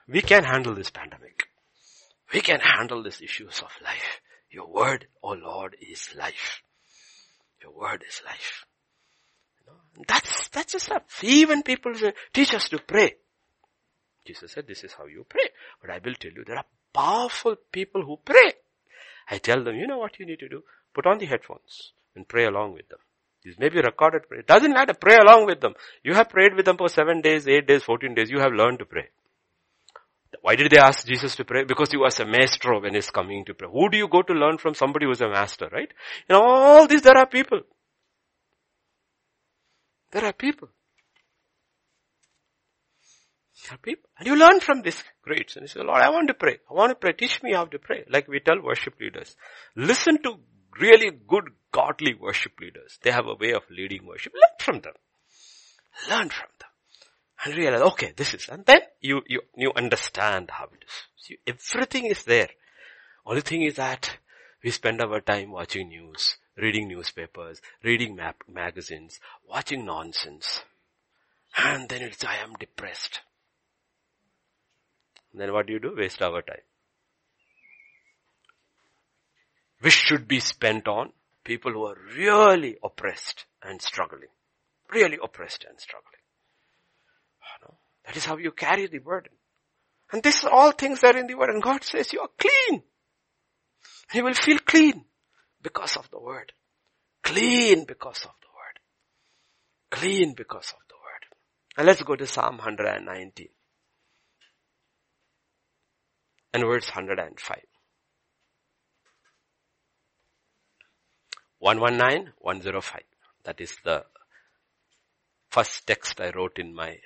we 0.08 0.22
can 0.22 0.44
handle 0.44 0.74
this 0.74 0.90
pandemic. 0.90 1.48
We 2.34 2.42
can 2.42 2.60
handle 2.60 3.04
these 3.04 3.22
issues 3.22 3.60
of 3.62 3.70
life. 3.84 4.22
Your 4.50 4.68
word, 4.68 5.08
oh 5.24 5.34
Lord, 5.34 5.76
is 5.80 6.10
life. 6.16 6.62
Your 7.62 7.74
word 7.74 8.04
is 8.08 8.22
life. 8.26 8.66
That's, 10.08 10.50
that's 10.50 10.74
just 10.74 10.90
that. 10.90 11.06
Even 11.22 11.64
people 11.64 11.94
say, 11.96 12.14
teach 12.34 12.54
us 12.54 12.70
to 12.70 12.80
pray. 12.80 13.16
Jesus 14.26 14.52
said, 14.52 14.68
this 14.68 14.84
is 14.84 14.94
how 14.94 15.06
you 15.06 15.26
pray. 15.28 15.50
But 15.82 15.92
I 15.92 16.00
will 16.04 16.16
tell 16.16 16.32
you, 16.32 16.44
there 16.46 16.58
are 16.58 16.66
powerful 16.94 17.56
people 17.72 18.04
who 18.04 18.18
pray. 18.24 18.54
I 19.30 19.38
tell 19.38 19.64
them, 19.64 19.76
you 19.76 19.88
know 19.88 19.98
what 19.98 20.20
you 20.20 20.26
need 20.26 20.40
to 20.40 20.50
do? 20.50 20.64
Put 20.96 21.06
on 21.06 21.20
the 21.20 21.26
headphones 21.26 21.92
and 22.16 22.28
pray 22.28 22.46
along 22.46 22.74
with 22.74 22.88
them. 22.90 23.00
This 23.44 23.60
may 23.60 23.70
be 23.70 23.80
recorded 23.82 24.28
prayer. 24.28 24.40
It 24.40 24.48
doesn't 24.48 24.72
matter. 24.72 24.94
Pray 24.94 25.18
along 25.18 25.46
with 25.46 25.62
them. 25.62 25.76
You 26.04 26.16
have 26.16 26.30
prayed 26.30 26.56
with 26.56 26.66
them 26.66 26.78
for 26.78 26.90
seven 26.90 27.22
days, 27.22 27.48
eight 27.48 27.68
days, 27.68 27.84
fourteen 27.84 28.16
days. 28.16 28.32
You 28.32 28.40
have 28.40 28.54
learned 28.54 28.80
to 28.80 28.86
pray. 28.86 29.10
Why 30.42 30.56
did 30.56 30.72
they 30.72 30.78
ask 30.78 31.06
Jesus 31.06 31.36
to 31.36 31.46
pray? 31.46 31.64
Because 31.64 31.92
he 31.92 31.98
was 31.98 32.20
a 32.20 32.26
maestro 32.26 32.82
when 32.82 32.96
he's 32.96 33.12
coming 33.12 33.46
to 33.46 33.54
pray. 33.54 33.70
Who 33.72 33.90
do 33.90 33.98
you 33.98 34.08
go 34.08 34.22
to 34.22 34.34
learn 34.34 34.58
from? 34.58 34.74
Somebody 34.74 35.06
who's 35.06 35.22
a 35.22 35.30
master, 35.30 35.70
right? 35.72 35.92
In 36.28 36.36
all 36.36 36.88
these, 36.88 37.04
there 37.04 37.18
are 37.18 37.28
people. 37.28 37.62
There 40.12 40.26
are 40.26 40.34
people 40.34 40.70
There 43.66 43.76
are 43.76 43.78
people. 43.78 44.10
And 44.20 44.28
you 44.28 44.36
learn 44.36 44.60
from 44.60 44.82
this 44.82 45.04
greats. 45.24 45.56
And 45.56 45.64
you 45.64 45.68
say, 45.68 45.80
Lord, 45.82 46.02
I 46.02 46.10
want 46.10 46.28
to 46.28 46.34
pray. 46.34 46.60
I 46.70 46.74
want 46.74 46.92
to 46.92 46.96
pray. 46.96 47.14
Teach 47.14 47.42
me 47.42 47.54
how 47.54 47.66
to 47.66 47.80
pray. 47.80 48.04
Like 48.10 48.28
we 48.28 48.40
tell 48.40 48.62
worship 48.62 48.94
leaders. 49.00 49.36
Listen 49.76 50.22
to 50.24 50.38
really 50.80 51.12
good 51.12 51.50
godly 51.72 52.14
worship 52.14 52.54
leaders. 52.60 53.00
They 53.02 53.12
have 53.12 53.28
a 53.28 53.36
way 53.36 53.54
of 53.54 53.64
leading 53.70 54.06
worship. 54.06 54.34
Learn 54.34 54.58
from 54.60 54.82
them. 54.82 54.94
Learn 56.10 56.30
from 56.30 56.48
them. 56.60 56.70
And 57.44 57.56
realize, 57.56 57.82
okay, 57.82 58.14
this 58.16 58.34
is, 58.34 58.48
and 58.50 58.66
then 58.66 58.82
you, 59.02 59.22
you, 59.28 59.42
you 59.56 59.72
understand 59.76 60.50
how 60.52 60.66
it 60.66 60.84
is. 60.86 60.94
See, 61.18 61.38
everything 61.46 62.06
is 62.06 62.24
there. 62.24 62.50
Only 63.26 63.42
thing 63.42 63.62
is 63.64 63.76
that 63.76 64.18
we 64.64 64.72
spend 64.72 65.02
our 65.02 65.22
time 65.22 65.52
watching 65.52 65.90
news. 65.90 66.38
reading 66.58 66.88
newspapers, 66.88 67.62
reading 67.84 68.16
map- 68.16 68.44
magazines, 68.48 69.20
watching 69.48 69.86
nonsense. 69.86 70.64
And 71.58 71.90
then 71.90 72.02
it's, 72.02 72.24
I 72.24 72.38
am 72.38 72.54
depressed. 72.60 73.20
Then 75.34 75.52
what 75.52 75.68
do 75.68 75.74
you 75.74 75.80
do? 75.80 75.94
Waste 75.98 76.22
our 76.22 76.42
time. 76.42 76.64
Which 79.86 79.94
should 79.94 80.28
be 80.28 80.40
spent 80.40 80.88
on 80.88 81.12
people 81.44 81.72
who 81.72 81.86
are 81.86 81.98
really 82.18 82.76
oppressed 82.84 83.46
and 83.62 83.80
struggling. 83.80 84.30
Really 84.92 85.20
oppressed 85.24 85.64
and 85.70 85.80
struggling. 85.80 86.22
That 88.08 88.18
is 88.18 88.26
how 88.26 88.38
you 88.38 88.52
carry 88.52 88.88
the 88.88 88.98
burden. 88.98 89.34
And 90.12 90.24
this 90.24 90.40
is 90.40 90.46
all 90.46 90.72
things 90.72 91.02
that 91.02 91.16
are 91.16 91.20
in 91.20 91.28
the 91.28 91.36
word. 91.36 91.52
And 91.52 91.62
God 91.62 91.84
says 91.84 92.12
you 92.14 92.22
are 92.22 92.30
clean. 92.36 92.82
You 94.12 94.24
will 94.24 94.34
feel 94.34 94.58
clean 94.58 95.06
because 95.62 95.98
of 95.98 96.10
the 96.10 96.20
word. 96.20 96.52
Clean 97.22 97.86
because 97.86 98.24
of 98.26 98.32
the 98.42 98.48
word. 98.56 98.80
Clean 99.92 100.34
because 100.34 100.74
of 100.74 100.80
the 100.88 100.96
word. 100.96 101.26
And 101.78 101.86
let's 101.86 102.02
go 102.02 102.16
to 102.16 102.26
Psalm 102.26 102.58
119 102.58 103.50
and 106.56 106.64
verse 106.64 106.88
105. 106.88 107.75
119, 111.60 112.34
105. 112.40 113.02
That 113.44 113.62
is 113.62 113.76
the 113.84 114.06
first 115.50 115.88
text 115.88 116.20
I 116.20 116.32
wrote 116.32 116.60
in 116.60 116.76
my 116.76 117.00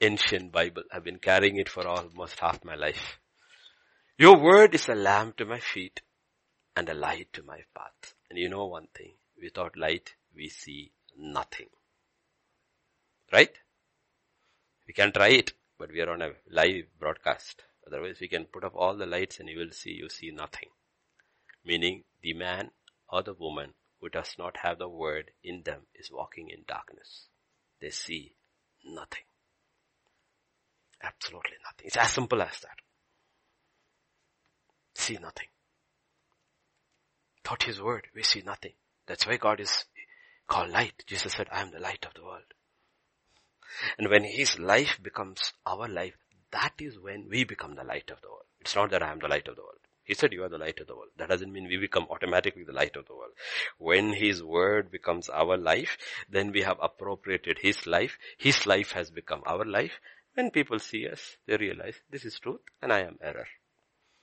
ancient 0.00 0.52
Bible. 0.52 0.84
I've 0.92 1.04
been 1.04 1.18
carrying 1.18 1.56
it 1.56 1.68
for 1.68 1.86
almost 1.86 2.40
half 2.40 2.64
my 2.64 2.74
life. 2.74 3.18
Your 4.16 4.38
word 4.38 4.74
is 4.74 4.88
a 4.88 4.94
lamp 4.94 5.36
to 5.36 5.44
my 5.44 5.60
feet 5.60 6.00
and 6.76 6.88
a 6.88 6.94
light 6.94 7.32
to 7.34 7.42
my 7.42 7.60
path. 7.74 8.14
And 8.28 8.38
you 8.38 8.48
know 8.48 8.66
one 8.66 8.88
thing, 8.94 9.14
without 9.40 9.76
light 9.76 10.14
we 10.34 10.48
see 10.48 10.92
nothing. 11.18 11.68
Right? 13.32 13.52
We 14.86 14.94
can 14.94 15.12
try 15.12 15.28
it, 15.28 15.52
but 15.78 15.92
we 15.92 16.00
are 16.00 16.10
on 16.10 16.22
a 16.22 16.32
live 16.50 16.86
broadcast. 16.98 17.62
Otherwise 17.86 18.18
we 18.20 18.28
can 18.28 18.44
put 18.44 18.64
up 18.64 18.72
all 18.74 18.96
the 18.96 19.06
lights 19.06 19.40
and 19.40 19.48
you 19.48 19.58
will 19.58 19.72
see, 19.72 19.92
you 19.92 20.08
see 20.08 20.30
nothing. 20.30 20.68
Meaning 21.64 22.04
the 22.22 22.34
man 22.34 22.70
or 23.08 23.22
the 23.22 23.34
woman 23.34 23.74
who 24.00 24.08
does 24.08 24.34
not 24.38 24.58
have 24.62 24.78
the 24.78 24.88
word 24.88 25.30
in 25.44 25.62
them 25.64 25.80
is 25.94 26.10
walking 26.10 26.48
in 26.50 26.64
darkness. 26.66 27.26
They 27.80 27.90
see 27.90 28.32
nothing. 28.84 29.24
Absolutely 31.02 31.56
nothing. 31.64 31.86
It's 31.86 31.96
as 31.96 32.12
simple 32.12 32.42
as 32.42 32.60
that. 32.60 32.76
See 34.94 35.18
nothing. 35.20 35.48
Without 37.42 37.62
His 37.62 37.80
word, 37.80 38.08
we 38.14 38.22
see 38.22 38.42
nothing. 38.44 38.72
That's 39.06 39.26
why 39.26 39.36
God 39.36 39.60
is 39.60 39.84
called 40.46 40.70
light. 40.70 41.04
Jesus 41.06 41.32
said, 41.32 41.48
I 41.50 41.62
am 41.62 41.70
the 41.70 41.80
light 41.80 42.04
of 42.06 42.14
the 42.14 42.24
world. 42.24 42.42
And 43.98 44.08
when 44.08 44.24
His 44.24 44.58
life 44.58 44.98
becomes 45.02 45.52
our 45.66 45.88
life, 45.88 46.14
that 46.52 46.74
is 46.80 46.98
when 46.98 47.28
we 47.28 47.44
become 47.44 47.76
the 47.76 47.84
light 47.84 48.10
of 48.10 48.20
the 48.20 48.28
world. 48.28 48.44
It's 48.60 48.74
not 48.74 48.90
that 48.90 49.02
I 49.02 49.12
am 49.12 49.20
the 49.20 49.28
light 49.28 49.48
of 49.48 49.56
the 49.56 49.62
world. 49.62 49.79
He 50.10 50.14
said 50.14 50.32
you 50.32 50.42
are 50.42 50.48
the 50.48 50.58
light 50.58 50.80
of 50.80 50.88
the 50.88 50.96
world. 50.96 51.10
That 51.18 51.28
doesn't 51.28 51.52
mean 51.52 51.68
we 51.68 51.76
become 51.76 52.08
automatically 52.10 52.64
the 52.64 52.72
light 52.72 52.96
of 52.96 53.06
the 53.06 53.14
world. 53.14 53.30
When 53.78 54.12
His 54.12 54.42
word 54.42 54.90
becomes 54.90 55.28
our 55.28 55.56
life, 55.56 55.96
then 56.28 56.50
we 56.50 56.62
have 56.62 56.78
appropriated 56.82 57.58
His 57.58 57.86
life. 57.86 58.18
His 58.36 58.66
life 58.66 58.90
has 58.90 59.12
become 59.12 59.44
our 59.46 59.64
life. 59.64 60.00
When 60.34 60.50
people 60.50 60.80
see 60.80 61.06
us, 61.06 61.36
they 61.46 61.56
realize 61.58 61.94
this 62.10 62.24
is 62.24 62.40
truth 62.40 62.58
and 62.82 62.92
I 62.92 63.02
am 63.02 63.20
error. 63.22 63.46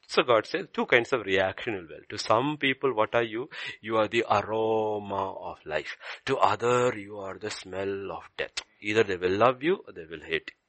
So 0.09 0.23
God 0.23 0.45
says 0.45 0.67
two 0.73 0.87
kinds 0.87 1.13
of 1.13 1.25
reaction 1.25 1.75
will 1.75 1.87
well. 1.89 2.05
To 2.09 2.17
some 2.17 2.57
people, 2.57 2.93
what 2.93 3.15
are 3.15 3.23
you? 3.23 3.49
You 3.79 3.95
are 3.95 4.09
the 4.09 4.25
aroma 4.29 5.35
of 5.35 5.65
life. 5.65 5.95
To 6.25 6.37
other, 6.37 6.97
you 6.97 7.19
are 7.19 7.37
the 7.37 7.49
smell 7.49 8.11
of 8.11 8.23
death. 8.37 8.61
Either 8.81 9.03
they 9.03 9.15
will 9.15 9.37
love 9.37 9.63
you 9.63 9.85
or 9.87 9.93
they 9.93 10.03
will 10.03 10.25
hate 10.25 10.51
you. 10.53 10.66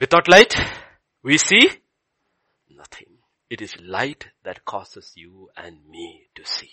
Without 0.00 0.28
light, 0.28 0.54
we 1.22 1.38
see 1.38 1.70
nothing. 2.68 3.18
It 3.48 3.62
is 3.62 3.74
light 3.80 4.28
that 4.42 4.64
causes 4.64 5.12
you 5.14 5.50
and 5.56 5.86
me 5.88 6.28
to 6.34 6.44
see. 6.44 6.70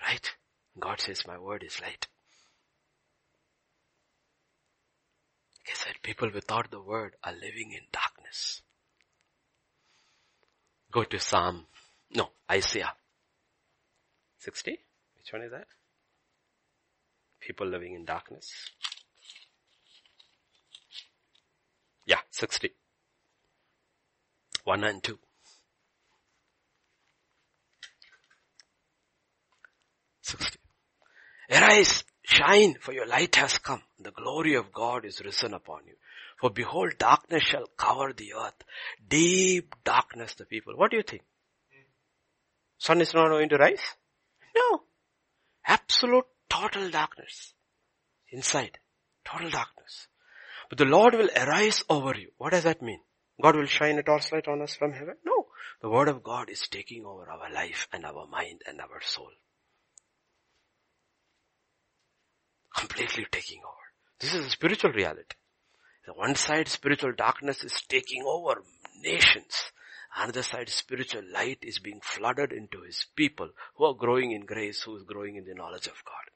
Right? 0.00 0.32
God 0.78 1.00
says 1.00 1.26
my 1.26 1.38
word 1.38 1.62
is 1.64 1.80
light. 1.80 2.06
He 5.64 5.74
said 5.74 5.94
people 6.02 6.30
without 6.32 6.70
the 6.70 6.80
word 6.80 7.14
are 7.22 7.32
living 7.32 7.72
in 7.72 7.82
darkness. 7.92 8.62
Go 10.90 11.04
to 11.04 11.18
Psalm, 11.18 11.66
no, 12.14 12.30
Isaiah 12.50 12.94
60. 14.38 14.72
Which 15.16 15.32
one 15.32 15.42
is 15.42 15.52
that? 15.52 15.66
People 17.40 17.66
living 17.66 17.94
in 17.94 18.04
darkness. 18.04 18.52
Yeah, 22.06 22.18
60. 22.42 22.70
1 24.64 24.82
and 24.82 25.00
2. 25.00 25.16
60. 30.22 30.58
Arise, 31.52 32.02
shine, 32.24 32.74
for 32.80 32.92
your 32.92 33.06
light 33.06 33.36
has 33.36 33.58
come. 33.58 33.80
The 34.00 34.10
glory 34.10 34.56
of 34.56 34.72
God 34.72 35.04
is 35.04 35.22
risen 35.24 35.54
upon 35.54 35.86
you. 35.86 35.94
For 36.40 36.50
behold, 36.50 36.94
darkness 36.98 37.44
shall 37.44 37.66
cover 37.76 38.12
the 38.12 38.32
earth. 38.34 38.64
Deep 39.06 39.76
darkness 39.84 40.34
the 40.34 40.44
people. 40.44 40.72
What 40.74 40.90
do 40.90 40.96
you 40.96 41.04
think? 41.04 41.22
Sun 42.78 43.02
is 43.02 43.14
not 43.14 43.28
going 43.28 43.50
to 43.50 43.56
rise? 43.56 43.84
No. 44.56 44.82
Absolute 45.64 46.26
total 46.50 46.90
darkness. 46.90 47.54
Inside. 48.32 48.78
Total 49.24 49.48
darkness. 49.48 50.08
But 50.72 50.78
the 50.78 50.84
Lord 50.86 51.12
will 51.12 51.28
arise 51.36 51.84
over 51.90 52.14
you. 52.16 52.30
What 52.38 52.52
does 52.52 52.64
that 52.64 52.80
mean? 52.80 53.00
God 53.42 53.56
will 53.56 53.66
shine 53.66 53.98
a 53.98 54.02
torchlight 54.02 54.48
on 54.48 54.62
us 54.62 54.74
from 54.74 54.92
heaven? 54.92 55.16
No. 55.22 55.48
The 55.82 55.90
word 55.90 56.08
of 56.08 56.22
God 56.22 56.48
is 56.48 56.66
taking 56.66 57.04
over 57.04 57.30
our 57.30 57.52
life 57.52 57.88
and 57.92 58.06
our 58.06 58.26
mind 58.26 58.62
and 58.66 58.80
our 58.80 59.02
soul. 59.02 59.28
Completely 62.74 63.26
taking 63.30 63.58
over. 63.58 63.84
This 64.18 64.32
is 64.32 64.46
a 64.46 64.48
spiritual 64.48 64.92
reality. 64.92 65.36
The 66.06 66.14
one 66.14 66.36
side 66.36 66.68
spiritual 66.68 67.12
darkness 67.12 67.62
is 67.62 67.78
taking 67.86 68.22
over 68.26 68.62
nations. 69.02 69.72
Another 70.16 70.42
side 70.42 70.70
spiritual 70.70 71.24
light 71.34 71.58
is 71.60 71.80
being 71.80 72.00
flooded 72.02 72.50
into 72.50 72.80
his 72.80 73.04
people 73.14 73.50
who 73.76 73.84
are 73.84 73.94
growing 73.94 74.32
in 74.32 74.46
grace, 74.46 74.80
who 74.84 74.96
is 74.96 75.02
growing 75.02 75.36
in 75.36 75.44
the 75.44 75.52
knowledge 75.52 75.86
of 75.86 76.02
God. 76.06 76.32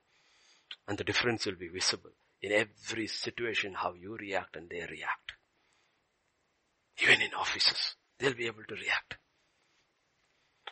And 0.86 0.98
the 0.98 1.04
difference 1.04 1.46
will 1.46 1.56
be 1.56 1.68
visible 1.68 2.10
in 2.42 2.52
every 2.52 3.06
situation 3.06 3.74
how 3.74 3.94
you 3.94 4.16
react 4.16 4.56
and 4.56 4.68
they 4.68 4.80
react. 4.80 5.32
Even 7.02 7.20
in 7.20 7.34
offices, 7.34 7.96
they'll 8.18 8.34
be 8.34 8.46
able 8.46 8.64
to 8.68 8.74
react. 8.74 9.16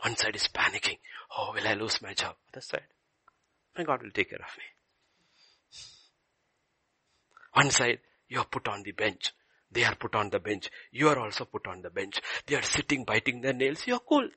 One 0.02 0.16
side 0.16 0.36
is 0.36 0.48
panicking. 0.48 0.98
Oh, 1.36 1.52
will 1.54 1.66
I 1.66 1.74
lose 1.74 2.02
my 2.02 2.14
job? 2.14 2.36
Other 2.52 2.60
side, 2.60 2.88
my 3.76 3.84
God 3.84 4.02
will 4.02 4.10
take 4.10 4.30
care 4.30 4.38
of 4.38 4.56
me. 4.56 4.64
One 7.54 7.70
side, 7.70 8.00
you 8.28 8.40
are 8.40 8.46
put 8.46 8.68
on 8.68 8.82
the 8.82 8.92
bench. 8.92 9.32
They 9.70 9.84
are 9.84 9.94
put 9.94 10.14
on 10.14 10.30
the 10.30 10.40
bench. 10.40 10.70
You 10.92 11.08
are 11.08 11.18
also 11.18 11.44
put 11.44 11.66
on 11.66 11.82
the 11.82 11.90
bench. 11.90 12.20
They 12.46 12.56
are 12.56 12.62
sitting 12.62 13.04
biting 13.04 13.40
their 13.40 13.52
nails. 13.52 13.86
You 13.86 13.94
are 13.94 14.00
cool. 14.00 14.28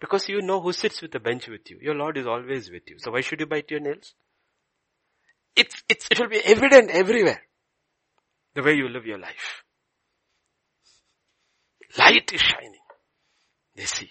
Because 0.00 0.28
you 0.28 0.42
know 0.42 0.60
who 0.60 0.72
sits 0.72 1.00
with 1.02 1.12
the 1.12 1.20
bench 1.20 1.48
with 1.48 1.70
you. 1.70 1.78
Your 1.80 1.94
Lord 1.94 2.16
is 2.16 2.26
always 2.26 2.70
with 2.70 2.82
you. 2.88 2.98
So 2.98 3.10
why 3.10 3.20
should 3.20 3.40
you 3.40 3.46
bite 3.46 3.70
your 3.70 3.80
nails? 3.80 4.14
It's, 5.56 5.82
it's, 5.88 6.08
it 6.10 6.18
will 6.18 6.28
be 6.28 6.40
evident 6.44 6.90
everywhere. 6.90 7.42
The 8.54 8.62
way 8.62 8.74
you 8.74 8.88
live 8.88 9.06
your 9.06 9.18
life. 9.18 9.64
Light 11.98 12.32
is 12.32 12.40
shining. 12.40 12.80
They 13.76 13.84
see 13.84 14.10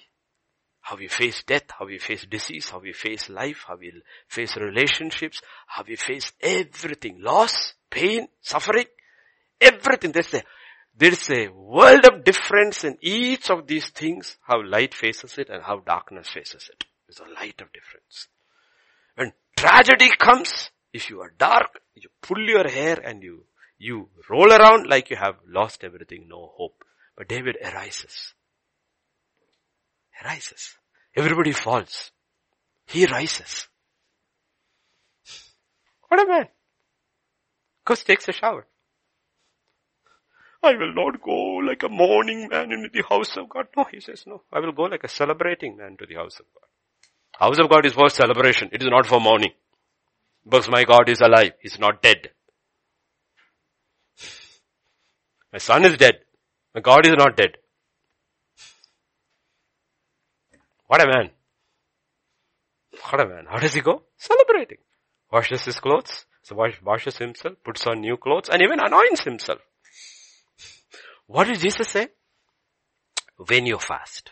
how 0.82 0.98
we 0.98 1.07
face 1.07 1.44
death, 1.44 1.64
how 1.80 1.86
we 1.86 1.98
face 1.98 2.26
disease, 2.30 2.70
how 2.70 2.80
we 2.80 2.91
face 2.91 3.30
life, 3.30 3.64
how 3.68 3.78
we 3.78 3.91
face 4.28 4.56
relationships, 4.57 5.41
how 5.65 5.84
we 5.88 5.95
face 5.95 6.34
everything. 6.41 7.22
Loss, 7.22 7.74
pain, 7.90 8.28
suffering, 8.41 8.86
everything. 9.61 10.11
There's 10.11 10.34
a, 10.34 10.44
there's 10.95 11.30
a 11.30 11.48
world 11.48 12.06
of 12.06 12.26
difference 12.26 12.84
in 12.84 12.98
each 13.02 13.49
of 13.49 13.65
these 13.65 13.90
things, 13.90 14.38
how 14.41 14.61
light 14.61 14.94
faces 14.94 15.38
it 15.38 15.49
and 15.49 15.64
how 15.64 15.80
darkness 15.80 16.28
faces 16.28 16.70
it. 16.72 16.84
There's 17.07 17.20
a 17.20 17.34
light 17.34 17.61
of 17.61 17.72
difference. 17.72 18.28
When 19.15 19.32
tragedy 19.56 20.10
comes, 20.20 20.70
if 20.94 21.10
you 21.10 21.22
are 21.22 21.34
dark, 21.38 21.82
you 21.95 22.10
pull 22.22 22.40
your 22.40 22.68
hair 22.68 22.99
and 23.03 23.24
you, 23.24 23.45
you 23.78 24.10
roll 24.30 24.53
around 24.53 24.88
like 24.88 25.10
you 25.10 25.18
have 25.18 25.36
lost 25.48 25.84
everything, 25.84 26.28
no 26.30 26.52
hope. 26.56 26.84
But 27.18 27.28
David 27.28 27.57
arises. 27.61 28.34
Arises. 30.24 30.78
Everybody 31.15 31.52
falls. 31.52 32.11
He 32.88 33.06
rises. 33.06 33.68
What 36.07 36.22
a 36.22 36.28
man. 36.28 36.48
Goes 37.86 38.03
takes 38.03 38.28
a 38.28 38.32
shower. 38.32 38.68
I 40.61 40.74
will 40.78 40.94
not 40.94 41.22
go 41.22 41.60
like 41.68 41.84
a 41.84 41.90
mourning 41.90 42.48
man 42.49 42.72
into 42.72 42.90
the 42.94 43.03
house 43.10 43.36
of 43.36 43.49
God. 43.49 43.68
No, 43.76 43.86
he 43.91 43.99
says, 43.99 44.24
no, 44.26 44.44
I 44.52 44.60
will 44.60 44.72
go 44.72 44.84
like 44.84 45.03
a 45.03 45.10
celebrating 45.10 45.76
man 45.76 45.98
to 45.98 46.06
the 46.06 46.15
house 46.15 46.40
of 46.40 46.45
God. 46.53 46.68
House 47.38 47.60
of 47.60 47.70
God 47.70 47.86
is 47.86 47.94
for 47.94 48.10
celebration. 48.10 48.70
It 48.72 48.82
is 48.82 48.88
not 48.90 49.06
for 49.06 49.20
mourning. 49.20 49.52
Because 50.44 50.70
my 50.70 50.84
God 50.84 51.10
is 51.10 51.22
alive. 51.22 51.53
He's 51.61 51.80
not 51.80 52.02
dead. 52.02 52.30
My 55.52 55.60
son 55.60 55.86
is 55.86 55.98
dead. 55.98 56.20
My 56.74 56.82
God 56.82 57.06
is 57.06 57.14
not 57.18 57.38
dead. 57.38 57.57
What 60.88 61.02
a 61.02 61.07
man. 61.07 61.30
What 63.10 63.22
a 63.22 63.28
man. 63.28 63.45
How 63.49 63.60
does 63.60 63.74
he 63.74 63.82
go? 63.82 64.03
Celebrating. 64.18 64.78
Washes 65.32 65.64
his 65.64 65.80
clothes. 65.80 66.26
So 66.44 66.57
washes 66.84 67.18
himself, 67.18 67.56
puts 67.64 67.88
on 67.88 68.02
new 68.02 68.18
clothes, 68.18 68.49
and 68.49 68.61
even 68.61 68.80
anoints 68.82 69.24
himself. 69.24 69.60
What 71.26 71.48
did 71.48 71.60
Jesus 71.60 71.88
say? 71.88 72.10
When 73.38 73.65
you 73.65 73.80
fast, 73.80 74.32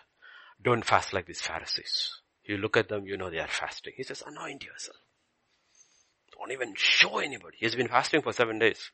don't 0.62 0.84
fast 0.84 1.14
like 1.14 1.26
these 1.26 1.42
Pharisees. 1.42 2.22
You 2.44 2.58
look 2.58 2.76
at 2.76 2.90
them, 2.90 3.06
you 3.06 3.16
know 3.16 3.30
they 3.30 3.40
are 3.40 3.48
fasting. 3.48 3.94
He 3.96 4.04
says, 4.04 4.24
anoint 4.28 4.66
yourself. 4.66 4.98
Don't 6.42 6.54
even 6.54 6.74
show 6.76 7.20
anybody. 7.20 7.58
He's 7.60 7.76
been 7.76 7.88
fasting 7.88 8.24
for 8.24 8.34
seven 8.34 8.58
days. 8.58 8.90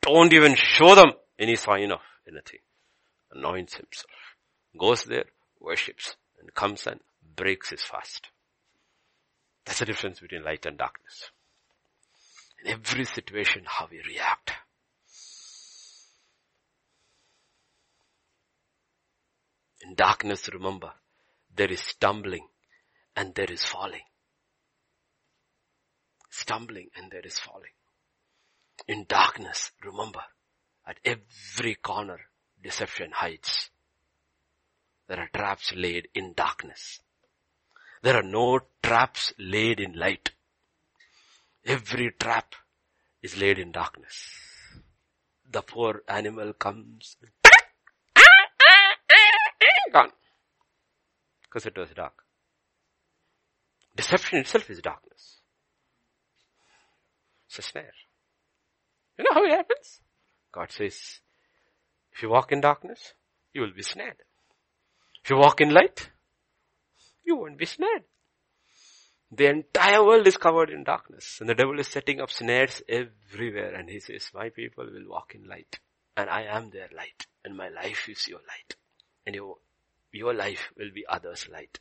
Don't 0.00 0.32
even 0.32 0.54
show 0.56 0.94
them 0.94 1.12
any 1.38 1.54
sign 1.54 1.92
of 1.92 2.00
anything. 2.26 2.60
Anoints 3.30 3.74
himself. 3.74 4.36
Goes 4.78 5.04
there, 5.04 5.26
worships, 5.60 6.16
and 6.40 6.54
comes 6.54 6.86
and 6.86 7.00
breaks 7.36 7.68
his 7.68 7.82
fast. 7.82 8.28
That's 9.66 9.80
the 9.80 9.84
difference 9.84 10.20
between 10.20 10.42
light 10.42 10.64
and 10.64 10.78
darkness. 10.78 11.30
In 12.64 12.72
every 12.72 13.04
situation, 13.04 13.64
how 13.66 13.88
we 13.90 13.98
react. 13.98 14.52
In 19.82 19.94
darkness, 19.94 20.48
remember, 20.50 20.92
there 21.54 21.70
is 21.70 21.80
stumbling 21.80 22.48
and 23.14 23.34
there 23.34 23.50
is 23.50 23.62
falling. 23.62 24.00
Stumbling 26.30 26.88
and 26.96 27.10
there 27.10 27.26
is 27.26 27.38
falling. 27.38 27.74
In 28.88 29.04
darkness, 29.08 29.72
remember, 29.84 30.22
at 30.86 30.98
every 31.04 31.74
corner, 31.74 32.20
deception 32.62 33.10
hides. 33.12 33.70
There 35.08 35.18
are 35.18 35.28
traps 35.34 35.72
laid 35.74 36.08
in 36.14 36.34
darkness. 36.34 37.00
There 38.02 38.16
are 38.16 38.22
no 38.22 38.60
traps 38.82 39.32
laid 39.38 39.80
in 39.80 39.92
light. 39.92 40.30
Every 41.64 42.12
trap 42.18 42.54
is 43.22 43.36
laid 43.36 43.58
in 43.58 43.72
darkness. 43.72 44.30
The 45.50 45.62
poor 45.62 46.02
animal 46.08 46.52
comes, 46.52 47.16
gone. 49.92 50.12
Because 51.42 51.66
it 51.66 51.76
was 51.76 51.90
dark. 51.90 52.24
Deception 53.96 54.38
itself 54.38 54.70
is 54.70 54.80
darkness. 54.80 55.39
It's 57.50 57.58
a 57.58 57.62
snare. 57.62 57.92
You 59.18 59.24
know 59.24 59.34
how 59.34 59.44
it 59.44 59.50
happens? 59.50 60.00
God 60.52 60.70
says, 60.70 61.20
if 62.12 62.22
you 62.22 62.30
walk 62.30 62.52
in 62.52 62.60
darkness, 62.60 63.14
you 63.52 63.62
will 63.62 63.72
be 63.72 63.82
snared. 63.82 64.22
If 65.24 65.30
you 65.30 65.36
walk 65.36 65.60
in 65.60 65.70
light, 65.70 66.10
you 67.24 67.34
won't 67.34 67.58
be 67.58 67.66
snared. 67.66 68.04
The 69.32 69.46
entire 69.46 70.04
world 70.04 70.28
is 70.28 70.36
covered 70.36 70.70
in 70.70 70.84
darkness 70.84 71.38
and 71.40 71.48
the 71.48 71.54
devil 71.56 71.78
is 71.80 71.88
setting 71.88 72.20
up 72.20 72.30
snares 72.30 72.82
everywhere 72.88 73.74
and 73.74 73.90
he 73.90 73.98
says, 73.98 74.30
my 74.32 74.50
people 74.50 74.84
will 74.84 75.08
walk 75.08 75.34
in 75.34 75.48
light 75.48 75.80
and 76.16 76.30
I 76.30 76.42
am 76.42 76.70
their 76.70 76.88
light 76.96 77.26
and 77.44 77.56
my 77.56 77.68
life 77.68 78.08
is 78.08 78.28
your 78.28 78.40
light 78.46 78.76
and 79.26 79.34
your, 79.34 79.56
your 80.12 80.34
life 80.34 80.70
will 80.76 80.92
be 80.94 81.04
others' 81.08 81.48
light. 81.52 81.80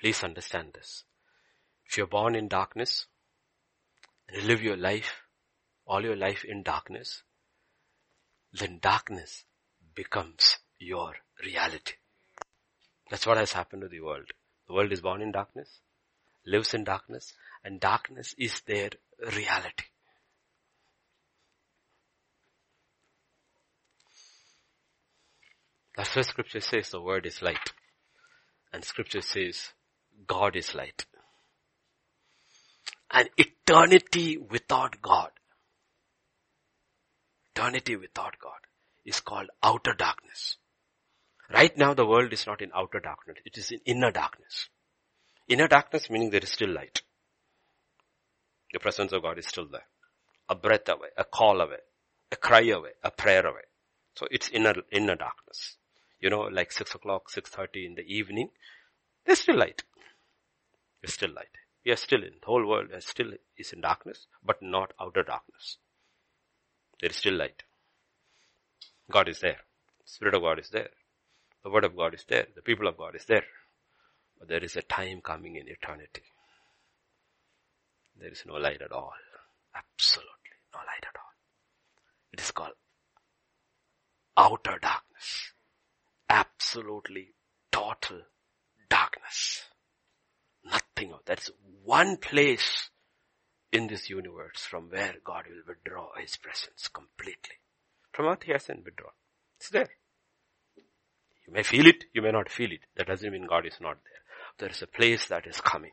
Please 0.00 0.24
understand 0.24 0.72
this. 0.74 1.04
If 1.86 1.98
you're 1.98 2.06
born 2.06 2.34
in 2.34 2.48
darkness 2.48 3.06
and 4.28 4.46
live 4.46 4.62
your 4.62 4.76
life, 4.76 5.22
all 5.86 6.02
your 6.02 6.16
life 6.16 6.44
in 6.44 6.62
darkness, 6.62 7.22
then 8.52 8.78
darkness 8.80 9.44
becomes 9.94 10.58
your 10.78 11.14
reality. 11.44 11.94
That's 13.10 13.26
what 13.26 13.36
has 13.36 13.52
happened 13.52 13.82
to 13.82 13.88
the 13.88 14.00
world. 14.00 14.30
The 14.68 14.74
world 14.74 14.92
is 14.92 15.00
born 15.00 15.20
in 15.20 15.32
darkness, 15.32 15.80
lives 16.46 16.74
in 16.74 16.84
darkness, 16.84 17.34
and 17.64 17.80
darkness 17.80 18.34
is 18.38 18.60
their 18.66 18.90
reality. 19.20 19.84
That's 25.96 26.16
why 26.16 26.22
scripture 26.22 26.60
says 26.60 26.90
the 26.90 27.02
word 27.02 27.26
is 27.26 27.42
light. 27.42 27.72
And 28.72 28.84
scripture 28.84 29.20
says 29.20 29.72
God 30.26 30.56
is 30.56 30.74
light. 30.74 31.06
An 33.12 33.28
eternity 33.36 34.38
without 34.38 35.02
God, 35.02 35.30
eternity 37.54 37.96
without 37.96 38.36
God 38.40 38.60
is 39.04 39.20
called 39.20 39.48
outer 39.62 39.94
darkness. 39.94 40.56
Right 41.52 41.76
now 41.76 41.94
the 41.94 42.06
world 42.06 42.32
is 42.32 42.46
not 42.46 42.62
in 42.62 42.70
outer 42.74 43.00
darkness, 43.00 43.38
it 43.44 43.58
is 43.58 43.72
in 43.72 43.80
inner 43.84 44.12
darkness. 44.12 44.68
Inner 45.48 45.66
darkness 45.66 46.08
meaning 46.08 46.30
there 46.30 46.42
is 46.42 46.50
still 46.50 46.70
light. 46.70 47.02
The 48.72 48.78
presence 48.78 49.12
of 49.12 49.22
God 49.22 49.38
is 49.38 49.46
still 49.46 49.66
there. 49.66 49.86
A 50.48 50.54
breath 50.54 50.88
away, 50.88 51.08
a 51.16 51.24
call 51.24 51.60
away, 51.60 51.78
a 52.30 52.36
cry 52.36 52.68
away, 52.68 52.90
a 53.02 53.10
prayer 53.10 53.44
away. 53.44 53.62
So 54.14 54.26
it's 54.30 54.48
inner, 54.50 54.74
inner 54.92 55.16
darkness. 55.16 55.76
You 56.20 56.30
know, 56.30 56.42
like 56.42 56.70
6 56.70 56.94
o'clock, 56.94 57.30
6.30 57.30 57.86
in 57.86 57.94
the 57.94 58.02
evening, 58.02 58.50
there's 59.24 59.40
still 59.40 59.56
light. 59.56 59.82
There's 61.00 61.14
still 61.14 61.32
light. 61.32 61.56
We 61.84 61.92
are 61.92 61.96
still 61.96 62.22
in, 62.22 62.34
the 62.40 62.46
whole 62.46 62.66
world 62.66 62.88
is 62.94 63.06
still 63.06 63.32
is 63.56 63.72
in 63.72 63.80
darkness, 63.80 64.26
but 64.44 64.62
not 64.62 64.92
outer 65.00 65.22
darkness. 65.22 65.78
There 67.00 67.10
is 67.10 67.16
still 67.16 67.34
light. 67.34 67.62
God 69.10 69.28
is 69.28 69.40
there. 69.40 69.60
Spirit 70.04 70.34
of 70.34 70.42
God 70.42 70.58
is 70.58 70.68
there. 70.70 70.90
The 71.64 71.70
word 71.70 71.84
of 71.84 71.96
God 71.96 72.14
is 72.14 72.24
there. 72.28 72.46
The 72.54 72.62
people 72.62 72.86
of 72.86 72.98
God 72.98 73.14
is 73.14 73.24
there. 73.24 73.44
But 74.38 74.48
there 74.48 74.64
is 74.64 74.76
a 74.76 74.82
time 74.82 75.20
coming 75.20 75.56
in 75.56 75.68
eternity. 75.68 76.22
There 78.18 78.30
is 78.30 78.44
no 78.46 78.54
light 78.54 78.82
at 78.82 78.92
all. 78.92 79.12
Absolutely 79.74 80.30
no 80.74 80.80
light 80.80 81.04
at 81.04 81.16
all. 81.16 81.32
It 82.32 82.40
is 82.40 82.50
called 82.50 82.74
outer 84.36 84.78
darkness. 84.80 85.52
Absolutely 86.28 87.34
total 87.72 88.22
darkness. 88.88 89.62
Nothing 90.64 91.12
of 91.12 91.20
that's 91.24 91.50
one 91.84 92.16
place 92.16 92.90
in 93.72 93.86
this 93.86 94.10
universe 94.10 94.60
from 94.60 94.90
where 94.90 95.14
God 95.24 95.44
will 95.48 95.62
withdraw 95.66 96.08
his 96.18 96.36
presence 96.36 96.88
completely. 96.88 97.56
From 98.12 98.26
earth 98.26 98.42
he 98.44 98.52
hasn't 98.52 98.84
withdrawn. 98.84 99.12
It's 99.58 99.70
there. 99.70 99.90
You 101.46 101.52
may 101.52 101.62
feel 101.62 101.86
it, 101.86 102.04
you 102.12 102.22
may 102.22 102.32
not 102.32 102.50
feel 102.50 102.72
it. 102.72 102.80
That 102.96 103.06
doesn't 103.06 103.30
mean 103.30 103.46
God 103.46 103.66
is 103.66 103.80
not 103.80 103.98
there. 104.04 104.22
There 104.58 104.68
is 104.70 104.82
a 104.82 104.86
place 104.86 105.26
that 105.26 105.46
is 105.46 105.60
coming. 105.60 105.92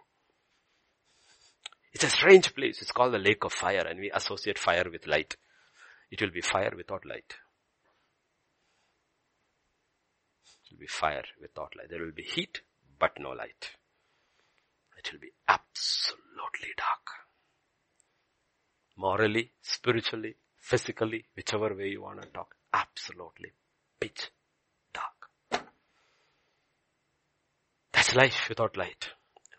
It's 1.93 2.03
a 2.03 2.09
strange 2.09 2.53
place. 2.53 2.81
It's 2.81 2.91
called 2.91 3.13
the 3.13 3.19
lake 3.19 3.43
of 3.43 3.53
fire 3.53 3.85
and 3.87 3.99
we 3.99 4.11
associate 4.11 4.59
fire 4.59 4.85
with 4.91 5.07
light. 5.07 5.35
It 6.11 6.21
will 6.21 6.31
be 6.31 6.41
fire 6.41 6.73
without 6.75 7.05
light. 7.05 7.35
It 10.45 10.73
will 10.73 10.79
be 10.79 10.87
fire 10.87 11.23
without 11.41 11.73
light. 11.77 11.89
There 11.89 12.03
will 12.03 12.11
be 12.11 12.23
heat, 12.23 12.61
but 12.99 13.13
no 13.19 13.29
light. 13.29 13.71
It 15.07 15.13
will 15.13 15.19
be 15.21 15.31
absolutely 15.47 16.73
dark. 16.75 17.07
Morally, 18.97 19.51
spiritually, 19.61 20.35
physically, 20.57 21.25
whichever 21.33 21.73
way 21.73 21.89
you 21.89 22.01
want 22.01 22.21
to 22.21 22.27
talk, 22.27 22.55
absolutely 22.73 23.53
pitch 24.01 24.31
dark. 24.93 25.63
That's 27.93 28.15
life 28.15 28.49
without 28.49 28.75
light. 28.75 29.11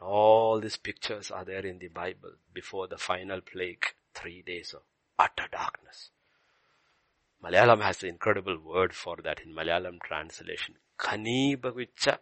All 0.02 0.60
these 0.60 0.76
pictures 0.76 1.30
are 1.30 1.46
there 1.46 1.64
in 1.64 1.78
the 1.78 1.88
Bible 1.88 2.32
before 2.52 2.86
the 2.86 2.98
final 2.98 3.40
plague, 3.40 3.86
three 4.14 4.42
days 4.42 4.74
of 4.74 4.82
utter 5.18 5.48
darkness. 5.50 6.10
Malayalam 7.42 7.80
has 7.82 8.02
an 8.02 8.10
incredible 8.10 8.58
word 8.58 8.92
for 8.92 9.16
that 9.24 9.40
in 9.40 9.54
Malayalam 9.54 9.98
translation. 10.02 10.74
Kanibavicha 10.98 12.18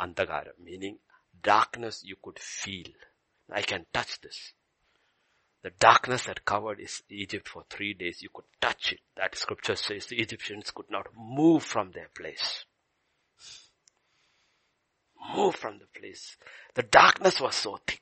Antagara, 0.00 0.52
meaning 0.58 0.98
darkness 1.42 2.02
you 2.04 2.16
could 2.22 2.38
feel. 2.38 2.88
I 3.52 3.62
can 3.62 3.86
touch 3.92 4.20
this. 4.20 4.52
The 5.62 5.70
darkness 5.78 6.24
that 6.24 6.44
covered 6.44 6.80
Egypt 7.10 7.48
for 7.48 7.64
three 7.68 7.94
days, 7.94 8.22
you 8.22 8.30
could 8.32 8.46
touch 8.60 8.92
it. 8.92 9.00
That 9.16 9.36
scripture 9.36 9.76
says 9.76 10.06
the 10.06 10.20
Egyptians 10.20 10.70
could 10.70 10.90
not 10.90 11.08
move 11.16 11.62
from 11.62 11.90
their 11.92 12.08
place 12.16 12.64
move 15.34 15.54
from 15.54 15.78
the 15.78 15.86
place. 15.98 16.36
The 16.74 16.82
darkness 16.82 17.40
was 17.40 17.54
so 17.54 17.78
thick. 17.86 18.00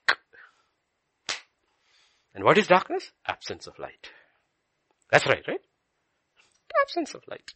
And 2.35 2.45
what 2.45 2.59
is 2.59 2.67
darkness? 2.67 3.11
Absence 3.27 3.67
of 3.67 3.79
light. 3.79 4.11
That's 5.11 5.27
right, 5.27 5.43
right? 5.47 5.61
Absence 6.83 7.15
of 7.15 7.23
light. 7.29 7.53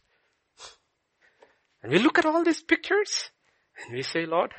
And 1.81 1.91
we 1.91 1.99
look 1.99 2.17
at 2.17 2.25
all 2.25 2.43
these 2.43 2.63
pictures 2.63 3.29
and 3.83 3.93
we 3.93 4.01
say, 4.01 4.25
Lord, 4.25 4.51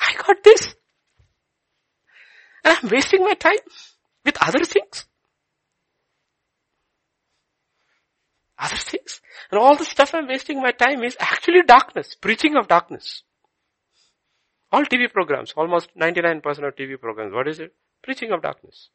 I 0.00 0.14
got 0.14 0.42
this. 0.42 0.74
And 2.64 2.78
I'm 2.80 2.88
wasting 2.88 3.22
my 3.22 3.34
time 3.34 3.58
with 4.24 4.36
other 4.40 4.64
things. 4.64 5.04
Other 8.58 8.76
things. 8.76 9.20
And 9.50 9.60
all 9.60 9.76
the 9.76 9.84
stuff 9.84 10.14
I'm 10.14 10.28
wasting 10.28 10.62
my 10.62 10.72
time 10.72 11.02
is 11.02 11.16
actually 11.18 11.62
darkness, 11.62 12.14
preaching 12.14 12.56
of 12.56 12.68
darkness. 12.68 13.22
All 14.72 14.84
TV 14.84 15.12
programs, 15.12 15.52
almost 15.56 15.90
99% 15.96 16.44
of 16.44 16.74
TV 16.74 16.98
programs, 16.98 17.32
what 17.32 17.48
is 17.48 17.60
it? 17.60 17.74
Preaching 18.02 18.32
of 18.32 18.42
darkness. 18.42 18.88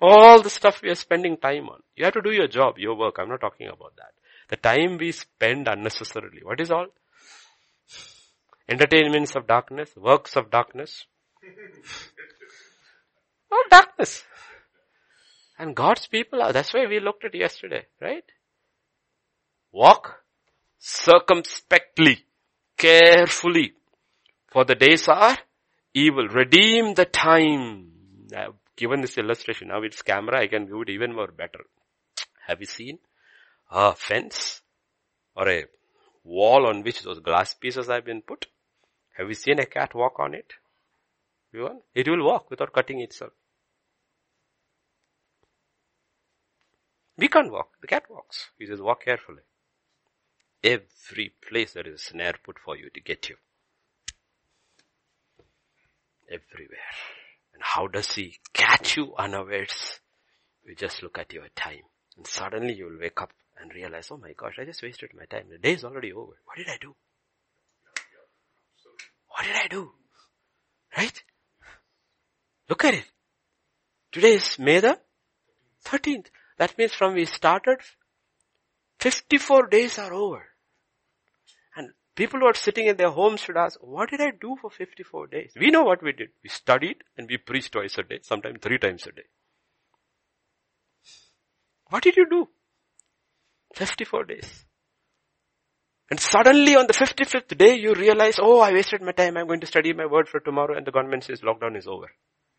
All 0.00 0.42
the 0.42 0.50
stuff 0.50 0.82
we 0.82 0.90
are 0.90 0.94
spending 0.94 1.36
time 1.36 1.68
on. 1.68 1.80
You 1.96 2.04
have 2.04 2.14
to 2.14 2.22
do 2.22 2.30
your 2.30 2.48
job, 2.48 2.78
your 2.78 2.94
work. 2.96 3.16
I'm 3.18 3.28
not 3.28 3.40
talking 3.40 3.68
about 3.68 3.96
that. 3.96 4.12
The 4.48 4.56
time 4.56 4.98
we 4.98 5.12
spend 5.12 5.68
unnecessarily. 5.68 6.40
What 6.42 6.60
is 6.60 6.70
all? 6.70 6.86
Entertainments 8.68 9.36
of 9.36 9.46
darkness, 9.46 9.90
works 9.96 10.36
of 10.36 10.50
darkness. 10.50 11.06
all 13.52 13.62
darkness. 13.70 14.24
And 15.58 15.74
God's 15.74 16.06
people 16.06 16.42
are, 16.42 16.52
that's 16.52 16.74
why 16.74 16.86
we 16.86 17.00
looked 17.00 17.24
at 17.24 17.34
yesterday, 17.34 17.86
right? 18.00 18.24
Walk 19.72 20.22
circumspectly, 20.78 22.24
carefully, 22.76 23.72
for 24.48 24.64
the 24.64 24.74
days 24.74 25.08
are 25.08 25.38
evil. 25.94 26.28
Redeem 26.28 26.94
the 26.94 27.06
time. 27.06 27.92
I've 28.36 28.54
given 28.76 29.00
this 29.00 29.16
illustration. 29.16 29.68
Now 29.68 29.82
it's 29.82 30.02
camera, 30.02 30.42
I 30.42 30.48
can 30.48 30.66
view 30.66 30.82
it 30.82 30.90
even 30.90 31.14
more 31.14 31.28
better. 31.28 31.64
Have 32.46 32.60
you 32.60 32.66
seen 32.66 32.98
a 33.70 33.94
fence 33.94 34.60
or 35.34 35.48
a 35.48 35.64
wall 36.22 36.66
on 36.66 36.82
which 36.82 37.02
those 37.02 37.20
glass 37.20 37.54
pieces 37.54 37.88
have 37.88 38.04
been 38.04 38.22
put? 38.22 38.46
Have 39.16 39.28
you 39.28 39.34
seen 39.34 39.58
a 39.58 39.66
cat 39.66 39.94
walk 39.94 40.18
on 40.18 40.34
it? 40.34 40.52
It 41.94 42.08
will 42.08 42.24
walk 42.24 42.50
without 42.50 42.72
cutting 42.72 43.00
itself. 43.00 43.32
We 47.16 47.28
can't 47.28 47.50
walk. 47.50 47.70
The 47.80 47.86
cat 47.86 48.04
walks. 48.10 48.50
He 48.58 48.66
says, 48.66 48.80
walk 48.80 49.04
carefully. 49.04 49.42
Every 50.62 51.32
place 51.48 51.72
there 51.72 51.86
is 51.88 51.94
a 51.94 52.04
snare 52.04 52.34
put 52.44 52.58
for 52.58 52.76
you 52.76 52.90
to 52.92 53.00
get 53.00 53.30
you. 53.30 53.36
Everywhere. 56.28 56.76
And 57.54 57.62
how 57.62 57.86
does 57.86 58.12
he 58.14 58.38
catch 58.52 58.98
you 58.98 59.14
unawares? 59.16 60.00
You 60.66 60.74
just 60.74 61.02
look 61.02 61.16
at 61.18 61.32
your 61.32 61.48
time. 61.54 61.84
And 62.18 62.26
suddenly 62.26 62.74
you 62.74 62.86
will 62.86 62.98
wake 63.00 63.22
up 63.22 63.32
and 63.58 63.72
realize, 63.72 64.10
oh 64.10 64.18
my 64.18 64.32
gosh, 64.36 64.58
I 64.60 64.66
just 64.66 64.82
wasted 64.82 65.10
my 65.16 65.24
time. 65.24 65.46
The 65.50 65.56
day 65.56 65.72
is 65.72 65.84
already 65.84 66.12
over. 66.12 66.32
What 66.44 66.58
did 66.58 66.68
I 66.68 66.76
do? 66.78 66.94
What 69.36 69.44
did 69.44 69.56
I 69.56 69.68
do? 69.68 69.92
Right? 70.96 71.22
Look 72.70 72.84
at 72.86 72.94
it. 72.94 73.04
Today 74.10 74.34
is 74.34 74.58
May 74.58 74.80
the 74.80 74.98
13th. 75.84 76.28
That 76.56 76.78
means 76.78 76.94
from 76.94 77.12
we 77.12 77.26
started, 77.26 77.80
54 79.00 79.66
days 79.66 79.98
are 79.98 80.14
over. 80.14 80.42
And 81.76 81.90
people 82.14 82.40
who 82.40 82.46
are 82.46 82.54
sitting 82.54 82.86
in 82.86 82.96
their 82.96 83.10
homes 83.10 83.40
should 83.40 83.58
ask, 83.58 83.78
what 83.82 84.08
did 84.08 84.22
I 84.22 84.30
do 84.30 84.56
for 84.58 84.70
54 84.70 85.26
days? 85.26 85.52
We 85.60 85.70
know 85.70 85.82
what 85.82 86.02
we 86.02 86.12
did. 86.12 86.30
We 86.42 86.48
studied 86.48 87.04
and 87.18 87.28
we 87.28 87.36
preached 87.36 87.72
twice 87.72 87.98
a 87.98 88.04
day, 88.04 88.20
sometimes 88.22 88.60
three 88.62 88.78
times 88.78 89.06
a 89.06 89.12
day. 89.12 89.26
What 91.90 92.02
did 92.02 92.16
you 92.16 92.26
do? 92.26 92.48
54 93.74 94.24
days. 94.24 94.65
And 96.10 96.20
suddenly 96.20 96.76
on 96.76 96.86
the 96.86 96.92
55th 96.92 97.56
day 97.58 97.76
you 97.76 97.94
realize, 97.94 98.36
oh, 98.40 98.60
I 98.60 98.72
wasted 98.72 99.02
my 99.02 99.12
time. 99.12 99.36
I'm 99.36 99.46
going 99.46 99.60
to 99.60 99.66
study 99.66 99.92
my 99.92 100.06
word 100.06 100.28
for 100.28 100.40
tomorrow 100.40 100.76
and 100.76 100.86
the 100.86 100.92
government 100.92 101.24
says 101.24 101.40
lockdown 101.40 101.76
is 101.76 101.86
over. 101.86 102.10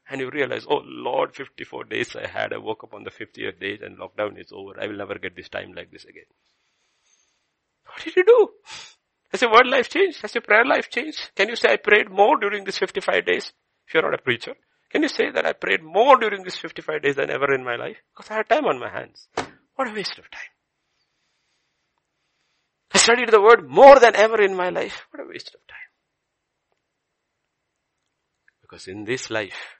And 0.10 0.22
you 0.22 0.30
realize, 0.30 0.66
oh 0.70 0.82
Lord, 0.86 1.36
54 1.36 1.86
days 1.86 2.16
I 2.16 2.28
had. 2.28 2.54
I 2.54 2.58
woke 2.58 2.84
up 2.84 2.94
on 2.94 3.04
the 3.04 3.12
50th 3.12 3.60
day 3.60 3.80
and 3.82 3.98
lockdown 3.98 4.40
is 4.40 4.52
over. 4.52 4.80
I 4.80 4.88
will 4.88 4.98
never 4.98 5.16
get 5.16 5.36
this 5.36 5.50
time 5.50 5.74
like 5.74 5.92
this 5.92 6.04
again. 6.04 6.30
What 7.86 8.04
did 8.04 8.16
you 8.16 8.26
do? 8.26 8.50
Has 9.30 9.42
your 9.42 9.52
word 9.52 9.68
life 9.68 9.90
changed? 9.90 10.22
Has 10.22 10.36
your 10.36 10.42
prayer 10.42 10.66
life 10.66 10.90
changed? 10.90 11.32
Can 11.36 11.50
you 11.50 11.56
say 11.56 11.74
I 11.74 11.78
prayed 11.78 12.10
more 12.10 12.38
during 12.40 12.64
these 12.64 12.78
55 12.78 13.26
days? 13.26 13.52
If 13.88 13.94
you're 13.94 14.04
not 14.04 14.14
a 14.14 14.22
preacher. 14.22 14.56
Can 14.90 15.04
you 15.04 15.10
say 15.10 15.32
that 15.32 15.46
I 15.46 15.54
prayed 15.54 15.84
more 15.84 16.18
during 16.18 16.44
these 16.44 16.58
55 16.58 17.02
days 17.02 17.16
than 17.16 17.30
ever 17.30 17.54
in 17.54 17.64
my 17.64 17.76
life? 17.76 17.98
Because 18.16 18.32
I 18.32 18.36
had 18.36 18.50
time 18.50 18.66
on 18.66 18.80
my 18.80 18.90
hands. 18.90 19.28
What 19.76 19.90
a 19.90 19.94
waste 19.94 20.18
of 20.18 20.30
time. 20.32 20.57
I 22.98 23.00
studied 23.00 23.30
the 23.30 23.42
word 23.42 23.70
more 23.70 24.00
than 24.00 24.16
ever 24.16 24.42
in 24.42 24.56
my 24.56 24.70
life. 24.70 25.06
What 25.12 25.24
a 25.24 25.30
waste 25.30 25.54
of 25.54 25.62
time. 25.68 25.78
Because 28.62 28.88
in 28.88 29.06
this 29.06 29.30
life, 29.30 29.78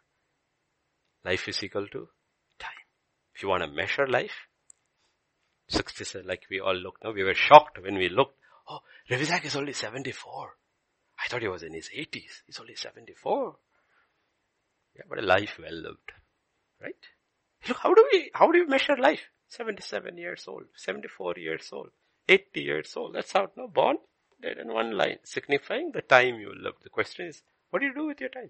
Life 1.28 1.50
is 1.50 1.62
equal 1.62 1.88
to 1.88 2.08
time. 2.58 2.86
If 3.36 3.44
you 3.44 3.50
want 3.50 3.62
to 3.62 3.70
measure 3.70 4.08
life, 4.08 4.48
60, 5.68 6.22
like 6.24 6.44
we 6.50 6.62
all 6.62 6.74
looked 6.74 7.04
now, 7.04 7.12
we 7.12 7.24
were 7.24 7.34
shocked 7.34 7.82
when 7.84 7.98
we 7.98 8.08
looked, 8.08 8.38
oh, 8.70 8.80
Revisak 9.10 9.44
is 9.44 9.58
only 9.58 9.74
74. 9.74 10.56
I 11.20 11.28
thought 11.28 11.42
he 11.42 11.50
was 11.50 11.64
in 11.64 11.74
his 11.74 11.90
80s. 11.90 12.44
He's 12.46 12.60
only 12.62 12.76
74. 12.76 13.58
Yeah, 14.96 15.02
but 15.10 15.20
a 15.20 15.22
life 15.22 15.60
well 15.60 15.74
lived. 15.74 16.14
Right? 16.82 16.96
Look, 17.68 17.80
how 17.80 17.94
do 17.94 18.08
we, 18.14 18.32
how 18.34 18.50
do 18.50 18.60
we 18.60 18.66
measure 18.66 18.96
life? 18.96 19.28
77 19.50 20.18
years 20.18 20.46
old, 20.48 20.68
74 20.78 21.34
years 21.38 21.68
old, 21.74 21.90
80 22.28 22.62
years 22.62 22.94
old. 22.96 23.16
That's 23.16 23.32
how, 23.32 23.50
no, 23.56 23.68
born, 23.68 23.98
dead 24.42 24.58
in 24.58 24.74
one 24.74 24.98
line, 24.98 25.20
signifying 25.24 25.92
the 25.92 26.02
time 26.02 26.40
you 26.40 26.54
lived. 26.54 26.84
The 26.84 26.90
question 26.90 27.28
is, 27.28 27.44
what 27.70 27.80
do 27.80 27.86
you 27.86 27.94
do 27.94 28.08
with 28.08 28.20
your 28.20 28.30
time? 28.30 28.50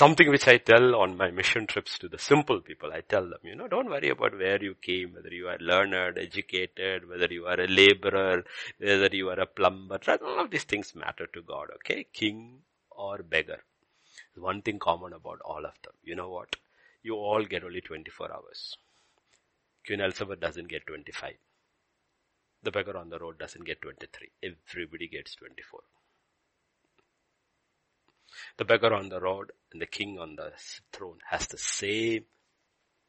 something 0.00 0.30
which 0.30 0.48
I 0.48 0.56
tell 0.56 0.94
on 0.94 1.14
my 1.18 1.30
mission 1.30 1.66
trips 1.66 1.98
to 1.98 2.08
the 2.08 2.18
simple 2.18 2.60
people. 2.62 2.90
I 2.90 3.02
tell 3.02 3.28
them, 3.28 3.40
you 3.42 3.54
know, 3.54 3.68
don't 3.68 3.90
worry 3.90 4.08
about 4.08 4.38
where 4.38 4.62
you 4.62 4.74
came, 4.74 5.12
whether 5.12 5.28
you 5.28 5.46
are 5.48 5.58
learned, 5.58 6.16
educated, 6.16 7.06
whether 7.06 7.26
you 7.30 7.44
are 7.44 7.60
a 7.60 7.66
laborer, 7.66 8.42
whether 8.78 9.14
you 9.14 9.28
are 9.28 9.38
a 9.38 9.44
plumber. 9.44 9.98
None 10.06 10.38
of 10.38 10.50
these 10.50 10.64
things 10.64 10.94
matter 10.94 11.26
to 11.34 11.42
God, 11.42 11.68
okay? 11.74 12.06
King 12.14 12.60
or 12.90 13.18
beggar. 13.18 13.62
One 14.36 14.62
thing 14.62 14.78
common 14.78 15.12
about 15.12 15.40
all 15.44 15.66
of 15.66 15.74
them. 15.84 15.92
You 16.02 16.16
know 16.16 16.30
what? 16.30 16.56
You 17.02 17.14
all 17.14 17.44
get 17.44 17.64
only 17.64 17.80
24 17.80 18.32
hours. 18.32 18.76
Queen 19.86 20.00
Elizabeth 20.00 20.40
doesn't 20.40 20.68
get 20.68 20.86
25. 20.86 21.34
The 22.62 22.70
beggar 22.70 22.96
on 22.96 23.08
the 23.08 23.18
road 23.18 23.38
doesn't 23.38 23.64
get 23.64 23.80
23. 23.80 24.30
Everybody 24.42 25.08
gets 25.08 25.34
24. 25.36 25.80
The 28.58 28.64
beggar 28.64 28.92
on 28.92 29.08
the 29.08 29.20
road 29.20 29.52
and 29.72 29.80
the 29.80 29.86
king 29.86 30.18
on 30.18 30.36
the 30.36 30.52
throne 30.92 31.18
has 31.30 31.46
the 31.46 31.58
same 31.58 32.24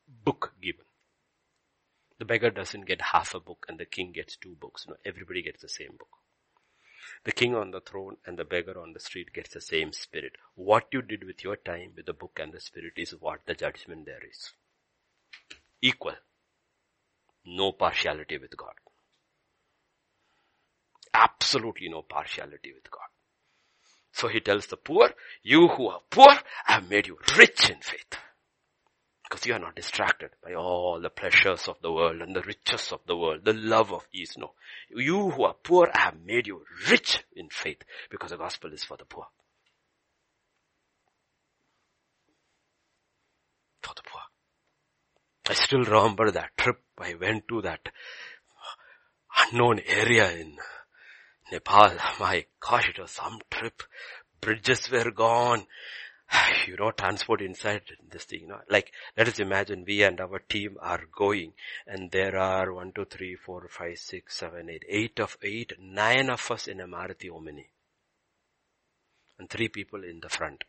book 0.08 0.54
given. 0.62 0.86
The 2.18 2.26
beggar 2.26 2.52
doesn't 2.52 2.86
get 2.86 3.02
half 3.02 3.36
a 3.36 3.40
book 3.40 3.66
and 3.68 3.80
the 3.80 3.86
king 3.86 4.12
gets 4.14 4.38
two 4.38 4.56
books. 4.56 4.86
No, 4.88 4.96
everybody 5.06 5.42
gets 5.42 5.62
the 5.62 5.70
same 5.70 5.96
book. 5.98 6.10
The 7.24 7.32
king 7.32 7.56
on 7.56 7.72
the 7.72 7.82
throne 7.82 8.18
and 8.26 8.38
the 8.38 8.46
beggar 8.46 8.80
on 8.80 8.94
the 8.94 9.00
street 9.00 9.34
gets 9.34 9.54
the 9.54 9.62
same 9.62 9.92
spirit. 9.92 10.34
What 10.56 10.88
you 10.92 11.02
did 11.02 11.24
with 11.24 11.44
your 11.44 11.56
time 11.56 11.94
with 11.96 12.06
the 12.06 12.14
book 12.14 12.40
and 12.42 12.54
the 12.54 12.60
spirit 12.60 12.94
is 12.98 13.12
what 13.12 13.42
the 13.46 13.54
judgment 13.54 14.06
there 14.06 14.22
is. 14.28 14.54
Equal. 15.82 16.16
No 17.46 17.72
partiality 17.72 18.38
with 18.38 18.56
God. 18.56 18.74
Absolutely 21.14 21.90
no 21.90 22.02
partiality 22.02 22.74
with 22.74 22.90
God. 22.90 23.02
So 24.14 24.28
he 24.28 24.40
tells 24.40 24.68
the 24.68 24.78
poor, 24.78 25.12
you 25.42 25.68
who 25.70 25.88
are 25.88 26.02
poor, 26.10 26.34
I 26.68 26.74
have 26.74 26.90
made 26.90 27.08
you 27.08 27.18
rich 27.38 27.70
in 27.70 27.80
faith. 27.82 28.16
Because 29.32 29.46
you 29.46 29.54
are 29.54 29.60
not 29.60 29.76
distracted 29.76 30.32
by 30.44 30.56
all 30.56 31.00
the 31.00 31.10
pleasures 31.10 31.70
of 31.70 31.78
the 31.82 31.90
world 31.90 32.22
and 32.22 32.36
the 32.36 32.42
riches 32.42 32.92
of 32.92 33.00
the 33.08 33.16
world, 33.16 33.46
the 33.46 33.54
love 33.54 33.94
of 33.94 34.06
ease. 34.12 34.36
No. 34.38 34.52
You 34.94 35.32
who 35.32 35.44
are 35.46 35.54
poor, 35.54 35.90
I 35.94 36.00
have 36.02 36.18
made 36.26 36.48
you 36.48 36.66
rich 36.90 37.24
in 37.34 37.48
faith 37.50 37.82
because 38.10 38.32
the 38.32 38.38
gospel 38.38 38.74
is 38.74 38.84
for 38.84 38.98
the 38.98 39.06
poor. 39.06 39.28
For 43.82 43.94
the 43.96 44.02
poor. 44.02 44.22
I 45.48 45.54
still 45.54 45.86
remember 45.86 46.32
that 46.32 46.58
trip 46.58 46.82
I 46.98 47.14
went 47.14 47.48
to 47.48 47.62
that 47.62 47.88
unknown 49.38 49.80
area 49.88 50.30
in 50.30 50.58
Nepal, 51.54 51.94
my 52.20 52.46
gosh, 52.60 52.90
it 52.90 53.00
was 53.00 53.12
some 53.12 53.40
trip. 53.50 53.82
Bridges 54.42 54.92
were 54.92 55.12
gone. 55.12 55.66
You 56.68 56.76
know, 56.78 56.92
transport 56.92 57.42
inside 57.42 57.82
this 58.10 58.26
thing, 58.26 58.42
you 58.42 58.48
know, 58.48 58.60
like, 58.70 58.92
let 59.18 59.28
us 59.28 59.40
imagine 59.40 59.84
we 59.86 60.04
and 60.04 60.20
our 60.20 60.40
team 60.40 60.78
are 60.80 61.02
going 61.12 61.54
and 61.88 62.12
there 62.12 62.38
are 62.38 62.72
one, 62.74 62.92
two, 62.94 63.06
three, 63.06 63.36
four, 63.36 63.68
five, 63.70 63.98
six, 63.98 64.38
seven, 64.38 64.70
eight, 64.70 64.84
eight 64.88 65.20
of 65.20 65.38
eight, 65.42 65.74
nine 65.80 66.30
of 66.30 66.50
us 66.52 66.68
in 66.68 66.80
a 66.80 66.88
Maruti 66.88 67.34
Omni. 67.34 67.70
and 69.40 69.50
three 69.50 69.68
people 69.68 70.04
in 70.04 70.20
the 70.22 70.30
front. 70.30 70.64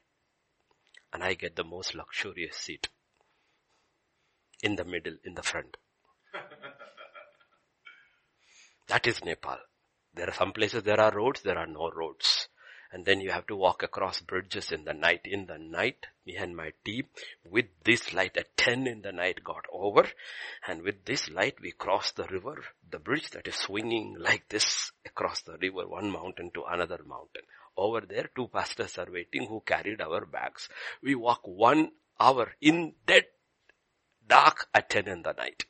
And 1.12 1.22
I 1.22 1.34
get 1.34 1.56
the 1.56 1.64
most 1.64 1.94
luxurious 1.94 2.56
seat. 2.56 2.88
In 4.62 4.76
the 4.76 4.84
middle, 4.84 5.16
in 5.24 5.34
the 5.34 5.42
front. 5.42 5.76
that 8.88 9.06
is 9.06 9.22
Nepal. 9.24 9.58
There 10.14 10.28
are 10.28 10.34
some 10.34 10.52
places 10.52 10.84
there 10.84 11.00
are 11.00 11.14
roads, 11.14 11.42
there 11.42 11.58
are 11.58 11.66
no 11.66 11.90
roads 11.90 12.48
and 12.92 13.06
then 13.06 13.20
you 13.20 13.30
have 13.30 13.46
to 13.46 13.56
walk 13.56 13.82
across 13.82 14.20
bridges 14.20 14.70
in 14.70 14.84
the 14.84 14.92
night. 14.92 15.22
In 15.24 15.46
the 15.46 15.58
night, 15.58 16.06
me 16.26 16.36
and 16.36 16.54
my 16.54 16.72
team, 16.84 17.06
with 17.50 17.64
this 17.84 18.12
light 18.12 18.36
at 18.36 18.54
10 18.56 18.86
in 18.86 19.00
the 19.00 19.12
night 19.12 19.42
got 19.42 19.64
over, 19.72 20.06
and 20.68 20.82
with 20.82 21.04
this 21.06 21.30
light 21.30 21.56
we 21.60 21.72
crossed 21.72 22.16
the 22.16 22.24
river, 22.24 22.62
the 22.90 22.98
bridge 22.98 23.30
that 23.30 23.48
is 23.48 23.54
swinging 23.54 24.16
like 24.18 24.48
this 24.50 24.92
across 25.06 25.40
the 25.42 25.56
river, 25.58 25.88
one 25.88 26.10
mountain 26.10 26.50
to 26.52 26.64
another 26.64 27.00
mountain. 27.06 27.42
Over 27.76 28.02
there, 28.02 28.28
two 28.36 28.48
pastors 28.48 28.98
are 28.98 29.08
waiting 29.10 29.46
who 29.46 29.62
carried 29.64 30.02
our 30.02 30.26
bags. 30.26 30.68
We 31.02 31.14
walk 31.14 31.40
one 31.44 31.92
hour 32.20 32.52
in 32.60 32.92
dead 33.06 33.24
dark 34.28 34.66
at 34.74 34.90
10 34.90 35.08
in 35.08 35.22
the 35.22 35.32
night, 35.32 35.64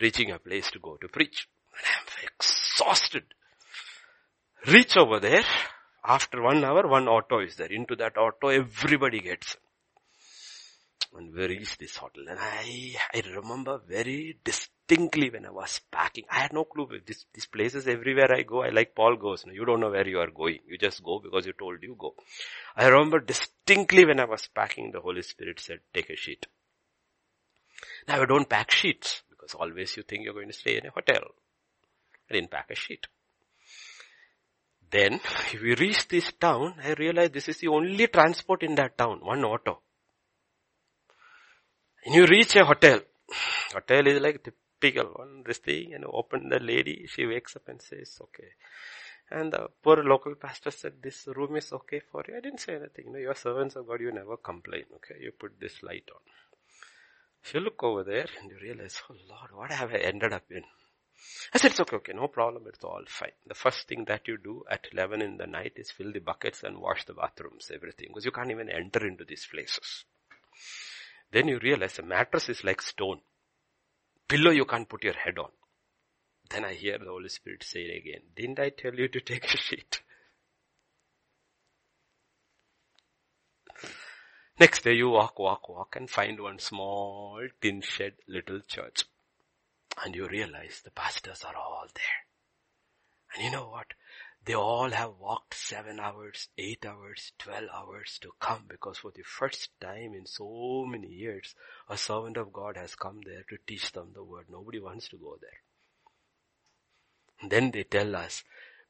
reaching 0.00 0.30
a 0.30 0.38
place 0.38 0.70
to 0.70 0.78
go 0.78 0.96
to 0.96 1.08
preach. 1.08 1.48
And 1.76 1.86
I'm 1.98 2.28
exhausted. 2.38 3.24
Reach 4.66 4.96
over 4.96 5.20
there, 5.20 5.44
after 6.06 6.42
one 6.42 6.64
hour, 6.64 6.86
one 6.86 7.08
auto 7.08 7.40
is 7.40 7.56
there. 7.56 7.72
Into 7.72 7.96
that 7.96 8.16
auto, 8.16 8.48
everybody 8.48 9.20
gets. 9.20 9.56
And 11.14 11.34
is 11.38 11.76
this 11.80 11.96
hotel? 11.96 12.24
And 12.28 12.38
I, 12.38 12.94
I 13.14 13.22
remember 13.34 13.80
very 13.88 14.38
distinctly 14.44 15.30
when 15.30 15.46
I 15.46 15.50
was 15.50 15.80
packing. 15.90 16.24
I 16.30 16.40
had 16.40 16.52
no 16.52 16.64
clue. 16.64 16.88
This, 17.06 17.24
these 17.32 17.46
places 17.46 17.88
everywhere 17.88 18.32
I 18.32 18.42
go, 18.42 18.62
I 18.62 18.68
like 18.68 18.94
Paul 18.94 19.16
goes. 19.16 19.44
You 19.50 19.64
don't 19.64 19.80
know 19.80 19.90
where 19.90 20.06
you 20.06 20.18
are 20.18 20.30
going. 20.30 20.58
You 20.68 20.76
just 20.76 21.02
go 21.02 21.20
because 21.20 21.46
you 21.46 21.54
told 21.58 21.82
you 21.82 21.96
go. 21.98 22.14
I 22.76 22.86
remember 22.88 23.20
distinctly 23.20 24.04
when 24.04 24.20
I 24.20 24.26
was 24.26 24.48
packing, 24.54 24.92
the 24.92 25.00
Holy 25.00 25.22
Spirit 25.22 25.58
said, 25.58 25.78
take 25.94 26.10
a 26.10 26.16
sheet. 26.16 26.46
Now 28.06 28.22
I 28.22 28.26
don't 28.26 28.48
pack 28.48 28.70
sheets 28.70 29.22
because 29.30 29.54
always 29.54 29.96
you 29.96 30.02
think 30.02 30.24
you're 30.24 30.34
going 30.34 30.48
to 30.48 30.52
stay 30.52 30.76
in 30.76 30.86
a 30.86 30.90
hotel. 30.90 31.22
I 32.30 32.34
didn't 32.34 32.50
pack 32.50 32.70
a 32.70 32.74
sheet. 32.74 33.06
Then, 34.90 35.14
if 35.52 35.60
we 35.60 35.74
reach 35.74 36.08
this 36.08 36.32
town, 36.40 36.74
I 36.82 36.92
realize 36.94 37.30
this 37.30 37.48
is 37.48 37.58
the 37.58 37.68
only 37.68 38.06
transport 38.06 38.62
in 38.62 38.74
that 38.76 38.96
town, 38.96 39.20
one 39.22 39.44
auto. 39.44 39.80
And 42.04 42.14
you 42.14 42.26
reach 42.26 42.56
a 42.56 42.64
hotel. 42.64 43.00
Hotel 43.72 44.06
is 44.06 44.20
like 44.20 44.46
typical 44.80 45.12
one, 45.14 45.42
this 45.44 45.58
thing, 45.58 45.94
and 45.94 46.04
open 46.04 46.48
the 46.48 46.60
lady, 46.60 47.06
she 47.08 47.26
wakes 47.26 47.56
up 47.56 47.68
and 47.68 47.82
says, 47.82 48.18
okay. 48.20 48.50
And 49.30 49.52
the 49.52 49.68
poor 49.82 50.04
local 50.04 50.36
pastor 50.36 50.70
said, 50.70 50.94
this 51.02 51.26
room 51.26 51.56
is 51.56 51.72
okay 51.72 52.00
for 52.12 52.24
you. 52.28 52.36
I 52.36 52.40
didn't 52.40 52.60
say 52.60 52.76
anything. 52.76 53.06
You 53.06 53.12
know, 53.12 53.18
your 53.18 53.34
servants 53.34 53.74
of 53.74 53.88
God, 53.88 54.00
you 54.00 54.12
never 54.12 54.36
complain. 54.36 54.84
Okay, 54.96 55.16
you 55.20 55.32
put 55.32 55.58
this 55.58 55.82
light 55.82 56.08
on. 56.14 56.20
If 57.42 57.54
you 57.54 57.60
look 57.60 57.82
over 57.82 58.04
there 58.04 58.26
and 58.40 58.50
you 58.50 58.56
realize, 58.62 59.02
oh 59.10 59.16
Lord, 59.28 59.50
what 59.52 59.72
have 59.72 59.92
I 59.92 59.98
ended 59.98 60.32
up 60.32 60.44
in? 60.50 60.62
I 61.52 61.58
said, 61.58 61.70
it's 61.70 61.80
okay, 61.80 61.96
okay, 61.96 62.12
no 62.12 62.28
problem, 62.28 62.64
it's 62.66 62.84
all 62.84 63.02
fine. 63.06 63.32
The 63.46 63.54
first 63.54 63.88
thing 63.88 64.04
that 64.06 64.28
you 64.28 64.36
do 64.36 64.64
at 64.70 64.86
11 64.92 65.22
in 65.22 65.36
the 65.36 65.46
night 65.46 65.72
is 65.76 65.90
fill 65.90 66.12
the 66.12 66.20
buckets 66.20 66.62
and 66.62 66.78
wash 66.78 67.04
the 67.04 67.14
bathrooms, 67.14 67.70
everything, 67.72 68.08
because 68.08 68.24
you 68.24 68.30
can't 68.30 68.50
even 68.50 68.68
enter 68.68 69.06
into 69.06 69.24
these 69.24 69.46
places. 69.46 70.04
Then 71.32 71.48
you 71.48 71.58
realize 71.58 71.94
the 71.94 72.02
mattress 72.02 72.48
is 72.48 72.64
like 72.64 72.82
stone. 72.82 73.20
Pillow 74.28 74.50
you 74.50 74.64
can't 74.64 74.88
put 74.88 75.04
your 75.04 75.14
head 75.14 75.38
on. 75.38 75.50
Then 76.48 76.64
I 76.64 76.74
hear 76.74 76.98
the 76.98 77.06
Holy 77.06 77.28
Spirit 77.28 77.64
say 77.64 77.84
again, 77.96 78.22
didn't 78.34 78.60
I 78.60 78.70
tell 78.70 78.94
you 78.94 79.08
to 79.08 79.20
take 79.20 79.52
a 79.52 79.56
sheet? 79.56 80.02
Next 84.58 84.84
day 84.84 84.94
you 84.94 85.10
walk, 85.10 85.38
walk, 85.38 85.68
walk 85.68 85.96
and 85.96 86.08
find 86.08 86.40
one 86.40 86.58
small 86.58 87.46
tin 87.60 87.82
shed 87.82 88.14
little 88.26 88.60
church. 88.60 89.04
And 90.04 90.14
you 90.14 90.26
realize 90.26 90.82
the 90.84 90.90
pastors 90.90 91.42
are 91.44 91.56
all 91.56 91.86
there. 91.94 92.26
And 93.34 93.44
you 93.44 93.50
know 93.50 93.68
what? 93.68 93.94
They 94.44 94.54
all 94.54 94.90
have 94.90 95.18
walked 95.18 95.54
seven 95.54 95.98
hours, 95.98 96.48
eight 96.56 96.86
hours, 96.86 97.32
twelve 97.36 97.68
hours 97.74 98.18
to 98.22 98.30
come 98.38 98.64
because 98.68 98.98
for 98.98 99.10
the 99.10 99.24
first 99.24 99.70
time 99.80 100.14
in 100.14 100.24
so 100.24 100.84
many 100.86 101.08
years, 101.08 101.54
a 101.88 101.96
servant 101.96 102.36
of 102.36 102.52
God 102.52 102.76
has 102.76 102.94
come 102.94 103.20
there 103.24 103.42
to 103.48 103.58
teach 103.66 103.90
them 103.90 104.12
the 104.14 104.22
word. 104.22 104.46
Nobody 104.48 104.78
wants 104.78 105.08
to 105.08 105.16
go 105.16 105.36
there. 105.40 105.62
And 107.40 107.50
then 107.50 107.72
they 107.72 107.82
tell 107.82 108.14
us, 108.14 108.44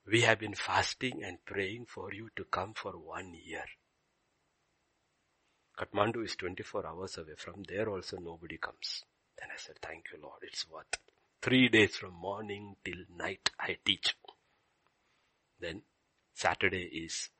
we 0.07 0.20
have 0.20 0.39
been 0.39 0.55
fasting 0.55 1.24
and 1.24 1.45
praying 1.45 1.87
for 1.87 2.12
you 2.12 2.28
to 2.37 2.45
come 2.45 2.74
for 2.74 2.93
one 2.93 3.35
year. 3.35 3.65
Kathmandu 5.78 6.24
is 6.24 6.37
24 6.37 6.87
hours 6.87 7.19
away. 7.19 7.35
From 7.37 7.62
there 7.65 7.89
also 7.89 8.19
nobody 8.19 8.59
comes. 8.59 9.05
Then 9.38 9.48
I 9.52 9.58
said, 9.58 9.76
thank 9.82 10.04
you 10.12 10.18
Lord, 10.22 10.40
it's 10.42 10.68
worth 10.68 10.86
Three 11.42 11.68
days 11.68 11.96
from 11.96 12.14
morning 12.14 12.74
till 12.84 13.04
night 13.16 13.50
I 13.60 13.76
teach. 13.84 14.16
Then 15.60 15.82
Saturday 16.34 16.82
is 17.04 17.30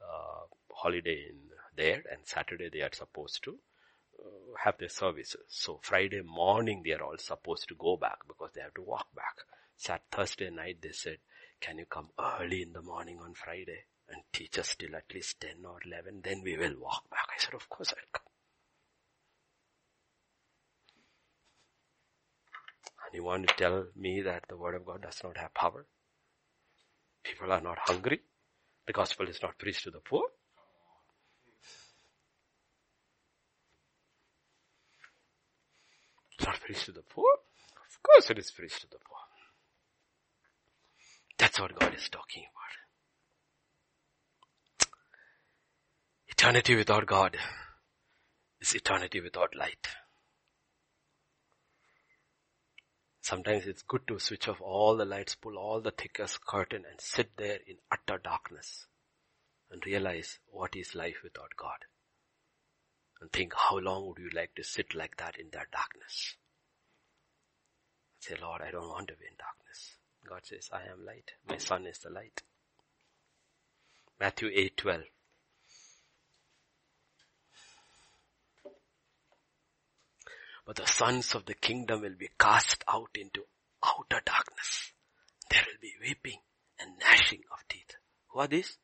uh, 0.00 0.46
holiday 0.72 1.26
in 1.28 1.36
there 1.76 2.02
and 2.10 2.20
Saturday 2.24 2.70
they 2.72 2.80
are 2.80 2.92
supposed 2.92 3.42
to 3.44 3.58
uh, 4.18 4.54
have 4.64 4.78
their 4.78 4.88
services. 4.88 5.42
So 5.48 5.80
Friday 5.82 6.22
morning 6.22 6.82
they 6.84 6.92
are 6.92 7.02
all 7.02 7.18
supposed 7.18 7.68
to 7.68 7.74
go 7.74 7.96
back 7.96 8.20
because 8.26 8.50
they 8.54 8.62
have 8.62 8.74
to 8.74 8.82
walk 8.82 9.08
back. 9.14 9.36
Sat 9.76 10.02
Thursday 10.10 10.48
night 10.50 10.78
they 10.80 10.92
said, 10.92 11.18
can 11.60 11.78
you 11.78 11.84
come 11.84 12.08
early 12.18 12.62
in 12.62 12.72
the 12.72 12.82
morning 12.82 13.18
on 13.22 13.34
Friday 13.34 13.84
and 14.08 14.22
teach 14.32 14.58
us 14.58 14.74
till 14.76 14.96
at 14.96 15.12
least 15.14 15.40
10 15.40 15.64
or 15.64 15.78
11, 15.84 16.20
then 16.24 16.42
we 16.42 16.56
will 16.56 16.74
walk 16.80 17.08
back. 17.10 17.26
I 17.28 17.38
said, 17.38 17.54
of 17.54 17.68
course 17.68 17.90
I'll 17.90 18.12
come. 18.12 18.31
You 23.12 23.24
want 23.24 23.46
to 23.46 23.54
tell 23.54 23.86
me 23.94 24.22
that 24.22 24.44
the 24.48 24.56
word 24.56 24.74
of 24.74 24.86
God 24.86 25.02
does 25.02 25.20
not 25.22 25.36
have 25.36 25.52
power? 25.52 25.86
People 27.22 27.52
are 27.52 27.60
not 27.60 27.78
hungry. 27.80 28.20
The 28.86 28.92
gospel 28.92 29.28
is 29.28 29.40
not 29.42 29.58
preached 29.58 29.84
to 29.84 29.90
the 29.90 30.00
poor. 30.00 30.24
It's 36.38 36.46
not 36.46 36.60
preached 36.60 36.86
to 36.86 36.92
the 36.92 37.02
poor. 37.02 37.30
Of 37.86 38.02
course 38.02 38.30
it 38.30 38.38
is 38.38 38.50
preached 38.50 38.80
to 38.80 38.88
the 38.88 38.96
poor. 38.96 39.18
That's 41.38 41.60
what 41.60 41.78
God 41.78 41.94
is 41.94 42.08
talking 42.08 42.44
about. 42.44 42.62
Eternity 46.28 46.74
without 46.74 47.06
God 47.06 47.36
is 48.60 48.74
eternity 48.74 49.20
without 49.20 49.54
light. 49.54 49.86
Sometimes 53.22 53.66
it's 53.66 53.82
good 53.82 54.06
to 54.08 54.18
switch 54.18 54.48
off 54.48 54.60
all 54.60 54.96
the 54.96 55.04
lights, 55.04 55.36
pull 55.36 55.56
all 55.56 55.80
the 55.80 55.92
thickest 55.92 56.44
curtain 56.44 56.84
and 56.90 57.00
sit 57.00 57.30
there 57.36 57.60
in 57.66 57.76
utter 57.90 58.18
darkness 58.18 58.86
and 59.70 59.86
realize 59.86 60.40
what 60.50 60.74
is 60.74 60.96
life 60.96 61.18
without 61.22 61.52
God. 61.56 61.86
And 63.20 63.32
think 63.32 63.54
how 63.56 63.78
long 63.78 64.08
would 64.08 64.18
you 64.18 64.30
like 64.34 64.56
to 64.56 64.64
sit 64.64 64.92
like 64.96 65.16
that 65.18 65.36
in 65.38 65.46
that 65.52 65.70
darkness? 65.70 66.34
Say, 68.18 68.34
Lord, 68.42 68.60
I 68.60 68.72
don't 68.72 68.88
want 68.88 69.06
to 69.08 69.14
be 69.14 69.26
in 69.26 69.36
darkness. 69.38 69.96
God 70.28 70.40
says, 70.44 70.68
I 70.72 70.90
am 70.90 71.06
light. 71.06 71.30
My 71.48 71.58
son 71.58 71.86
is 71.86 71.98
the 71.98 72.10
light. 72.10 72.42
Matthew 74.18 74.50
8, 74.52 74.76
12. 74.76 75.02
But 80.64 80.76
the 80.76 80.86
sons 80.86 81.34
of 81.34 81.46
the 81.46 81.54
kingdom 81.54 82.02
will 82.02 82.14
be 82.16 82.30
cast 82.38 82.84
out 82.88 83.10
into 83.14 83.44
outer 83.84 84.22
darkness. 84.24 84.92
There 85.50 85.64
will 85.66 85.80
be 85.80 85.94
weeping 86.00 86.40
and 86.78 86.98
gnashing 86.98 87.42
of 87.52 87.66
teeth. 87.68 87.96
Who 88.28 88.40
are 88.40 88.46
these? 88.46 88.78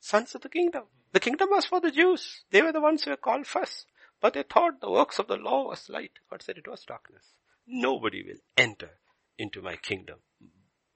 Sons 0.00 0.34
of 0.34 0.42
the 0.42 0.48
kingdom. 0.48 0.84
The 1.12 1.20
kingdom 1.20 1.48
was 1.50 1.66
for 1.66 1.80
the 1.80 1.90
Jews. 1.90 2.44
They 2.50 2.62
were 2.62 2.72
the 2.72 2.80
ones 2.80 3.04
who 3.04 3.10
were 3.10 3.16
called 3.16 3.46
first. 3.46 3.86
But 4.20 4.34
they 4.34 4.42
thought 4.42 4.80
the 4.80 4.90
works 4.90 5.18
of 5.18 5.28
the 5.28 5.36
law 5.36 5.68
was 5.68 5.88
light. 5.88 6.12
God 6.30 6.42
said 6.42 6.58
it 6.58 6.68
was 6.68 6.84
darkness. 6.84 7.24
Nobody 7.66 8.22
will 8.22 8.40
enter 8.56 8.90
into 9.38 9.62
my 9.62 9.76
kingdom 9.76 10.18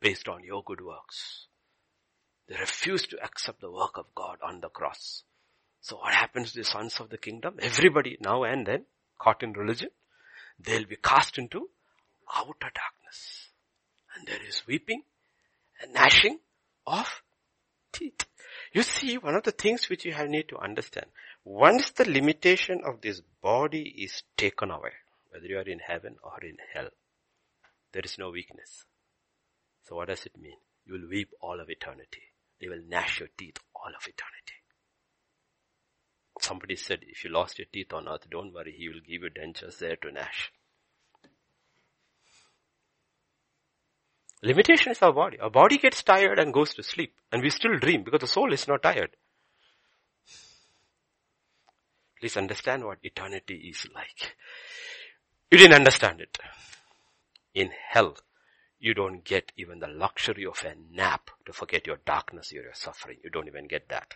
based 0.01 0.29
on 0.29 0.43
your 0.43 0.65
good 0.65 0.81
works. 0.81 1.47
They 2.49 2.57
refuse 2.57 3.07
to 3.09 3.23
accept 3.23 3.61
the 3.61 3.71
work 3.71 3.97
of 3.97 4.07
God 4.15 4.39
on 4.43 4.61
the 4.61 4.69
cross. 4.69 5.25
So 5.81 5.97
what 5.97 6.15
happens 6.15 6.53
to 6.53 6.59
the 6.59 6.65
sons 6.65 6.99
of 7.01 7.11
the 7.11 7.19
kingdom? 7.19 7.57
Everybody 7.61 8.17
now 8.21 8.45
and 8.45 8.67
then 8.67 8.87
caught 9.23 9.43
in 9.43 9.53
religion, 9.53 9.91
they'll 10.59 10.87
be 10.87 10.97
cast 10.97 11.39
into 11.39 11.69
outer 12.35 12.71
darkness. 12.75 13.49
And 14.17 14.27
there 14.27 14.43
is 14.49 14.67
weeping 14.67 15.03
and 15.81 15.93
gnashing 15.93 16.39
of 16.87 17.23
teeth. 17.93 18.25
You 18.73 18.83
see, 18.83 19.19
one 19.19 19.35
of 19.35 19.45
the 19.45 19.53
things 19.53 19.89
which 19.89 20.05
you 20.05 20.13
have 20.13 20.29
need 20.29 20.49
to 20.49 20.59
understand, 20.59 21.07
once 21.45 21.91
the 21.91 22.09
limitation 22.09 22.81
of 22.85 23.01
this 23.01 23.21
body 23.43 23.83
is 23.83 24.23
taken 24.37 24.71
away, 24.71 24.93
whether 25.31 25.47
you 25.47 25.59
are 25.59 25.63
in 25.69 25.79
heaven 25.79 26.17
or 26.23 26.39
in 26.43 26.57
hell, 26.75 26.89
there 27.93 28.03
is 28.05 28.19
no 28.19 28.31
weakness. 28.31 28.85
So 29.85 29.97
what 29.97 30.09
does 30.09 30.25
it 30.27 30.41
mean? 30.41 30.57
You 30.87 30.95
will 30.95 31.09
weep 31.09 31.31
all 31.41 31.61
of 31.61 31.71
eternity. 31.71 32.23
You 32.61 32.71
will 32.71 32.83
gnash 32.89 33.21
your 33.21 33.29
teeth 33.37 33.59
all 33.75 33.91
of 33.91 34.07
eternity. 34.07 34.62
Somebody 36.41 36.77
said, 36.77 37.01
if 37.03 37.25
you 37.25 37.31
lost 37.31 37.59
your 37.59 37.67
teeth 37.73 37.93
on 37.93 38.09
earth, 38.09 38.29
don't 38.31 38.53
worry, 38.53 38.75
he 38.77 38.89
will 38.89 39.01
give 39.01 39.23
you 39.23 39.31
dentures 39.31 39.79
there 39.79 39.97
to 39.97 40.11
gnash. 40.11 40.51
Limitation 44.43 44.91
is 44.91 45.01
our 45.03 45.13
body. 45.13 45.39
Our 45.39 45.51
body 45.51 45.79
gets 45.79 46.03
tired 46.03 46.39
and 46.39 46.53
goes 46.53 46.75
to 46.75 46.83
sleep. 46.83 47.15
And 47.31 47.43
we 47.43 47.51
still 47.51 47.79
dream 47.79 48.03
because 48.03 48.21
the 48.21 48.27
soul 48.27 48.53
is 48.53 48.67
not 48.67 48.83
tired. 48.83 49.11
Please 52.19 52.37
understand 52.37 52.85
what 52.85 52.99
eternity 53.03 53.71
is 53.71 53.87
like. 53.95 54.37
You 55.51 55.59
didn't 55.59 55.77
understand 55.77 56.21
it. 56.21 56.39
In 57.55 57.71
hell, 57.91 58.17
you 58.81 58.95
don't 58.95 59.25
get 59.25 59.53
even 59.57 59.79
the 59.79 59.87
luxury 59.87 60.45
of 60.45 60.65
a 60.65 60.75
nap 60.93 61.31
to 61.47 61.53
forget 61.53 61.87
your 61.87 61.99
darkness 62.05 62.53
or 62.53 62.63
your 62.63 62.75
suffering. 62.75 63.19
You 63.23 63.31
don't 63.31 63.47
even 63.47 63.69
get 63.69 63.89
that. 63.91 64.15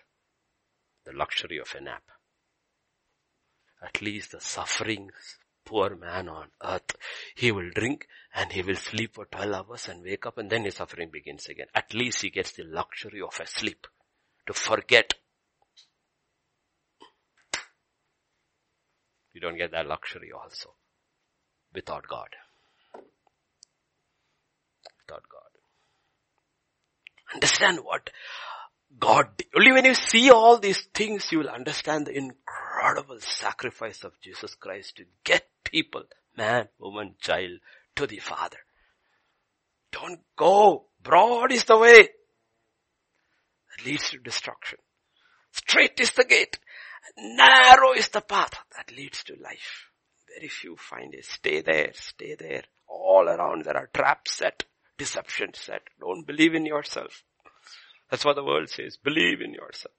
The 1.07 1.12
luxury 1.12 1.59
of 1.59 1.74
a 1.77 1.81
nap. 1.81 2.03
At 3.83 4.03
least 4.03 4.33
the 4.33 4.41
suffering 4.41 5.11
poor 5.65 5.97
man 5.97 6.28
on 6.28 6.49
earth, 6.62 6.97
he 7.35 7.51
will 7.51 7.70
drink 7.70 8.07
and 8.35 8.53
he 8.53 8.62
will 8.62 8.77
sleep 8.77 9.15
for 9.15 9.27
12 9.27 9.53
hours 9.53 9.89
and 9.89 10.03
wake 10.03 10.27
up 10.27 10.39
and 10.39 10.51
then 10.51 10.65
his 10.65 10.77
suffering 10.77 11.11
begins 11.11 11.47
again. 11.47 11.66
At 11.74 11.95
least 11.95 12.23
he 12.23 12.31
gets 12.31 12.53
the 12.53 12.65
luxury 12.65 13.20
of 13.23 13.39
a 13.41 13.47
sleep 13.47 13.87
to 14.47 14.53
forget. 14.53 15.15
You 19.33 19.41
don't 19.41 19.57
get 19.57 19.73
that 19.73 19.87
luxury 19.87 20.31
also 20.33 20.74
without 21.73 22.07
God 22.09 22.28
without 25.07 25.23
God. 25.31 25.51
Understand 27.35 27.81
what 27.83 28.11
God. 28.98 29.28
Only 29.55 29.73
when 29.73 29.85
you 29.85 29.94
see 29.94 30.31
all 30.31 30.59
these 30.59 30.82
things, 30.94 31.31
you 31.31 31.39
will 31.39 31.48
understand 31.48 32.06
the 32.06 32.16
incredible 32.16 33.20
sacrifice 33.20 34.05
of 34.05 34.20
Jesus 34.20 34.55
Christ 34.55 34.97
to 34.97 35.05
get 35.24 35.47
people, 35.64 36.05
man, 36.36 36.68
woman, 36.78 37.14
child, 37.20 37.59
to 37.97 38.06
the 38.06 38.18
Father. 38.18 38.59
Don't 39.93 40.20
go. 40.36 40.86
Broad 41.02 41.52
is 41.52 41.64
the 41.64 41.78
way 41.78 42.02
that 42.02 43.86
leads 43.86 44.10
to 44.10 44.18
destruction. 44.18 44.78
Straight 45.52 45.98
is 46.01 46.10
the 46.12 46.24
gate. 46.24 46.59
Narrow 47.16 47.93
is 47.93 48.09
the 48.09 48.20
path 48.20 48.55
that 48.77 48.94
leads 48.97 49.24
to 49.24 49.35
life. 49.43 49.90
Very 50.35 50.48
few 50.48 50.77
find 50.77 51.14
it. 51.14 51.24
Stay 51.24 51.62
there, 51.62 51.90
stay 51.94 52.35
there. 52.35 52.64
All 52.89 53.28
around 53.28 53.64
there 53.64 53.77
are 53.77 53.89
traps 53.94 54.32
set 54.32 54.64
deception 54.98 55.55
set. 55.55 55.82
Don't 56.01 56.27
believe 56.27 56.55
in 56.55 56.66
yourself. 56.66 57.23
That's 58.11 58.24
what 58.24 58.37
the 58.37 58.45
world 58.45 58.69
says. 58.69 58.97
Believe 58.97 59.41
in 59.41 59.53
yourself. 59.53 59.95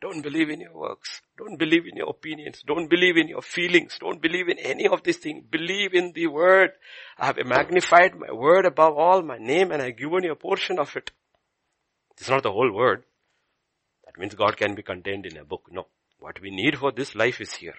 Don't 0.00 0.22
believe 0.22 0.50
in 0.50 0.60
your 0.60 0.74
works. 0.74 1.22
Don't 1.38 1.58
believe 1.58 1.86
in 1.86 1.96
your 1.96 2.10
opinions. 2.10 2.62
Don't 2.66 2.88
believe 2.88 3.16
in 3.16 3.28
your 3.28 3.42
feelings. 3.42 3.96
Don't 3.98 4.20
believe 4.20 4.48
in 4.48 4.58
any 4.58 4.86
of 4.86 5.02
these 5.02 5.16
things. 5.16 5.44
Believe 5.50 5.94
in 5.94 6.12
the 6.12 6.26
word. 6.26 6.72
I 7.18 7.26
have 7.26 7.38
magnified 7.44 8.14
my 8.14 8.32
word 8.32 8.66
above 8.66 8.96
all 8.96 9.22
my 9.22 9.38
name 9.38 9.72
and 9.72 9.80
I 9.80 9.86
have 9.86 9.96
given 9.96 10.24
you 10.24 10.32
a 10.32 10.36
portion 10.36 10.78
of 10.78 10.94
it. 10.96 11.10
It's 12.18 12.28
not 12.28 12.42
the 12.42 12.52
whole 12.52 12.72
word. 12.72 13.04
That 14.04 14.18
means 14.18 14.34
God 14.34 14.56
can 14.56 14.74
be 14.74 14.82
contained 14.82 15.26
in 15.26 15.36
a 15.38 15.44
book. 15.44 15.68
No. 15.70 15.86
What 16.18 16.40
we 16.40 16.50
need 16.50 16.78
for 16.78 16.92
this 16.92 17.14
life 17.14 17.40
is 17.40 17.54
here. 17.54 17.74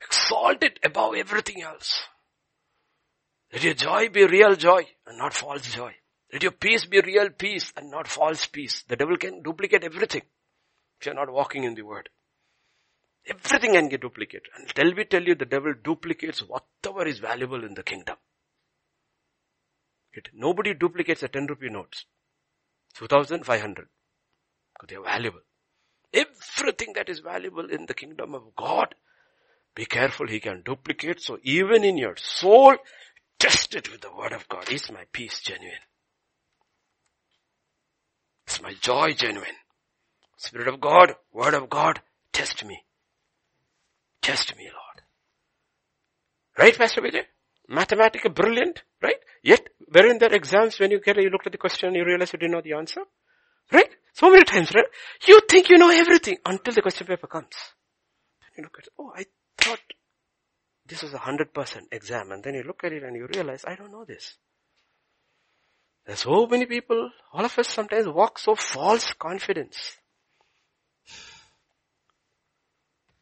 Exalt 0.00 0.62
it 0.62 0.78
above 0.84 1.14
everything 1.14 1.62
else. 1.62 2.02
Let 3.52 3.64
your 3.64 3.74
joy 3.74 4.08
be 4.08 4.24
real 4.24 4.54
joy 4.56 4.86
and 5.06 5.18
not 5.18 5.34
false 5.34 5.72
joy. 5.72 5.94
Let 6.32 6.42
your 6.42 6.52
peace 6.52 6.86
be 6.86 7.00
real 7.00 7.30
peace 7.30 7.72
and 7.76 7.90
not 7.90 8.08
false 8.08 8.46
peace. 8.46 8.84
The 8.88 8.96
devil 8.96 9.16
can 9.16 9.42
duplicate 9.42 9.84
everything 9.84 10.22
if 10.98 11.06
you're 11.06 11.14
not 11.14 11.32
walking 11.32 11.64
in 11.64 11.74
the 11.74 11.82
word. 11.82 12.08
Everything 13.26 13.74
can 13.74 13.88
get 13.88 14.00
duplicated. 14.00 14.48
And 14.56 14.68
tell 14.68 14.92
me 14.92 15.04
tell 15.04 15.22
you 15.22 15.34
the 15.34 15.44
devil 15.44 15.74
duplicates 15.82 16.40
whatever 16.40 17.06
is 17.06 17.18
valuable 17.18 17.64
in 17.64 17.74
the 17.74 17.82
kingdom. 17.82 18.16
It, 20.12 20.28
nobody 20.34 20.74
duplicates 20.74 21.22
a 21.22 21.28
10 21.28 21.46
rupee 21.46 21.68
notes. 21.68 22.04
2500. 22.94 23.88
Because 24.74 24.88
they 24.88 24.96
are 24.96 25.04
valuable. 25.04 25.40
Everything 26.12 26.92
that 26.94 27.08
is 27.08 27.20
valuable 27.20 27.70
in 27.70 27.86
the 27.86 27.94
kingdom 27.94 28.34
of 28.34 28.54
God, 28.56 28.94
be 29.74 29.86
careful, 29.86 30.26
he 30.26 30.40
can 30.40 30.62
duplicate. 30.62 31.20
So 31.20 31.38
even 31.42 31.84
in 31.84 31.96
your 31.96 32.16
soul, 32.16 32.76
Test 33.42 33.74
it 33.74 33.90
with 33.90 34.02
the 34.02 34.14
word 34.14 34.32
of 34.32 34.48
God. 34.48 34.70
Is 34.70 34.88
my 34.92 35.02
peace 35.10 35.40
genuine? 35.40 35.74
My 38.62 38.74
joy 38.80 39.12
genuine? 39.14 39.56
Spirit 40.36 40.68
of 40.68 40.80
God, 40.80 41.14
word 41.32 41.54
of 41.54 41.68
God, 41.68 42.00
test 42.32 42.64
me. 42.64 42.84
Test 44.20 44.56
me, 44.56 44.64
Lord. 44.64 45.02
Right, 46.56 46.76
Pastor 46.76 47.00
Vijay? 47.00 47.24
Mathematical, 47.68 48.30
brilliant, 48.30 48.82
right? 49.02 49.16
Yet, 49.42 49.68
where 49.90 50.06
in 50.08 50.18
their 50.18 50.32
exams, 50.32 50.78
when 50.78 50.90
you 50.90 51.00
get, 51.00 51.16
you 51.16 51.30
look 51.30 51.46
at 51.46 51.52
the 51.52 51.58
question, 51.58 51.94
you 51.94 52.04
realize 52.04 52.32
you 52.32 52.38
didn't 52.38 52.52
know 52.52 52.60
the 52.60 52.74
answer? 52.74 53.02
Right? 53.72 53.88
So 54.12 54.30
many 54.30 54.44
times, 54.44 54.70
right? 54.74 54.84
You 55.26 55.40
think 55.48 55.68
you 55.68 55.78
know 55.78 55.90
everything 55.90 56.36
until 56.44 56.74
the 56.74 56.82
question 56.82 57.06
paper 57.06 57.26
comes. 57.26 57.54
You 58.56 58.64
look 58.64 58.76
at, 58.78 58.88
oh, 58.98 59.12
I 59.16 59.24
thought 59.58 59.80
this 60.86 61.02
was 61.02 61.14
a 61.14 61.18
hundred 61.18 61.54
percent 61.54 61.88
exam 61.90 62.30
and 62.32 62.44
then 62.44 62.54
you 62.54 62.62
look 62.62 62.84
at 62.84 62.92
it 62.92 63.02
and 63.02 63.16
you 63.16 63.26
realize, 63.26 63.64
I 63.66 63.74
don't 63.74 63.90
know 63.90 64.04
this. 64.04 64.36
There's 66.06 66.20
so 66.20 66.46
many 66.46 66.66
people, 66.66 67.10
all 67.32 67.44
of 67.44 67.58
us 67.58 67.68
sometimes 67.68 68.08
walk 68.08 68.38
so 68.38 68.54
false 68.54 69.12
confidence. 69.12 69.96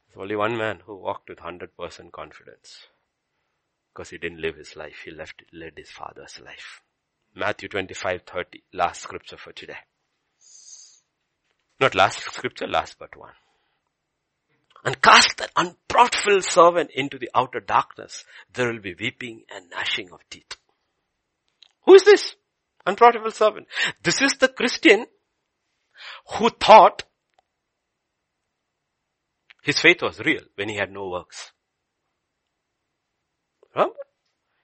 There's 0.08 0.22
only 0.22 0.36
one 0.36 0.56
man 0.56 0.80
who 0.86 0.96
walked 0.96 1.28
with 1.28 1.38
100% 1.38 2.12
confidence. 2.12 2.86
Because 3.92 4.10
he 4.10 4.18
didn't 4.18 4.40
live 4.40 4.56
his 4.56 4.76
life, 4.76 5.02
he 5.04 5.10
left, 5.10 5.42
led 5.52 5.74
his 5.76 5.90
father's 5.90 6.40
life. 6.40 6.82
Matthew 7.34 7.68
25, 7.68 8.22
30, 8.22 8.62
last 8.72 9.02
scripture 9.02 9.36
for 9.36 9.52
today. 9.52 9.78
Not 11.80 11.94
last 11.94 12.20
scripture, 12.20 12.66
last 12.66 12.96
but 12.98 13.16
one 13.16 13.32
and 14.84 15.00
cast 15.02 15.36
that 15.38 15.50
unprofitable 15.56 16.42
servant 16.42 16.90
into 16.94 17.18
the 17.18 17.30
outer 17.34 17.60
darkness, 17.60 18.24
there 18.52 18.72
will 18.72 18.80
be 18.80 18.94
weeping 18.94 19.42
and 19.54 19.70
gnashing 19.70 20.10
of 20.12 20.20
teeth. 20.30 20.56
Who 21.84 21.94
is 21.94 22.04
this 22.04 22.34
unprofitable 22.86 23.30
servant? 23.30 23.66
This 24.02 24.20
is 24.22 24.34
the 24.34 24.48
Christian 24.48 25.06
who 26.36 26.50
thought 26.50 27.04
his 29.62 29.78
faith 29.78 30.02
was 30.02 30.18
real 30.20 30.42
when 30.56 30.68
he 30.68 30.76
had 30.76 30.90
no 30.90 31.08
works. 31.08 31.52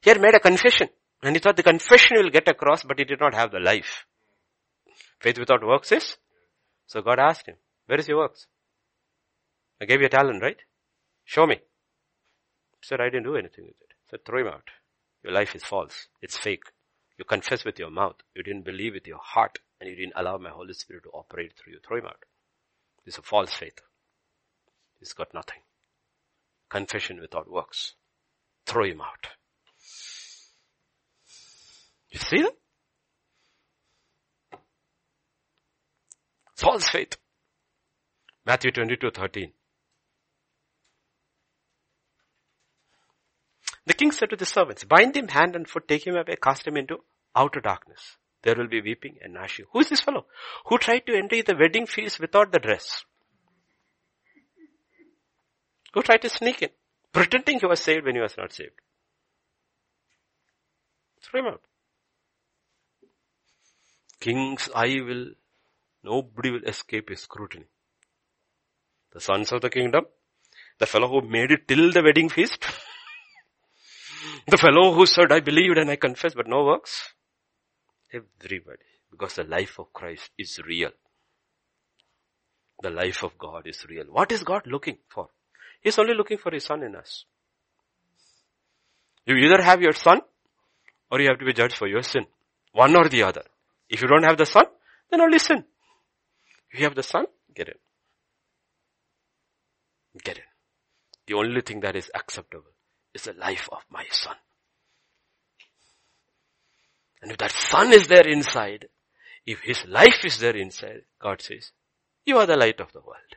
He 0.02 0.10
had 0.10 0.20
made 0.20 0.34
a 0.34 0.40
confession 0.40 0.88
and 1.22 1.34
he 1.34 1.40
thought 1.40 1.56
the 1.56 1.64
confession 1.64 2.18
will 2.18 2.30
get 2.30 2.46
across 2.46 2.84
but 2.84 2.96
he 2.98 3.04
did 3.04 3.18
not 3.18 3.34
have 3.34 3.50
the 3.50 3.58
life. 3.58 4.06
Faith 5.18 5.36
without 5.36 5.66
works 5.66 5.90
is? 5.90 6.16
So 6.86 7.02
God 7.02 7.18
asked 7.18 7.48
him, 7.48 7.56
where 7.86 7.98
is 7.98 8.06
your 8.06 8.18
works? 8.18 8.46
I 9.80 9.84
gave 9.84 10.00
you 10.00 10.06
a 10.06 10.10
talent, 10.10 10.42
right? 10.42 10.58
Show 11.24 11.44
me. 11.46 11.56
He 11.56 12.82
said, 12.82 13.00
I 13.00 13.06
didn't 13.06 13.24
do 13.24 13.34
anything 13.34 13.64
with 13.64 13.74
it. 13.80 13.88
I 13.90 14.10
said, 14.10 14.24
throw 14.24 14.42
him 14.42 14.46
out. 14.46 14.70
Your 15.24 15.32
life 15.32 15.56
is 15.56 15.64
false. 15.64 16.06
It's 16.22 16.38
fake. 16.38 16.62
You 17.18 17.24
confess 17.24 17.64
with 17.64 17.78
your 17.78 17.90
mouth. 17.90 18.16
You 18.34 18.42
didn't 18.42 18.64
believe 18.64 18.94
with 18.94 19.06
your 19.06 19.20
heart. 19.22 19.58
And 19.80 19.90
you 19.90 19.96
didn't 19.96 20.14
allow 20.16 20.38
my 20.38 20.50
Holy 20.50 20.72
Spirit 20.72 21.02
to 21.04 21.10
operate 21.10 21.52
through 21.56 21.74
you. 21.74 21.78
Throw 21.86 21.98
him 21.98 22.06
out. 22.06 22.24
It's 23.04 23.18
a 23.18 23.22
false 23.22 23.52
faith. 23.52 23.78
He's 24.98 25.12
got 25.12 25.34
nothing. 25.34 25.60
Confession 26.70 27.20
without 27.20 27.50
works. 27.50 27.94
Throw 28.64 28.84
him 28.84 29.00
out. 29.00 29.28
You 32.10 32.18
see 32.18 32.42
that? 32.42 32.54
False 36.56 36.88
faith. 36.88 37.16
Matthew 38.46 38.70
22, 38.70 39.10
13. 39.10 39.52
The 43.86 43.94
king 43.94 44.10
said 44.10 44.30
to 44.30 44.36
the 44.36 44.44
servants, 44.44 44.84
bind 44.84 45.16
him 45.16 45.28
hand 45.28 45.54
and 45.54 45.68
foot, 45.68 45.86
take 45.86 46.06
him 46.06 46.16
away, 46.16 46.36
cast 46.42 46.66
him 46.66 46.76
into 46.76 46.98
outer 47.34 47.60
darkness. 47.60 48.16
There 48.42 48.56
will 48.56 48.68
be 48.68 48.80
weeping 48.80 49.18
and 49.22 49.34
gnashing. 49.34 49.66
Who 49.72 49.80
is 49.80 49.88
this 49.88 50.00
fellow? 50.00 50.26
Who 50.66 50.78
tried 50.78 51.06
to 51.06 51.16
enter 51.16 51.42
the 51.42 51.56
wedding 51.58 51.86
feast 51.86 52.20
without 52.20 52.52
the 52.52 52.58
dress? 52.58 53.04
Who 55.94 56.02
tried 56.02 56.22
to 56.22 56.28
sneak 56.28 56.62
in, 56.62 56.70
pretending 57.12 57.60
he 57.60 57.66
was 57.66 57.80
saved 57.80 58.04
when 58.04 58.16
he 58.16 58.20
was 58.20 58.36
not 58.36 58.52
saved? 58.52 58.78
Throw 61.22 61.40
him 61.40 61.46
out. 61.46 61.62
King's 64.20 64.68
eye 64.74 65.00
will, 65.00 65.30
nobody 66.02 66.50
will 66.50 66.64
escape 66.64 67.08
his 67.08 67.20
scrutiny. 67.20 67.66
The 69.12 69.20
sons 69.20 69.52
of 69.52 69.60
the 69.60 69.70
kingdom, 69.70 70.04
the 70.78 70.86
fellow 70.86 71.08
who 71.08 71.26
made 71.26 71.50
it 71.50 71.66
till 71.66 71.92
the 71.92 72.02
wedding 72.02 72.28
feast, 72.28 72.66
the 74.46 74.58
fellow 74.58 74.92
who 74.92 75.06
said, 75.06 75.32
I 75.32 75.40
believed 75.40 75.78
and 75.78 75.90
I 75.90 75.96
confess, 75.96 76.34
but 76.34 76.46
no 76.46 76.64
works. 76.64 77.14
Everybody. 78.12 78.84
Because 79.10 79.34
the 79.34 79.44
life 79.44 79.78
of 79.78 79.92
Christ 79.92 80.30
is 80.38 80.60
real. 80.64 80.90
The 82.82 82.90
life 82.90 83.24
of 83.24 83.36
God 83.38 83.66
is 83.66 83.84
real. 83.88 84.04
What 84.04 84.30
is 84.30 84.44
God 84.44 84.62
looking 84.66 84.98
for? 85.08 85.28
He's 85.80 85.98
only 85.98 86.14
looking 86.14 86.38
for 86.38 86.52
His 86.52 86.64
Son 86.64 86.82
in 86.82 86.94
us. 86.94 87.24
You 89.24 89.34
either 89.36 89.62
have 89.62 89.82
your 89.82 89.94
Son 89.94 90.20
or 91.10 91.20
you 91.20 91.28
have 91.28 91.38
to 91.38 91.44
be 91.44 91.52
judged 91.52 91.76
for 91.76 91.88
your 91.88 92.02
sin. 92.02 92.26
One 92.72 92.94
or 92.94 93.08
the 93.08 93.24
other. 93.24 93.42
If 93.88 94.02
you 94.02 94.08
don't 94.08 94.24
have 94.24 94.36
the 94.36 94.46
Son, 94.46 94.66
then 95.10 95.20
only 95.20 95.38
sin. 95.38 95.64
If 96.70 96.80
you 96.80 96.84
have 96.84 96.94
the 96.94 97.02
Son, 97.02 97.26
get 97.54 97.68
in. 97.68 97.74
Get 100.22 100.36
in. 100.36 100.44
The 101.26 101.34
only 101.34 101.62
thing 101.62 101.80
that 101.80 101.96
is 101.96 102.10
acceptable 102.14 102.75
is 103.16 103.24
the 103.24 103.32
life 103.32 103.68
of 103.72 103.82
my 103.90 104.04
Son. 104.10 104.36
And 107.22 107.32
if 107.32 107.38
that 107.38 107.50
Son 107.50 107.92
is 107.92 108.06
there 108.06 108.28
inside, 108.28 108.88
if 109.44 109.60
His 109.60 109.84
life 109.86 110.24
is 110.24 110.38
there 110.38 110.56
inside, 110.56 111.02
God 111.20 111.40
says, 111.42 111.72
you 112.24 112.38
are 112.38 112.46
the 112.46 112.56
light 112.56 112.80
of 112.80 112.92
the 112.92 113.00
world. 113.00 113.32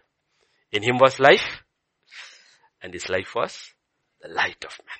In 0.71 0.83
Him 0.83 0.97
was 0.97 1.19
life, 1.19 1.63
and 2.81 2.93
His 2.93 3.09
life 3.09 3.33
was 3.35 3.73
the 4.21 4.27
light 4.27 4.63
of 4.65 4.77
men. 4.85 4.97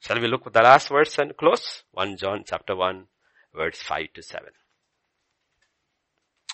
Shall 0.00 0.20
we 0.20 0.28
look 0.28 0.46
at 0.46 0.52
the 0.52 0.62
last 0.62 0.88
verse 0.88 1.18
and 1.18 1.36
close? 1.36 1.82
1 1.92 2.16
John 2.16 2.44
chapter 2.46 2.76
1, 2.76 3.06
verse 3.54 3.82
5 3.82 4.12
to 4.14 4.22
7. 4.22 4.48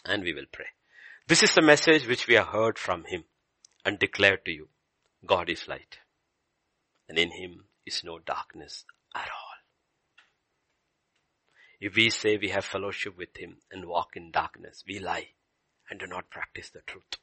And 0.05 0.23
we 0.23 0.33
will 0.33 0.47
pray. 0.51 0.67
This 1.29 1.43
is 1.43 1.55
the 1.55 1.63
message 1.63 2.07
which 2.07 2.27
we 2.27 2.35
have 2.35 2.49
heard 2.49 2.79
from 2.79 3.05
Him 3.05 3.25
and 3.85 3.99
declared 3.99 4.45
to 4.47 4.53
you. 4.53 4.69
God 5.25 5.49
is 5.51 5.69
light. 5.69 5.99
And 7.09 7.19
in 7.19 7.31
Him 7.31 7.66
is 7.87 8.03
no 8.05 8.19
darkness 8.19 8.85
at 9.15 9.29
all. 9.29 9.47
If 11.81 11.95
we 11.95 12.11
say 12.11 12.37
we 12.37 12.49
have 12.49 12.65
fellowship 12.65 13.17
with 13.17 13.37
Him 13.37 13.59
and 13.71 13.87
walk 13.87 14.17
in 14.17 14.31
darkness, 14.31 14.83
we 14.87 14.99
lie 14.99 15.29
and 15.91 16.01
do 16.01 16.07
not 16.07 16.31
practice 16.31 16.71
the 16.71 16.81
truth. 16.87 17.17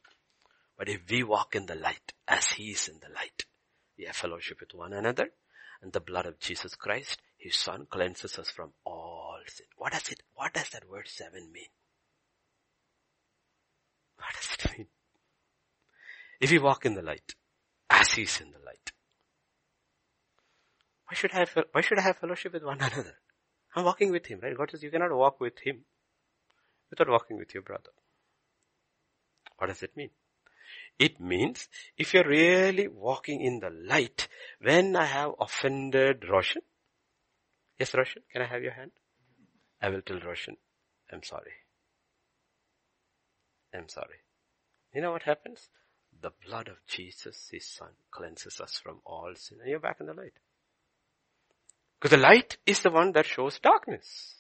But 0.77 0.89
if 0.89 1.01
we 1.09 1.23
walk 1.23 1.55
in 1.55 1.65
the 1.65 1.75
light 1.75 2.13
as 2.27 2.51
He 2.51 2.71
is 2.71 2.87
in 2.87 2.99
the 2.99 3.13
light, 3.13 3.45
we 3.97 4.05
have 4.05 4.15
fellowship 4.15 4.59
with 4.59 4.73
one 4.73 4.93
another 4.93 5.29
and 5.81 5.91
the 5.91 5.99
blood 5.99 6.25
of 6.25 6.39
Jesus 6.39 6.75
Christ, 6.75 7.21
His 7.37 7.55
Son, 7.55 7.87
cleanses 7.89 8.39
us 8.39 8.49
from 8.49 8.71
all 8.85 9.37
sin. 9.47 9.67
What 9.77 9.91
does 9.91 10.09
it, 10.09 10.21
what 10.33 10.53
does 10.53 10.69
that 10.69 10.89
word 10.89 11.07
seven 11.07 11.51
mean? 11.51 11.67
What 14.17 14.33
does 14.33 14.57
it 14.57 14.77
mean? 14.77 14.87
If 16.39 16.51
we 16.51 16.59
walk 16.59 16.85
in 16.85 16.93
the 16.93 17.01
light, 17.01 17.35
as 17.89 18.13
He 18.13 18.23
is 18.23 18.39
in 18.39 18.51
the 18.51 18.59
light, 18.65 18.91
why 21.13 21.15
should 21.15 21.31
I 21.33 21.39
have, 21.39 21.57
why 21.71 21.81
should 21.81 21.99
I 21.99 22.01
have 22.01 22.17
fellowship 22.17 22.53
with 22.53 22.63
one 22.63 22.77
another? 22.81 23.15
I'm 23.75 23.85
walking 23.85 24.11
with 24.11 24.25
him, 24.25 24.39
right? 24.41 24.57
God 24.57 24.71
says 24.71 24.81
you 24.81 24.89
cannot 24.89 25.15
walk 25.15 25.39
with 25.39 25.59
him 25.63 25.85
without 26.89 27.07
walking 27.07 27.37
with 27.37 27.53
your 27.53 27.61
brother. 27.61 27.91
What 29.59 29.67
does 29.67 29.83
it 29.83 29.95
mean? 29.95 30.09
It 30.97 31.19
means 31.19 31.67
if 31.99 32.15
you're 32.15 32.27
really 32.27 32.87
walking 32.87 33.41
in 33.41 33.59
the 33.59 33.69
light, 33.69 34.27
when 34.59 34.95
I 34.95 35.05
have 35.05 35.33
offended 35.39 36.27
Roshan, 36.27 36.63
yes 37.79 37.93
Roshan, 37.93 38.23
can 38.31 38.41
I 38.41 38.47
have 38.47 38.63
your 38.63 38.71
hand? 38.73 38.91
I 39.79 39.89
will 39.89 40.01
tell 40.01 40.19
Roshan, 40.19 40.57
I'm 41.11 41.21
sorry. 41.21 41.53
I'm 43.71 43.87
sorry. 43.87 44.17
You 44.95 45.01
know 45.01 45.11
what 45.11 45.23
happens? 45.23 45.69
The 46.19 46.31
blood 46.47 46.69
of 46.69 46.77
Jesus, 46.87 47.49
his 47.51 47.67
son, 47.67 47.89
cleanses 48.09 48.59
us 48.59 48.79
from 48.81 49.01
all 49.05 49.33
sin 49.35 49.59
and 49.61 49.69
you're 49.69 49.79
back 49.79 49.97
in 49.99 50.07
the 50.07 50.15
light. 50.15 50.33
Because 52.03 52.17
the 52.17 52.21
light 52.21 52.57
is 52.65 52.81
the 52.81 52.89
one 52.89 53.13
that 53.13 53.25
shows 53.25 53.59
darkness. 53.59 54.35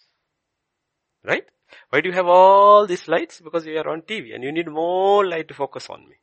Right? 1.23 1.45
Why 1.89 2.01
do 2.01 2.09
you 2.09 2.13
have 2.13 2.27
all 2.27 2.85
these 2.85 3.07
lights? 3.07 3.39
Because 3.39 3.65
you 3.65 3.77
are 3.77 3.87
on 3.87 4.01
TV 4.01 4.35
and 4.35 4.43
you 4.43 4.51
need 4.51 4.67
more 4.67 5.25
light 5.25 5.47
to 5.47 5.53
focus 5.53 5.89
on 5.89 6.01
me. 6.01 6.15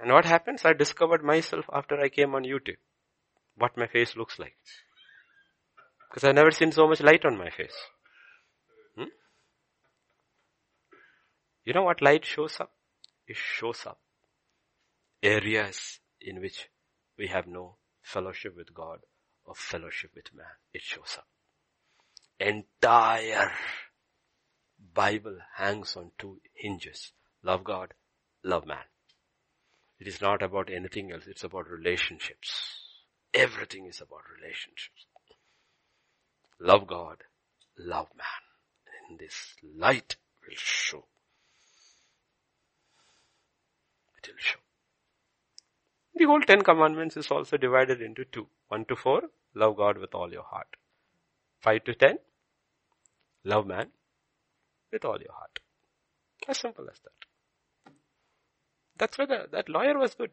And 0.00 0.10
what 0.10 0.24
happens? 0.24 0.64
I 0.64 0.72
discovered 0.72 1.22
myself 1.22 1.66
after 1.70 2.00
I 2.00 2.08
came 2.08 2.34
on 2.34 2.44
YouTube. 2.44 2.78
What 3.58 3.76
my 3.76 3.86
face 3.86 4.16
looks 4.16 4.38
like. 4.38 4.56
Because 6.08 6.26
I've 6.26 6.34
never 6.34 6.50
seen 6.50 6.72
so 6.72 6.88
much 6.88 7.02
light 7.02 7.26
on 7.26 7.36
my 7.36 7.50
face. 7.50 7.76
Hmm? 8.96 9.12
You 11.66 11.74
know 11.74 11.82
what 11.82 12.00
light 12.00 12.24
shows 12.24 12.56
up? 12.58 12.72
It 13.26 13.36
shows 13.36 13.84
up 13.84 13.98
areas 15.22 16.00
in 16.22 16.40
which 16.40 16.70
we 17.18 17.26
have 17.26 17.46
no 17.46 17.76
fellowship 18.02 18.56
with 18.56 18.72
God 18.72 19.00
of 19.46 19.56
fellowship 19.56 20.12
with 20.14 20.34
man. 20.34 20.46
It 20.72 20.82
shows 20.82 21.16
up. 21.18 21.26
Entire 22.38 23.52
Bible 24.94 25.38
hangs 25.56 25.96
on 25.96 26.12
two 26.18 26.40
hinges. 26.54 27.12
Love 27.42 27.64
God, 27.64 27.94
love 28.44 28.66
man. 28.66 28.84
It 29.98 30.08
is 30.08 30.20
not 30.20 30.42
about 30.42 30.70
anything 30.70 31.12
else. 31.12 31.24
It's 31.26 31.44
about 31.44 31.70
relationships. 31.70 32.50
Everything 33.32 33.86
is 33.86 34.00
about 34.00 34.22
relationships. 34.36 35.06
Love 36.60 36.86
God, 36.86 37.18
love 37.78 38.08
man. 38.16 39.08
And 39.08 39.18
this 39.18 39.54
light 39.62 40.16
will 40.42 40.56
show. 40.56 41.04
It 44.18 44.28
will 44.28 44.38
show. 44.38 44.58
The 46.14 46.24
whole 46.24 46.40
Ten 46.42 46.62
Commandments 46.62 47.16
is 47.16 47.30
also 47.30 47.56
divided 47.56 48.02
into 48.02 48.24
two. 48.24 48.48
One 48.72 48.86
to 48.86 48.96
four, 48.96 49.20
love 49.54 49.76
God 49.76 49.98
with 49.98 50.14
all 50.14 50.32
your 50.32 50.44
heart. 50.44 50.68
Five 51.60 51.84
to 51.84 51.94
ten, 51.94 52.16
love 53.44 53.66
man 53.66 53.88
with 54.90 55.04
all 55.04 55.18
your 55.20 55.32
heart. 55.32 55.58
As 56.48 56.56
simple 56.58 56.86
as 56.90 56.98
that. 57.00 57.92
That's 58.96 59.18
why 59.18 59.26
the, 59.26 59.46
that 59.52 59.68
lawyer 59.68 59.98
was 59.98 60.14
good. 60.14 60.30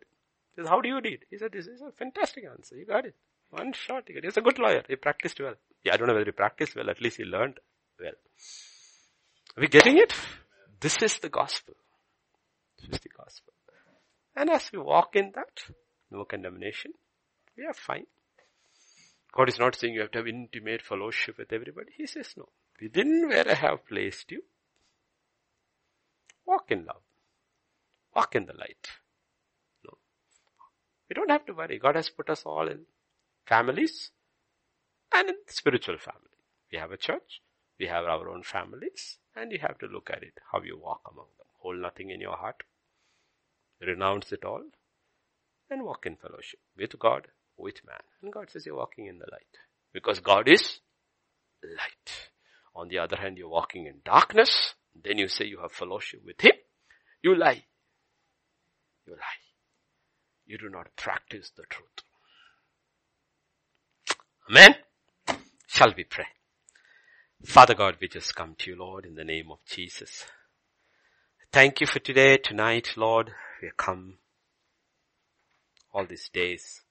He 0.55 0.61
said, 0.61 0.69
how 0.69 0.79
do 0.79 0.87
you 0.87 1.01
read? 1.03 1.25
He 1.29 1.37
said, 1.37 1.51
this 1.51 1.67
is 1.67 1.81
a 1.81 1.91
fantastic 1.91 2.45
answer. 2.49 2.77
You 2.77 2.85
got 2.85 3.05
it. 3.05 3.15
One 3.49 3.73
shot. 3.73 4.03
He 4.07 4.17
He's 4.23 4.37
a 4.37 4.41
good 4.41 4.57
lawyer. 4.57 4.83
He 4.87 4.95
practiced 4.95 5.41
well. 5.41 5.55
Yeah, 5.83 5.95
I 5.95 5.97
don't 5.97 6.07
know 6.07 6.13
whether 6.13 6.25
he 6.25 6.31
practiced 6.31 6.77
well. 6.77 6.89
At 6.89 7.01
least 7.01 7.17
he 7.17 7.25
learned 7.25 7.59
well. 7.99 8.13
Are 9.57 9.61
we 9.61 9.67
getting 9.67 9.97
it? 9.97 10.13
This 10.79 10.95
is 11.01 11.19
the 11.19 11.29
gospel. 11.29 11.73
This 12.79 12.89
is 12.91 12.99
the 13.01 13.09
gospel. 13.09 13.53
And 14.33 14.49
as 14.49 14.71
we 14.71 14.79
walk 14.79 15.17
in 15.17 15.33
that, 15.35 15.61
no 16.09 16.23
condemnation, 16.23 16.93
we 17.57 17.65
are 17.65 17.73
fine. 17.73 18.05
God 19.31 19.49
is 19.49 19.59
not 19.59 19.75
saying 19.75 19.93
you 19.93 20.01
have 20.01 20.11
to 20.11 20.19
have 20.19 20.27
intimate 20.27 20.81
fellowship 20.81 21.37
with 21.37 21.53
everybody. 21.53 21.91
He 21.95 22.07
says 22.07 22.33
no. 22.35 22.49
Within 22.81 23.27
where 23.27 23.47
I 23.49 23.53
have 23.53 23.85
placed 23.87 24.31
you, 24.31 24.41
walk 26.45 26.71
in 26.71 26.85
love. 26.85 27.01
Walk 28.15 28.35
in 28.35 28.45
the 28.45 28.53
light. 28.53 28.89
No. 29.85 29.97
We 31.07 31.13
don't 31.13 31.29
have 31.29 31.45
to 31.45 31.53
worry. 31.53 31.77
God 31.77 31.95
has 31.95 32.09
put 32.09 32.29
us 32.29 32.43
all 32.45 32.67
in 32.67 32.85
families 33.45 34.11
and 35.13 35.29
in 35.29 35.35
spiritual 35.47 35.97
family. 35.97 36.21
We 36.71 36.77
have 36.77 36.91
a 36.91 36.97
church, 36.97 37.41
we 37.79 37.87
have 37.87 38.05
our 38.05 38.29
own 38.29 38.43
families, 38.43 39.17
and 39.35 39.51
you 39.51 39.59
have 39.59 39.77
to 39.79 39.87
look 39.87 40.09
at 40.11 40.23
it, 40.23 40.33
how 40.51 40.61
you 40.61 40.77
walk 40.77 41.01
among 41.11 41.27
them. 41.37 41.47
Hold 41.59 41.81
nothing 41.81 42.09
in 42.09 42.21
your 42.21 42.35
heart. 42.35 42.63
Renounce 43.81 44.31
it 44.31 44.43
all 44.43 44.63
and 45.69 45.83
walk 45.83 46.05
in 46.05 46.15
fellowship 46.15 46.59
with 46.77 46.97
God, 46.99 47.27
with 47.59 47.85
man. 47.85 47.99
And 48.21 48.33
God 48.33 48.49
says 48.49 48.65
you're 48.65 48.75
walking 48.75 49.05
in 49.05 49.19
the 49.19 49.27
light. 49.31 49.57
Because 49.93 50.19
God 50.19 50.47
is 50.47 50.79
light. 51.63 52.29
On 52.75 52.87
the 52.87 52.99
other 52.99 53.17
hand, 53.17 53.37
you're 53.37 53.49
walking 53.49 53.85
in 53.85 53.95
darkness. 54.05 54.73
Then 55.03 55.17
you 55.17 55.27
say 55.27 55.45
you 55.45 55.59
have 55.61 55.71
fellowship 55.71 56.21
with 56.25 56.41
Him. 56.41 56.53
You 57.21 57.35
lie. 57.35 57.63
You 59.05 59.13
lie. 59.13 59.41
You 60.45 60.57
do 60.57 60.69
not 60.69 60.95
practice 60.95 61.51
the 61.55 61.63
truth. 61.69 61.87
Amen. 64.49 64.75
Shall 65.67 65.93
we 65.95 66.03
pray? 66.03 66.25
Father 67.45 67.75
God, 67.75 67.97
we 68.01 68.07
just 68.07 68.35
come 68.35 68.55
to 68.59 68.71
you, 68.71 68.77
Lord, 68.77 69.05
in 69.05 69.15
the 69.15 69.23
name 69.23 69.51
of 69.51 69.59
Jesus. 69.65 70.25
Thank 71.51 71.81
you 71.81 71.87
for 71.87 71.99
today, 71.99 72.37
tonight, 72.37 72.93
Lord. 72.97 73.31
We 73.61 73.67
have 73.67 73.77
come 73.77 74.17
all 75.93 76.05
these 76.05 76.29
days 76.29 76.81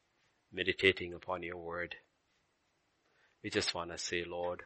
meditating 0.53 1.12
upon 1.15 1.43
your 1.43 1.57
word. 1.57 1.97
We 3.43 3.51
just 3.51 3.75
want 3.75 3.91
to 3.91 3.99
say, 3.99 4.25
Lord, 4.25 4.62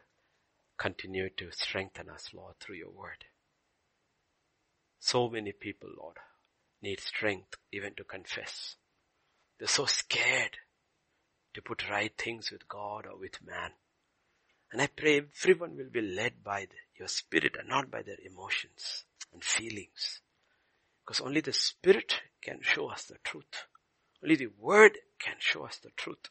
continue 0.77 1.29
to 1.37 1.51
strengthen 1.51 2.09
us, 2.09 2.29
Lord, 2.33 2.55
through 2.59 2.75
your 2.75 2.91
word. 2.91 3.25
So 4.99 5.29
many 5.29 5.51
people, 5.51 5.89
Lord, 5.97 6.17
need 6.81 6.99
strength 6.99 7.55
even 7.71 7.93
to 7.95 8.03
confess. 8.03 8.75
They're 9.59 9.67
so 9.67 9.85
scared 9.85 10.57
to 11.53 11.61
put 11.61 11.89
right 11.89 12.11
things 12.17 12.51
with 12.51 12.67
God 12.67 13.05
or 13.05 13.17
with 13.17 13.45
man. 13.45 13.71
And 14.71 14.81
I 14.81 14.87
pray 14.87 15.17
everyone 15.17 15.77
will 15.77 15.89
be 15.91 16.01
led 16.01 16.43
by 16.43 16.61
the, 16.61 16.75
your 16.97 17.07
spirit 17.07 17.55
and 17.59 17.69
not 17.69 17.91
by 17.91 18.01
their 18.01 18.17
emotions 18.25 19.05
and 19.31 19.43
feelings. 19.43 20.21
Because 21.05 21.21
only 21.21 21.41
the 21.41 21.53
spirit 21.53 22.21
can 22.41 22.59
show 22.61 22.87
us 22.87 23.05
the 23.05 23.17
truth. 23.23 23.67
Only 24.23 24.35
the 24.37 24.49
word 24.57 24.97
can 25.19 25.35
show 25.39 25.65
us 25.65 25.77
the 25.77 25.89
truth. 25.97 26.29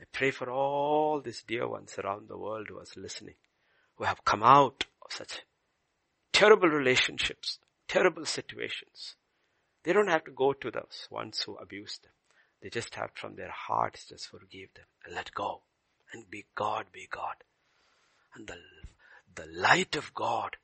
I 0.00 0.04
pray 0.10 0.30
for 0.30 0.50
all 0.50 1.20
these 1.20 1.44
dear 1.46 1.68
ones 1.68 1.96
around 1.98 2.28
the 2.28 2.38
world 2.38 2.68
who 2.68 2.78
are 2.78 2.84
listening, 2.96 3.34
who 3.96 4.04
have 4.04 4.24
come 4.24 4.42
out 4.42 4.86
of 5.04 5.12
such 5.12 5.42
terrible 6.32 6.68
relationships, 6.68 7.58
terrible 7.86 8.24
situations. 8.24 9.16
They 9.84 9.92
don't 9.92 10.08
have 10.08 10.24
to 10.24 10.30
go 10.30 10.54
to 10.54 10.70
those 10.70 11.06
ones 11.10 11.42
who 11.42 11.56
abuse 11.56 11.98
them. 12.02 12.12
They 12.62 12.70
just 12.70 12.94
have 12.94 13.10
from 13.14 13.36
their 13.36 13.50
hearts 13.50 14.06
just 14.08 14.28
forgive 14.28 14.72
them 14.74 14.86
and 15.04 15.14
let 15.14 15.34
go 15.34 15.62
and 16.12 16.30
be 16.30 16.46
God, 16.54 16.86
be 16.90 17.06
God. 17.10 17.36
And 18.34 18.46
the, 18.46 18.56
the 19.34 19.46
light 19.52 19.94
of 19.94 20.14
God, 20.14 20.56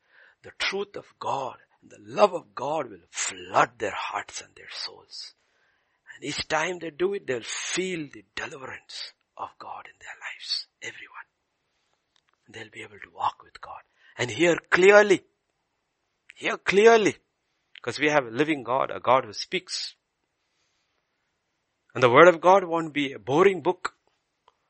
the 0.42 0.52
truth 0.58 0.96
of 0.96 1.12
God, 1.18 1.56
and 1.82 1.90
the 1.90 2.14
love 2.14 2.34
of 2.34 2.54
God 2.54 2.90
will 2.90 3.06
flood 3.10 3.70
their 3.78 3.94
hearts 3.94 4.40
and 4.40 4.50
their 4.56 4.70
souls. 4.70 5.34
And 6.14 6.24
each 6.24 6.48
time 6.48 6.78
they 6.78 6.90
do 6.90 7.14
it, 7.14 7.26
they'll 7.26 7.42
feel 7.42 8.08
the 8.12 8.24
deliverance 8.34 9.12
of 9.36 9.48
God 9.58 9.86
in 9.86 9.98
their 10.00 10.16
lives. 10.20 10.66
Everyone. 10.82 11.28
And 12.46 12.54
they'll 12.54 12.70
be 12.70 12.82
able 12.82 12.98
to 13.02 13.16
walk 13.16 13.42
with 13.44 13.60
God 13.60 13.80
and 14.16 14.30
hear 14.30 14.56
clearly. 14.70 15.22
Hear 16.34 16.56
clearly. 16.56 17.16
Because 17.74 18.00
we 18.00 18.08
have 18.08 18.26
a 18.26 18.30
living 18.30 18.64
God, 18.64 18.90
a 18.90 18.98
God 18.98 19.24
who 19.24 19.32
speaks. 19.32 19.94
And 21.94 22.02
the 22.02 22.10
word 22.10 22.28
of 22.28 22.40
God 22.40 22.64
won't 22.64 22.92
be 22.92 23.12
a 23.12 23.18
boring 23.18 23.62
book. 23.62 23.94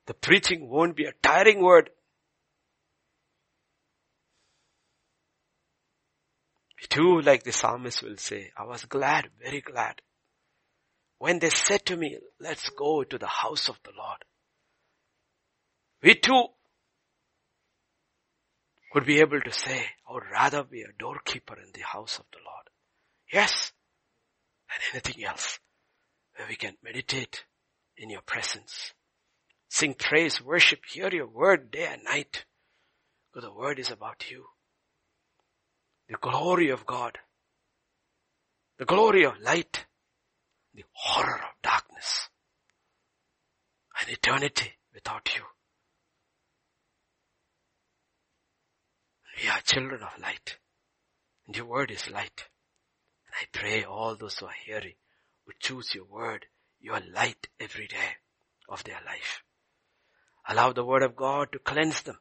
The 0.07 0.15
preaching 0.15 0.69
won't 0.69 0.97
be 0.97 1.05
a 1.05 1.13
tiring 1.23 1.63
word. 1.63 1.91
Too, 6.87 7.21
like 7.21 7.43
the 7.43 7.53
psalmist 7.53 8.03
will 8.03 8.17
say, 8.17 8.53
I 8.57 8.65
was 8.65 8.85
glad, 8.85 9.31
very 9.43 9.61
glad. 9.61 10.01
When 11.19 11.41
they 11.41 11.51
said 11.51 11.85
to 11.87 11.97
me, 11.97 12.19
let's 12.41 12.71
go 12.71 13.03
to 13.03 13.19
the 13.19 13.27
house 13.27 13.69
of 13.69 13.79
the 13.85 13.91
Lord. 13.97 14.25
We 16.03 16.15
too 16.15 16.45
would 18.95 19.05
be 19.05 19.21
able 19.21 19.41
to 19.41 19.53
say, 19.53 19.87
I 20.09 20.13
would 20.13 20.23
rather 20.33 20.63
be 20.63 20.83
a 20.83 20.93
doorkeeper 20.99 21.55
in 21.55 21.73
the 21.75 21.83
house 21.83 22.19
of 22.19 22.25
the 22.33 22.39
Lord. 22.39 22.69
Yes, 23.33 23.73
than 24.69 24.79
anything 24.93 25.25
else 25.25 25.59
where 26.37 26.49
we 26.49 26.57
can 26.57 26.77
meditate 26.83 27.45
in 27.97 28.11
your 28.11 28.23
presence. 28.23 28.93
Sing 29.69 29.95
praise, 29.95 30.43
worship, 30.43 30.81
hear 30.89 31.11
your 31.11 31.27
word 31.27 31.71
day 31.71 31.89
and 31.91 32.05
night. 32.05 32.45
Because 33.33 33.49
the 33.49 33.55
word 33.55 33.79
is 33.79 33.91
about 33.91 34.31
you. 34.31 34.47
The 36.09 36.17
glory 36.17 36.71
of 36.71 36.87
God. 36.87 37.19
The 38.79 38.85
glory 38.85 39.25
of 39.25 39.39
light. 39.41 39.87
The 40.75 40.85
horror 40.93 41.41
of 41.43 41.63
darkness. 41.63 42.29
An 44.01 44.13
eternity 44.13 44.73
without 44.95 45.29
you. 45.37 45.43
We 49.43 49.49
are 49.49 49.61
children 49.61 50.03
of 50.03 50.21
light. 50.21 50.57
And 51.47 51.57
your 51.57 51.67
word 51.67 51.91
is 51.91 52.11
light. 52.11 52.49
And 53.27 53.35
I 53.41 53.59
pray 53.59 53.85
all 53.85 54.17
those 54.17 54.39
who 54.39 54.47
are 54.47 54.65
hearing 54.65 54.95
would 55.47 55.61
choose 55.61 55.95
your 55.95 56.05
word, 56.05 56.47
your 56.81 57.01
light 57.15 57.49
every 57.61 57.87
day 57.87 58.17
of 58.69 58.85
their 58.85 59.01
life. 59.07 59.43
Allow 60.49 60.73
the 60.73 60.85
word 60.85 61.03
of 61.03 61.17
God 61.17 61.53
to 61.53 61.59
cleanse 61.59 62.03
them. 62.03 62.19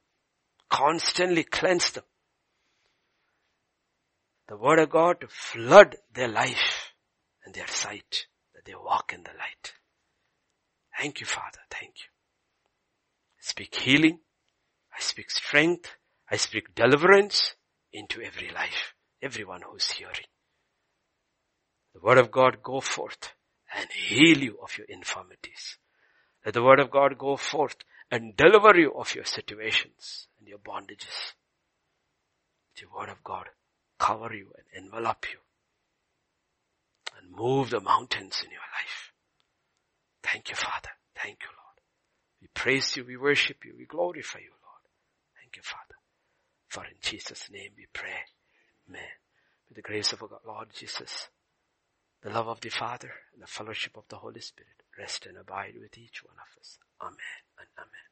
Constantly 0.69 1.43
cleanse 1.43 1.91
them. 1.91 2.03
The 4.47 4.57
word 4.57 4.79
of 4.79 4.89
God 4.89 5.21
to 5.21 5.27
flood 5.27 5.97
their 6.13 6.27
life 6.29 6.93
and 7.45 7.53
their 7.53 7.67
sight 7.67 8.27
that 8.55 8.65
they 8.65 8.75
walk 8.75 9.11
in 9.13 9.23
the 9.23 9.37
light. 9.37 9.73
Thank 10.97 11.19
you, 11.19 11.25
Father. 11.25 11.59
Thank 11.69 11.95
you. 11.97 12.09
I 13.39 13.41
speak 13.41 13.75
healing. 13.75 14.19
I 14.97 15.01
speak 15.01 15.29
strength. 15.29 15.97
I 16.31 16.37
speak 16.37 16.75
deliverance 16.75 17.55
into 17.93 18.21
every 18.21 18.49
life, 18.49 18.93
everyone 19.21 19.61
who's 19.61 19.91
hearing. 19.91 20.27
The 21.93 22.01
word 22.01 22.17
of 22.17 22.31
God 22.31 22.63
go 22.63 22.79
forth 22.79 23.33
and 23.75 23.89
heal 23.91 24.37
you 24.37 24.57
of 24.61 24.77
your 24.77 24.87
infirmities. 24.87 25.77
Let 26.45 26.53
the 26.53 26.63
word 26.63 26.79
of 26.79 26.91
God 26.91 27.17
go 27.17 27.35
forth 27.35 27.77
and 28.09 28.37
deliver 28.37 28.77
you 28.77 28.93
of 28.93 29.13
your 29.13 29.25
situations 29.25 30.27
and 30.39 30.47
your 30.47 30.59
bondages. 30.59 31.33
The 32.79 32.85
word 32.95 33.09
of 33.09 33.23
God 33.23 33.47
cover 33.97 34.33
you 34.33 34.51
and 34.55 34.85
envelop 34.85 35.25
you 35.31 35.39
and 37.19 37.35
move 37.35 37.69
the 37.69 37.79
mountains 37.79 38.41
in 38.43 38.51
your 38.51 38.59
life. 38.59 39.13
Thank 40.23 40.49
you, 40.49 40.55
Father. 40.55 40.89
Thank 41.15 41.39
you, 41.41 41.47
Lord. 41.47 41.77
We 42.41 42.47
praise 42.53 42.95
you, 42.95 43.05
we 43.05 43.17
worship 43.17 43.65
you, 43.65 43.73
we 43.77 43.85
glorify 43.85 44.39
you, 44.39 44.51
Lord. 44.51 44.83
Thank 45.39 45.55
you, 45.55 45.63
Father. 45.63 45.95
For 46.67 46.83
in 46.85 46.97
Jesus' 47.01 47.49
name 47.51 47.71
we 47.77 47.87
pray. 47.93 48.25
Amen. 48.89 49.01
With 49.67 49.77
the 49.77 49.81
grace 49.81 50.13
of 50.13 50.21
our 50.21 50.39
Lord 50.45 50.67
Jesus, 50.73 51.29
the 52.21 52.29
love 52.29 52.47
of 52.47 52.61
the 52.61 52.69
Father 52.69 53.11
and 53.33 53.41
the 53.41 53.47
fellowship 53.47 53.97
of 53.97 54.03
the 54.09 54.17
Holy 54.17 54.41
Spirit 54.41 54.83
rest 54.97 55.25
and 55.25 55.37
abide 55.37 55.75
with 55.79 55.97
each 55.97 56.23
one 56.23 56.35
of 56.35 56.59
us. 56.59 56.79
Amen 57.01 57.41
and 57.59 57.67
amen. 57.77 58.06